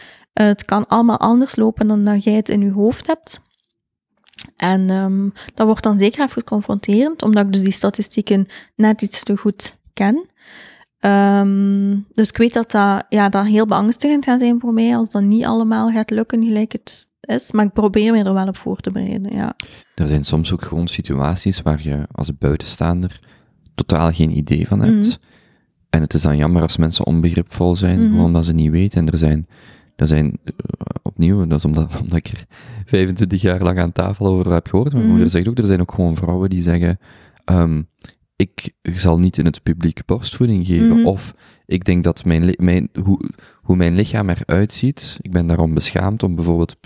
het 0.46 0.64
kan 0.64 0.86
allemaal 0.86 1.18
anders 1.18 1.56
lopen 1.56 1.88
dan 1.88 2.04
dat 2.04 2.24
jij 2.24 2.34
het 2.34 2.48
in 2.48 2.60
je 2.60 2.70
hoofd 2.70 3.06
hebt. 3.06 3.40
En 4.56 4.90
um, 4.90 5.32
dat 5.54 5.66
wordt 5.66 5.82
dan 5.82 5.98
zeker 5.98 6.24
even 6.24 6.44
confronterend, 6.44 7.22
omdat 7.22 7.44
ik 7.44 7.52
dus 7.52 7.62
die 7.62 7.72
statistieken 7.72 8.46
net 8.76 9.02
iets 9.02 9.22
te 9.22 9.36
goed 9.36 9.78
ken. 9.92 10.26
Um, 11.00 12.06
dus 12.12 12.28
ik 12.28 12.36
weet 12.36 12.52
dat 12.52 12.70
dat, 12.70 13.04
ja, 13.08 13.28
dat 13.28 13.46
heel 13.46 13.66
beangstigend 13.66 14.24
gaat 14.24 14.40
zijn 14.40 14.60
voor 14.60 14.72
mij 14.72 14.96
als 14.96 15.10
dat 15.10 15.22
niet 15.22 15.44
allemaal 15.44 15.90
gaat 15.90 16.10
lukken 16.10 16.44
gelijk 16.44 16.72
het 16.72 17.10
is. 17.26 17.52
Maar 17.52 17.64
ik 17.64 17.72
probeer 17.72 18.12
me 18.12 18.24
er 18.24 18.34
wel 18.34 18.46
op 18.46 18.56
voor 18.56 18.76
te 18.76 18.90
bereiden, 18.90 19.34
ja. 19.34 19.54
Er 19.94 20.06
zijn 20.06 20.24
soms 20.24 20.52
ook 20.52 20.64
gewoon 20.64 20.88
situaties 20.88 21.62
waar 21.62 21.80
je 21.82 22.06
als 22.12 22.38
buitenstaander 22.38 23.20
totaal 23.74 24.12
geen 24.12 24.36
idee 24.36 24.66
van 24.66 24.80
hebt. 24.80 25.06
Mm. 25.06 25.28
En 25.90 26.00
het 26.00 26.14
is 26.14 26.22
dan 26.22 26.36
jammer 26.36 26.62
als 26.62 26.76
mensen 26.76 27.06
onbegripvol 27.06 27.76
zijn, 27.76 27.96
mm 27.96 28.02
-hmm. 28.02 28.10
gewoon 28.10 28.26
omdat 28.26 28.44
ze 28.44 28.52
niet 28.52 28.70
weten. 28.70 29.00
En 29.00 29.12
er 29.12 29.18
zijn, 29.18 29.46
er 29.96 30.06
zijn 30.06 30.26
uh, 30.44 30.52
opnieuw, 31.02 31.46
dat 31.46 31.58
is 31.58 31.64
omdat, 31.64 31.96
omdat 32.02 32.18
ik 32.18 32.26
er 32.26 32.46
25 32.84 33.40
jaar 33.40 33.62
lang 33.62 33.78
aan 33.78 33.92
tafel 33.92 34.26
over 34.26 34.52
heb 34.52 34.68
gehoord. 34.68 34.92
Mijn 34.92 35.04
mm. 35.04 35.10
moeder 35.10 35.30
zegt 35.30 35.48
ook, 35.48 35.58
er 35.58 35.66
zijn 35.66 35.80
ook 35.80 35.92
gewoon 35.94 36.16
vrouwen 36.16 36.50
die 36.50 36.62
zeggen, 36.62 36.98
um, 37.44 37.88
ik 38.36 38.74
zal 38.82 39.18
niet 39.18 39.38
in 39.38 39.44
het 39.44 39.62
publiek 39.62 40.04
borstvoeding 40.06 40.66
geven. 40.66 40.86
Mm 40.86 40.92
-hmm. 40.92 41.06
Of 41.06 41.34
ik 41.66 41.84
denk 41.84 42.04
dat 42.04 42.24
mijn, 42.24 42.54
mijn, 42.56 42.88
hoe, 43.02 43.20
hoe 43.62 43.76
mijn 43.76 43.94
lichaam 43.94 44.28
eruit 44.28 44.72
ziet, 44.72 45.18
ik 45.20 45.30
ben 45.30 45.46
daarom 45.46 45.74
beschaamd 45.74 46.22
om 46.22 46.34
bijvoorbeeld 46.34 46.76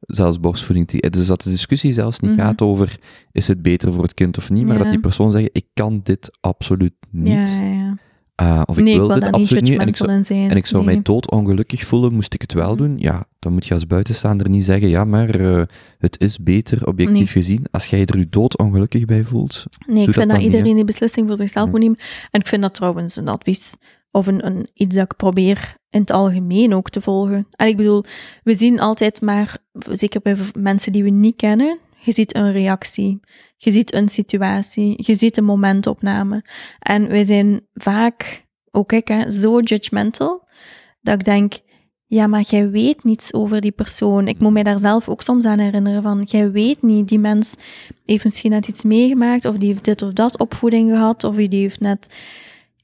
zelfs 0.00 0.40
borstvoeding 0.40 0.88
te 0.88 1.10
Dus 1.10 1.26
dat 1.26 1.42
de 1.42 1.50
discussie 1.50 1.92
zelfs 1.92 2.20
niet 2.20 2.30
mm 2.30 2.36
-hmm. 2.36 2.46
gaat 2.46 2.62
over 2.62 2.98
is 3.32 3.48
het 3.48 3.62
beter 3.62 3.92
voor 3.92 4.02
het 4.02 4.14
kind 4.14 4.38
of 4.38 4.50
niet, 4.50 4.66
maar 4.66 4.76
ja. 4.76 4.82
dat 4.82 4.90
die 4.90 5.00
persoon 5.00 5.32
zegt, 5.32 5.48
ik 5.52 5.66
kan 5.74 6.00
dit 6.02 6.38
absoluut 6.40 6.94
niet. 7.10 7.50
Ja, 7.50 7.62
ja, 7.62 7.94
Uh, 8.42 8.62
of 8.64 8.78
ik 8.78 8.84
nee, 8.84 8.94
wil 8.96 9.04
ik 9.04 9.10
wil 9.10 9.20
dit 9.20 9.32
absoluut 9.32 9.62
niet. 9.62 9.78
En 9.78 9.88
ik 9.88 9.96
zou, 9.96 10.10
en 10.28 10.56
ik 10.56 10.66
zou 10.66 10.84
nee. 10.84 10.94
mij 10.94 11.02
doodongelukkig 11.02 11.84
voelen, 11.84 12.12
moest 12.12 12.34
ik 12.34 12.40
het 12.40 12.52
wel 12.52 12.68
Mhm. 12.68 12.76
doen. 12.76 12.98
Ja, 12.98 13.24
dan 13.38 13.52
moet 13.52 13.66
je 13.66 13.74
als 13.74 13.86
buitenstaander 13.86 14.48
niet 14.48 14.64
zeggen, 14.64 14.88
ja, 14.88 15.04
maar 15.04 15.28
eh, 15.28 15.62
het 15.98 16.20
is 16.20 16.38
beter, 16.38 16.86
objectief 16.86 17.16
Nee. 17.16 17.26
gezien. 17.26 17.64
Als 17.70 17.86
jij 17.86 18.04
er 18.04 18.18
je 18.18 18.28
doodongelukkig 18.28 19.04
bij 19.04 19.24
voelt. 19.24 19.64
Nee, 19.86 20.00
ik 20.00 20.06
dat 20.06 20.14
vind 20.14 20.28
dat 20.28 20.38
niet, 20.38 20.46
iedereen 20.46 20.74
die 20.74 20.84
beslissing 20.84 21.26
voor 21.26 21.36
zichzelf 21.36 21.64
Ja. 21.64 21.70
moet 21.70 21.80
nemen. 21.80 21.98
En 22.30 22.40
ik 22.40 22.46
vind 22.46 22.62
dat 22.62 22.74
trouwens 22.74 23.16
een 23.16 23.28
advies 23.28 23.74
of 24.16 24.26
een, 24.26 24.46
een, 24.46 24.68
iets 24.74 24.94
dat 24.94 25.04
ik 25.04 25.16
probeer 25.16 25.76
in 25.90 26.00
het 26.00 26.10
algemeen 26.10 26.74
ook 26.74 26.90
te 26.90 27.00
volgen. 27.00 27.46
En 27.50 27.66
ik 27.66 27.76
bedoel, 27.76 28.04
we 28.42 28.54
zien 28.54 28.80
altijd 28.80 29.20
maar, 29.20 29.56
zeker 29.90 30.20
bij 30.20 30.36
mensen 30.58 30.92
die 30.92 31.02
we 31.02 31.10
niet 31.10 31.36
kennen, 31.36 31.78
je 31.98 32.12
ziet 32.12 32.36
een 32.36 32.52
reactie, 32.52 33.20
je 33.56 33.72
ziet 33.72 33.94
een 33.94 34.08
situatie, 34.08 34.94
je 34.96 35.14
ziet 35.14 35.36
een 35.36 35.44
momentopname. 35.44 36.44
En 36.78 37.08
wij 37.08 37.24
zijn 37.24 37.60
vaak, 37.74 38.46
ook 38.70 38.92
ik, 38.92 39.24
zo 39.28 39.60
judgmental, 39.60 40.48
dat 41.00 41.14
ik 41.14 41.24
denk, 41.24 41.54
ja, 42.06 42.26
maar 42.26 42.42
jij 42.42 42.70
weet 42.70 43.04
niets 43.04 43.34
over 43.34 43.60
die 43.60 43.72
persoon. 43.72 44.28
Ik 44.28 44.38
moet 44.38 44.52
mij 44.52 44.62
daar 44.62 44.78
zelf 44.78 45.08
ook 45.08 45.22
soms 45.22 45.44
aan 45.44 45.58
herinneren 45.58 46.02
van, 46.02 46.22
jij 46.22 46.50
weet 46.50 46.82
niet, 46.82 47.08
die 47.08 47.18
mens 47.18 47.54
heeft 48.04 48.24
misschien 48.24 48.50
net 48.50 48.68
iets 48.68 48.84
meegemaakt, 48.84 49.44
of 49.44 49.56
die 49.56 49.68
heeft 49.68 49.84
dit 49.84 50.02
of 50.02 50.12
dat 50.12 50.38
opvoeding 50.38 50.90
gehad, 50.90 51.24
of 51.24 51.34
die 51.34 51.60
heeft 51.60 51.80
net... 51.80 52.08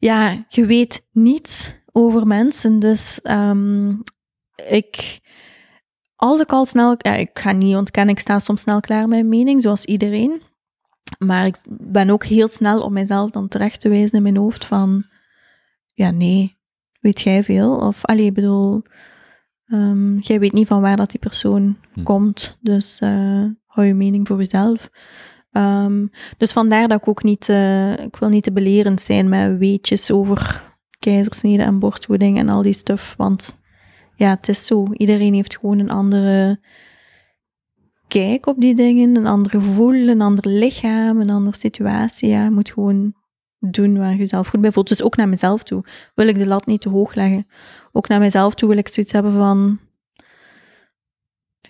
Ja, 0.03 0.45
je 0.49 0.66
weet 0.66 1.07
niets 1.12 1.74
over 1.93 2.27
mensen, 2.27 2.79
dus 2.79 3.20
ehm, 3.23 3.91
ik... 4.69 5.20
Als 6.16 6.41
ik 6.41 6.53
al 6.53 6.65
snel... 6.65 6.95
Ja, 6.99 7.15
ik 7.15 7.31
ga 7.39 7.53
niet 7.53 7.77
ontkennen, 7.77 8.15
ik 8.15 8.20
sta 8.20 8.39
soms 8.39 8.61
snel 8.61 8.81
klaar 8.81 9.01
met 9.01 9.09
mijn 9.09 9.29
mening, 9.29 9.62
zoals 9.62 9.85
iedereen. 9.85 10.43
Maar 11.19 11.47
ik 11.47 11.57
ben 11.69 12.11
ook 12.11 12.24
heel 12.24 12.49
snel 12.49 12.83
om 12.83 12.93
mijzelf 12.93 13.31
dan 13.31 13.49
terecht 13.49 13.81
te 13.81 13.89
wijzen 13.89 14.16
in 14.16 14.23
mijn 14.23 14.37
hoofd 14.37 14.65
van... 14.65 15.05
Ja, 15.93 16.11
nee, 16.11 16.57
weet 17.01 17.20
jij 17.20 17.45
veel? 17.45 17.77
Of, 17.77 18.05
allee, 18.05 18.24
ik 18.27 18.35
bedoel... 18.35 18.83
ehm, 19.66 20.19
jij 20.19 20.41
weet 20.41 20.53
niet 20.53 20.66
van 20.66 20.81
waar 20.81 20.97
dat 20.97 21.11
die 21.11 21.20
persoon 21.20 21.77
Hm. 21.93 22.03
komt, 22.03 22.59
dus 22.61 22.99
eh, 22.99 23.45
hou 23.66 23.87
je 23.87 23.95
mening 23.95 24.27
voor 24.27 24.39
jezelf. 24.39 24.91
Ehm, 25.53 26.07
dus 26.37 26.53
vandaar 26.53 26.89
dat 26.89 27.01
ik 27.01 27.09
ook 27.09 27.23
niet, 27.23 27.49
eh, 27.49 27.93
ik 27.99 28.16
wil 28.16 28.29
niet 28.29 28.45
te 28.45 28.53
belerend 28.53 29.01
zijn 29.01 29.29
met 29.29 29.59
weetjes 29.59 30.11
over 30.11 30.70
keizersnede 30.99 31.62
en 31.62 31.79
borstvoeding 31.79 32.39
en 32.39 32.49
al 32.49 32.62
die 32.62 32.73
stuff, 32.73 33.15
want 33.16 33.61
ja, 34.16 34.31
het 34.31 34.49
is 34.49 34.66
zo. 34.66 34.87
Iedereen 34.93 35.35
heeft 35.35 35.57
gewoon 35.57 35.79
een 35.79 35.91
andere 35.91 36.61
kijk 38.09 38.47
op 38.47 38.61
die 38.61 38.74
dingen, 38.74 39.16
een 39.16 39.27
ander 39.27 39.51
gevoel, 39.51 39.95
een 39.95 40.20
ander 40.20 40.49
lichaam, 40.49 41.20
een 41.20 41.31
andere 41.31 41.57
situatie. 41.57 42.29
Ja, 42.29 42.45
je 42.45 42.51
moet 42.51 42.70
gewoon 42.70 43.15
doen 43.59 43.99
waar 43.99 44.11
je 44.11 44.16
jezelf 44.16 44.49
goed 44.49 44.61
bij 44.61 44.73
voelt. 44.73 44.89
Dus 44.89 45.03
ook 45.03 45.16
naar 45.16 45.29
mezelf 45.29 45.62
toe 45.62 45.85
wil 46.15 46.29
ik 46.29 46.39
de 46.39 46.47
lat 46.47 46.66
niet 46.66 46.81
te 46.81 46.89
hoog 46.89 47.15
leggen. 47.15 47.47
Ook 47.93 48.09
naar 48.09 48.20
mezelf 48.20 48.55
toe 48.55 48.69
wil 48.69 48.79
ik 48.79 48.89
zoiets 48.89 49.12
hebben 49.12 49.33
van... 49.33 49.79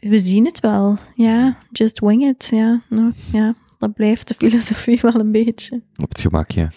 We 0.00 0.18
zien 0.18 0.44
het 0.44 0.60
wel. 0.60 0.96
Ja, 1.14 1.56
just 1.70 2.00
wing 2.00 2.22
it. 2.22 2.48
Ja, 2.50 2.80
nou, 2.88 3.12
ja 3.32 3.54
dat 3.82 3.94
blijft 3.94 4.28
de 4.28 4.34
filosofie 4.34 4.98
wel 5.02 5.14
een 5.20 5.32
beetje. 5.32 5.82
Op 5.96 6.08
het 6.08 6.20
gemak, 6.20 6.50
ja. 6.50 6.70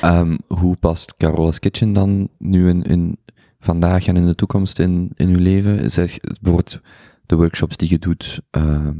Ehm, 0.00 0.36
hoe 0.46 0.76
past 0.76 1.16
Carola's 1.16 1.58
Kitchen 1.58 1.92
dan 1.92 2.28
nu 2.38 2.68
in, 2.68 2.82
in 2.82 3.18
vandaag 3.58 4.06
en 4.06 4.16
in 4.16 4.26
de 4.26 4.34
toekomst 4.34 4.78
in, 4.78 5.10
in 5.14 5.28
uw 5.28 5.38
leven? 5.38 5.90
Zeg, 5.90 6.18
bijvoorbeeld 6.20 6.80
de 7.26 7.36
workshops 7.36 7.76
die 7.76 7.90
je 7.90 7.98
doet, 7.98 8.40
ehm, 8.50 8.94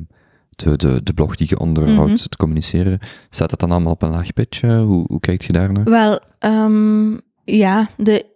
de, 0.51 0.77
de, 0.77 1.01
de 1.03 1.12
blog 1.15 1.37
die 1.37 1.47
je 1.51 1.59
onderhoudt, 1.59 2.11
Mhm. 2.12 2.23
het 2.23 2.37
communiceren, 2.37 2.99
staat 3.31 3.51
dat 3.51 3.61
dan 3.61 3.71
allemaal 3.71 3.93
op 3.93 4.03
een 4.03 4.11
laag 4.11 4.33
pitje? 4.33 4.77
Hoe, 4.79 5.05
hoe 5.07 5.21
kijkt 5.21 5.45
je 5.45 5.53
daar 5.53 5.73
naar? 5.73 5.85
Wel, 5.85 6.21
ehm, 6.39 7.12
ja, 7.45 7.89
de, 7.97 8.27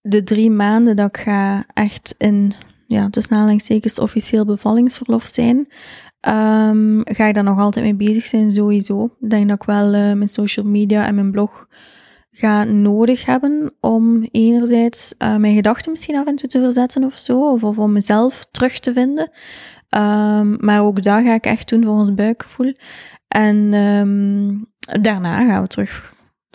de 0.00 0.22
drie 0.24 0.50
maanden 0.50 0.96
dat 0.96 1.08
ik 1.08 1.16
ga 1.22 1.64
echt 1.74 2.14
in, 2.18 2.52
ja, 2.86 3.10
tussen 3.10 3.32
aanhalingstekens 3.32 3.98
officieel 3.98 4.44
bevallingsverlof 4.44 5.26
zijn, 5.26 5.66
ehm, 6.24 7.00
ga 7.04 7.26
ik 7.26 7.34
daar 7.34 7.44
nog 7.44 7.58
altijd 7.58 7.84
mee 7.84 8.08
bezig 8.08 8.26
zijn, 8.26 8.50
sowieso. 8.50 9.04
Ik 9.04 9.30
denk 9.30 9.48
dat 9.48 9.60
ik 9.60 9.66
wel 9.66 9.86
eh, 9.86 9.92
mijn 9.92 10.28
social 10.28 10.66
media 10.66 11.06
en 11.06 11.14
mijn 11.14 11.30
blog 11.30 11.68
ga 12.30 12.64
nodig 12.64 13.24
hebben 13.24 13.72
om 13.80 14.28
enerzijds 14.30 15.14
eh, 15.18 15.36
mijn 15.36 15.54
gedachten 15.54 15.90
misschien 15.90 16.16
af 16.16 16.26
en 16.26 16.36
toe 16.36 16.48
te 16.48 16.60
verzetten 16.60 17.04
of 17.04 17.18
zo, 17.18 17.52
of, 17.52 17.78
om 17.78 17.92
mezelf 17.92 18.44
terug 18.50 18.78
te 18.78 18.92
vinden. 18.92 19.30
Ehm, 19.88 20.56
maar 20.58 20.84
ook 20.84 21.02
dat 21.02 21.22
ga 21.22 21.34
ik 21.34 21.46
echt 21.46 21.68
doen 21.68 21.84
volgens 21.84 22.14
buikgevoel. 22.14 22.72
En 23.28 23.72
ehm, 23.72 25.02
daarna 25.02 25.46
gaan 25.46 25.62
we 25.62 25.68
terug 25.68 26.13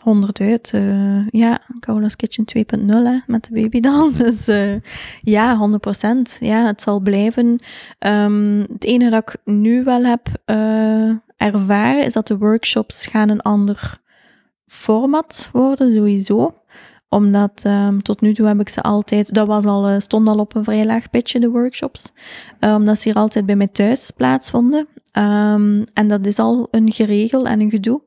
100 0.09 0.39
uit. 0.41 0.71
eh, 0.73 1.27
ja, 1.27 1.59
Carola's 1.79 2.15
Kitchen 2.15 2.45
2.0 2.45 2.85
hè, 2.85 3.17
met 3.27 3.43
de 3.43 3.61
baby 3.61 3.79
dan. 3.79 4.13
Dus 4.17 4.47
eh, 4.47 4.75
ja, 5.21 5.57
100% 5.57 6.39
Ja, 6.39 6.65
het 6.65 6.81
zal 6.81 6.99
blijven. 6.99 7.59
Ehm, 7.99 8.59
het 8.59 8.83
enige 8.83 9.11
dat 9.11 9.29
ik 9.29 9.53
nu 9.53 9.83
wel 9.83 10.03
heb 10.03 10.27
eh, 10.45 11.09
ervaren, 11.37 12.03
is 12.05 12.13
dat 12.13 12.27
de 12.27 12.37
workshops 12.37 13.07
gaan 13.07 13.29
een 13.29 13.41
ander 13.41 14.01
format 14.67 15.49
worden, 15.51 15.93
sowieso 15.93 16.53
omdat 17.09 17.61
ehm, 17.63 17.99
tot 17.99 18.21
nu 18.21 18.33
toe 18.33 18.47
heb 18.47 18.59
ik 18.59 18.69
ze 18.69 18.81
altijd, 18.81 19.33
dat 19.33 19.47
was 19.47 19.65
al, 19.65 19.99
stond 20.01 20.27
al 20.27 20.37
op 20.37 20.55
een 20.55 20.63
vrij 20.63 20.85
laag 20.85 21.09
de 21.09 21.49
workshops, 21.49 22.11
omdat 22.59 22.99
ze 22.99 23.09
hier 23.09 23.17
altijd 23.17 23.45
bij 23.45 23.55
mij 23.55 23.67
thuis 23.67 24.11
plaatsvonden. 24.11 24.87
Ehm, 25.11 25.83
en 25.93 26.07
dat 26.07 26.25
is 26.25 26.39
al 26.39 26.67
een 26.71 26.91
geregel 26.91 27.47
en 27.47 27.59
een 27.59 27.69
gedoe. 27.69 28.01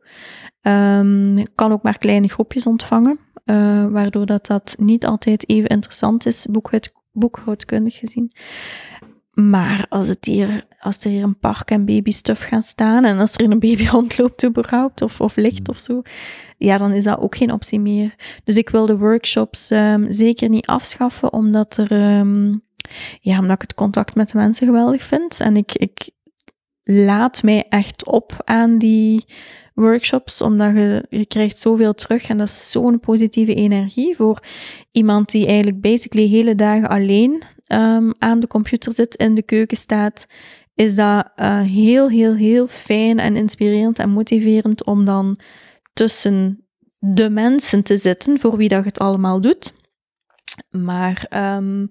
Ehm, 0.63 1.37
ik 1.37 1.51
kan 1.55 1.73
ook 1.73 1.83
maar 1.83 1.99
kleine 1.99 2.29
groepjes 2.29 2.67
ontvangen, 2.67 3.19
eh, 3.45 3.87
waardoor 3.87 4.27
dat, 4.27 4.47
dat 4.47 4.77
niet 4.79 5.07
altijd 5.07 5.49
even 5.49 5.69
interessant 5.69 6.27
is, 6.27 6.47
boekhoud, 6.51 6.93
boekhoudkundig 7.13 7.99
gezien. 7.99 8.33
Maar 9.33 9.87
als, 9.89 10.09
het 10.09 10.25
hier, 10.25 10.67
als 10.81 11.05
er 11.05 11.11
hier 11.11 11.23
een 11.23 11.39
park 11.39 11.71
en 11.71 11.85
babystuff 11.85 12.43
gaan 12.43 12.63
staan 12.63 13.05
en 13.05 13.19
als 13.19 13.35
er 13.35 13.51
een 13.51 13.59
baby 13.59 13.87
rondloopt 13.93 14.45
überhaupt, 14.45 15.03
of, 15.03 15.21
of 15.21 15.37
ligt 15.37 15.69
of 15.69 15.79
zo, 15.79 16.03
ja, 16.59 16.79
dan 16.79 16.93
is 16.93 17.05
dat 17.05 17.19
ook 17.19 17.37
geen 17.37 17.53
optie 17.53 17.81
meer. 17.81 18.15
Dus 18.45 18.57
ik 18.57 18.71
wil 18.71 18.87
de 18.87 18.99
workshops 18.99 19.71
ehm, 19.71 20.11
zeker 20.11 20.49
niet 20.49 20.67
afschaffen, 20.67 21.33
omdat 21.33 21.77
er, 21.77 21.91
ehm, 21.91 22.51
ja, 23.21 23.39
omdat 23.39 23.55
ik 23.55 23.63
het 23.63 23.75
contact 23.75 24.15
met 24.15 24.29
de 24.29 24.39
mensen 24.39 24.67
geweldig 24.67 25.03
vind. 25.03 25.41
En 25.41 25.57
ik, 25.57 25.73
ik 25.73 26.11
laat 26.85 27.43
mij 27.43 27.67
echt 27.69 28.07
op 28.07 28.43
aan 28.45 28.79
die 28.79 29.25
workshops, 29.75 30.43
omdat 30.43 30.75
je, 30.75 31.07
je 31.09 31.27
krijgt 31.27 31.59
zoveel 31.59 31.95
terug 31.95 32.29
en 32.29 32.37
dat 32.37 32.49
is 32.49 32.71
zo'n 32.71 33.01
positieve 33.01 33.55
energie 33.55 34.17
voor 34.17 34.43
iemand 34.91 35.31
die 35.31 35.47
eigenlijk 35.47 35.81
basically 35.81 36.29
hele 36.29 36.55
dagen 36.55 36.89
alleen 36.89 37.43
ehm, 37.67 38.11
aan 38.19 38.41
de 38.41 38.47
computer 38.47 38.93
zit, 38.93 39.15
in 39.15 39.35
de 39.35 39.43
keuken 39.43 39.77
staat, 39.77 40.27
is 40.75 40.95
dat 40.95 41.31
eh, 41.35 41.61
heel, 41.61 42.09
heel, 42.09 42.35
heel 42.35 42.67
fijn 42.67 43.19
en 43.19 43.37
inspirerend 43.37 43.99
en 43.99 44.11
motiverend 44.11 44.85
om 44.87 45.05
dan 45.05 45.39
tussen 45.93 46.67
de 46.99 47.31
mensen 47.31 47.83
te 47.83 47.97
zitten 47.97 48.39
voor 48.39 48.57
wie 48.57 48.69
dat 48.69 48.85
het 48.85 48.99
allemaal 48.99 49.41
doet. 49.41 49.73
Maar 50.71 51.27
ehm, 51.29 51.87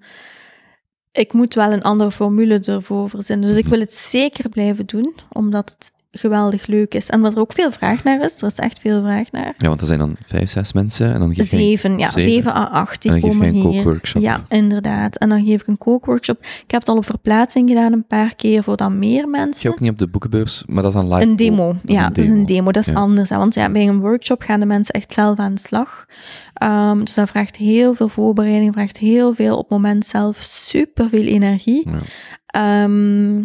ik 1.11 1.33
moet 1.33 1.53
wel 1.53 1.71
een 1.71 1.81
andere 1.81 2.11
formule 2.11 2.59
ervoor 2.59 3.09
verzinnen. 3.09 3.47
Dus 3.47 3.57
ik 3.57 3.67
wil 3.67 3.79
het 3.79 3.93
zeker 3.93 4.49
blijven 4.49 4.85
doen, 4.85 5.15
omdat 5.29 5.69
het 5.69 5.91
geweldig 6.11 6.67
leuk 6.67 6.93
is. 6.93 7.09
En 7.09 7.21
wat 7.21 7.33
er 7.33 7.39
ook 7.39 7.53
veel 7.53 7.71
vraag 7.71 8.03
naar 8.03 8.23
is, 8.23 8.41
er 8.41 8.47
is 8.47 8.55
echt 8.55 8.79
veel 8.79 9.01
vraag 9.01 9.31
naar. 9.31 9.53
Ja, 9.57 9.67
want 9.67 9.81
er 9.81 9.87
zijn 9.87 9.99
dan 9.99 10.15
vijf, 10.25 10.49
zes 10.49 10.73
mensen 10.73 11.13
en 11.13 11.19
dan 11.19 11.27
geef 11.27 11.35
je 11.51 11.57
een- 11.57 11.63
Zeven, 11.63 11.97
ja, 11.99 12.09
zeven. 12.11 12.31
zeven 12.31 12.55
à 12.55 12.63
acht, 12.63 13.01
die 13.01 13.11
En 13.11 13.19
dan 13.21 13.29
geef 13.29 13.39
je 13.39 13.45
komen 13.45 13.61
een 13.63 13.71
hier. 13.71 13.81
kookworkshop. 13.83 14.21
Ja, 14.21 14.45
inderdaad. 14.49 15.17
En 15.17 15.29
dan 15.29 15.45
geef 15.45 15.61
ik 15.61 15.67
een 15.67 15.77
kookworkshop. 15.77 16.37
Ik 16.41 16.71
heb 16.71 16.79
het 16.79 16.89
al 16.89 16.97
op 16.97 17.05
verplaatsing 17.05 17.69
gedaan 17.69 17.93
een 17.93 18.07
paar 18.07 18.35
keer 18.35 18.63
voor 18.63 18.77
dan 18.77 18.99
meer 18.99 19.27
mensen. 19.29 19.69
je 19.69 19.75
ook 19.75 19.79
niet 19.81 19.91
op 19.91 19.97
de 19.99 20.07
boekenbeurs, 20.07 20.63
maar 20.67 20.83
dat 20.83 20.95
is 20.95 21.01
een 21.01 21.07
live. 21.13 21.21
Een 21.29 21.35
demo, 21.35 21.75
ja, 21.85 22.01
een 22.07 22.13
dat 22.13 22.17
is 22.17 22.27
een 22.27 22.45
demo. 22.45 22.71
Dat 22.71 22.87
is 22.87 22.93
Ja. 22.93 22.99
anders. 22.99 23.29
Hè? 23.29 23.37
Want 23.37 23.53
ja, 23.53 23.69
bij 23.71 23.87
een 23.87 23.99
workshop 23.99 24.41
gaan 24.41 24.59
de 24.59 24.65
mensen 24.65 24.93
echt 24.93 25.13
zelf 25.13 25.39
aan 25.39 25.53
de 25.53 25.61
slag. 25.61 26.05
Ehm, 26.53 27.03
dus 27.03 27.13
dat 27.13 27.29
vraagt 27.29 27.55
heel 27.55 27.93
veel 27.93 28.07
voorbereiding, 28.09 28.73
vraagt 28.73 28.97
heel 28.97 29.33
veel 29.33 29.53
op 29.55 29.61
het 29.61 29.69
moment 29.69 30.05
zelf 30.05 30.37
super 30.41 31.09
veel 31.09 31.25
energie. 31.25 31.89
Ja. 31.89 31.99
Ehm, 32.45 33.43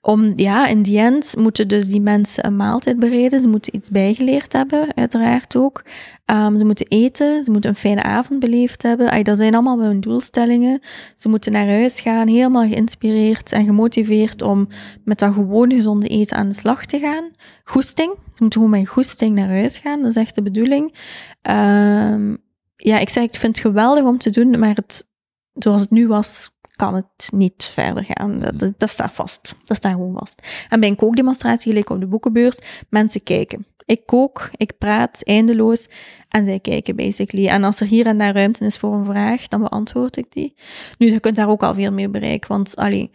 om, 0.00 0.32
ja, 0.36 0.66
in 0.66 0.82
die 0.82 0.98
end 0.98 1.34
moeten 1.36 1.68
dus 1.68 1.88
die 1.88 2.00
mensen 2.00 2.46
een 2.46 2.56
maaltijd 2.56 2.98
bereiden. 2.98 3.40
Ze 3.40 3.48
moeten 3.48 3.76
iets 3.76 3.88
bijgeleerd 3.90 4.52
hebben, 4.52 4.88
uiteraard 4.94 5.56
ook. 5.56 5.82
Ehm, 6.24 6.56
ze 6.56 6.64
moeten 6.64 6.86
eten, 6.88 7.44
ze 7.44 7.50
moeten 7.50 7.70
een 7.70 7.76
fijne 7.76 8.02
avond 8.02 8.40
beleefd 8.40 8.82
hebben. 8.82 9.24
Dat 9.24 9.36
zijn 9.36 9.54
allemaal 9.54 9.80
hun 9.80 10.00
doelstellingen. 10.00 10.80
Ze 11.16 11.28
moeten 11.28 11.52
naar 11.52 11.66
huis 11.66 12.00
gaan, 12.00 12.28
helemaal 12.28 12.68
geïnspireerd 12.68 13.52
en 13.52 13.64
gemotiveerd 13.64 14.42
om 14.42 14.68
met 15.04 15.18
dat 15.18 15.32
gewone 15.32 15.74
gezonde 15.74 16.06
eten 16.06 16.36
aan 16.36 16.48
de 16.48 16.54
slag 16.54 16.86
te 16.86 16.98
gaan. 16.98 17.30
Goesting. 17.64 18.14
Ze 18.38 18.44
moeten 18.44 18.60
gewoon 18.60 18.80
met 18.80 18.88
goesting 18.88 19.34
naar 19.34 19.48
huis 19.48 19.78
gaan, 19.78 20.00
dat 20.00 20.10
is 20.10 20.16
echt 20.16 20.34
de 20.34 20.42
bedoeling. 20.42 20.94
Ehm, 21.42 22.34
ja, 22.76 22.98
ik 22.98 23.08
zeg, 23.08 23.22
ik 23.22 23.34
vind 23.34 23.56
het 23.56 23.66
geweldig 23.66 24.04
om 24.04 24.18
te 24.18 24.30
doen, 24.30 24.58
maar 24.58 24.74
het, 24.74 25.08
zoals 25.52 25.80
het 25.80 25.90
nu 25.90 26.06
was, 26.06 26.50
kan 26.78 26.94
het 26.94 27.28
niet 27.34 27.70
verder 27.74 28.04
gaan. 28.04 28.38
Dat, 28.38 28.58
dat, 28.58 28.72
dat 28.76 28.90
staat 28.90 29.12
vast. 29.12 29.54
Dat 29.64 29.76
staat 29.76 29.92
gewoon 29.92 30.18
vast. 30.18 30.42
En 30.68 30.80
bij 30.80 30.88
een 30.88 30.96
kookdemonstratie, 30.96 31.70
gelijk 31.70 31.90
op 31.90 32.00
de 32.00 32.06
boekenbeurs, 32.06 32.58
mensen 32.88 33.22
kijken. 33.22 33.66
Ik 33.84 34.06
kook, 34.06 34.50
ik 34.56 34.78
praat 34.78 35.24
eindeloos 35.24 35.88
en 36.28 36.44
zij 36.44 36.60
kijken 36.60 36.96
basically. 36.96 37.46
En 37.46 37.64
als 37.64 37.80
er 37.80 37.86
hier 37.86 38.06
en 38.06 38.18
daar 38.18 38.34
ruimte 38.34 38.64
is 38.64 38.76
voor 38.76 38.94
een 38.94 39.04
vraag, 39.04 39.48
dan 39.48 39.60
beantwoord 39.60 40.16
ik 40.16 40.32
die. 40.32 40.54
Nu, 40.98 41.12
je 41.12 41.20
kunt 41.20 41.36
daar 41.36 41.48
ook 41.48 41.62
al 41.62 41.74
veel 41.74 41.92
mee 41.92 42.08
bereiken, 42.08 42.48
want 42.48 42.76
allee, 42.76 43.10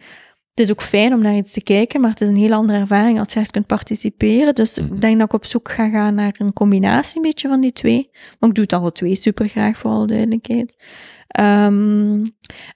het 0.54 0.64
is 0.64 0.70
ook 0.70 0.82
fijn 0.82 1.12
om 1.12 1.20
naar 1.22 1.34
iets 1.36 1.52
te 1.52 1.62
kijken, 1.62 2.00
maar 2.00 2.10
het 2.10 2.20
is 2.20 2.28
een 2.28 2.36
heel 2.36 2.52
andere 2.52 2.78
ervaring 2.78 3.18
als 3.18 3.32
je 3.32 3.40
echt 3.40 3.50
kunt 3.50 3.66
participeren. 3.66 4.54
Dus 4.54 4.80
Mhm. 4.80 4.94
ik 4.94 5.00
denk 5.00 5.18
dat 5.18 5.26
ik 5.26 5.32
op 5.34 5.44
zoek 5.44 5.70
ga 5.70 5.88
gaan 5.88 6.14
naar 6.14 6.34
een 6.38 6.52
combinatie 6.52 7.16
een 7.16 7.22
beetje 7.22 7.48
van 7.48 7.60
die 7.60 7.72
twee. 7.72 8.08
Maar 8.38 8.48
ik 8.48 8.54
doe 8.54 8.64
het 8.64 8.72
alle 8.72 8.92
twee 8.92 9.14
super 9.14 9.48
graag, 9.48 9.78
voor 9.78 9.90
alle 9.90 10.06
duidelijkheid. 10.06 10.84
Ehm, 11.28 12.24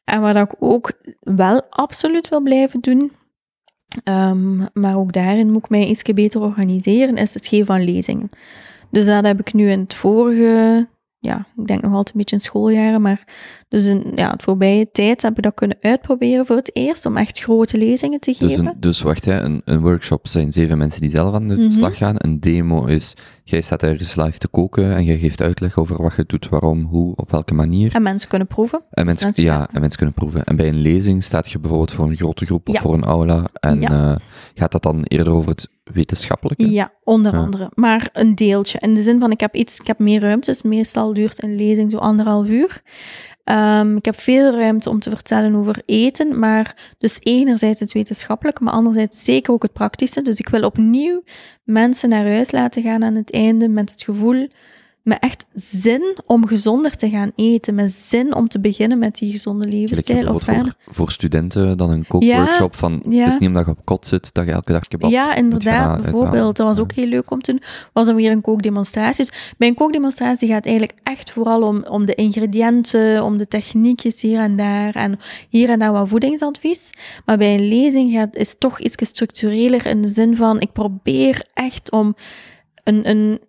en 0.04 0.20
wat 0.20 0.36
ik 0.36 0.54
ook 0.58 0.92
wel 1.20 1.62
absoluut 1.70 2.28
wil 2.28 2.40
blijven 2.40 2.80
doen, 2.80 3.12
ehm, 4.04 4.56
maar 4.72 4.96
ook 4.96 5.12
daarin 5.12 5.50
moet 5.50 5.64
ik 5.64 5.70
mij 5.70 5.86
iets 5.86 6.02
beter 6.02 6.40
organiseren, 6.40 7.16
is 7.16 7.34
het 7.34 7.46
geven 7.46 7.66
van 7.66 7.84
lezingen. 7.84 8.30
Dus 8.90 9.06
dat 9.06 9.24
heb 9.24 9.40
ik 9.40 9.52
nu 9.52 9.70
in 9.70 9.80
het 9.80 9.94
vorige, 9.94 10.88
ja, 11.20 11.46
ik 11.56 11.66
denk 11.66 11.82
nog 11.82 11.90
altijd 11.92 12.08
een 12.14 12.20
beetje 12.20 12.36
in 12.36 12.42
schooljaren, 12.42 13.02
maar 13.02 13.24
dus 13.68 13.86
in 13.86 14.12
ja, 14.14 14.30
het 14.30 14.42
voorbije 14.42 14.90
tijd 14.90 15.22
heb 15.22 15.36
ik 15.36 15.42
dat 15.42 15.54
kunnen 15.54 15.76
uitproberen 15.80 16.46
voor 16.46 16.56
het 16.56 16.70
eerst, 16.76 17.06
om 17.06 17.16
echt 17.16 17.38
grote 17.40 17.78
lezingen 17.78 18.20
te 18.20 18.30
Dus, 18.38 18.38
geven. 18.50 18.66
een, 18.66 18.74
dus 18.80 19.00
wacht, 19.00 19.24
hè, 19.24 19.40
een, 19.40 19.62
een 19.64 19.80
workshop 19.80 20.28
zijn 20.28 20.52
zeven 20.52 20.78
mensen 20.78 21.00
die 21.00 21.10
zelf 21.10 21.34
aan 21.34 21.48
de 21.48 21.56
Mhm. 21.56 21.70
slag 21.70 21.96
gaan. 21.96 22.14
Een 22.18 22.40
demo 22.40 22.84
is, 22.84 23.14
jij 23.44 23.60
staat 23.60 23.82
ergens 23.82 24.14
live 24.16 24.38
te 24.38 24.48
koken 24.48 24.94
en 24.94 25.04
jij 25.04 25.18
geeft 25.18 25.42
uitleg 25.42 25.78
over 25.78 26.02
wat 26.02 26.14
je 26.16 26.24
doet, 26.26 26.48
waarom, 26.48 26.84
hoe, 26.84 27.16
op 27.16 27.30
welke 27.30 27.54
manier. 27.54 27.94
En 27.94 28.02
mensen 28.02 28.28
kunnen 28.28 28.48
proeven. 28.48 28.82
En 28.90 29.06
mensen, 29.06 29.24
mensen 29.24 29.44
ja, 29.44 29.50
kunnen- 29.54 29.74
en 29.74 29.80
mensen 29.80 29.98
kunnen 29.98 30.14
proeven. 30.16 30.44
En 30.44 30.56
bij 30.56 30.68
een 30.68 30.80
lezing 30.80 31.24
staat 31.24 31.50
je 31.50 31.58
bijvoorbeeld 31.58 31.92
voor 31.92 32.06
een 32.08 32.16
grote 32.16 32.46
groep 32.46 32.68
of 32.68 32.80
voor 32.80 32.94
een 32.94 33.04
aula. 33.04 33.44
En 33.60 33.80
Ja. 33.80 33.88
eh, 33.90 34.16
gaat 34.54 34.72
dat 34.72 34.82
dan 34.82 35.02
eerder 35.02 35.32
over 35.32 35.50
het 35.50 35.68
wetenschappelijke? 35.92 36.70
Ja, 36.70 36.92
onder 37.04 37.32
Ja. 37.34 37.38
andere. 37.40 37.70
Maar 37.74 38.08
een 38.12 38.34
deeltje. 38.34 38.78
In 38.78 38.94
de 38.94 39.02
zin 39.02 39.18
van, 39.20 39.30
ik 39.30 39.40
heb 39.40 39.54
iets, 39.54 39.78
ik 39.80 39.86
heb 39.86 39.98
meer 39.98 40.20
ruimte. 40.20 40.50
Dus 40.50 40.62
meestal 40.62 41.12
duurt 41.12 41.42
een 41.42 41.56
lezing 41.56 41.90
zo 41.90 41.96
anderhalf 41.96 42.48
uur. 42.48 42.82
Ehm, 43.44 43.96
ik 43.96 44.04
heb 44.04 44.20
veel 44.20 44.54
ruimte 44.56 44.90
om 44.90 44.98
te 44.98 45.10
vertellen 45.10 45.54
over 45.54 45.82
eten, 45.84 46.38
maar 46.38 46.94
dus 46.98 47.16
enerzijds 47.20 47.80
het 47.80 47.92
wetenschappelijke, 47.92 48.62
maar 48.62 48.72
anderzijds 48.72 49.24
zeker 49.24 49.52
ook 49.52 49.62
het 49.62 49.72
praktische. 49.72 50.22
Dus 50.22 50.38
ik 50.38 50.48
wil 50.48 50.62
opnieuw 50.62 51.22
mensen 51.64 52.08
naar 52.08 52.24
huis 52.24 52.50
laten 52.50 52.82
gaan 52.82 53.04
aan 53.04 53.14
het 53.14 53.32
einde 53.32 53.68
met 53.68 53.90
het 53.90 54.02
gevoel, 54.02 54.48
met 55.02 55.18
echt 55.20 55.46
zin 55.54 56.18
om 56.26 56.46
gezonder 56.46 56.96
te 56.96 57.08
gaan 57.08 57.32
eten, 57.34 57.74
met 57.74 57.92
zin 57.92 58.34
om 58.34 58.48
te 58.48 58.60
beginnen 58.60 58.98
met 58.98 59.18
die 59.18 59.30
gezonde 59.30 59.66
levensstijl. 59.66 60.34
Of 60.34 60.44
voor, 60.44 60.74
voor 60.86 61.10
studenten 61.10 61.76
dan 61.76 61.90
een 61.90 62.06
kookworkshop 62.06 62.76
van, 62.76 63.02
ja. 63.08 63.24
het 63.24 63.32
is 63.32 63.38
niet 63.38 63.48
omdat 63.48 63.64
je 63.64 63.70
op 63.70 63.84
kot 63.84 64.06
zit 64.06 64.34
dat 64.34 64.46
je 64.46 64.52
elke 64.52 64.72
dag 64.72 64.88
kebab 64.88 65.10
Ja, 65.10 65.34
inderdaad. 65.34 66.02
Bijvoorbeeld, 66.02 66.56
dat 66.56 66.66
was 66.66 66.78
ook 66.78 66.92
heel 66.92 67.06
leuk 67.06 67.30
om 67.30 67.40
te 67.40 67.50
doen. 67.50 67.62
Was 67.92 68.06
dan 68.06 68.14
weer 68.14 68.30
een 68.30 68.40
kookdemonstratie. 68.40 69.24
Dus 69.24 69.54
bij 69.58 69.68
een 69.68 69.74
kookdemonstratie 69.74 70.48
gaat 70.48 70.56
het 70.56 70.66
eigenlijk 70.66 70.98
echt 71.02 71.30
vooral 71.30 71.62
om, 71.62 71.84
om 71.84 72.04
de 72.04 72.14
ingrediënten, 72.14 73.24
om 73.24 73.38
de 73.38 73.48
techniekjes 73.48 74.22
hier 74.22 74.38
en 74.38 74.56
daar 74.56 74.94
en 74.94 75.18
hier 75.48 75.68
en 75.68 75.78
daar 75.78 75.92
wat 75.92 76.08
voedingsadvies. 76.08 76.90
Maar 77.24 77.38
bij 77.38 77.54
een 77.54 77.68
lezing 77.68 78.12
gaat, 78.12 78.36
is 78.36 78.50
het 78.50 78.60
toch 78.60 78.80
iets 78.80 78.96
structureler 79.00 79.86
in 79.86 80.02
de 80.02 80.08
zin 80.08 80.36
van, 80.36 80.60
ik 80.60 80.72
probeer 80.72 81.46
echt 81.54 81.90
om 81.90 82.14
een, 82.84 83.08
een, 83.08 83.40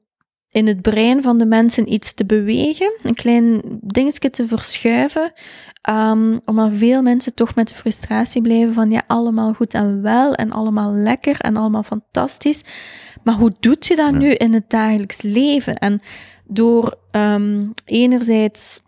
in 0.51 0.67
het 0.67 0.81
brein 0.81 1.21
van 1.21 1.37
de 1.37 1.45
mensen 1.45 1.93
iets 1.93 2.13
te 2.13 2.25
bewegen, 2.25 2.93
een 3.01 3.13
klein 3.13 3.61
dingetje 3.81 4.29
te 4.29 4.47
verschuiven, 4.47 5.31
Ehm, 5.81 6.37
omdat 6.45 6.71
veel 6.73 7.01
mensen 7.01 7.33
toch 7.33 7.55
met 7.55 7.67
de 7.67 7.75
frustratie 7.75 8.41
blijven 8.41 8.73
van 8.73 8.91
ja, 8.91 9.03
allemaal 9.07 9.53
goed 9.53 9.73
en 9.73 10.01
wel 10.01 10.33
en 10.33 10.51
allemaal 10.51 10.93
lekker 10.93 11.39
en 11.39 11.55
allemaal 11.55 11.83
fantastisch. 11.83 12.61
Maar 13.23 13.35
hoe 13.35 13.53
doet 13.59 13.85
je 13.85 13.95
dat 13.95 14.11
Ja. 14.11 14.17
nu 14.17 14.29
in 14.31 14.53
het 14.53 14.69
dagelijks 14.69 15.21
leven? 15.21 15.75
En 15.75 15.99
door 16.47 16.97
ehm, 17.11 17.67
enerzijds 17.85 18.81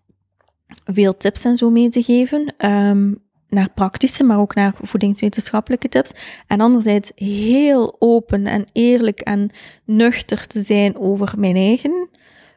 veel 0.86 1.18
tips 1.18 1.46
en 1.46 1.58
zo 1.58 1.70
mee 1.70 1.90
te 1.90 2.04
geven, 2.04 2.54
ehm, 2.58 3.14
naar 3.52 3.70
praktische, 3.74 4.24
maar 4.24 4.40
ook 4.40 4.56
naar 4.56 4.74
voedingswetenschappelijke 4.82 5.90
tips. 5.90 6.12
En 6.48 6.62
anderzijds 6.62 7.12
heel 7.16 7.96
open 8.00 8.46
en 8.48 8.66
eerlijk 8.72 9.20
en 9.20 9.50
nuchter 9.86 10.48
te 10.48 10.62
zijn 10.62 10.98
over 10.98 11.34
mijn 11.40 11.56
eigen 11.56 12.10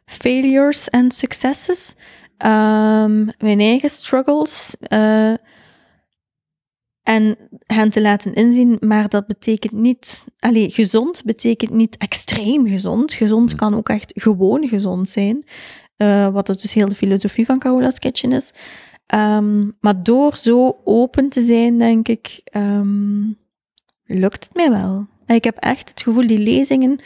failures 0.05 0.89
en 0.89 1.11
successes. 1.11 1.95
Ehm, 2.37 3.25
mijn 3.25 3.61
eigen 3.61 3.89
struggles. 3.91 4.77
eh, 4.81 5.33
en 7.03 7.37
hen 7.66 7.91
te 7.91 8.03
laten 8.03 8.35
inzien, 8.35 8.77
maar 8.81 9.09
dat 9.09 9.27
betekent 9.27 9.73
niet... 9.73 10.27
Allee, 10.39 10.71
gezond 10.71 11.23
betekent 11.25 11.71
niet 11.71 11.97
extreem 11.97 12.66
gezond. 12.66 13.15
Gezond 13.15 13.51
Hm. 13.51 13.57
kan 13.57 13.75
ook 13.75 13.89
echt 13.89 14.12
gewoon 14.15 14.69
gezond 14.69 15.09
zijn. 15.09 15.45
Eh, 15.97 16.29
wat 16.29 16.49
het 16.49 16.61
dus 16.62 16.75
heel 16.75 16.89
de 16.89 16.95
filosofie 16.95 17.47
van 17.47 17.59
Carola's 17.59 17.99
Kitchen 17.99 18.33
is. 18.33 18.53
Ehm, 19.06 19.70
maar 19.81 20.02
door 20.02 20.36
zo 20.36 20.81
open 20.85 21.28
te 21.28 21.43
zijn, 21.43 21.78
denk 21.78 22.09
ik, 22.09 22.40
ehm, 22.44 23.22
lukt 24.05 24.44
het 24.44 24.55
mij 24.55 24.70
wel. 24.70 25.06
Ik 25.26 25.44
heb 25.44 25.56
echt 25.56 25.89
het 25.89 26.02
gevoel, 26.02 26.26
die 26.26 26.39
lezingen 26.39 26.98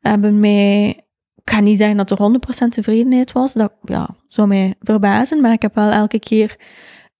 hebben 0.00 0.38
mij... 0.38 0.88
Ik 1.34 1.56
ga 1.56 1.60
niet 1.60 1.78
zeggen 1.78 1.96
dat 1.96 2.10
er 2.10 2.18
100% 2.18 2.72
tevredenheid 2.72 3.32
was. 3.32 3.52
Dat 3.52 3.72
ja, 3.84 4.08
zou 4.28 4.48
mij 4.48 4.74
verbazen, 4.80 5.40
maar 5.40 5.52
ik 5.52 5.62
heb 5.62 5.74
wel 5.74 5.90
elke 5.90 6.18
keer 6.18 6.56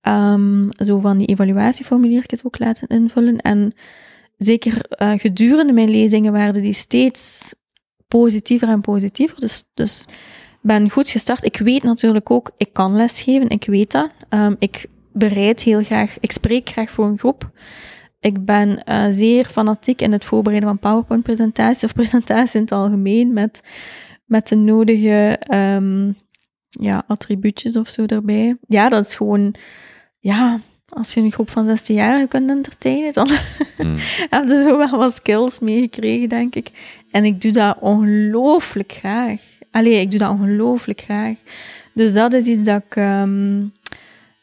ehm, 0.00 0.68
zo 0.70 0.98
van 0.98 1.18
die 1.18 1.26
evaluatieformuliertjes 1.26 2.44
ook 2.44 2.58
laten 2.58 2.88
invullen. 2.88 3.36
En 3.36 3.72
zeker 4.36 4.84
eh, 4.84 5.12
gedurende 5.16 5.72
mijn 5.72 5.90
lezingen 5.90 6.32
waren 6.32 6.62
die 6.62 6.72
steeds 6.72 7.54
positiever 8.08 8.68
en 8.68 8.80
positiever. 8.80 9.40
Dus, 9.40 9.64
dus 9.74 10.04
ben 10.60 10.90
goed 10.90 11.08
gestart. 11.08 11.44
Ik 11.44 11.56
weet 11.56 11.82
natuurlijk 11.82 12.30
ook, 12.30 12.50
ik 12.56 12.72
kan 12.72 12.96
lesgeven, 12.96 13.48
ik 13.48 13.64
weet 13.64 13.90
dat. 13.90 14.10
Ehm, 14.28 14.54
ik 14.58 14.86
bereid 15.12 15.62
heel 15.62 15.82
graag, 15.82 16.16
ik 16.20 16.32
spreek 16.32 16.68
graag 16.68 16.90
voor 16.90 17.06
een 17.06 17.18
groep. 17.18 17.50
Ik 18.20 18.44
ben 18.44 18.84
eh, 18.84 19.04
zeer 19.08 19.44
fanatiek 19.44 20.00
in 20.02 20.12
het 20.12 20.24
voorbereiden 20.24 20.68
van 20.68 20.78
PowerPoint-presentaties 20.78 21.84
of 21.84 21.92
presentaties 21.92 22.54
in 22.54 22.60
het 22.60 22.72
algemeen 22.72 23.32
met, 23.32 23.62
met 24.24 24.48
de 24.48 24.56
nodige 24.56 25.36
ehm, 25.40 26.12
ja, 26.68 27.04
attribuutjes 27.06 27.76
of 27.76 27.88
zo 27.88 28.04
erbij. 28.06 28.56
Ja, 28.68 28.88
dat 28.88 29.06
is 29.06 29.14
gewoon, 29.14 29.54
ja, 30.18 30.60
als 30.88 31.14
je 31.14 31.20
een 31.20 31.32
groep 31.32 31.50
van 31.50 31.78
16-jarigen 31.78 32.28
kunt 32.28 32.50
entertainen, 32.50 33.12
dan 33.12 33.28
Mm. 33.78 33.96
heb 34.30 34.48
je 34.48 34.62
zo 34.62 34.76
wel 34.76 34.98
wat 34.98 35.14
skills 35.14 35.58
meegekregen, 35.58 36.28
denk 36.28 36.54
ik. 36.54 36.70
En 37.10 37.24
ik 37.24 37.40
doe 37.40 37.52
dat 37.52 37.76
ongelooflijk 37.80 38.92
graag. 38.92 39.42
Allee, 39.70 40.00
ik 40.00 40.10
doe 40.10 40.18
dat 40.20 40.30
ongelooflijk 40.30 41.00
graag. 41.00 41.36
Dus 41.94 42.12
dat 42.12 42.32
is 42.32 42.46
iets 42.46 42.64
dat 42.64 42.82
ik... 42.88 42.96
ehm, 42.96 43.62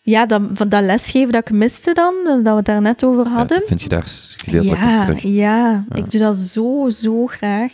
ja, 0.02 0.26
dat, 0.26 0.42
van 0.54 0.70
dat 0.70 0.84
lesgeven 0.84 1.32
dat 1.32 1.50
ik 1.50 1.56
miste 1.56 1.94
dan, 1.94 2.14
dat 2.26 2.44
we 2.44 2.50
het 2.50 2.66
daar 2.66 2.82
net 2.82 3.04
over 3.04 3.28
hadden. 3.28 3.60
Ja, 3.62 3.68
vind 3.68 3.82
je 3.82 3.90
daar 3.90 4.08
gedeeltelijk 4.38 4.82
Ja, 4.82 5.06
terug? 5.06 5.22
ja, 5.24 5.86
ik 5.94 6.12
doe 6.12 6.22
dat 6.22 6.36
zo, 6.38 6.90
zo 6.90 7.26
graag. 7.26 7.74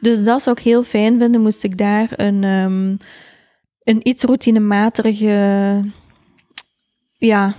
Dus 0.00 0.24
dat 0.24 0.42
zou 0.42 0.56
ik 0.58 0.64
heel 0.64 0.82
fijn 0.82 1.18
vinden, 1.18 1.40
moest 1.40 1.64
ik 1.64 1.78
daar 1.78 2.08
een, 2.16 2.44
ehm, 2.44 2.96
een 3.84 4.08
iets 4.08 4.22
routinematige 4.22 5.84
ja, 7.18 7.54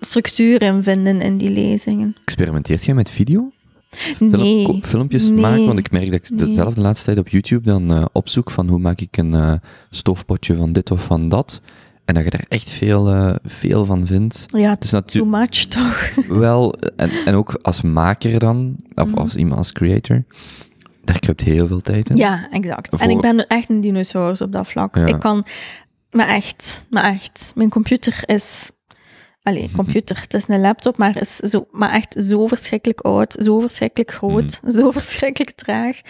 structuur 0.00 0.62
in 0.62 0.82
vinden 0.82 1.20
in 1.20 1.36
die 1.36 1.50
lezingen. 1.50 2.16
Experimenteert 2.24 2.84
jij 2.84 2.94
met 2.94 3.10
video? 3.10 3.50
Nee. 4.18 4.78
filmpjes 4.82 5.28
Nee. 5.28 5.40
maken? 5.40 5.66
Want 5.66 5.78
ik 5.78 5.90
merk 5.90 6.04
dat 6.10 6.14
ik 6.14 6.30
Nee. 6.30 6.46
dezelfde 6.46 6.80
laatste 6.80 7.04
tijd 7.04 7.18
op 7.18 7.28
YouTube 7.28 7.68
dan 7.70 7.92
eh, 7.92 8.04
opzoek 8.12 8.50
van 8.50 8.68
hoe 8.68 8.78
maak 8.78 9.00
ik 9.00 9.16
een 9.16 9.34
eh, 9.34 9.52
stoofpotje 9.90 10.56
van 10.56 10.72
dit 10.72 10.90
of 10.90 11.04
van 11.04 11.28
dat. 11.28 11.60
En 12.04 12.14
dat 12.14 12.24
je 12.24 12.30
daar 12.30 12.44
echt 12.48 12.70
veel, 12.70 13.08
eh, 13.08 13.34
veel 13.44 13.84
van 13.84 14.06
vindt. 14.06 14.44
Ja, 14.46 14.76
too 15.04 15.24
much 15.24 15.64
toch? 15.64 16.10
wel, 16.28 16.72
en, 16.96 17.10
en 17.24 17.34
ook 17.34 17.54
als 17.60 17.82
maker 17.82 18.38
dan, 18.38 18.76
of 18.94 19.06
Mhm. 19.10 19.18
als 19.18 19.34
iemand 19.36 19.56
als 19.58 19.72
creator, 19.72 20.24
daar 21.04 21.18
kruipt 21.18 21.40
heel 21.42 21.66
veel 21.66 21.80
tijd 21.80 22.08
in. 22.10 22.16
Ja, 22.16 22.48
exact. 22.50 22.94
En 23.00 23.10
ik 23.10 23.20
ben 23.20 23.46
echt 23.46 23.70
een 23.70 23.80
dinosaurus 23.80 24.40
op 24.40 24.52
dat 24.52 24.66
vlak. 24.66 24.94
Ja. 24.94 25.06
Ik 25.06 25.18
kan, 25.20 25.44
maar 26.10 26.28
echt, 26.28 26.86
maar 26.90 27.04
echt. 27.04 27.52
Mijn 27.54 27.68
computer 27.70 28.22
is, 28.26 28.70
allee, 29.44 29.70
computer, 29.76 30.20
het 30.20 30.34
is 30.34 30.44
een 30.48 30.60
laptop, 30.60 30.96
maar 30.96 31.20
is 31.20 31.36
zo, 31.36 31.66
maar 31.70 31.92
echt 31.92 32.16
zo 32.18 32.46
verschrikkelijk 32.46 33.00
oud, 33.00 33.36
zo 33.38 33.60
verschrikkelijk 33.60 34.10
groot, 34.12 34.60
zo 34.76 34.90
verschrikkelijk 34.90 35.50
traag. 35.56 36.00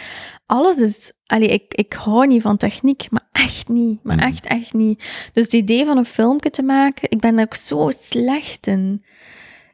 Alles 0.46 0.76
is, 0.76 1.12
allee, 1.26 1.48
ik, 1.48 1.74
ik 1.74 1.92
hou 1.92 2.26
niet 2.26 2.42
van 2.42 2.56
techniek, 2.56 3.06
maar 3.10 3.28
echt 3.32 3.68
niet, 3.68 4.02
maar 4.02 4.16
Mhm. 4.16 4.24
echt, 4.26 4.46
echt 4.46 4.72
niet. 4.72 5.04
Dus 5.32 5.44
het 5.44 5.52
idee 5.52 5.84
van 5.86 5.96
een 5.96 6.04
filmpje 6.04 6.50
te 6.50 6.62
maken, 6.62 7.10
ik 7.10 7.20
ben 7.20 7.36
daar 7.36 7.44
ook 7.44 7.54
zo 7.54 7.90
slecht 8.00 8.66
in. 8.66 9.04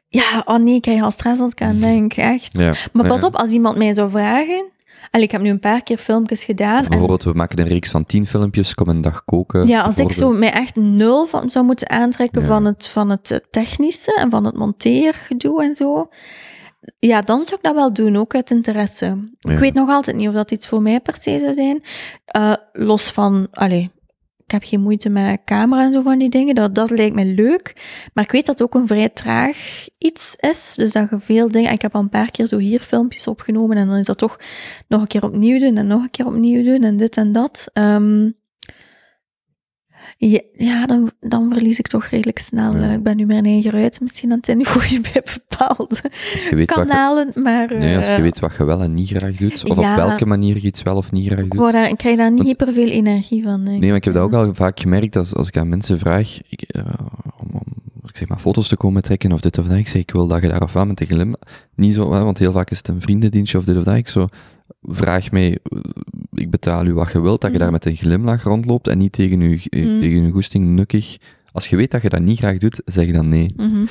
Ja, 0.07 0.41
oh 0.45 0.57
nee, 0.57 0.75
ik 0.75 0.81
krijg 0.81 1.01
al 1.03 1.11
stress 1.11 1.41
als 1.41 1.51
ik 1.51 1.61
aan 1.61 1.79
denk, 1.79 2.13
echt. 2.13 2.57
Ja. 2.57 2.73
Maar 2.93 3.03
Ja. 3.05 3.09
pas 3.09 3.23
op, 3.23 3.35
als 3.35 3.49
iemand 3.51 3.77
mij 3.77 3.93
zou 3.93 4.09
vragen... 4.09 4.65
Allee, 5.11 5.25
ik 5.25 5.31
heb 5.31 5.41
nu 5.41 5.49
een 5.49 5.59
paar 5.59 5.83
keer 5.83 5.97
filmpjes 5.97 6.43
gedaan. 6.43 6.85
Bijvoorbeeld, 6.89 7.23
we 7.23 7.33
maken 7.33 7.59
een 7.59 7.67
reeks 7.67 7.91
van 7.91 8.05
tien 8.05 8.25
filmpjes, 8.25 8.73
kom 8.73 8.89
een 8.89 9.01
dag 9.01 9.25
koken. 9.25 9.67
ja, 9.67 9.81
als 9.81 9.97
ik 9.97 10.11
zo 10.11 10.31
mij 10.31 10.51
echt 10.51 10.75
nul 10.75 11.25
van 11.25 11.49
zou 11.49 11.65
moeten 11.65 11.89
aantrekken 11.89 12.41
Ja. 12.41 12.47
van, 12.47 12.65
het, 12.65 12.87
van 12.87 13.09
het 13.09 13.31
eh, 13.31 13.37
technische 13.51 14.13
en 14.13 14.29
van 14.29 14.45
het 14.45 14.57
monteergedoe 14.57 15.63
en 15.63 15.75
zo... 15.75 16.09
ja, 16.99 17.21
dan 17.21 17.45
zou 17.45 17.55
ik 17.55 17.65
dat 17.65 17.75
wel 17.75 17.93
doen, 17.93 18.15
ook 18.15 18.35
uit 18.35 18.51
interesse. 18.51 19.17
Ja. 19.39 19.51
Ik 19.51 19.57
weet 19.57 19.73
nog 19.73 19.89
altijd 19.89 20.15
niet 20.15 20.27
of 20.27 20.33
dat 20.33 20.51
iets 20.51 20.67
voor 20.67 20.81
mij 20.81 20.99
per 20.99 21.15
se 21.17 21.39
zou 21.39 21.53
zijn. 21.53 21.83
Eh, 22.25 22.53
los 22.73 23.09
van, 23.11 23.47
allee, 23.51 23.91
ik 24.51 24.59
heb 24.59 24.69
geen 24.69 24.81
moeite 24.81 25.09
met 25.09 25.41
camera 25.45 25.83
en 25.83 25.91
zo 25.91 26.01
van 26.01 26.17
die 26.17 26.29
dingen. 26.29 26.55
Dat, 26.55 26.75
dat 26.75 26.89
lijkt 26.89 27.15
me 27.15 27.25
leuk. 27.25 27.73
Maar 28.13 28.23
ik 28.23 28.31
weet 28.31 28.45
dat 28.45 28.59
het 28.59 28.67
ook 28.67 28.81
een 28.81 28.87
vrij 28.87 29.09
traag 29.09 29.87
iets 29.97 30.35
is. 30.35 30.73
Dus 30.75 30.91
dat 30.91 31.09
je 31.09 31.19
veel 31.19 31.51
dingen... 31.51 31.71
Ik 31.71 31.81
heb 31.81 31.95
al 31.95 32.01
een 32.01 32.09
paar 32.09 32.31
keer 32.31 32.45
zo 32.45 32.57
hier 32.57 32.79
filmpjes 32.79 33.27
opgenomen 33.27 33.77
en 33.77 33.87
dan 33.87 33.97
is 33.97 34.05
dat 34.05 34.17
toch 34.17 34.39
nog 34.87 35.01
een 35.01 35.07
keer 35.07 35.23
opnieuw 35.23 35.59
doen 35.59 35.77
en 35.77 35.87
nog 35.87 36.01
een 36.01 36.09
keer 36.09 36.25
opnieuw 36.25 36.63
doen 36.63 36.83
en 36.83 36.97
dit 36.97 37.17
en 37.17 37.31
dat. 37.31 37.69
Ehm, 37.73 38.29
ja, 40.29 40.39
ja, 40.57 40.85
dan, 40.85 41.11
dan 41.19 41.53
verlies 41.53 41.79
ik 41.79 41.87
toch 41.87 42.05
redelijk 42.05 42.39
snel. 42.39 42.75
Ja. 42.75 42.81
eh, 42.87 42.93
Ik 42.93 43.03
ben 43.03 43.17
nu 43.17 43.25
mijn 43.25 43.45
eigen 43.45 43.71
ruit 43.71 44.01
misschien 44.01 44.31
aan 44.31 44.37
het 44.37 44.47
ingooien 44.47 45.01
bij 45.01 45.23
bepaalde 45.47 45.95
je 46.49 46.65
kanalen, 46.65 47.31
maar... 47.35 47.77
nee, 47.77 47.97
als 47.97 48.07
je 48.07 48.13
eh, 48.13 48.21
weet 48.21 48.39
wat 48.39 48.55
je 48.57 48.63
wel 48.63 48.81
en 48.81 48.93
niet 48.93 49.09
graag 49.09 49.35
doet, 49.35 49.69
of 49.69 49.79
ja. 49.79 49.91
op 49.91 49.97
welke 50.07 50.25
manier 50.25 50.55
je 50.55 50.61
iets 50.61 50.83
wel 50.83 50.95
of 50.95 51.11
niet 51.11 51.27
graag 51.27 51.47
doet. 51.47 51.71
daar, 51.71 51.89
ik 51.89 51.97
krijg 51.97 52.17
daar 52.17 52.31
niet 52.31 52.43
hyperveel 52.43 52.87
energie 52.87 53.43
van. 53.43 53.63
Nee, 53.63 53.79
maar 53.79 53.95
ik 53.95 54.03
heb 54.03 54.13
dat 54.13 54.23
ook 54.23 54.31
Ja. 54.31 54.37
al 54.37 54.53
vaak 54.53 54.79
gemerkt 54.79 55.15
als, 55.15 55.35
als 55.35 55.47
ik 55.47 55.57
aan 55.57 55.69
mensen 55.69 55.99
vraag 55.99 56.39
ik, 56.49 56.61
eh, 56.61 56.83
om, 57.37 57.47
om 57.53 58.09
ik 58.09 58.17
zeg 58.17 58.27
maar, 58.27 58.39
foto's 58.39 58.67
te 58.67 58.77
komen 58.77 59.03
trekken 59.03 59.31
of 59.31 59.41
dit 59.41 59.57
of 59.57 59.65
dat. 59.67 59.77
Ik 59.77 59.87
zeg, 59.87 60.01
ik 60.01 60.11
wil 60.11 60.27
dat 60.27 60.41
je 60.41 60.47
daar 60.47 60.59
afaan 60.59 60.87
met 60.87 61.01
een 61.01 61.07
glimlach. 61.07 61.39
Niet 61.75 61.93
zo, 61.93 62.13
hè, 62.13 62.23
want 62.23 62.37
heel 62.37 62.51
vaak 62.51 62.69
is 62.71 62.77
het 62.77 62.87
een 62.87 63.01
vriendendienstje 63.01 63.57
of 63.57 63.63
dit 63.65 63.77
of 63.77 63.83
dat. 63.83 63.95
Ik 63.95 64.07
zo, 64.07 64.27
vraag 64.81 65.31
mij, 65.31 65.57
ik 66.31 66.49
betaal 66.51 66.85
u 66.85 66.93
wat 66.93 67.11
je 67.11 67.21
wilt, 67.21 67.41
dat 67.41 67.49
je 67.49 67.55
Mhm. 67.55 67.63
daar 67.63 67.71
met 67.71 67.85
een 67.85 67.95
glimlach 67.95 68.43
rondloopt 68.43 68.87
en 68.87 68.97
niet 68.97 69.11
tegen 69.11 69.39
je, 69.41 69.69
eh, 69.69 69.85
Mhm. 69.85 69.97
tegen 69.99 70.25
je 70.25 70.31
goesting 70.31 70.67
nukkig. 70.67 71.17
Als 71.51 71.67
je 71.67 71.75
weet 71.75 71.91
dat 71.91 72.01
je 72.01 72.09
dat 72.09 72.21
niet 72.21 72.37
graag 72.37 72.57
doet, 72.57 72.81
zeg 72.85 73.05
je 73.05 73.13
dan 73.13 73.27
nee. 73.29 73.53
Mhm. 73.55 73.85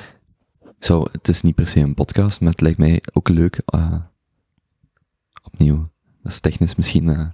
Zo, 0.78 1.05
het 1.12 1.28
is 1.28 1.43
niet 1.43 1.55
per 1.55 1.66
se 1.66 1.81
een 1.81 1.94
podcast, 1.94 2.40
maar 2.40 2.51
het 2.51 2.61
lijkt 2.61 2.78
mij 2.78 3.02
ook 3.12 3.28
leuk. 3.28 3.61
eh, 3.65 3.94
opnieuw, 5.43 5.89
dat 6.23 6.32
is 6.32 6.40
technisch 6.40 6.74
misschien 6.74 7.09
eh, 7.09 7.27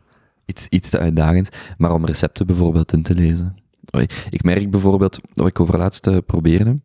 iets, 0.46 0.66
iets 0.68 0.90
te 0.90 0.98
uitdagend, 0.98 1.48
maar 1.78 1.92
om 1.94 2.04
recepten 2.06 2.46
bijvoorbeeld 2.46 2.92
in 2.92 3.02
te 3.02 3.14
lezen. 3.14 3.56
Ik 4.30 4.42
merk 4.42 4.70
bijvoorbeeld, 4.70 5.18
wat 5.34 5.46
ik 5.46 5.60
over 5.60 5.78
laatst 5.78 6.06
eh, 6.06 6.16
probeerde, 6.26 6.80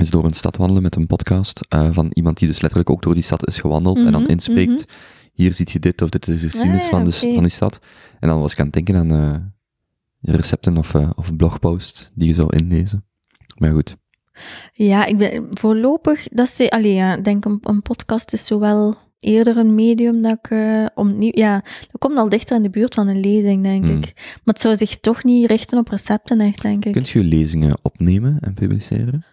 is 0.00 0.10
door 0.10 0.24
een 0.24 0.32
stad 0.34 0.56
wandelen 0.56 0.82
met 0.82 0.96
een 0.96 1.06
podcast 1.06 1.60
van 1.68 2.10
iemand 2.12 2.38
die 2.38 2.48
dus 2.48 2.60
letterlijk 2.60 2.90
ook 2.90 3.02
door 3.02 3.14
die 3.14 3.22
stad 3.22 3.46
is 3.46 3.58
gewandeld 3.58 3.96
en 3.96 4.12
dan 4.12 4.26
inspreekt, 4.26 4.84
hier 5.40 5.52
ziet 5.54 5.70
je 5.70 5.78
dit 5.78 6.02
of 6.02 6.08
dit 6.08 6.28
is 6.28 6.40
de 6.40 6.48
geschiedenis 6.48 6.82
Ah, 6.84 6.88
van, 6.88 7.04
de, 7.04 7.10
van 7.10 7.42
die 7.42 7.48
stad. 7.50 7.80
En 8.20 8.28
dan 8.28 8.40
was 8.40 8.52
ik 8.52 8.58
aan 8.58 8.64
het 8.64 8.74
denken 8.74 8.96
aan 8.96 9.10
eh, 9.12 10.34
recepten 10.34 10.76
of, 10.76 10.94
eh, 10.94 11.10
of 11.16 11.36
blogposts 11.36 12.10
die 12.14 12.28
je 12.28 12.34
zou 12.34 12.56
inlezen. 12.56 13.04
Maar 13.58 13.72
goed. 13.72 13.96
Ja, 14.72 15.04
ik 15.06 15.16
ben 15.16 15.46
voorlopig, 15.50 16.28
dat 16.28 16.46
is, 16.46 16.70
allee, 16.70 16.94
ja, 16.94 17.16
denk 17.16 17.44
een, 17.44 17.58
een 17.62 17.82
podcast 17.82 18.32
is 18.32 18.46
zowel 18.46 18.96
eerder 19.18 19.56
een 19.56 19.74
medium 19.74 20.22
dat 20.22 20.38
ik 20.42 20.58
opnieuw, 20.94 21.30
ja, 21.34 21.60
dat 21.80 21.98
komt 21.98 22.18
al 22.18 22.28
dichter 22.28 22.56
in 22.56 22.62
de 22.62 22.70
buurt 22.70 22.94
van 22.94 23.08
een 23.08 23.20
lezing, 23.20 23.62
denk 23.62 23.84
Hmm. 23.84 23.96
ik. 23.96 24.12
Maar 24.14 24.40
het 24.54 24.60
zou 24.60 24.76
zich 24.76 24.98
toch 24.98 25.24
niet 25.24 25.46
richten 25.46 25.78
op 25.78 25.88
recepten, 25.88 26.40
echt, 26.40 26.62
denk 26.62 26.84
ik. 26.84 26.92
Kunt 26.92 27.08
je 27.08 27.24
lezingen 27.24 27.78
opnemen 27.82 28.38
en 28.40 28.54
publiceren? 28.54 29.24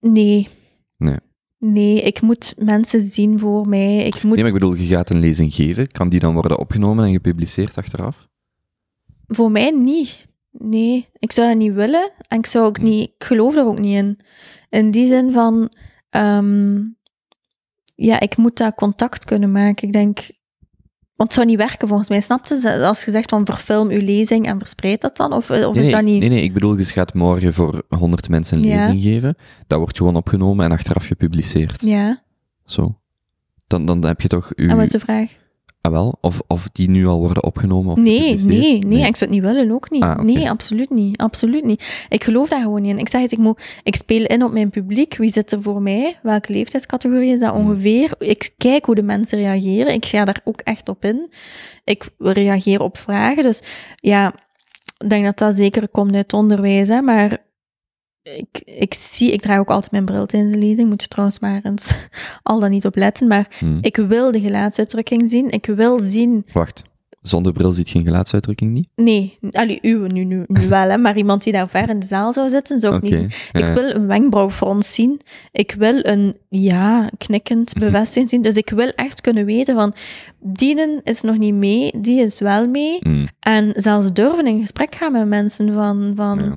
Nee. 0.00 0.48
Nee. 0.96 1.16
Nee, 1.60 2.00
ik 2.02 2.20
moet 2.20 2.54
mensen 2.58 3.00
zien 3.00 3.38
voor 3.38 3.68
mij. 3.68 3.96
Ik 3.96 4.12
moet 4.14 4.22
Nee, 4.22 4.36
maar 4.36 4.46
ik 4.46 4.52
bedoel, 4.52 4.74
je 4.74 4.86
gaat 4.86 5.10
een 5.10 5.20
lezing 5.20 5.54
geven. 5.54 5.88
Kan 5.88 6.08
die 6.08 6.20
dan 6.20 6.32
worden 6.32 6.58
opgenomen 6.58 7.04
en 7.04 7.12
gepubliceerd 7.12 7.76
achteraf? 7.76 8.28
Voor 9.26 9.50
mij 9.50 9.70
niet. 9.70 10.26
Nee, 10.50 11.06
ik 11.18 11.32
zou 11.32 11.48
dat 11.48 11.56
niet 11.56 11.72
willen. 11.72 12.12
En 12.28 12.38
ik 12.38 12.46
zou 12.46 12.66
ook 12.66 12.76
Hm. 12.76 12.82
niet, 12.84 13.02
ik 13.08 13.24
geloof 13.24 13.56
er 13.56 13.66
ook 13.66 13.78
niet 13.78 13.94
in. 13.96 14.18
In 14.70 14.90
die 14.90 15.06
zin 15.06 15.32
van, 15.32 15.72
ehm, 16.10 16.78
ja, 17.94 18.20
ik 18.20 18.36
moet 18.36 18.56
dat 18.56 18.74
contact 18.74 19.24
kunnen 19.24 19.52
maken. 19.52 19.86
Ik 19.86 19.92
denk, 19.92 20.18
want 21.20 21.32
het 21.32 21.40
zou 21.40 21.46
niet 21.46 21.68
werken 21.68 21.88
volgens 21.88 22.08
mij. 22.08 22.20
Snap 22.20 22.46
je? 22.46 22.84
Als 22.86 23.04
je 23.04 23.10
zegt 23.10 23.30
van 23.30 23.46
verfilm 23.46 23.88
uw 23.88 24.00
lezing 24.00 24.46
en 24.46 24.58
verspreid 24.58 25.00
dat 25.00 25.16
dan? 25.16 25.32
Of, 25.32 25.50
of 25.50 25.56
nee, 25.58 25.68
is 25.68 25.74
nee, 25.74 25.90
dat 25.90 26.02
niet? 26.02 26.20
nee, 26.20 26.28
nee, 26.28 26.42
ik 26.42 26.52
bedoel, 26.52 26.78
je 26.78 26.84
gaat 26.84 27.14
morgen 27.14 27.54
voor 27.54 27.82
100 27.88 28.28
mensen 28.28 28.56
een 28.56 28.70
Ja. 28.70 28.76
lezing 28.76 29.02
geven. 29.02 29.36
Dat 29.66 29.78
wordt 29.78 29.96
gewoon 29.96 30.16
opgenomen 30.16 30.64
en 30.64 30.72
achteraf 30.72 31.06
gepubliceerd. 31.06 31.82
Ja, 31.82 32.22
Zo. 32.64 32.98
Dan, 33.66 33.86
dan 33.86 34.04
heb 34.04 34.20
je 34.20 34.28
toch 34.28 34.52
uw... 34.54 34.68
en 34.68 34.76
wat 34.76 34.86
is 34.86 34.92
de 34.92 34.98
vraag? 34.98 35.38
Ah, 35.82 35.92
wel? 35.92 36.18
Of, 36.20 36.40
of 36.46 36.68
die 36.72 36.90
nu 36.90 37.06
al 37.06 37.18
worden 37.18 37.42
opgenomen 37.44 37.92
of 37.92 37.98
Nee, 37.98 38.20
gepubliceerd? 38.20 38.62
nee, 38.62 38.78
nee, 38.98 39.06
ik 39.06 39.16
zou 39.16 39.30
het 39.30 39.40
niet 39.40 39.52
willen, 39.52 39.70
ook 39.70 39.90
niet. 39.90 40.02
Ah. 40.02 40.18
Nee, 40.18 40.50
absoluut 40.50 40.90
niet, 40.90 41.18
absoluut 41.18 41.64
niet. 41.64 42.04
Ik 42.08 42.24
geloof 42.24 42.48
daar 42.48 42.60
gewoon 42.62 42.82
niet 42.82 42.90
in. 42.92 42.98
Ik 42.98 43.08
zeg 43.08 43.20
het, 43.20 43.32
ik, 43.32 43.38
moet, 43.38 43.62
ik 43.82 43.94
speel 43.96 44.24
in 44.24 44.44
op 44.44 44.52
mijn 44.52 44.70
publiek. 44.70 45.16
Wie 45.16 45.30
zit 45.30 45.52
er 45.52 45.62
voor 45.62 45.82
mij? 45.82 46.18
Welke 46.22 46.52
leeftijdscategorie 46.52 47.32
is 47.32 47.40
dat 47.40 47.54
Hmm. 47.54 47.60
ongeveer? 47.66 48.12
Ik 48.18 48.50
kijk 48.56 48.84
hoe 48.84 48.94
de 48.94 49.02
mensen 49.02 49.38
reageren. 49.38 49.92
Ik 49.92 50.04
ga 50.06 50.24
daar 50.24 50.40
ook 50.44 50.60
echt 50.60 50.88
op 50.88 51.04
in. 51.04 51.28
Ik 51.84 52.08
reageer 52.18 52.82
op 52.82 52.98
vragen. 52.98 53.42
Dus 53.42 53.60
ja, 53.96 54.34
ik 54.98 55.08
denk 55.10 55.24
dat 55.24 55.38
dat 55.38 55.54
zeker 55.54 55.88
komt 55.88 56.14
uit 56.14 56.32
onderwijs, 56.32 56.88
hè, 56.88 57.00
maar... 57.00 57.48
Ik, 58.22 58.60
ik 58.64 58.94
zie, 58.94 59.32
ik 59.32 59.40
draag 59.40 59.58
ook 59.58 59.70
altijd 59.70 59.92
mijn 59.92 60.04
bril 60.04 60.26
tijdens 60.26 60.52
de 60.52 60.58
lezing, 60.58 60.88
moet 60.88 61.02
je 61.02 61.08
trouwens 61.08 61.38
maar 61.38 61.60
eens 61.62 61.94
al 62.42 62.60
dan 62.60 62.70
niet 62.70 62.86
op 62.86 62.96
letten, 62.96 63.26
maar 63.28 63.56
Hm. 63.58 63.78
ik 63.80 63.96
wil 63.96 64.32
de 64.32 64.40
gelaatsuitdrukking 64.40 65.30
zien. 65.30 65.50
Ik 65.50 65.66
wil 65.66 66.00
zien 66.00 66.44
Wacht. 66.52 66.82
Zonder 67.22 67.52
bril 67.52 67.72
ziet 67.72 67.88
geen 67.88 68.04
gelaatsuitdrukking 68.04 68.72
niet? 68.72 68.88
Nee, 68.96 69.38
allee, 69.50 69.78
uw 69.82 70.06
nu, 70.06 70.24
nu, 70.24 70.44
nu 70.46 70.68
wel, 70.68 70.88
hè, 70.90 70.96
maar 70.98 71.16
iemand 71.16 71.42
die 71.42 71.52
daar 71.52 71.68
ver 71.68 71.88
in 71.88 71.98
de 71.98 72.06
zaal 72.06 72.32
zou 72.32 72.48
zitten, 72.48 72.80
zou 72.80 72.96
ik 72.96 73.02
niet 73.02 73.12
zien. 73.12 73.24
Ik 73.52 73.66
ja. 73.66 73.72
wil 73.74 73.90
een 73.94 74.06
wenkbrauwfrons 74.06 74.94
zien. 74.94 75.20
Ik 75.52 75.74
wil 75.78 75.98
een 76.02 76.36
ja, 76.48 77.10
knikkend 77.18 77.74
Mhm. 77.74 77.84
bevestiging 77.84 78.30
zien. 78.30 78.42
Dus 78.42 78.54
ik 78.54 78.70
wil 78.70 78.88
echt 78.88 79.20
kunnen 79.20 79.44
weten 79.44 79.74
van, 79.74 79.94
dienen 80.38 81.00
is 81.04 81.20
nog 81.20 81.38
niet 81.38 81.54
mee, 81.54 81.92
die 82.00 82.20
is 82.20 82.38
wel 82.38 82.68
mee. 82.68 82.98
Hm, 83.00 83.26
En 83.40 83.72
zelfs 83.76 84.12
durven 84.12 84.46
in 84.46 84.60
gesprek 84.60 84.94
gaan 84.94 85.12
met 85.12 85.28
mensen 85.28 85.72
van, 85.72 86.12
van 86.16 86.38
ja. 86.38 86.54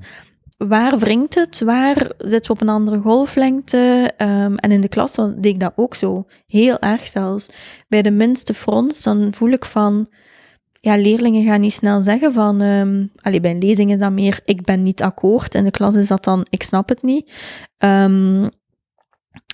Waar 0.67 0.97
wringt 0.99 1.35
het? 1.35 1.61
Waar 1.61 2.11
zitten 2.17 2.47
we 2.47 2.51
op 2.51 2.61
een 2.61 2.69
andere 2.69 2.99
golflengte? 2.99 4.13
Ehm, 4.17 4.55
en 4.55 4.71
in 4.71 4.81
de 4.81 4.87
klas 4.87 5.15
deed 5.15 5.45
ik 5.45 5.59
dat 5.59 5.73
ook 5.75 5.95
zo. 5.95 6.25
Heel 6.47 6.79
erg 6.79 7.07
zelfs. 7.07 7.49
Bij 7.87 8.01
de 8.01 8.11
minste 8.11 8.53
frons, 8.53 9.03
dan 9.03 9.33
voel 9.33 9.49
ik 9.49 9.65
van... 9.65 10.07
Ja, 10.79 10.95
leerlingen 10.95 11.43
gaan 11.43 11.59
niet 11.59 11.73
snel 11.73 12.01
zeggen 12.01 12.33
van... 12.33 12.61
allee, 13.21 13.39
bij 13.39 13.51
een 13.51 13.57
lezing 13.57 13.91
is 13.91 13.99
dat 13.99 14.11
meer, 14.11 14.39
ik 14.45 14.63
ben 14.63 14.83
niet 14.83 15.01
akkoord. 15.01 15.55
In 15.55 15.63
de 15.63 15.71
klas 15.71 15.95
is 15.95 16.07
dat 16.07 16.23
dan, 16.23 16.45
ik 16.49 16.63
snap 16.63 16.89
het 16.89 17.01
niet. 17.01 17.31
Ehm, 17.77 18.43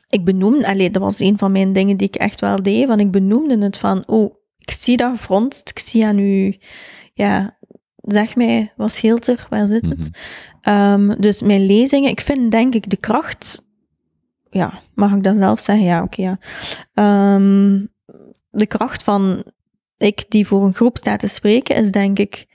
ik 0.09 0.25
benoemde... 0.25 0.67
Allee, 0.67 0.91
dat 0.91 1.01
was 1.01 1.19
een 1.19 1.37
van 1.37 1.51
mijn 1.51 1.73
dingen 1.73 1.97
die 1.97 2.07
ik 2.07 2.15
echt 2.15 2.39
wel 2.39 2.63
deed. 2.63 2.87
Van 2.87 2.99
ik 2.99 3.11
benoemde 3.11 3.57
het 3.57 3.77
van... 3.77 4.03
Oh, 4.07 4.35
ik 4.57 4.71
zie 4.71 4.97
dat 4.97 5.19
fronst. 5.19 5.69
Ik 5.69 5.79
zie 5.79 6.05
aan 6.05 6.19
u... 6.19 6.57
Ja, 7.13 7.57
zeg 8.11 8.35
mij, 8.35 8.73
wat 8.75 8.93
scheelt 8.93 9.27
er? 9.27 9.47
Waar 9.49 9.67
zit 9.67 9.87
het? 9.87 10.09
Mhm. 10.09 10.09
Ehm, 10.61 11.19
dus 11.19 11.41
mijn 11.41 11.65
lezingen, 11.65 12.09
ik 12.09 12.21
vind 12.21 12.51
denk 12.51 12.73
ik 12.75 12.89
de 12.89 12.97
kracht, 12.97 13.63
ja, 14.49 14.81
mag 14.93 15.13
ik 15.13 15.23
dat 15.23 15.35
zelf 15.37 15.59
zeggen? 15.59 15.85
Ja, 15.85 16.03
oké, 16.03 16.21
ja. 16.21 16.39
Ehm, 16.93 17.85
de 18.49 18.67
kracht 18.67 19.03
van 19.03 19.43
ik 19.97 20.25
die 20.29 20.47
voor 20.47 20.65
een 20.65 20.73
groep 20.73 20.97
sta 20.97 21.15
te 21.15 21.27
spreken, 21.27 21.75
is 21.75 21.91
denk 21.91 22.19
ik 22.19 22.45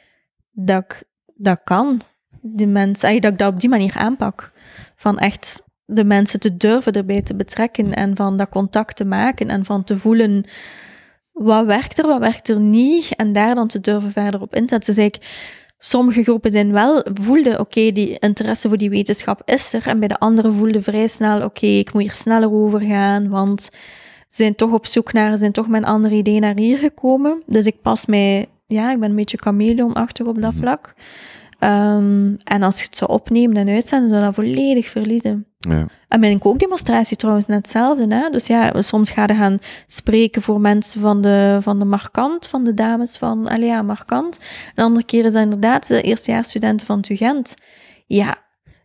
dat 0.50 0.84
ik 0.84 1.04
dat 1.34 1.60
kan. 1.64 2.00
De 2.40 2.66
mensen, 2.66 3.20
dat 3.20 3.32
ik 3.32 3.38
dat 3.38 3.52
op 3.52 3.60
die 3.60 3.68
manier 3.68 3.94
aanpak. 3.96 4.52
Van 4.96 5.18
echt 5.18 5.62
de 5.84 6.04
mensen 6.04 6.40
te 6.40 6.56
durven 6.56 6.92
erbij 6.92 7.22
te 7.22 7.36
betrekken 7.36 7.94
en 7.94 8.16
van 8.16 8.36
dat 8.36 8.48
contact 8.48 8.96
te 8.96 9.04
maken 9.04 9.48
en 9.48 9.64
van 9.64 9.84
te 9.84 9.98
voelen 9.98 10.44
wat 11.34 11.64
werkt 11.66 11.98
er, 11.98 12.06
wat 12.06 12.18
werkt 12.20 12.48
er 12.48 12.60
niet 12.60 13.16
en 13.16 13.32
daar 13.32 13.54
dan 13.54 13.68
te 13.68 13.80
durven 13.80 14.10
verder 14.10 14.40
op 14.40 14.54
in 14.54 14.66
te 14.66 14.74
zetten. 14.74 14.94
Dus 14.94 15.04
ik, 15.04 15.18
sommige 15.78 16.22
groepen 16.22 16.50
zijn 16.50 16.72
wel, 16.72 17.04
voelden, 17.14 17.60
oké, 17.60 17.92
die 17.92 18.18
interesse 18.18 18.68
voor 18.68 18.78
die 18.78 18.90
wetenschap 18.90 19.42
is 19.44 19.72
er. 19.72 19.86
En 19.86 19.98
bij 19.98 20.08
de 20.08 20.18
andere 20.18 20.52
voelden 20.52 20.82
vrij 20.82 21.06
snel, 21.06 21.44
oké, 21.44 21.66
ik 21.66 21.92
moet 21.92 22.02
hier 22.02 22.14
sneller 22.14 22.52
over 22.52 22.80
gaan, 22.80 23.28
want 23.28 23.62
ze 24.28 24.42
zijn 24.42 24.54
toch 24.54 24.72
op 24.72 24.86
zoek 24.86 25.12
naar, 25.12 25.30
ze 25.30 25.36
zijn 25.36 25.52
toch 25.52 25.68
met 25.68 25.82
een 25.82 25.88
ander 25.88 26.12
idee 26.12 26.40
naar 26.40 26.56
hier 26.56 26.78
gekomen. 26.78 27.42
Dus 27.46 27.66
ik 27.66 27.82
pas 27.82 28.06
mij, 28.06 28.46
ja, 28.66 28.92
ik 28.92 29.00
ben 29.00 29.10
een 29.10 29.16
beetje 29.16 29.38
chameleonachtig 29.40 30.26
op 30.26 30.40
dat 30.40 30.52
Mhm. 30.52 30.60
vlak. 30.62 30.94
Ehm, 31.58 32.34
en 32.44 32.62
als 32.62 32.78
je 32.78 32.84
het 32.84 32.96
zou 32.96 33.10
opnemen 33.10 33.56
en 33.56 33.68
uitzenden, 33.68 34.08
zou 34.08 34.22
dat 34.22 34.34
volledig 34.34 34.88
verliezen. 34.88 35.46
Ja. 35.58 35.86
En 36.08 36.20
mijn 36.20 36.38
kookdemonstratie 36.38 37.16
trouwens 37.16 37.46
net 37.46 37.56
hetzelfde. 37.56 38.14
Hè? 38.14 38.30
Dus 38.30 38.46
ja, 38.46 38.82
soms 38.82 39.10
ga 39.10 39.22
je 39.26 39.34
gaan 39.34 39.58
spreken 39.86 40.42
voor 40.42 40.60
mensen 40.60 41.00
van 41.00 41.20
de, 41.20 41.58
van 41.60 41.78
de 41.78 41.84
Markant, 41.84 42.46
van 42.46 42.64
de 42.64 42.74
dames 42.74 43.16
van 43.16 43.50
Alea 43.50 43.82
Markant. 43.82 44.38
En 44.74 44.84
andere 44.84 45.04
keren 45.04 45.30
zijn 45.30 45.44
inderdaad 45.44 45.88
de 45.88 46.02
eerstejaarsstudenten 46.02 46.86
van 46.86 47.00
Tugent. 47.00 47.54
Ja, 48.06 48.44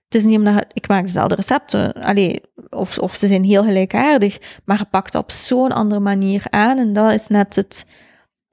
het 0.09 0.21
is 0.21 0.23
niet 0.23 0.37
omdat 0.37 0.65
ik 0.73 0.87
maak 0.87 1.05
dezelfde 1.05 1.35
recepten, 1.35 1.93
allee, 1.93 2.41
of, 2.69 2.97
of 2.97 3.15
ze 3.15 3.27
zijn 3.27 3.43
heel 3.43 3.63
gelijkaardig, 3.63 4.61
maar 4.65 4.77
je 4.77 4.85
pakt 4.85 5.15
op 5.15 5.31
zo'n 5.31 5.71
andere 5.71 6.01
manier 6.01 6.43
aan. 6.49 6.77
En 6.77 6.93
dat 6.93 7.13
is 7.13 7.27
net 7.27 7.55
het, 7.55 7.85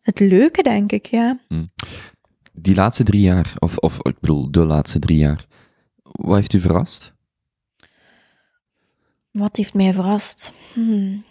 het 0.03 0.21
leuke, 0.21 0.63
denk 0.63 0.93
ik, 0.93 1.07
ja. 1.07 1.39
Die 2.61 2.75
laatste 2.75 3.03
drie 3.03 3.21
jaar, 3.21 3.55
of, 3.59 3.77
of 3.77 3.99
ik 4.03 4.21
bedoel, 4.21 4.51
de 4.51 4.67
laatste 4.67 4.99
drie 4.99 5.19
jaar, 5.19 5.45
wat 6.03 6.37
heeft 6.37 6.53
u 6.53 6.61
verrast? 6.61 7.15
Wat 9.31 9.57
heeft 9.57 9.75
mij 9.75 9.95
verrast? 9.95 10.53
Hmm. 10.73 11.25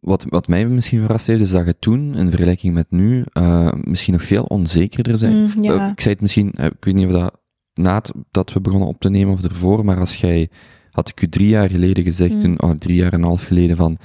Wat, 0.00 0.24
wat 0.28 0.48
mij 0.48 0.66
misschien 0.66 1.00
verrast 1.00 1.26
heeft, 1.26 1.40
is 1.40 1.50
dat 1.50 1.66
je 1.66 1.78
toen, 1.78 2.14
in 2.14 2.30
vergelijking 2.30 2.74
met 2.74 2.90
nu, 2.90 3.24
uh, 3.32 3.72
misschien 3.84 4.12
nog 4.12 4.22
veel 4.22 4.44
onzekerder 4.44 5.18
zijn. 5.18 5.36
Mm, 5.36 5.62
ja. 5.62 5.74
Uh, 5.74 5.88
ik 5.88 6.00
zei 6.00 6.14
het 6.14 6.22
misschien, 6.22 6.52
uh, 6.56 6.64
ik 6.64 6.84
weet 6.84 6.94
niet 6.94 7.06
of 7.06 7.12
dat 7.12 7.40
na 7.74 8.02
dat 8.30 8.52
we 8.52 8.60
begonnen 8.60 8.88
op 8.88 9.00
te 9.00 9.10
nemen 9.10 9.34
of 9.34 9.42
ervoor, 9.44 9.84
maar 9.84 9.98
als 9.98 10.16
jij, 10.16 10.50
had 10.90 11.08
ik 11.08 11.22
u 11.22 11.28
drie 11.28 11.48
jaar 11.48 11.70
geleden 11.70 12.04
gezegd, 12.04 12.34
Mm. 12.34 12.40
toen, 12.40 12.60
oh, 12.60 12.70
drie 12.70 12.96
jaar 12.96 13.12
en 13.12 13.18
een 13.18 13.24
half 13.24 13.44
geleden, 13.44 13.76
van 13.76 13.98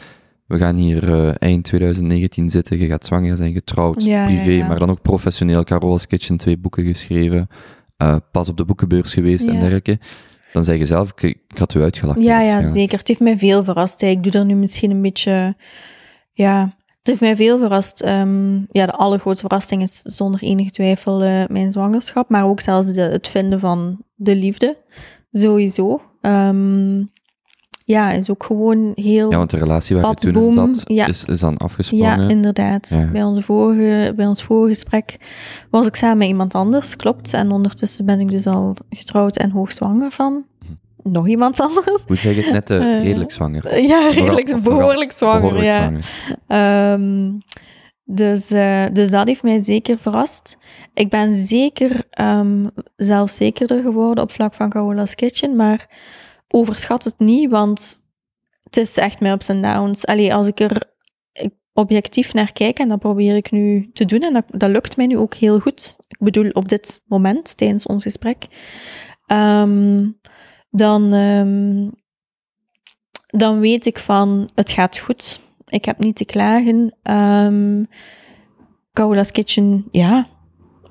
we 0.48 0.57
gaan 0.57 0.76
hier 0.76 1.03
uh, 1.03 1.32
eind 1.40 1.64
2019 1.64 2.49
zitten, 2.49 2.80
je 2.80 2.88
gaat 2.88 3.06
zwanger 3.06 3.36
zijn, 3.38 3.53
getrouwd, 3.53 4.03
Ja, 4.03 4.26
privé, 4.26 4.49
ja, 4.49 4.57
ja. 4.57 4.68
maar 4.68 4.80
dan 4.80 4.90
ook 4.90 5.02
professioneel, 5.02 5.64
Carola's 5.64 6.07
Kitchen, 6.07 6.38
twee 6.38 6.57
boeken 6.57 6.86
geschreven, 6.86 7.48
uh, 7.98 8.15
pas 8.32 8.49
op 8.49 8.57
de 8.57 8.65
boekenbeurs 8.65 9.14
geweest 9.14 9.48
en 9.48 9.60
dergelijke. 9.60 9.99
Dan 10.53 10.64
zeg 10.64 10.78
je 10.78 10.86
zelf, 10.86 11.11
ik, 11.11 11.22
ik 11.48 11.57
had 11.57 11.74
u 11.74 11.82
uitgelachen. 11.82 12.24
Ja, 12.24 12.41
ja, 12.41 12.69
zeker. 12.69 12.98
Het 12.98 13.07
heeft 13.07 13.19
mij 13.19 13.38
veel 13.38 13.64
verrast. 13.64 14.02
Ik 14.02 14.24
doe 14.24 14.32
er 14.32 14.45
nu 14.45 14.56
misschien 14.56 14.91
een 14.91 15.02
beetje... 15.02 15.56
Ja, 16.34 16.76
het 17.07 17.07
heeft 17.07 17.22
mij 17.22 17.36
veel 17.36 17.60
verrast. 17.60 18.02
Ehm, 18.02 18.56
ja, 18.72 18.86
de 18.86 18.91
allergrootste 18.91 19.48
verrassing 19.48 19.82
is 19.82 20.02
zonder 20.02 20.41
enige 20.41 20.72
twijfel 20.72 21.24
eh, 21.24 21.44
mijn 21.48 21.72
zwangerschap. 21.72 22.30
Maar 22.30 22.45
ook 22.45 22.60
zelfs 22.60 22.94
de, 22.94 23.02
het 23.02 23.28
vinden 23.28 23.60
van 23.60 24.03
de 24.15 24.36
liefde. 24.36 24.78
Sowieso. 25.32 26.02
Ehm, 26.22 27.03
ja, 27.88 28.11
is 28.11 28.30
ook 28.30 28.43
gewoon 28.43 28.91
heel... 28.95 29.31
Ja, 29.31 29.38
want 29.38 29.49
de 29.49 29.57
relatie 29.57 29.95
waar 29.95 30.09
je 30.09 30.31
toen 30.31 30.45
in 30.45 30.51
zat, 30.51 30.81
ja. 30.84 31.07
is, 31.07 31.23
is 31.23 31.39
dan 31.39 31.57
afgesprongen. 31.57 32.22
Ja, 32.22 32.27
inderdaad. 32.27 32.89
Ja. 32.89 33.05
Bij, 33.11 33.23
onze 33.23 33.41
vorige, 33.41 34.14
bij 34.15 34.27
ons 34.27 34.43
vorige 34.43 34.73
gesprek 34.73 35.18
was 35.69 35.88
ik 35.88 35.95
samen 35.95 36.18
met 36.18 36.27
iemand 36.27 36.53
anders, 36.53 36.95
klopt. 36.95 37.34
En 37.34 37.51
ondertussen 37.51 38.05
ben 38.05 38.19
ik 38.19 38.31
dus 38.31 38.47
al 38.47 38.76
getrouwd 38.89 39.38
en 39.38 39.51
hoogzwanger 39.51 40.11
van 40.11 40.45
nog 41.03 41.27
iemand 41.27 41.59
anders. 41.59 42.03
Hoe 42.07 42.15
zeg 42.15 42.35
je 42.35 42.41
het? 42.41 42.51
Net 42.53 42.69
eh, 42.69 42.95
Eh, 42.95 43.03
redelijk 43.03 43.31
zwanger. 43.31 43.81
Ja, 43.81 44.09
redelijk, 44.09 44.47
nogal- 44.47 44.61
behoorlijk 44.77 45.11
zwanger. 45.11 45.41
Behoorlijk 45.41 45.65
ja. 45.65 45.72
zwanger. 45.72 46.03
Ehm, 46.47 47.31
dus, 48.03 48.51
eh, 48.51 48.84
dus 48.93 49.09
dat 49.09 49.27
heeft 49.27 49.43
mij 49.43 49.64
zeker 49.64 49.97
verrast. 49.97 50.57
Ik 50.93 51.09
ben 51.09 51.35
zeker 51.35 52.03
um, 52.22 52.69
zelfzekerder 52.95 53.81
geworden 53.81 54.23
op 54.23 54.31
vlak 54.31 54.53
van 54.53 54.69
Carola's 54.69 55.15
Kitchen, 55.15 55.55
maar 55.55 55.88
overschat 56.48 57.03
het 57.03 57.19
niet, 57.19 57.49
want 57.49 58.03
het 58.64 58.78
is 58.78 58.98
echt 58.98 59.19
mijn 59.19 59.34
ups 59.34 59.49
en 59.49 59.61
downs. 59.61 60.06
Allee, 60.06 60.34
als 60.34 60.48
ik 60.48 60.60
er 60.60 60.95
objectief 61.74 62.34
naar 62.34 62.52
kijk, 62.52 62.80
en 62.80 62.88
dat 62.88 62.99
probeer 62.99 63.36
ik 63.36 63.52
nu 63.52 63.90
te 63.94 64.06
doen, 64.06 64.22
en 64.22 64.34
dat, 64.34 64.45
dat 64.48 64.69
lukt 64.69 64.98
mij 64.98 65.06
nu 65.06 65.18
ook 65.18 65.34
heel 65.34 65.60
goed. 65.60 65.95
Ik 66.07 66.18
bedoel, 66.19 66.49
op 66.49 66.69
dit 66.69 67.02
moment, 67.06 67.57
tijdens 67.57 67.86
ons 67.86 68.03
gesprek, 68.03 68.45
um, 69.28 70.19
dan, 70.69 71.14
um, 71.14 71.91
dan 73.28 73.60
weet 73.60 73.86
ik 73.86 73.99
van, 73.99 74.49
het 74.56 74.72
gaat 74.72 74.98
goed. 74.98 75.40
Ik 75.65 75.86
heb 75.86 75.99
niet 75.99 76.15
te 76.15 76.26
klagen. 76.26 76.95
Um, 77.11 77.88
Kitchen, 79.32 79.88
ja, 79.91 80.28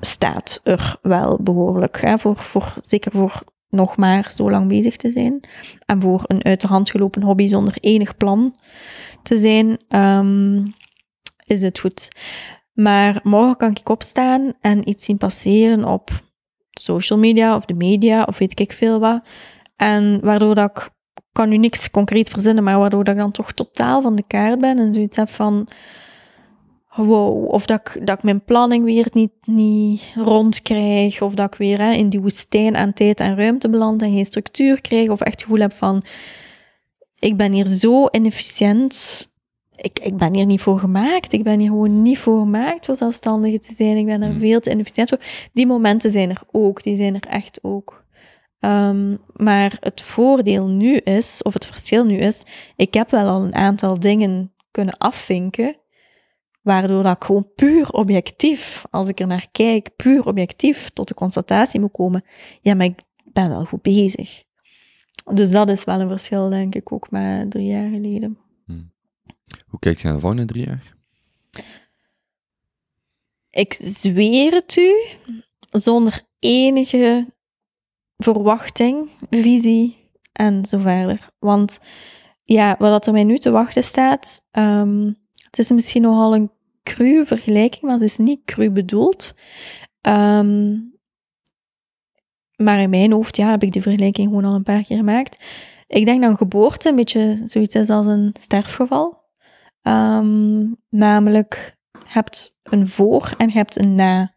staat 0.00 0.60
er 0.64 0.96
wel 1.02 1.38
behoorlijk. 1.42 2.00
Hè, 2.00 2.18
voor, 2.18 2.36
voor, 2.36 2.74
zeker 2.80 3.12
voor 3.12 3.42
nog 3.68 3.96
maar 3.96 4.32
zo 4.32 4.50
lang 4.50 4.68
bezig 4.68 4.96
te 4.96 5.10
zijn. 5.10 5.40
En 5.86 6.00
voor 6.00 6.24
een 6.26 6.44
uit 6.44 6.60
de 6.60 6.66
hand 6.66 6.90
gelopen 6.90 7.22
hobby 7.22 7.46
zonder 7.46 7.76
enig 7.80 8.16
plan 8.16 8.56
te 9.22 9.36
zijn, 9.36 9.78
um, 10.00 10.74
is 11.46 11.62
het 11.62 11.78
goed. 11.78 12.08
Maar 12.72 13.20
morgen 13.22 13.56
kan 13.56 13.70
ik 13.70 13.88
opstaan 13.88 14.52
en 14.60 14.88
iets 14.88 15.04
zien 15.04 15.16
passeren 15.16 15.84
op 15.84 16.10
social 16.70 17.18
media 17.18 17.56
of 17.56 17.64
de 17.64 17.74
media 17.74 18.22
of 18.22 18.38
weet 18.38 18.60
ik 18.60 18.72
veel 18.72 19.00
wat. 19.00 19.22
En 19.76 20.20
waardoor 20.20 20.54
dat 20.54 20.70
ik, 20.70 20.90
kan 21.32 21.48
nu 21.48 21.56
niks 21.56 21.90
concreet 21.90 22.28
verzinnen, 22.28 22.64
maar 22.64 22.78
waardoor 22.78 23.04
dat 23.04 23.14
ik 23.14 23.20
dan 23.20 23.30
toch 23.30 23.52
totaal 23.52 24.02
van 24.02 24.14
de 24.14 24.24
kaart 24.26 24.60
ben 24.60 24.78
en 24.78 24.94
zoiets 24.94 25.16
heb 25.16 25.28
van 25.28 25.68
wow, 26.96 27.48
of 27.48 27.66
dat 27.66 27.80
ik, 27.84 28.06
dat 28.06 28.16
ik 28.16 28.24
mijn 28.24 28.44
planning 28.44 28.84
weer 28.84 29.06
niet, 29.12 29.32
niet 29.44 30.02
rond 30.14 30.62
krijg, 30.62 31.22
of 31.22 31.34
dat 31.34 31.52
ik 31.52 31.58
weer 31.58 31.78
hè, 31.78 31.92
in 31.92 32.08
die 32.08 32.20
woestijn 32.20 32.76
aan 32.76 32.92
tijd 32.92 33.20
en 33.20 33.36
ruimte 33.36 33.70
beland 33.70 34.02
en 34.02 34.12
geen 34.12 34.24
structuur 34.24 34.80
krijg, 34.80 35.08
of 35.08 35.20
echt 35.20 35.32
het 35.32 35.42
gevoel 35.42 35.60
heb 35.60 35.72
van, 35.72 36.02
ik 37.18 37.36
ben 37.36 37.52
hier 37.52 37.66
zo 37.66 38.06
inefficiënt, 38.10 39.28
ik, 39.76 39.98
ik 39.98 40.16
ben 40.16 40.34
hier 40.34 40.46
niet 40.46 40.60
voor 40.60 40.78
gemaakt, 40.78 41.32
ik 41.32 41.42
ben 41.42 41.58
hier 41.58 41.68
gewoon 41.68 42.02
niet 42.02 42.18
voor 42.18 42.40
gemaakt 42.40 42.86
voor 42.86 42.96
zelfstandige 42.96 43.58
te 43.58 43.74
zijn, 43.74 43.96
ik 43.96 44.06
ben 44.06 44.22
er 44.22 44.38
veel 44.38 44.60
te 44.60 44.70
inefficiënt 44.70 45.08
voor. 45.08 45.20
Die 45.52 45.66
momenten 45.66 46.10
zijn 46.10 46.30
er 46.30 46.42
ook, 46.50 46.82
die 46.82 46.96
zijn 46.96 47.14
er 47.14 47.26
echt 47.28 47.58
ook. 47.62 48.04
Um, 48.60 49.18
maar 49.32 49.76
het 49.80 50.00
voordeel 50.00 50.66
nu 50.66 50.96
is, 50.96 51.42
of 51.42 51.52
het 51.52 51.66
verschil 51.66 52.04
nu 52.04 52.16
is, 52.16 52.42
ik 52.76 52.94
heb 52.94 53.10
wel 53.10 53.28
al 53.28 53.42
een 53.42 53.54
aantal 53.54 54.00
dingen 54.00 54.52
kunnen 54.70 54.98
afvinken, 54.98 55.76
waardoor 56.66 57.02
dat 57.02 57.16
ik 57.16 57.24
gewoon 57.24 57.52
puur 57.54 57.90
objectief, 57.90 58.84
als 58.90 59.08
ik 59.08 59.20
er 59.20 59.26
naar 59.26 59.48
kijk, 59.52 59.96
puur 59.96 60.26
objectief 60.26 60.88
tot 60.88 61.08
de 61.08 61.14
constatatie 61.14 61.80
moet 61.80 61.92
komen, 61.92 62.24
ja, 62.60 62.74
maar 62.74 62.86
ik 62.86 63.00
ben 63.24 63.48
wel 63.48 63.64
goed 63.64 63.82
bezig. 63.82 64.44
Dus 65.32 65.50
dat 65.50 65.68
is 65.68 65.84
wel 65.84 66.00
een 66.00 66.08
verschil, 66.08 66.48
denk 66.48 66.74
ik, 66.74 66.92
ook 66.92 67.10
met 67.10 67.50
drie 67.50 67.66
jaar 67.66 67.90
geleden. 67.90 68.38
Hmm. 68.64 68.92
Hoe 69.66 69.78
kijk 69.78 69.98
je 69.98 70.04
naar 70.04 70.14
de 70.14 70.20
volgende 70.20 70.44
drie 70.44 70.66
jaar? 70.66 70.96
Ik 73.50 73.72
zweer 73.72 74.52
het 74.52 74.76
u, 74.76 74.94
zonder 75.70 76.26
enige 76.38 77.34
verwachting, 78.16 79.10
visie 79.30 80.10
en 80.32 80.64
zo 80.64 80.78
verder. 80.78 81.30
Want 81.38 81.78
ja, 82.42 82.76
wat 82.78 83.06
er 83.06 83.12
mij 83.12 83.24
nu 83.24 83.38
te 83.38 83.50
wachten 83.50 83.82
staat, 83.82 84.46
um, 84.50 85.16
het 85.56 85.58
is 85.58 85.70
misschien 85.70 86.02
nogal 86.02 86.34
een 86.34 86.54
cru 86.86 87.26
vergelijking, 87.26 87.82
maar 87.82 87.92
het 87.92 88.02
is 88.02 88.16
niet 88.16 88.44
cru 88.44 88.70
bedoeld. 88.70 89.34
Um, 90.00 90.94
maar 92.56 92.80
in 92.80 92.90
mijn 92.90 93.12
hoofd 93.12 93.36
ja, 93.36 93.50
heb 93.50 93.62
ik 93.62 93.72
die 93.72 93.82
vergelijking 93.82 94.28
gewoon 94.28 94.44
al 94.44 94.54
een 94.54 94.62
paar 94.62 94.82
keer 94.82 94.96
gemaakt. 94.96 95.44
Ik 95.86 96.04
denk 96.04 96.20
dat 96.20 96.30
een 96.30 96.36
geboorte 96.36 96.88
een 96.88 96.96
beetje 96.96 97.42
zoiets 97.44 97.74
is 97.74 97.90
als 97.90 98.06
een 98.06 98.30
sterfgeval. 98.32 99.24
Um, 99.82 100.76
namelijk, 100.88 101.76
hebt 102.06 102.58
een 102.62 102.88
voor 102.88 103.34
en 103.36 103.50
hebt 103.50 103.78
een 103.78 103.94
na. 103.94 104.34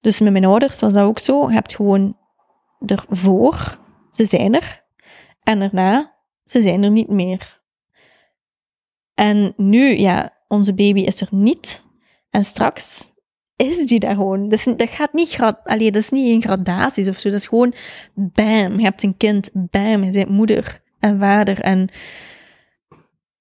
Dus 0.00 0.20
met 0.20 0.32
mijn 0.32 0.44
ouders 0.44 0.80
was 0.80 0.92
dat 0.92 1.04
ook 1.04 1.18
zo. 1.18 1.48
Je 1.48 1.54
hebt 1.54 1.74
gewoon 1.74 2.18
ervoor, 2.86 3.78
ze 4.10 4.24
zijn 4.24 4.54
er. 4.54 4.84
En 5.42 5.62
erna, 5.62 6.16
ze 6.44 6.60
zijn 6.60 6.82
er 6.82 6.90
niet 6.90 7.08
meer. 7.08 7.62
En 9.14 9.52
nu, 9.56 9.98
ja, 9.98 10.38
onze 10.50 10.74
baby 10.74 11.00
is 11.00 11.20
er 11.20 11.28
niet. 11.30 11.84
En 12.30 12.42
straks 12.42 13.12
is 13.56 13.86
die 13.86 14.00
daar 14.00 14.14
gewoon. 14.14 14.48
Dus 14.48 14.64
dat 14.64 14.90
gaat 14.90 15.12
niet, 15.12 15.38
allee, 15.62 15.90
dat 15.90 16.02
is 16.02 16.10
niet 16.10 16.28
in 16.28 16.42
gradaties 16.42 17.08
of 17.08 17.18
zo. 17.18 17.30
Dat 17.30 17.38
is 17.38 17.46
gewoon 17.46 17.74
bam, 18.14 18.78
je 18.78 18.82
hebt 18.82 19.02
een 19.02 19.16
kind, 19.16 19.50
bam, 19.52 20.02
je 20.02 20.10
bent 20.10 20.28
moeder 20.28 20.82
en 20.98 21.18
vader. 21.18 21.60
En 21.60 21.88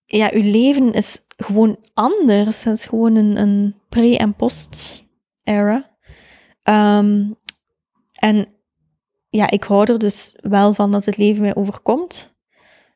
ja, 0.06 0.30
je 0.34 0.44
leven 0.44 0.94
is 0.94 1.20
gewoon 1.38 1.78
anders. 1.94 2.64
Het 2.64 2.76
is 2.76 2.86
gewoon 2.86 3.16
een, 3.16 3.38
een 3.38 3.76
pre- 3.90 4.16
en 4.16 4.36
post-era. 4.36 5.98
Um, 6.64 7.38
en 8.14 8.48
ja, 9.30 9.50
ik 9.50 9.64
hou 9.64 9.92
er 9.92 10.00
dus 10.00 10.36
wel 10.42 10.74
van 10.74 10.92
dat 10.92 11.06
het 11.06 11.18
leven 11.18 11.42
mij 11.42 11.56
overkomt. 11.56 12.38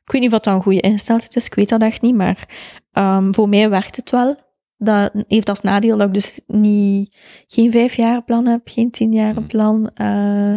Ik 0.03 0.11
weet 0.11 0.21
niet 0.21 0.31
wat 0.31 0.43
dan 0.43 0.55
een 0.55 0.61
goede 0.61 0.79
ingesteldheid 0.79 1.35
is, 1.35 1.45
ik 1.45 1.53
weet 1.53 1.69
dat 1.69 1.81
echt 1.81 2.01
niet, 2.01 2.15
maar 2.15 2.47
um, 2.93 3.35
voor 3.35 3.49
mij 3.49 3.69
werkt 3.69 3.95
het 3.95 4.09
wel. 4.11 4.35
Dat 4.77 5.11
heeft 5.27 5.49
als 5.49 5.61
nadeel 5.61 5.97
dat 5.97 6.07
ik 6.07 6.13
dus 6.13 6.41
niet, 6.47 7.17
geen 7.47 7.71
vijfjarenplan 7.71 8.47
heb, 8.47 8.61
geen 8.63 8.91
tienjarenplan, 8.91 9.89
uh, 10.01 10.55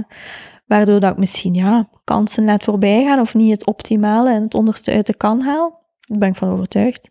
waardoor 0.67 1.01
dat 1.01 1.13
ik 1.13 1.19
misschien 1.19 1.55
ja, 1.55 1.89
kansen 2.05 2.45
laat 2.45 2.65
voorbij 2.65 3.05
gaan 3.05 3.21
of 3.21 3.35
niet 3.35 3.51
het 3.51 3.67
optimale 3.67 4.31
en 4.31 4.43
het 4.43 4.55
onderste 4.55 4.93
uit 4.93 5.07
de 5.07 5.17
kan 5.17 5.43
haal. 5.43 5.85
Daar 6.01 6.19
ben 6.19 6.29
ik 6.29 6.37
van 6.37 6.49
overtuigd. 6.49 7.11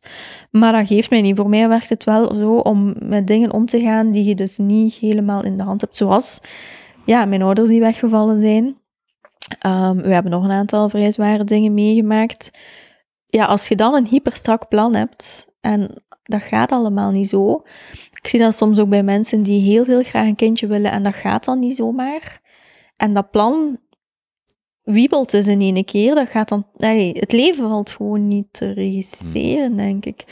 Maar 0.52 0.72
dat 0.72 0.88
geeft 0.88 1.10
mij 1.10 1.22
niet. 1.22 1.36
Voor 1.36 1.50
mij 1.50 1.68
werkt 1.68 1.90
het 1.90 2.04
wel 2.04 2.36
zo 2.36 2.56
om 2.56 2.96
met 3.00 3.28
dingen 3.28 3.54
om 3.54 3.66
te 3.66 3.80
gaan 3.80 4.12
die 4.12 4.24
je 4.24 4.36
dus 4.36 4.58
niet 4.58 4.94
helemaal 4.94 5.44
in 5.44 5.58
de 5.58 5.64
hand 5.64 5.82
hebt. 5.82 5.98
Zoals 5.98 6.42
ja, 7.06 7.26
mijn 7.26 7.42
ouders 7.42 7.70
die 7.70 7.80
weggevallen 7.80 8.40
zijn. 8.40 8.64
Um, 9.66 10.02
we 10.02 10.14
hebben 10.14 10.32
nog 10.32 10.44
een 10.44 10.52
aantal 10.52 10.90
vrij 10.90 11.12
zware 11.12 11.44
dingen 11.44 11.74
meegemaakt. 11.74 12.60
Ja, 13.26 13.46
als 13.46 13.68
je 13.68 13.76
dan 13.76 13.96
een 13.96 14.08
hyperstrak 14.08 14.68
plan 14.68 14.96
hebt 14.96 15.48
en 15.62 16.04
dat 16.24 16.42
gaat 16.42 16.72
allemaal 16.72 17.12
niet 17.12 17.28
zo. 17.28 17.64
Ik 18.12 18.28
zie 18.28 18.40
dat 18.40 18.56
soms 18.56 18.80
ook 18.80 18.90
bij 18.90 19.04
mensen 19.04 19.44
die 19.44 19.62
heel, 19.62 19.84
heel 19.84 20.04
graag 20.04 20.28
een 20.28 20.36
kindje 20.36 20.68
willen 20.68 20.92
en 20.92 21.04
dat 21.04 21.16
gaat 21.16 21.46
dan 21.46 21.60
niet 21.60 21.76
zomaar. 21.76 22.42
En 22.98 23.14
dat 23.14 23.32
plan 23.32 23.80
wiebelt 24.86 25.32
dus 25.32 25.48
in 25.48 25.62
één 25.62 25.86
keer, 25.86 26.16
dat 26.16 26.28
gaat 26.28 26.50
dan, 26.50 26.66
allee, 26.78 27.12
het 27.20 27.32
leven 27.32 27.70
valt 27.70 27.92
gewoon 27.92 28.28
niet 28.28 28.48
te 28.52 28.72
regisseren, 28.72 29.66
Hmm. 29.66 29.76
denk 29.76 30.06
ik. 30.06 30.24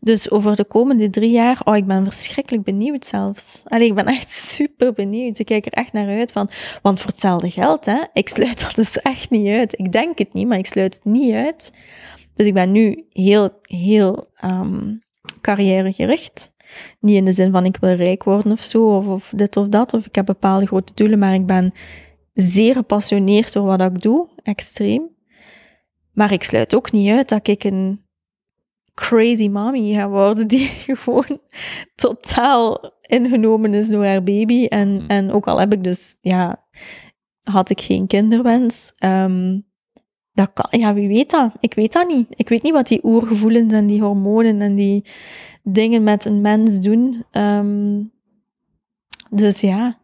Dus 0.00 0.30
over 0.30 0.56
de 0.56 0.64
komende 0.64 1.10
drie 1.10 1.30
jaar, 1.30 1.60
oh, 1.64 1.76
ik 1.76 1.86
ben 1.86 2.04
verschrikkelijk 2.04 2.64
benieuwd 2.64 3.06
zelfs. 3.06 3.62
Allee, 3.64 3.88
ik 3.88 3.94
ben 3.94 4.06
echt 4.06 4.30
super 4.54 4.92
benieuwd. 4.92 5.38
Ik 5.38 5.46
kijk 5.46 5.66
er 5.66 5.72
echt 5.72 5.92
naar 5.92 6.08
uit 6.08 6.32
van, 6.32 6.50
want 6.82 7.00
voor 7.00 7.10
hetzelfde 7.10 7.50
geld, 7.50 7.84
hè, 7.84 8.00
ik 8.12 8.28
sluit 8.28 8.60
dat 8.60 8.74
dus 8.74 9.00
echt 9.00 9.30
niet 9.30 9.48
uit. 9.48 9.78
Ik 9.78 9.92
denk 9.92 10.18
het 10.18 10.32
niet, 10.32 10.46
maar 10.46 10.58
ik 10.58 10.66
sluit 10.66 10.94
het 10.94 11.04
niet 11.04 11.34
uit. 11.34 11.72
Dus 12.38 12.46
ik 12.46 12.54
ben 12.54 12.72
nu 12.72 13.04
heel, 13.08 13.50
heel 13.62 14.26
ehm, 14.36 14.94
carrièregericht. 15.40 16.54
Niet 17.00 17.16
in 17.16 17.24
de 17.24 17.32
zin 17.32 17.52
van 17.52 17.64
ik 17.64 17.76
wil 17.76 17.94
rijk 17.94 18.24
worden 18.24 18.52
of 18.52 18.62
zo, 18.62 18.96
of, 18.96 19.06
of 19.06 19.32
dit 19.36 19.56
of 19.56 19.68
dat, 19.68 19.92
of 19.94 20.06
ik 20.06 20.14
heb 20.14 20.26
bepaalde 20.26 20.66
grote 20.66 20.94
doelen, 20.94 21.18
maar 21.18 21.34
ik 21.34 21.46
ben 21.46 21.72
zeer 22.32 22.74
gepassioneerd 22.74 23.52
door 23.52 23.64
wat 23.64 23.80
ik 23.80 24.00
doe, 24.02 24.28
extreem. 24.42 25.08
Maar 26.12 26.32
ik 26.32 26.42
sluit 26.42 26.74
ook 26.74 26.92
niet 26.92 27.10
uit 27.10 27.28
dat 27.28 27.48
ik 27.48 27.64
een 27.64 28.04
crazy 28.94 29.48
mommy 29.48 29.92
ga 29.94 30.08
worden 30.08 30.48
die 30.48 30.68
gewoon 30.86 31.40
totaal 31.94 32.92
ingenomen 33.00 33.74
is 33.74 33.88
door 33.88 34.04
haar 34.04 34.22
baby. 34.22 34.64
En, 34.64 34.88
Mm. 34.88 35.04
en 35.08 35.32
ook 35.32 35.46
al 35.46 35.58
heb 35.60 35.72
ik 35.72 35.84
dus, 35.84 36.16
ja, 36.20 36.66
had 37.42 37.70
ik 37.70 37.80
geen 37.80 38.06
kinderwens. 38.06 38.92
ehm, 38.96 39.58
dat 40.38 40.50
kan, 40.54 40.80
ja, 40.80 40.94
wie 40.94 41.08
weet 41.08 41.30
dat? 41.30 41.52
Ik 41.60 41.74
weet 41.74 41.92
dat 41.92 42.08
niet. 42.08 42.26
Ik 42.30 42.48
weet 42.48 42.62
niet 42.62 42.72
wat 42.72 42.88
die 42.88 43.00
oergevoelens 43.04 43.72
en 43.72 43.86
die 43.86 44.00
hormonen 44.02 44.60
en 44.60 44.74
die 44.74 45.04
dingen 45.62 46.02
met 46.02 46.24
een 46.24 46.40
mens 46.40 46.78
doen. 46.80 47.24
Ehm, 47.30 48.02
dus 49.30 49.60
ja. 49.60 49.98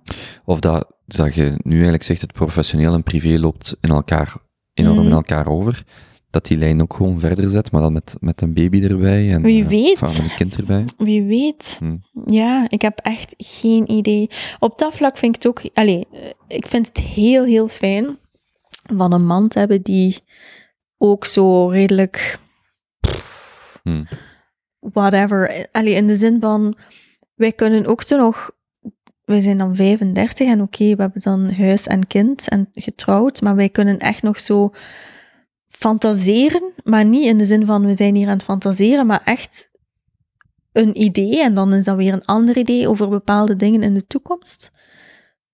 Of 0.44 0.60
dat, 0.60 0.92
dat 1.06 1.34
je 1.34 1.58
nu 1.62 1.72
eigenlijk 1.74 2.02
zegt, 2.02 2.20
het 2.20 2.32
professioneel 2.32 2.94
en 2.94 3.02
privé 3.02 3.38
loopt 3.38 3.76
in 3.80 3.90
elkaar, 3.90 4.36
enorm 4.72 4.96
Mhm. 4.96 5.06
in 5.06 5.12
elkaar 5.12 5.48
over. 5.48 5.84
Dat 6.30 6.46
die 6.46 6.58
lijn 6.58 6.82
ook 6.82 6.94
gewoon 6.94 7.20
verder 7.20 7.50
zet, 7.50 7.70
maar 7.72 7.80
dan 7.80 7.92
met, 7.92 8.16
met 8.20 8.42
een 8.42 8.54
baby 8.54 8.82
erbij. 8.82 9.32
En, 9.32 9.42
Wie 9.42 9.62
eh, 9.62 9.68
weet. 9.68 10.00
Een 10.00 10.34
kind 10.36 10.56
erbij. 10.56 10.84
Wie 10.98 11.22
weet. 11.22 11.76
Hm. 11.80 11.96
Ja, 12.34 12.64
ik 12.68 12.82
heb 12.82 12.98
echt 12.98 13.34
geen 13.38 13.90
idee. 13.90 14.30
Op 14.58 14.78
dat 14.78 14.94
vlak 14.94 15.16
vind 15.16 15.36
ik 15.36 15.42
het 15.42 15.50
ook... 15.52 15.70
Allee, 15.74 16.06
eh, 16.12 16.20
ik 16.48 16.66
vind 16.66 16.86
het 16.86 16.98
heel, 16.98 17.44
heel 17.44 17.68
fijn 17.68 18.18
van 18.96 19.12
een 19.12 19.26
man 19.26 19.48
te 19.48 19.58
hebben 19.58 19.82
die 19.82 20.18
ook 20.98 21.24
zo 21.24 21.68
redelijk... 21.68 22.38
Hm. 23.82 24.04
Whatever. 24.78 25.66
Allee, 25.72 25.94
in 25.94 26.06
de 26.06 26.14
zin 26.14 26.40
van... 26.40 26.76
Wij 27.34 27.52
kunnen 27.52 27.86
ook 27.86 28.02
zo 28.02 28.16
nog... 28.16 28.50
Wij 29.24 29.40
zijn 29.40 29.58
dan 29.58 29.76
35 29.76 30.48
en 30.48 30.62
oké, 30.62 30.96
we 30.96 31.02
hebben 31.02 31.22
dan 31.22 31.52
huis 31.52 31.86
en 31.86 32.06
kind 32.06 32.48
en 32.48 32.68
getrouwd, 32.74 33.40
maar 33.40 33.56
wij 33.56 33.68
kunnen 33.68 33.98
echt 33.98 34.22
nog 34.22 34.40
zo 34.40 34.72
fantaseren, 35.68 36.72
maar 36.82 37.04
niet 37.04 37.24
in 37.24 37.38
de 37.38 37.44
zin 37.44 37.66
van 37.66 37.86
we 37.86 37.94
zijn 37.94 38.14
hier 38.14 38.26
aan 38.26 38.32
het 38.32 38.42
fantaseren, 38.42 39.06
maar 39.06 39.22
echt 39.24 39.70
een 40.72 41.02
idee 41.02 41.42
en 41.42 41.54
dan 41.54 41.72
is 41.72 41.84
dat 41.84 41.96
weer 41.96 42.12
een 42.12 42.24
ander 42.24 42.56
idee 42.56 42.88
over 42.88 43.08
bepaalde 43.08 43.56
dingen 43.56 43.82
in 43.82 43.94
de 43.94 44.06
toekomst. 44.06 44.70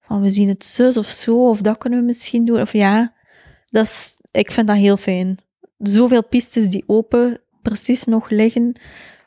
Van 0.01 0.21
we 0.21 0.31
zien 0.31 0.49
het 0.49 0.65
zus 0.65 0.97
of 0.97 1.07
zo, 1.07 1.49
of 1.49 1.61
dat 1.61 1.79
kunnen 1.79 1.99
we 1.99 2.05
misschien 2.05 2.45
doen. 2.45 2.61
Of 2.61 2.73
ja, 2.73 3.15
dat 3.71 3.85
is, 3.85 4.21
ik 4.31 4.53
vind 4.53 4.67
dat 4.67 4.77
heel 4.77 4.97
fijn. 4.97 5.39
Zoveel 5.79 6.25
pistes 6.25 6.69
die 6.69 6.85
open 6.87 7.41
precies 7.63 8.05
nog 8.05 8.31
liggen, 8.31 8.73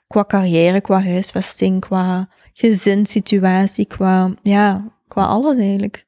qua 0.08 0.24
carrière, 0.26 0.82
qua 0.82 1.02
huisvesting, 1.04 1.80
qua 1.80 2.30
gezinssituatie, 2.54 3.86
qua, 3.86 4.34
ja, 4.42 4.92
qua 5.08 5.26
alles 5.26 5.58
eigenlijk. 5.58 6.06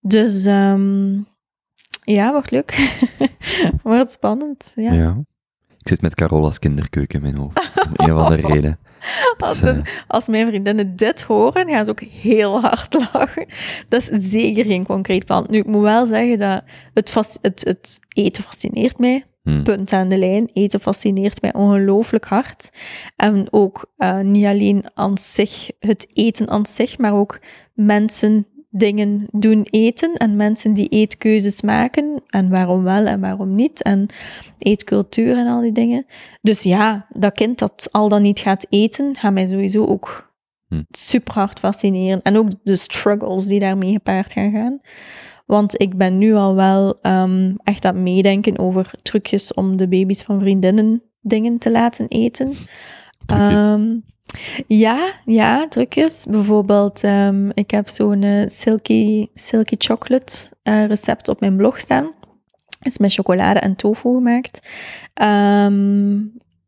Dus 0.00 0.42
dus 0.42 0.44
ja, 2.04 2.32
wordt 2.32 2.50
leuk. 2.50 2.98
wordt 3.82 4.10
spannend. 4.10 4.72
Ja. 4.74 4.92
Ja. 4.92 5.18
Ik 5.78 5.88
zit 5.88 6.00
met 6.00 6.14
Carola's 6.14 6.58
kinderkeuken 6.58 7.14
in 7.16 7.22
mijn 7.22 7.36
hoofd. 7.36 7.70
Om 7.86 7.92
een 7.92 8.14
of 8.14 8.22
andere 8.22 8.48
reden. 8.54 8.78
Als, 9.38 9.60
eh, 9.62 9.68
een- 9.74 9.84
als 10.08 10.26
mijn 10.26 10.46
vriendinnen 10.46 10.96
dit 10.96 11.22
horen, 11.22 11.68
gaan 11.68 11.84
ze 11.84 11.90
ook 11.90 12.00
heel 12.00 12.60
hard 12.60 12.94
lachen. 13.12 13.46
Dat 13.88 14.10
is 14.10 14.30
zeker 14.30 14.64
geen 14.64 14.84
concreet 14.86 15.24
plan. 15.24 15.46
Nu, 15.50 15.58
ik 15.58 15.66
moet 15.66 15.82
wel 15.82 16.06
zeggen 16.06 16.38
dat 16.38 16.62
het, 16.94 17.14
het, 17.42 17.64
het 17.64 18.00
eten 18.08 18.42
fascineert 18.42 18.98
mij. 18.98 19.24
hm. 19.42 19.62
Punt 19.62 19.92
aan 19.92 20.08
de 20.08 20.18
lijn. 20.18 20.50
Eten 20.52 20.80
fascineert 20.80 21.40
mij 21.42 21.54
ongelooflijk 21.54 22.24
hard. 22.24 22.70
En 23.16 23.46
ook 23.50 23.90
eh, 23.96 24.18
niet 24.20 24.44
alleen 24.44 24.84
aan 24.94 25.18
zich, 25.18 25.70
het 25.78 26.06
eten 26.12 26.48
aan 26.50 26.66
zich, 26.66 26.98
maar 26.98 27.14
ook 27.14 27.38
mensen 27.74 28.46
dingen 28.70 29.26
doen 29.30 29.66
eten 29.70 30.14
en 30.14 30.36
mensen 30.36 30.74
die 30.74 30.88
eetkeuzes 30.88 31.62
maken 31.62 32.22
en 32.26 32.48
waarom 32.48 32.82
wel 32.82 33.06
en 33.06 33.20
waarom 33.20 33.54
niet 33.54 33.82
en 33.82 34.06
eetcultuur 34.58 35.36
en 35.36 35.46
al 35.46 35.60
die 35.60 35.72
dingen. 35.72 36.06
Dus 36.42 36.62
ja, 36.62 37.06
dat 37.08 37.32
kind 37.32 37.58
dat 37.58 37.88
al 37.90 38.08
dan 38.08 38.22
niet 38.22 38.38
gaat 38.38 38.66
eten, 38.68 39.16
gaat 39.16 39.32
mij 39.32 39.48
sowieso 39.48 39.84
ook 39.84 40.30
Hm. 40.70 40.82
super 40.90 41.34
hard 41.34 41.58
fascineren. 41.58 42.22
En 42.22 42.36
ook 42.36 42.48
de 42.62 42.76
struggles 42.76 43.46
die 43.46 43.60
daarmee 43.60 43.92
gepaard 43.92 44.32
gaan 44.32 44.50
gaan. 44.50 44.80
Want 45.46 45.80
ik 45.80 45.96
ben 45.96 46.18
nu 46.18 46.34
al 46.34 46.54
wel 46.54 46.98
ehm, 47.00 47.54
echt 47.62 47.84
aan 47.84 47.94
het 47.94 48.02
meedenken 48.02 48.58
over 48.58 48.90
trucjes 49.02 49.54
om 49.54 49.76
de 49.76 49.88
baby's 49.88 50.22
van 50.22 50.40
vriendinnen 50.40 51.02
dingen 51.20 51.58
te 51.58 51.70
laten 51.70 52.08
eten. 52.08 52.52
Trucjes. 53.26 54.02
Ja, 54.66 55.12
ja, 55.24 55.68
trucjes. 55.68 56.26
Bijvoorbeeld, 56.30 57.04
ehm, 57.04 57.48
ik 57.54 57.70
heb 57.70 57.88
zo'n 57.88 58.22
eh, 58.22 58.42
silky, 58.46 59.26
silky 59.34 59.74
chocolate 59.78 60.32
eh, 60.62 60.84
recept 60.86 61.28
op 61.28 61.40
mijn 61.40 61.56
blog 61.56 61.78
staan. 61.80 62.10
is 62.82 62.98
met 62.98 63.12
chocolade 63.12 63.58
en 63.60 63.76
tofu 63.76 64.08
gemaakt. 64.14 64.68
Ehm, 65.14 66.18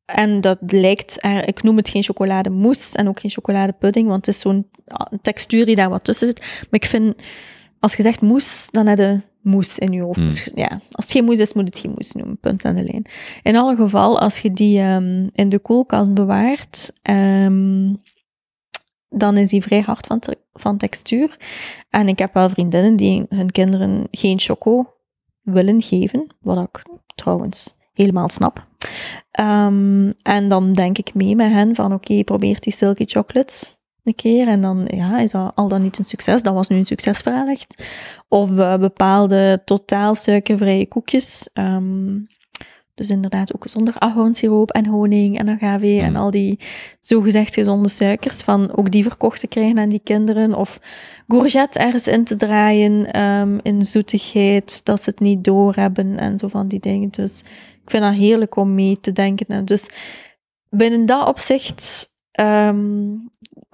en 0.04 0.40
dat 0.40 0.58
lijkt, 0.66 1.18
er- 1.20 1.48
ik 1.48 1.62
noem 1.62 1.76
het 1.76 1.88
geen 1.88 2.02
chocolademousse 2.02 2.96
en 2.98 3.08
ook 3.08 3.20
geen 3.20 3.30
chocoladepudding, 3.30 4.08
want 4.08 4.26
het 4.26 4.34
is 4.34 4.40
zo'n 4.40 4.68
ah, 4.86 5.06
textuur 5.22 5.64
die 5.64 5.76
daar 5.76 5.90
wat 5.90 6.04
tussen 6.04 6.26
zit. 6.26 6.38
Maar 6.40 6.80
ik 6.80 6.86
vind, 6.86 7.22
als 7.82 7.94
je 7.94 8.02
zegt 8.02 8.20
mousse, 8.20 8.68
dan 8.70 8.86
heb 8.86 8.98
je 8.98 9.20
mousse 9.40 9.80
in 9.80 9.92
je 9.92 10.02
hoofd. 10.02 10.18
Mm. 10.18 10.24
Dus 10.24 10.48
ja, 10.54 10.68
als 10.68 11.04
het 11.04 11.10
geen 11.10 11.24
mousse 11.24 11.42
is, 11.42 11.52
moet 11.52 11.66
het 11.66 11.78
geen 11.78 11.90
mousse 11.90 12.16
noemen. 12.16 12.38
Punt 12.38 12.64
aan 12.64 12.74
de 12.74 12.82
lijn. 12.84 13.06
In 13.42 13.56
alle 13.56 13.76
geval, 13.76 14.20
als 14.20 14.38
je 14.38 14.52
die 14.52 14.78
ehm, 14.78 15.28
in 15.32 15.48
de 15.48 15.58
koelkast 15.58 16.14
bewaart, 16.14 16.92
ehm, 17.02 17.94
dan 19.08 19.36
is 19.36 19.50
die 19.50 19.62
vrij 19.62 19.80
hard 19.80 20.06
van, 20.06 20.18
te- 20.18 20.38
van 20.52 20.76
textuur. 20.76 21.36
En 21.90 22.08
ik 22.08 22.18
heb 22.18 22.34
wel 22.34 22.48
vriendinnen 22.48 22.96
die 22.96 23.24
hun 23.28 23.50
kinderen 23.50 24.06
geen 24.10 24.38
choco 24.38 24.92
willen 25.42 25.82
geven, 25.82 26.34
wat 26.40 26.58
ik 26.68 26.82
trouwens 27.14 27.74
helemaal 27.92 28.28
snap. 28.28 28.66
Ehm, 29.30 30.12
en 30.22 30.48
dan 30.48 30.72
denk 30.72 30.98
ik 30.98 31.14
mee 31.14 31.36
met 31.36 31.50
hen 31.50 31.74
van 31.74 31.92
oké, 31.92 32.24
probeer 32.24 32.60
die 32.60 32.72
silky 32.72 33.04
chocolates 33.06 33.80
een 34.04 34.14
keer 34.14 34.48
en 34.48 34.60
dan 34.60 34.88
ja, 34.94 35.18
is 35.18 35.30
dat 35.30 35.52
al 35.54 35.68
dan 35.68 35.82
niet 35.82 35.98
een 35.98 36.04
succes. 36.04 36.42
Dat 36.42 36.54
was 36.54 36.68
nu 36.68 36.76
een 36.76 36.84
succesverhaal 36.84 37.48
echt. 37.48 37.84
Of 38.28 38.56
eh, 38.56 38.78
bepaalde 38.78 39.62
totaal 39.64 40.14
suikervrije 40.14 40.86
koekjes. 40.86 41.48
ehm, 41.52 42.18
dus 42.94 43.10
inderdaad 43.10 43.54
ook 43.54 43.66
zonder 43.68 43.94
ahornsiroop 43.98 44.70
en 44.70 44.86
honing 44.86 45.38
en 45.38 45.48
agave 45.48 46.00
en 46.00 46.10
Mm. 46.10 46.16
al 46.16 46.30
die 46.30 46.58
zogezegd 47.00 47.54
gezonde 47.54 47.88
suikers. 47.88 48.40
Van 48.40 48.76
ook 48.76 48.90
die 48.90 49.02
verkocht 49.02 49.40
te 49.40 49.46
krijgen 49.46 49.78
aan 49.78 49.88
die 49.88 50.00
kinderen. 50.04 50.54
Of 50.54 50.80
courgette 51.28 51.78
ergens 51.78 52.06
in 52.06 52.24
te 52.24 52.36
draaien 52.36 53.12
ehm, 53.12 53.58
in 53.62 53.84
zoetigheid, 53.84 54.84
dat 54.84 55.02
ze 55.02 55.10
het 55.10 55.20
niet 55.20 55.44
doorhebben 55.44 56.18
en 56.18 56.38
zo 56.38 56.48
van 56.48 56.68
die 56.68 56.80
dingen. 56.80 57.08
Dus 57.10 57.40
ik 57.84 57.90
vind 57.90 58.02
dat 58.02 58.14
heerlijk 58.14 58.56
om 58.56 58.74
mee 58.74 59.00
te 59.00 59.12
denken. 59.12 59.46
En 59.46 59.64
dus 59.64 59.86
binnen 60.70 61.06
dat 61.06 61.28
opzicht, 61.28 62.11
ehm, 62.32 63.10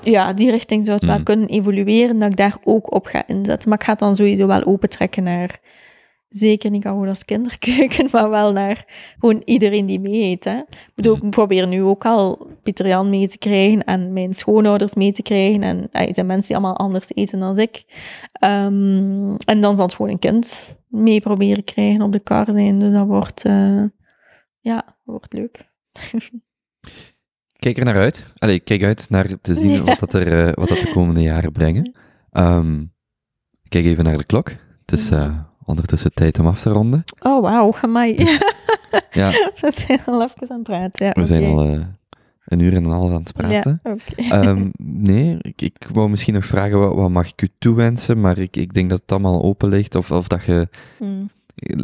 ja, 0.02 0.32
die 0.32 0.50
richting 0.50 0.84
zou 0.84 0.96
het 0.96 1.06
wel 1.06 1.18
Mm. 1.18 1.24
kunnen 1.24 1.48
evolueren, 1.48 2.18
dat 2.18 2.30
ik 2.30 2.36
daar 2.36 2.56
ook 2.64 2.94
op 2.94 3.06
ga 3.06 3.26
inzetten. 3.26 3.68
Maar 3.68 3.78
ik 3.78 3.84
ga 3.84 3.90
het 3.90 4.00
dan 4.00 4.16
sowieso 4.16 4.46
wel 4.46 4.64
opentrekken 4.64 5.22
naar, 5.22 5.60
zeker 6.28 6.70
niet 6.70 6.82
Carola's 6.82 7.24
kinderkeuken, 7.24 8.08
maar 8.12 8.30
wel 8.30 8.52
naar 8.52 8.84
gewoon 9.18 9.42
iedereen 9.44 9.86
die 9.86 10.00
mee 10.00 10.22
eet. 10.22 10.44
Hè. 10.44 10.56
Ik 10.58 10.92
bedoel, 10.94 11.16
ik 11.16 11.30
probeer 11.30 11.66
nu 11.66 11.82
ook 11.82 12.04
al 12.04 12.46
Pieter 12.62 12.86
Jan 12.86 13.10
mee 13.10 13.28
te 13.28 13.38
krijgen 13.38 13.84
en 13.84 14.12
mijn 14.12 14.32
schoonouders 14.34 14.94
mee 14.94 15.12
te 15.12 15.22
krijgen. 15.22 15.62
En 15.62 15.88
eh, 15.90 16.06
het 16.06 16.14
zijn 16.14 16.26
mensen 16.26 16.46
die 16.48 16.56
allemaal 16.56 16.76
anders 16.76 17.14
eten 17.14 17.40
dan 17.40 17.58
ik. 17.58 17.84
Ehm, 18.32 19.34
en 19.44 19.60
dan 19.60 19.76
zal 19.76 19.86
het 19.86 19.94
gewoon 19.94 20.10
een 20.10 20.18
kind 20.18 20.76
mee 20.88 21.20
proberen 21.20 21.64
krijgen 21.64 22.02
op 22.02 22.12
de 22.12 22.20
kar 22.20 22.46
zijn. 22.50 22.78
Dus 22.78 22.92
dat 22.92 23.06
wordt, 23.06 23.44
eh, 23.44 23.82
ja, 24.60 24.96
wordt 25.04 25.32
leuk. 25.32 25.66
Kijk 27.58 27.78
er 27.78 27.84
naar 27.84 27.96
uit. 27.96 28.24
Allee, 28.38 28.54
ik 28.54 28.64
kijk 28.64 28.82
uit 28.82 29.06
naar 29.10 29.26
te 29.40 29.54
zien 29.54 29.70
Ja. 29.70 29.82
wat, 29.82 29.98
dat 29.98 30.12
er, 30.12 30.46
eh, 30.46 30.52
wat 30.54 30.68
dat 30.68 30.80
de 30.80 30.90
komende 30.92 31.22
jaren 31.22 31.52
brengen. 31.52 31.92
Ehm, 32.30 32.84
kijk 33.68 33.84
even 33.84 34.04
naar 34.04 34.16
de 34.16 34.24
klok. 34.24 34.48
Het 34.86 34.98
is 34.98 35.10
eh, 35.10 35.38
ondertussen 35.64 36.12
tijd 36.14 36.38
om 36.38 36.46
af 36.46 36.60
te 36.60 36.70
ronden. 36.70 37.04
Oh, 37.22 37.42
wauw, 37.42 37.74
amai. 37.80 38.14
Ja, 39.10 39.30
We 39.60 39.72
zijn 39.74 40.00
al 40.06 40.22
even 40.22 40.50
aan 40.50 40.56
het 40.56 40.62
praten. 40.62 41.06
Ja, 41.06 41.12
we 41.12 41.24
zijn 41.24 41.44
al 41.44 41.64
eh, 41.64 41.80
een 42.44 42.58
uur 42.58 42.74
en 42.74 42.84
een 42.84 42.90
half 42.90 43.10
aan 43.10 43.20
het 43.22 43.32
praten. 43.32 43.80
Ja. 43.82 43.96
Ehm, 44.42 44.68
nee, 44.82 45.36
ik, 45.40 45.62
ik 45.62 45.88
wou 45.92 46.08
misschien 46.08 46.34
nog 46.34 46.46
vragen, 46.46 46.78
wat, 46.78 46.94
wat 46.94 47.10
mag 47.10 47.28
ik 47.28 47.42
u 47.42 47.48
toewensen? 47.58 48.20
Maar 48.20 48.38
ik, 48.38 48.56
ik 48.56 48.74
denk 48.74 48.90
dat 48.90 49.00
het 49.00 49.12
allemaal 49.12 49.42
open 49.42 49.68
ligt. 49.68 49.94
Of, 49.94 50.10
of 50.10 50.28
dat 50.28 50.44
je... 50.44 50.68
Hmm. 50.98 51.30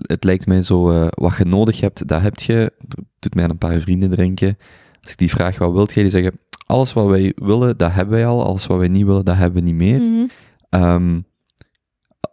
het 0.03 0.25
lijkt 0.25 0.47
mij 0.47 0.63
zo, 0.63 1.09
wat 1.11 1.37
je 1.37 1.45
nodig 1.45 1.81
hebt, 1.81 2.09
dat 2.09 2.21
heb 2.23 2.39
je. 2.39 2.73
Dat 2.79 3.05
doet 3.19 3.35
mij 3.35 3.45
aan 3.45 3.51
een 3.51 3.59
paar 3.59 3.81
vrienden 3.81 4.11
denken. 4.11 4.59
Als 5.05 5.13
ik 5.13 5.19
die 5.19 5.31
vraag, 5.31 5.59
wat 5.59 5.73
wilt 5.73 5.93
jij? 5.93 6.03
Die 6.03 6.13
zeggen, 6.13 6.39
alles 6.67 6.93
wat 6.93 7.07
wij 7.07 7.33
willen, 7.37 7.77
dat 7.77 7.93
hebben 7.93 8.15
wij 8.15 8.27
al. 8.27 8.45
Alles 8.45 8.67
wat 8.67 8.79
wij 8.79 8.89
niet 8.89 9.07
willen, 9.07 9.25
dat 9.25 9.37
hebben 9.37 9.63
we 9.65 9.71
niet 9.71 9.77
meer. 9.79 10.01
Mhm. 10.01 10.27
Ehm, 10.71 11.21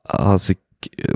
als 0.01 0.49
ik, 0.49 0.57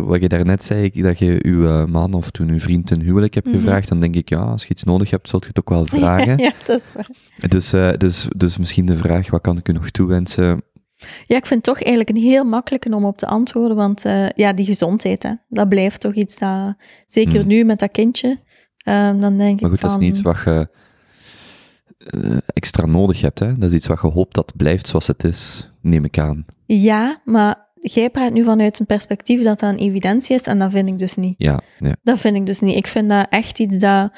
wat 0.01 0.21
je 0.21 0.27
daarnet 0.29 0.63
zei, 0.63 1.01
dat 1.01 1.19
je 1.19 1.39
uw 1.45 1.65
eh, 1.67 1.85
man 1.85 2.13
of 2.13 2.31
toen 2.31 2.49
uw 2.49 2.59
vriend 2.59 2.89
een 2.91 3.01
huwelijk 3.01 3.33
hebt 3.33 3.45
Mhm. 3.47 3.55
gevraagd, 3.55 3.87
dan 3.87 3.99
denk 3.99 4.15
ik, 4.15 4.29
ja, 4.29 4.39
als 4.39 4.63
je 4.63 4.69
iets 4.69 4.83
nodig 4.83 5.09
hebt, 5.09 5.29
zult 5.29 5.41
je 5.43 5.47
het 5.47 5.59
ook 5.59 5.69
wel 5.69 5.85
vragen. 6.01 6.37
ja, 6.37 6.51
dat 6.65 6.79
is 6.79 6.85
waar. 6.93 7.09
Dus, 7.49 7.73
eh, 7.73 7.91
dus, 7.97 8.27
dus 8.37 8.57
misschien 8.57 8.85
de 8.85 8.97
vraag, 8.97 9.29
wat 9.29 9.41
kan 9.41 9.57
ik 9.57 9.67
u 9.69 9.73
nog 9.73 9.89
toewensen? 9.89 10.61
Ja, 11.23 11.35
ik 11.37 11.45
vind 11.45 11.65
het 11.65 11.75
toch 11.75 11.83
eigenlijk 11.83 12.17
een 12.17 12.23
heel 12.23 12.43
makkelijke 12.43 12.95
om 12.95 13.05
op 13.05 13.17
te 13.17 13.27
antwoorden, 13.27 13.77
want 13.77 14.05
eh, 14.05 14.29
ja, 14.29 14.53
die 14.53 14.65
gezondheid, 14.65 15.23
hè, 15.23 15.31
dat 15.49 15.69
blijft 15.69 16.01
toch 16.01 16.13
iets 16.13 16.37
dat, 16.39 16.75
zeker 17.07 17.39
Hmm. 17.39 17.47
nu 17.47 17.63
met 17.63 17.79
dat 17.79 17.91
kindje, 17.91 18.39
ehm, 18.77 19.19
dan 19.19 19.37
denk 19.37 19.61
Maar 19.61 19.71
ik 19.71 19.79
goed, 19.79 19.81
dat 19.81 19.89
is 19.89 19.95
van, 19.95 19.99
niet 19.99 20.13
iets 20.13 20.21
wat 20.21 20.41
je 20.45 20.67
eh, 21.97 22.37
extra 22.45 22.85
nodig 22.85 23.21
hebt. 23.21 23.39
Hè? 23.39 23.57
Dat 23.57 23.69
is 23.69 23.75
iets 23.75 23.87
wat 23.87 24.01
je 24.01 24.07
hoopt 24.07 24.35
dat 24.35 24.53
blijft 24.55 24.87
zoals 24.87 25.07
het 25.07 25.23
is, 25.23 25.71
neem 25.81 26.05
ik 26.05 26.19
aan. 26.19 26.45
Ja, 26.65 27.21
maar 27.25 27.65
jij 27.79 28.09
praat 28.09 28.33
nu 28.33 28.43
vanuit 28.43 28.79
een 28.79 28.85
perspectief 28.85 29.43
dat 29.43 29.59
dat 29.59 29.69
een 29.69 29.77
evidentie 29.77 30.35
is, 30.35 30.41
en 30.41 30.59
dat 30.59 30.71
vind 30.71 30.89
ik 30.89 30.99
dus 30.99 31.15
niet. 31.15 31.35
Ja, 31.37 31.61
ja. 31.79 31.95
Dat 32.03 32.19
vind 32.19 32.35
ik 32.35 32.45
dus 32.45 32.59
niet. 32.59 32.75
Ik 32.75 32.87
vind 32.87 33.09
dat 33.09 33.27
echt 33.29 33.59
iets 33.59 33.77
dat... 33.77 34.11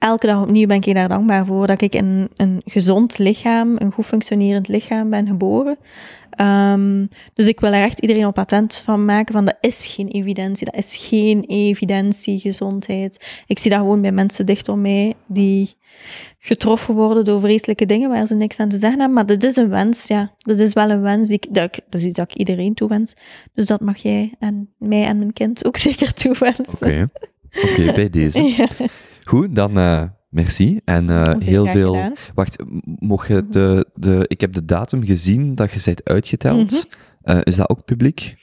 Elke 0.00 0.26
dag 0.26 0.42
opnieuw 0.42 0.66
ben 0.66 0.76
ik 0.82 0.94
daar 0.94 1.08
dankbaar 1.08 1.46
voor. 1.46 1.66
Dat 1.66 1.80
ik 1.82 1.94
in 1.94 2.28
een 2.36 2.62
gezond 2.64 3.18
lichaam, 3.18 3.74
een 3.78 3.92
goed 3.92 4.06
functionerend 4.06 4.68
lichaam 4.68 5.10
ben 5.10 5.26
geboren. 5.26 5.78
Ehm, 6.30 7.06
dus 7.34 7.46
ik 7.48 7.60
wil 7.60 7.72
er 7.72 7.82
echt 7.82 8.00
iedereen 8.00 8.26
op 8.26 8.38
attent 8.38 8.82
van 8.84 9.04
maken 9.04 9.34
van 9.34 9.44
dat 9.44 9.56
is 9.60 9.86
geen 9.86 10.08
evidentie. 10.08 10.64
Dat 10.70 10.84
is 10.84 10.96
geen 11.08 11.44
evidentie, 11.46 12.38
gezondheid. 12.38 13.42
Ik 13.46 13.58
zie 13.58 13.70
dat 13.70 13.78
gewoon 13.80 14.00
bij 14.00 14.12
mensen 14.12 14.46
dicht 14.46 14.68
om 14.68 14.80
mij 14.80 15.14
die 15.26 15.74
getroffen 16.38 16.94
worden 16.94 17.24
door 17.24 17.40
vreselijke 17.40 17.86
dingen 17.86 18.08
waar 18.10 18.26
ze 18.26 18.34
niks 18.34 18.58
aan 18.58 18.68
te 18.68 18.78
zeggen 18.78 18.98
hebben. 18.98 19.16
Maar 19.16 19.26
dat 19.26 19.44
is 19.44 19.56
een 19.56 19.68
wens, 19.68 20.06
ja. 20.06 20.34
Dat 20.38 20.58
is 20.58 20.72
wel 20.72 20.90
een 20.90 21.00
wens. 21.02 21.28
Die 21.28 21.36
ik, 21.40 21.54
dat, 21.54 21.64
ik- 21.64 21.84
dat 21.88 22.00
is 22.00 22.06
iets 22.06 22.16
dat 22.18 22.30
ik 22.30 22.36
iedereen 22.36 22.74
toewens. 22.74 23.12
Dus 23.54 23.66
dat 23.66 23.80
mag 23.80 23.96
jij 23.96 24.34
en 24.38 24.68
mij 24.78 25.04
en 25.04 25.18
mijn 25.18 25.32
kind 25.32 25.64
ook 25.66 25.76
zeker 25.88 26.12
toewensen. 26.14 26.64
Oké. 26.74 27.08
Oké, 27.62 27.92
bij 27.92 28.10
deze. 28.10 28.40
Ja, 28.56 28.68
Goed, 29.30 29.54
dan 29.54 29.78
eh, 29.78 30.02
merci. 30.28 30.80
En 30.84 31.08
eh, 31.10 31.34
heel 31.38 31.66
veel... 31.66 31.92
gedaan. 31.94 32.12
Wacht, 32.34 32.56
mocht 32.84 33.28
je 33.28 33.46
de, 33.50 33.86
de... 33.94 34.24
Ik 34.26 34.40
heb 34.40 34.52
de 34.52 34.64
datum 34.64 35.04
gezien 35.04 35.54
dat 35.54 35.72
je 35.72 35.80
bent 35.84 36.04
uitgeteld. 36.04 36.70
Mhm. 36.70 37.36
Eh, 37.36 37.38
is 37.42 37.56
dat 37.56 37.68
ook 37.68 37.84
publiek? 37.84 38.34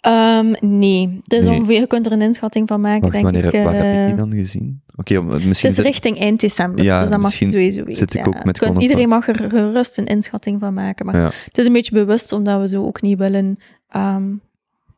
Ehm, 0.00 0.52
nee, 0.60 1.20
dus 1.24 1.40
Nee. 1.44 1.58
ongeveer, 1.58 1.80
je 1.80 1.86
kunt 1.86 2.06
er 2.06 2.12
een 2.12 2.22
inschatting 2.22 2.68
van 2.68 2.80
maken, 2.80 3.00
Wacht, 3.00 3.12
denk 3.12 3.24
wanneer, 3.24 3.54
ik. 3.54 3.64
waar 3.64 3.74
heb 3.74 3.84
ik 3.84 3.98
eh, 4.00 4.06
die 4.06 4.14
dan 4.14 4.32
gezien? 4.32 4.82
Oké, 4.96 5.14
het 5.14 5.44
misschien... 5.44 5.70
is 5.70 5.76
zit- 5.76 5.84
richting 5.84 6.18
eind 6.18 6.40
december, 6.40 6.84
Ja, 6.84 7.00
dus 7.00 7.10
dat 7.10 7.20
mag 7.20 7.34
je 7.34 7.50
sowieso 7.50 7.78
weten. 7.78 7.96
zit 7.96 8.14
ik 8.14 8.26
ook 8.26 8.34
ja. 8.34 8.42
met 8.44 8.82
Iedereen 8.82 9.08
mag 9.08 9.28
er 9.28 9.50
gerust 9.50 9.98
een 9.98 10.06
inschatting 10.06 10.60
van 10.60 10.74
maken, 10.74 11.06
maar 11.06 11.16
Ja. 11.16 11.30
het 11.44 11.58
is 11.58 11.66
een 11.66 11.72
beetje 11.72 11.92
bewust, 11.92 12.32
omdat 12.32 12.60
we 12.60 12.68
zo 12.68 12.84
ook 12.84 13.02
niet 13.02 13.18
willen... 13.18 13.56
ehm, 13.88 14.24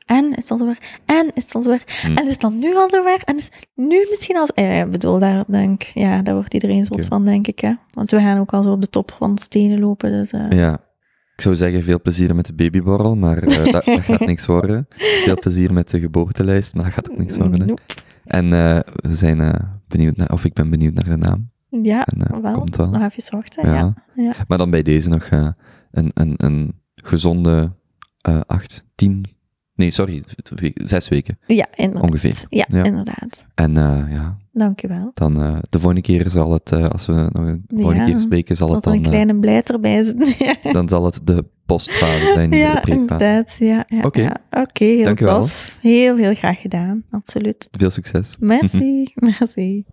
en 0.06 0.30
is 0.30 0.36
het 0.36 0.50
al 0.50 0.58
zover? 0.58 0.78
En 1.04 1.30
is 1.34 1.42
het 1.44 1.54
al 1.54 1.62
zover? 1.62 1.82
Hm. 2.02 2.16
En 2.16 2.24
is 2.24 2.32
het 2.32 2.40
dan 2.40 2.58
nu 2.58 2.76
al 2.76 2.90
zover? 2.90 3.22
En 3.24 3.36
is 3.36 3.48
nu 3.74 4.06
misschien 4.10 4.36
al 4.36 4.46
zo... 4.46 4.52
Ja, 4.54 4.84
ik 4.84 4.90
bedoel, 4.90 5.18
daar, 5.18 5.44
denk, 5.46 5.82
ja, 5.82 6.22
daar 6.22 6.34
wordt 6.34 6.54
iedereen 6.54 6.84
zot 6.84 7.04
van, 7.04 7.24
denk 7.24 7.46
ik. 7.46 7.58
Hè? 7.58 7.72
Want 7.90 8.10
we 8.10 8.18
gaan 8.18 8.38
ook 8.38 8.52
al 8.52 8.62
zo 8.62 8.72
op 8.72 8.80
de 8.80 8.90
top 8.90 9.14
van 9.18 9.38
stenen 9.38 9.80
lopen. 9.80 10.10
Dus, 10.10 10.30
eh, 10.30 10.50
Ja. 10.50 10.90
Ik 11.34 11.40
zou 11.40 11.56
zeggen, 11.56 11.82
veel 11.82 12.00
plezier 12.00 12.34
met 12.34 12.46
de 12.46 12.54
babyborrel, 12.54 13.16
maar 13.16 13.42
eh, 13.42 13.64
dat, 13.72 13.84
dat 13.84 14.00
gaat 14.00 14.26
niks 14.26 14.46
worden. 14.46 14.86
Veel 15.24 15.38
plezier 15.38 15.72
met 15.72 15.90
de 15.90 16.00
geboortelijst, 16.00 16.74
maar 16.74 16.84
dat 16.84 16.92
gaat 16.92 17.10
ook 17.10 17.18
niks 17.18 17.36
worden. 17.36 17.66
nope. 17.66 17.82
En 18.24 18.52
eh, 18.52 18.78
we 18.94 19.12
zijn 19.14 19.68
benieuwd 19.88 20.16
naar, 20.16 20.32
of 20.32 20.44
ik 20.44 20.52
ben 20.52 20.70
benieuwd 20.70 20.94
naar 20.94 21.04
de 21.04 21.16
naam. 21.16 21.50
Ja, 21.82 22.04
En, 22.06 22.42
wel. 22.42 22.52
komt 22.52 22.76
wel. 22.76 22.90
Nog 22.90 23.02
even 23.02 23.36
wachten. 23.36 23.68
Ja. 23.68 23.74
Ja. 23.74 23.94
ja. 24.14 24.32
Maar 24.48 24.58
dan 24.58 24.70
bij 24.70 24.82
deze 24.82 25.08
nog 25.08 25.28
een, 25.90 26.10
een, 26.14 26.34
een 26.36 26.80
gezonde 26.94 27.72
acht, 28.46 28.84
tien, 28.94 29.24
nee, 29.74 29.90
sorry, 29.90 30.22
zes 30.74 31.08
weken 31.08 31.38
Ja, 31.46 31.66
inderdaad. 31.74 32.10
ongeveer. 32.10 32.44
Ja, 32.48 32.64
Ja. 32.68 32.82
inderdaad. 32.84 33.46
En 33.54 33.76
eh, 33.76 34.12
ja, 34.12 34.36
Dank 34.52 34.82
u 34.82 34.88
wel. 34.88 35.10
dan 35.14 35.42
eh, 35.42 35.58
de 35.68 35.78
volgende 35.78 36.00
keer 36.02 36.30
zal 36.30 36.52
het, 36.52 36.72
eh, 36.72 36.88
als 36.88 37.06
we 37.06 37.12
nog 37.32 37.46
een 37.46 37.64
volgende 37.68 38.04
keer 38.04 38.20
spreken, 38.20 38.56
zal 38.56 38.74
het 38.74 38.84
dan, 38.84 38.92
een 38.92 39.02
kleine 39.02 39.34
blijter 39.38 39.80
bij 39.80 40.02
zit. 40.02 40.36
dan 40.72 40.88
zal 40.88 41.04
het 41.04 41.20
de 41.24 41.44
postfase 41.66 42.30
zijn, 42.34 42.50
de 42.50 42.56
ja, 42.66 42.70
preekfase. 42.80 43.00
inderdaad. 43.00 43.56
Ja, 43.58 43.84
ja, 43.88 44.02
Oké. 44.02 44.20
ja. 44.22 44.36
Oké, 44.50 44.84
heel 44.84 45.04
Dank 45.04 45.18
tof. 45.18 45.78
Heel, 45.80 46.16
heel 46.16 46.34
graag 46.34 46.60
gedaan. 46.60 47.02
Absoluut. 47.10 47.68
Veel 47.70 47.90
succes. 47.90 48.36
Merci, 48.40 49.04
merci. 49.14 49.84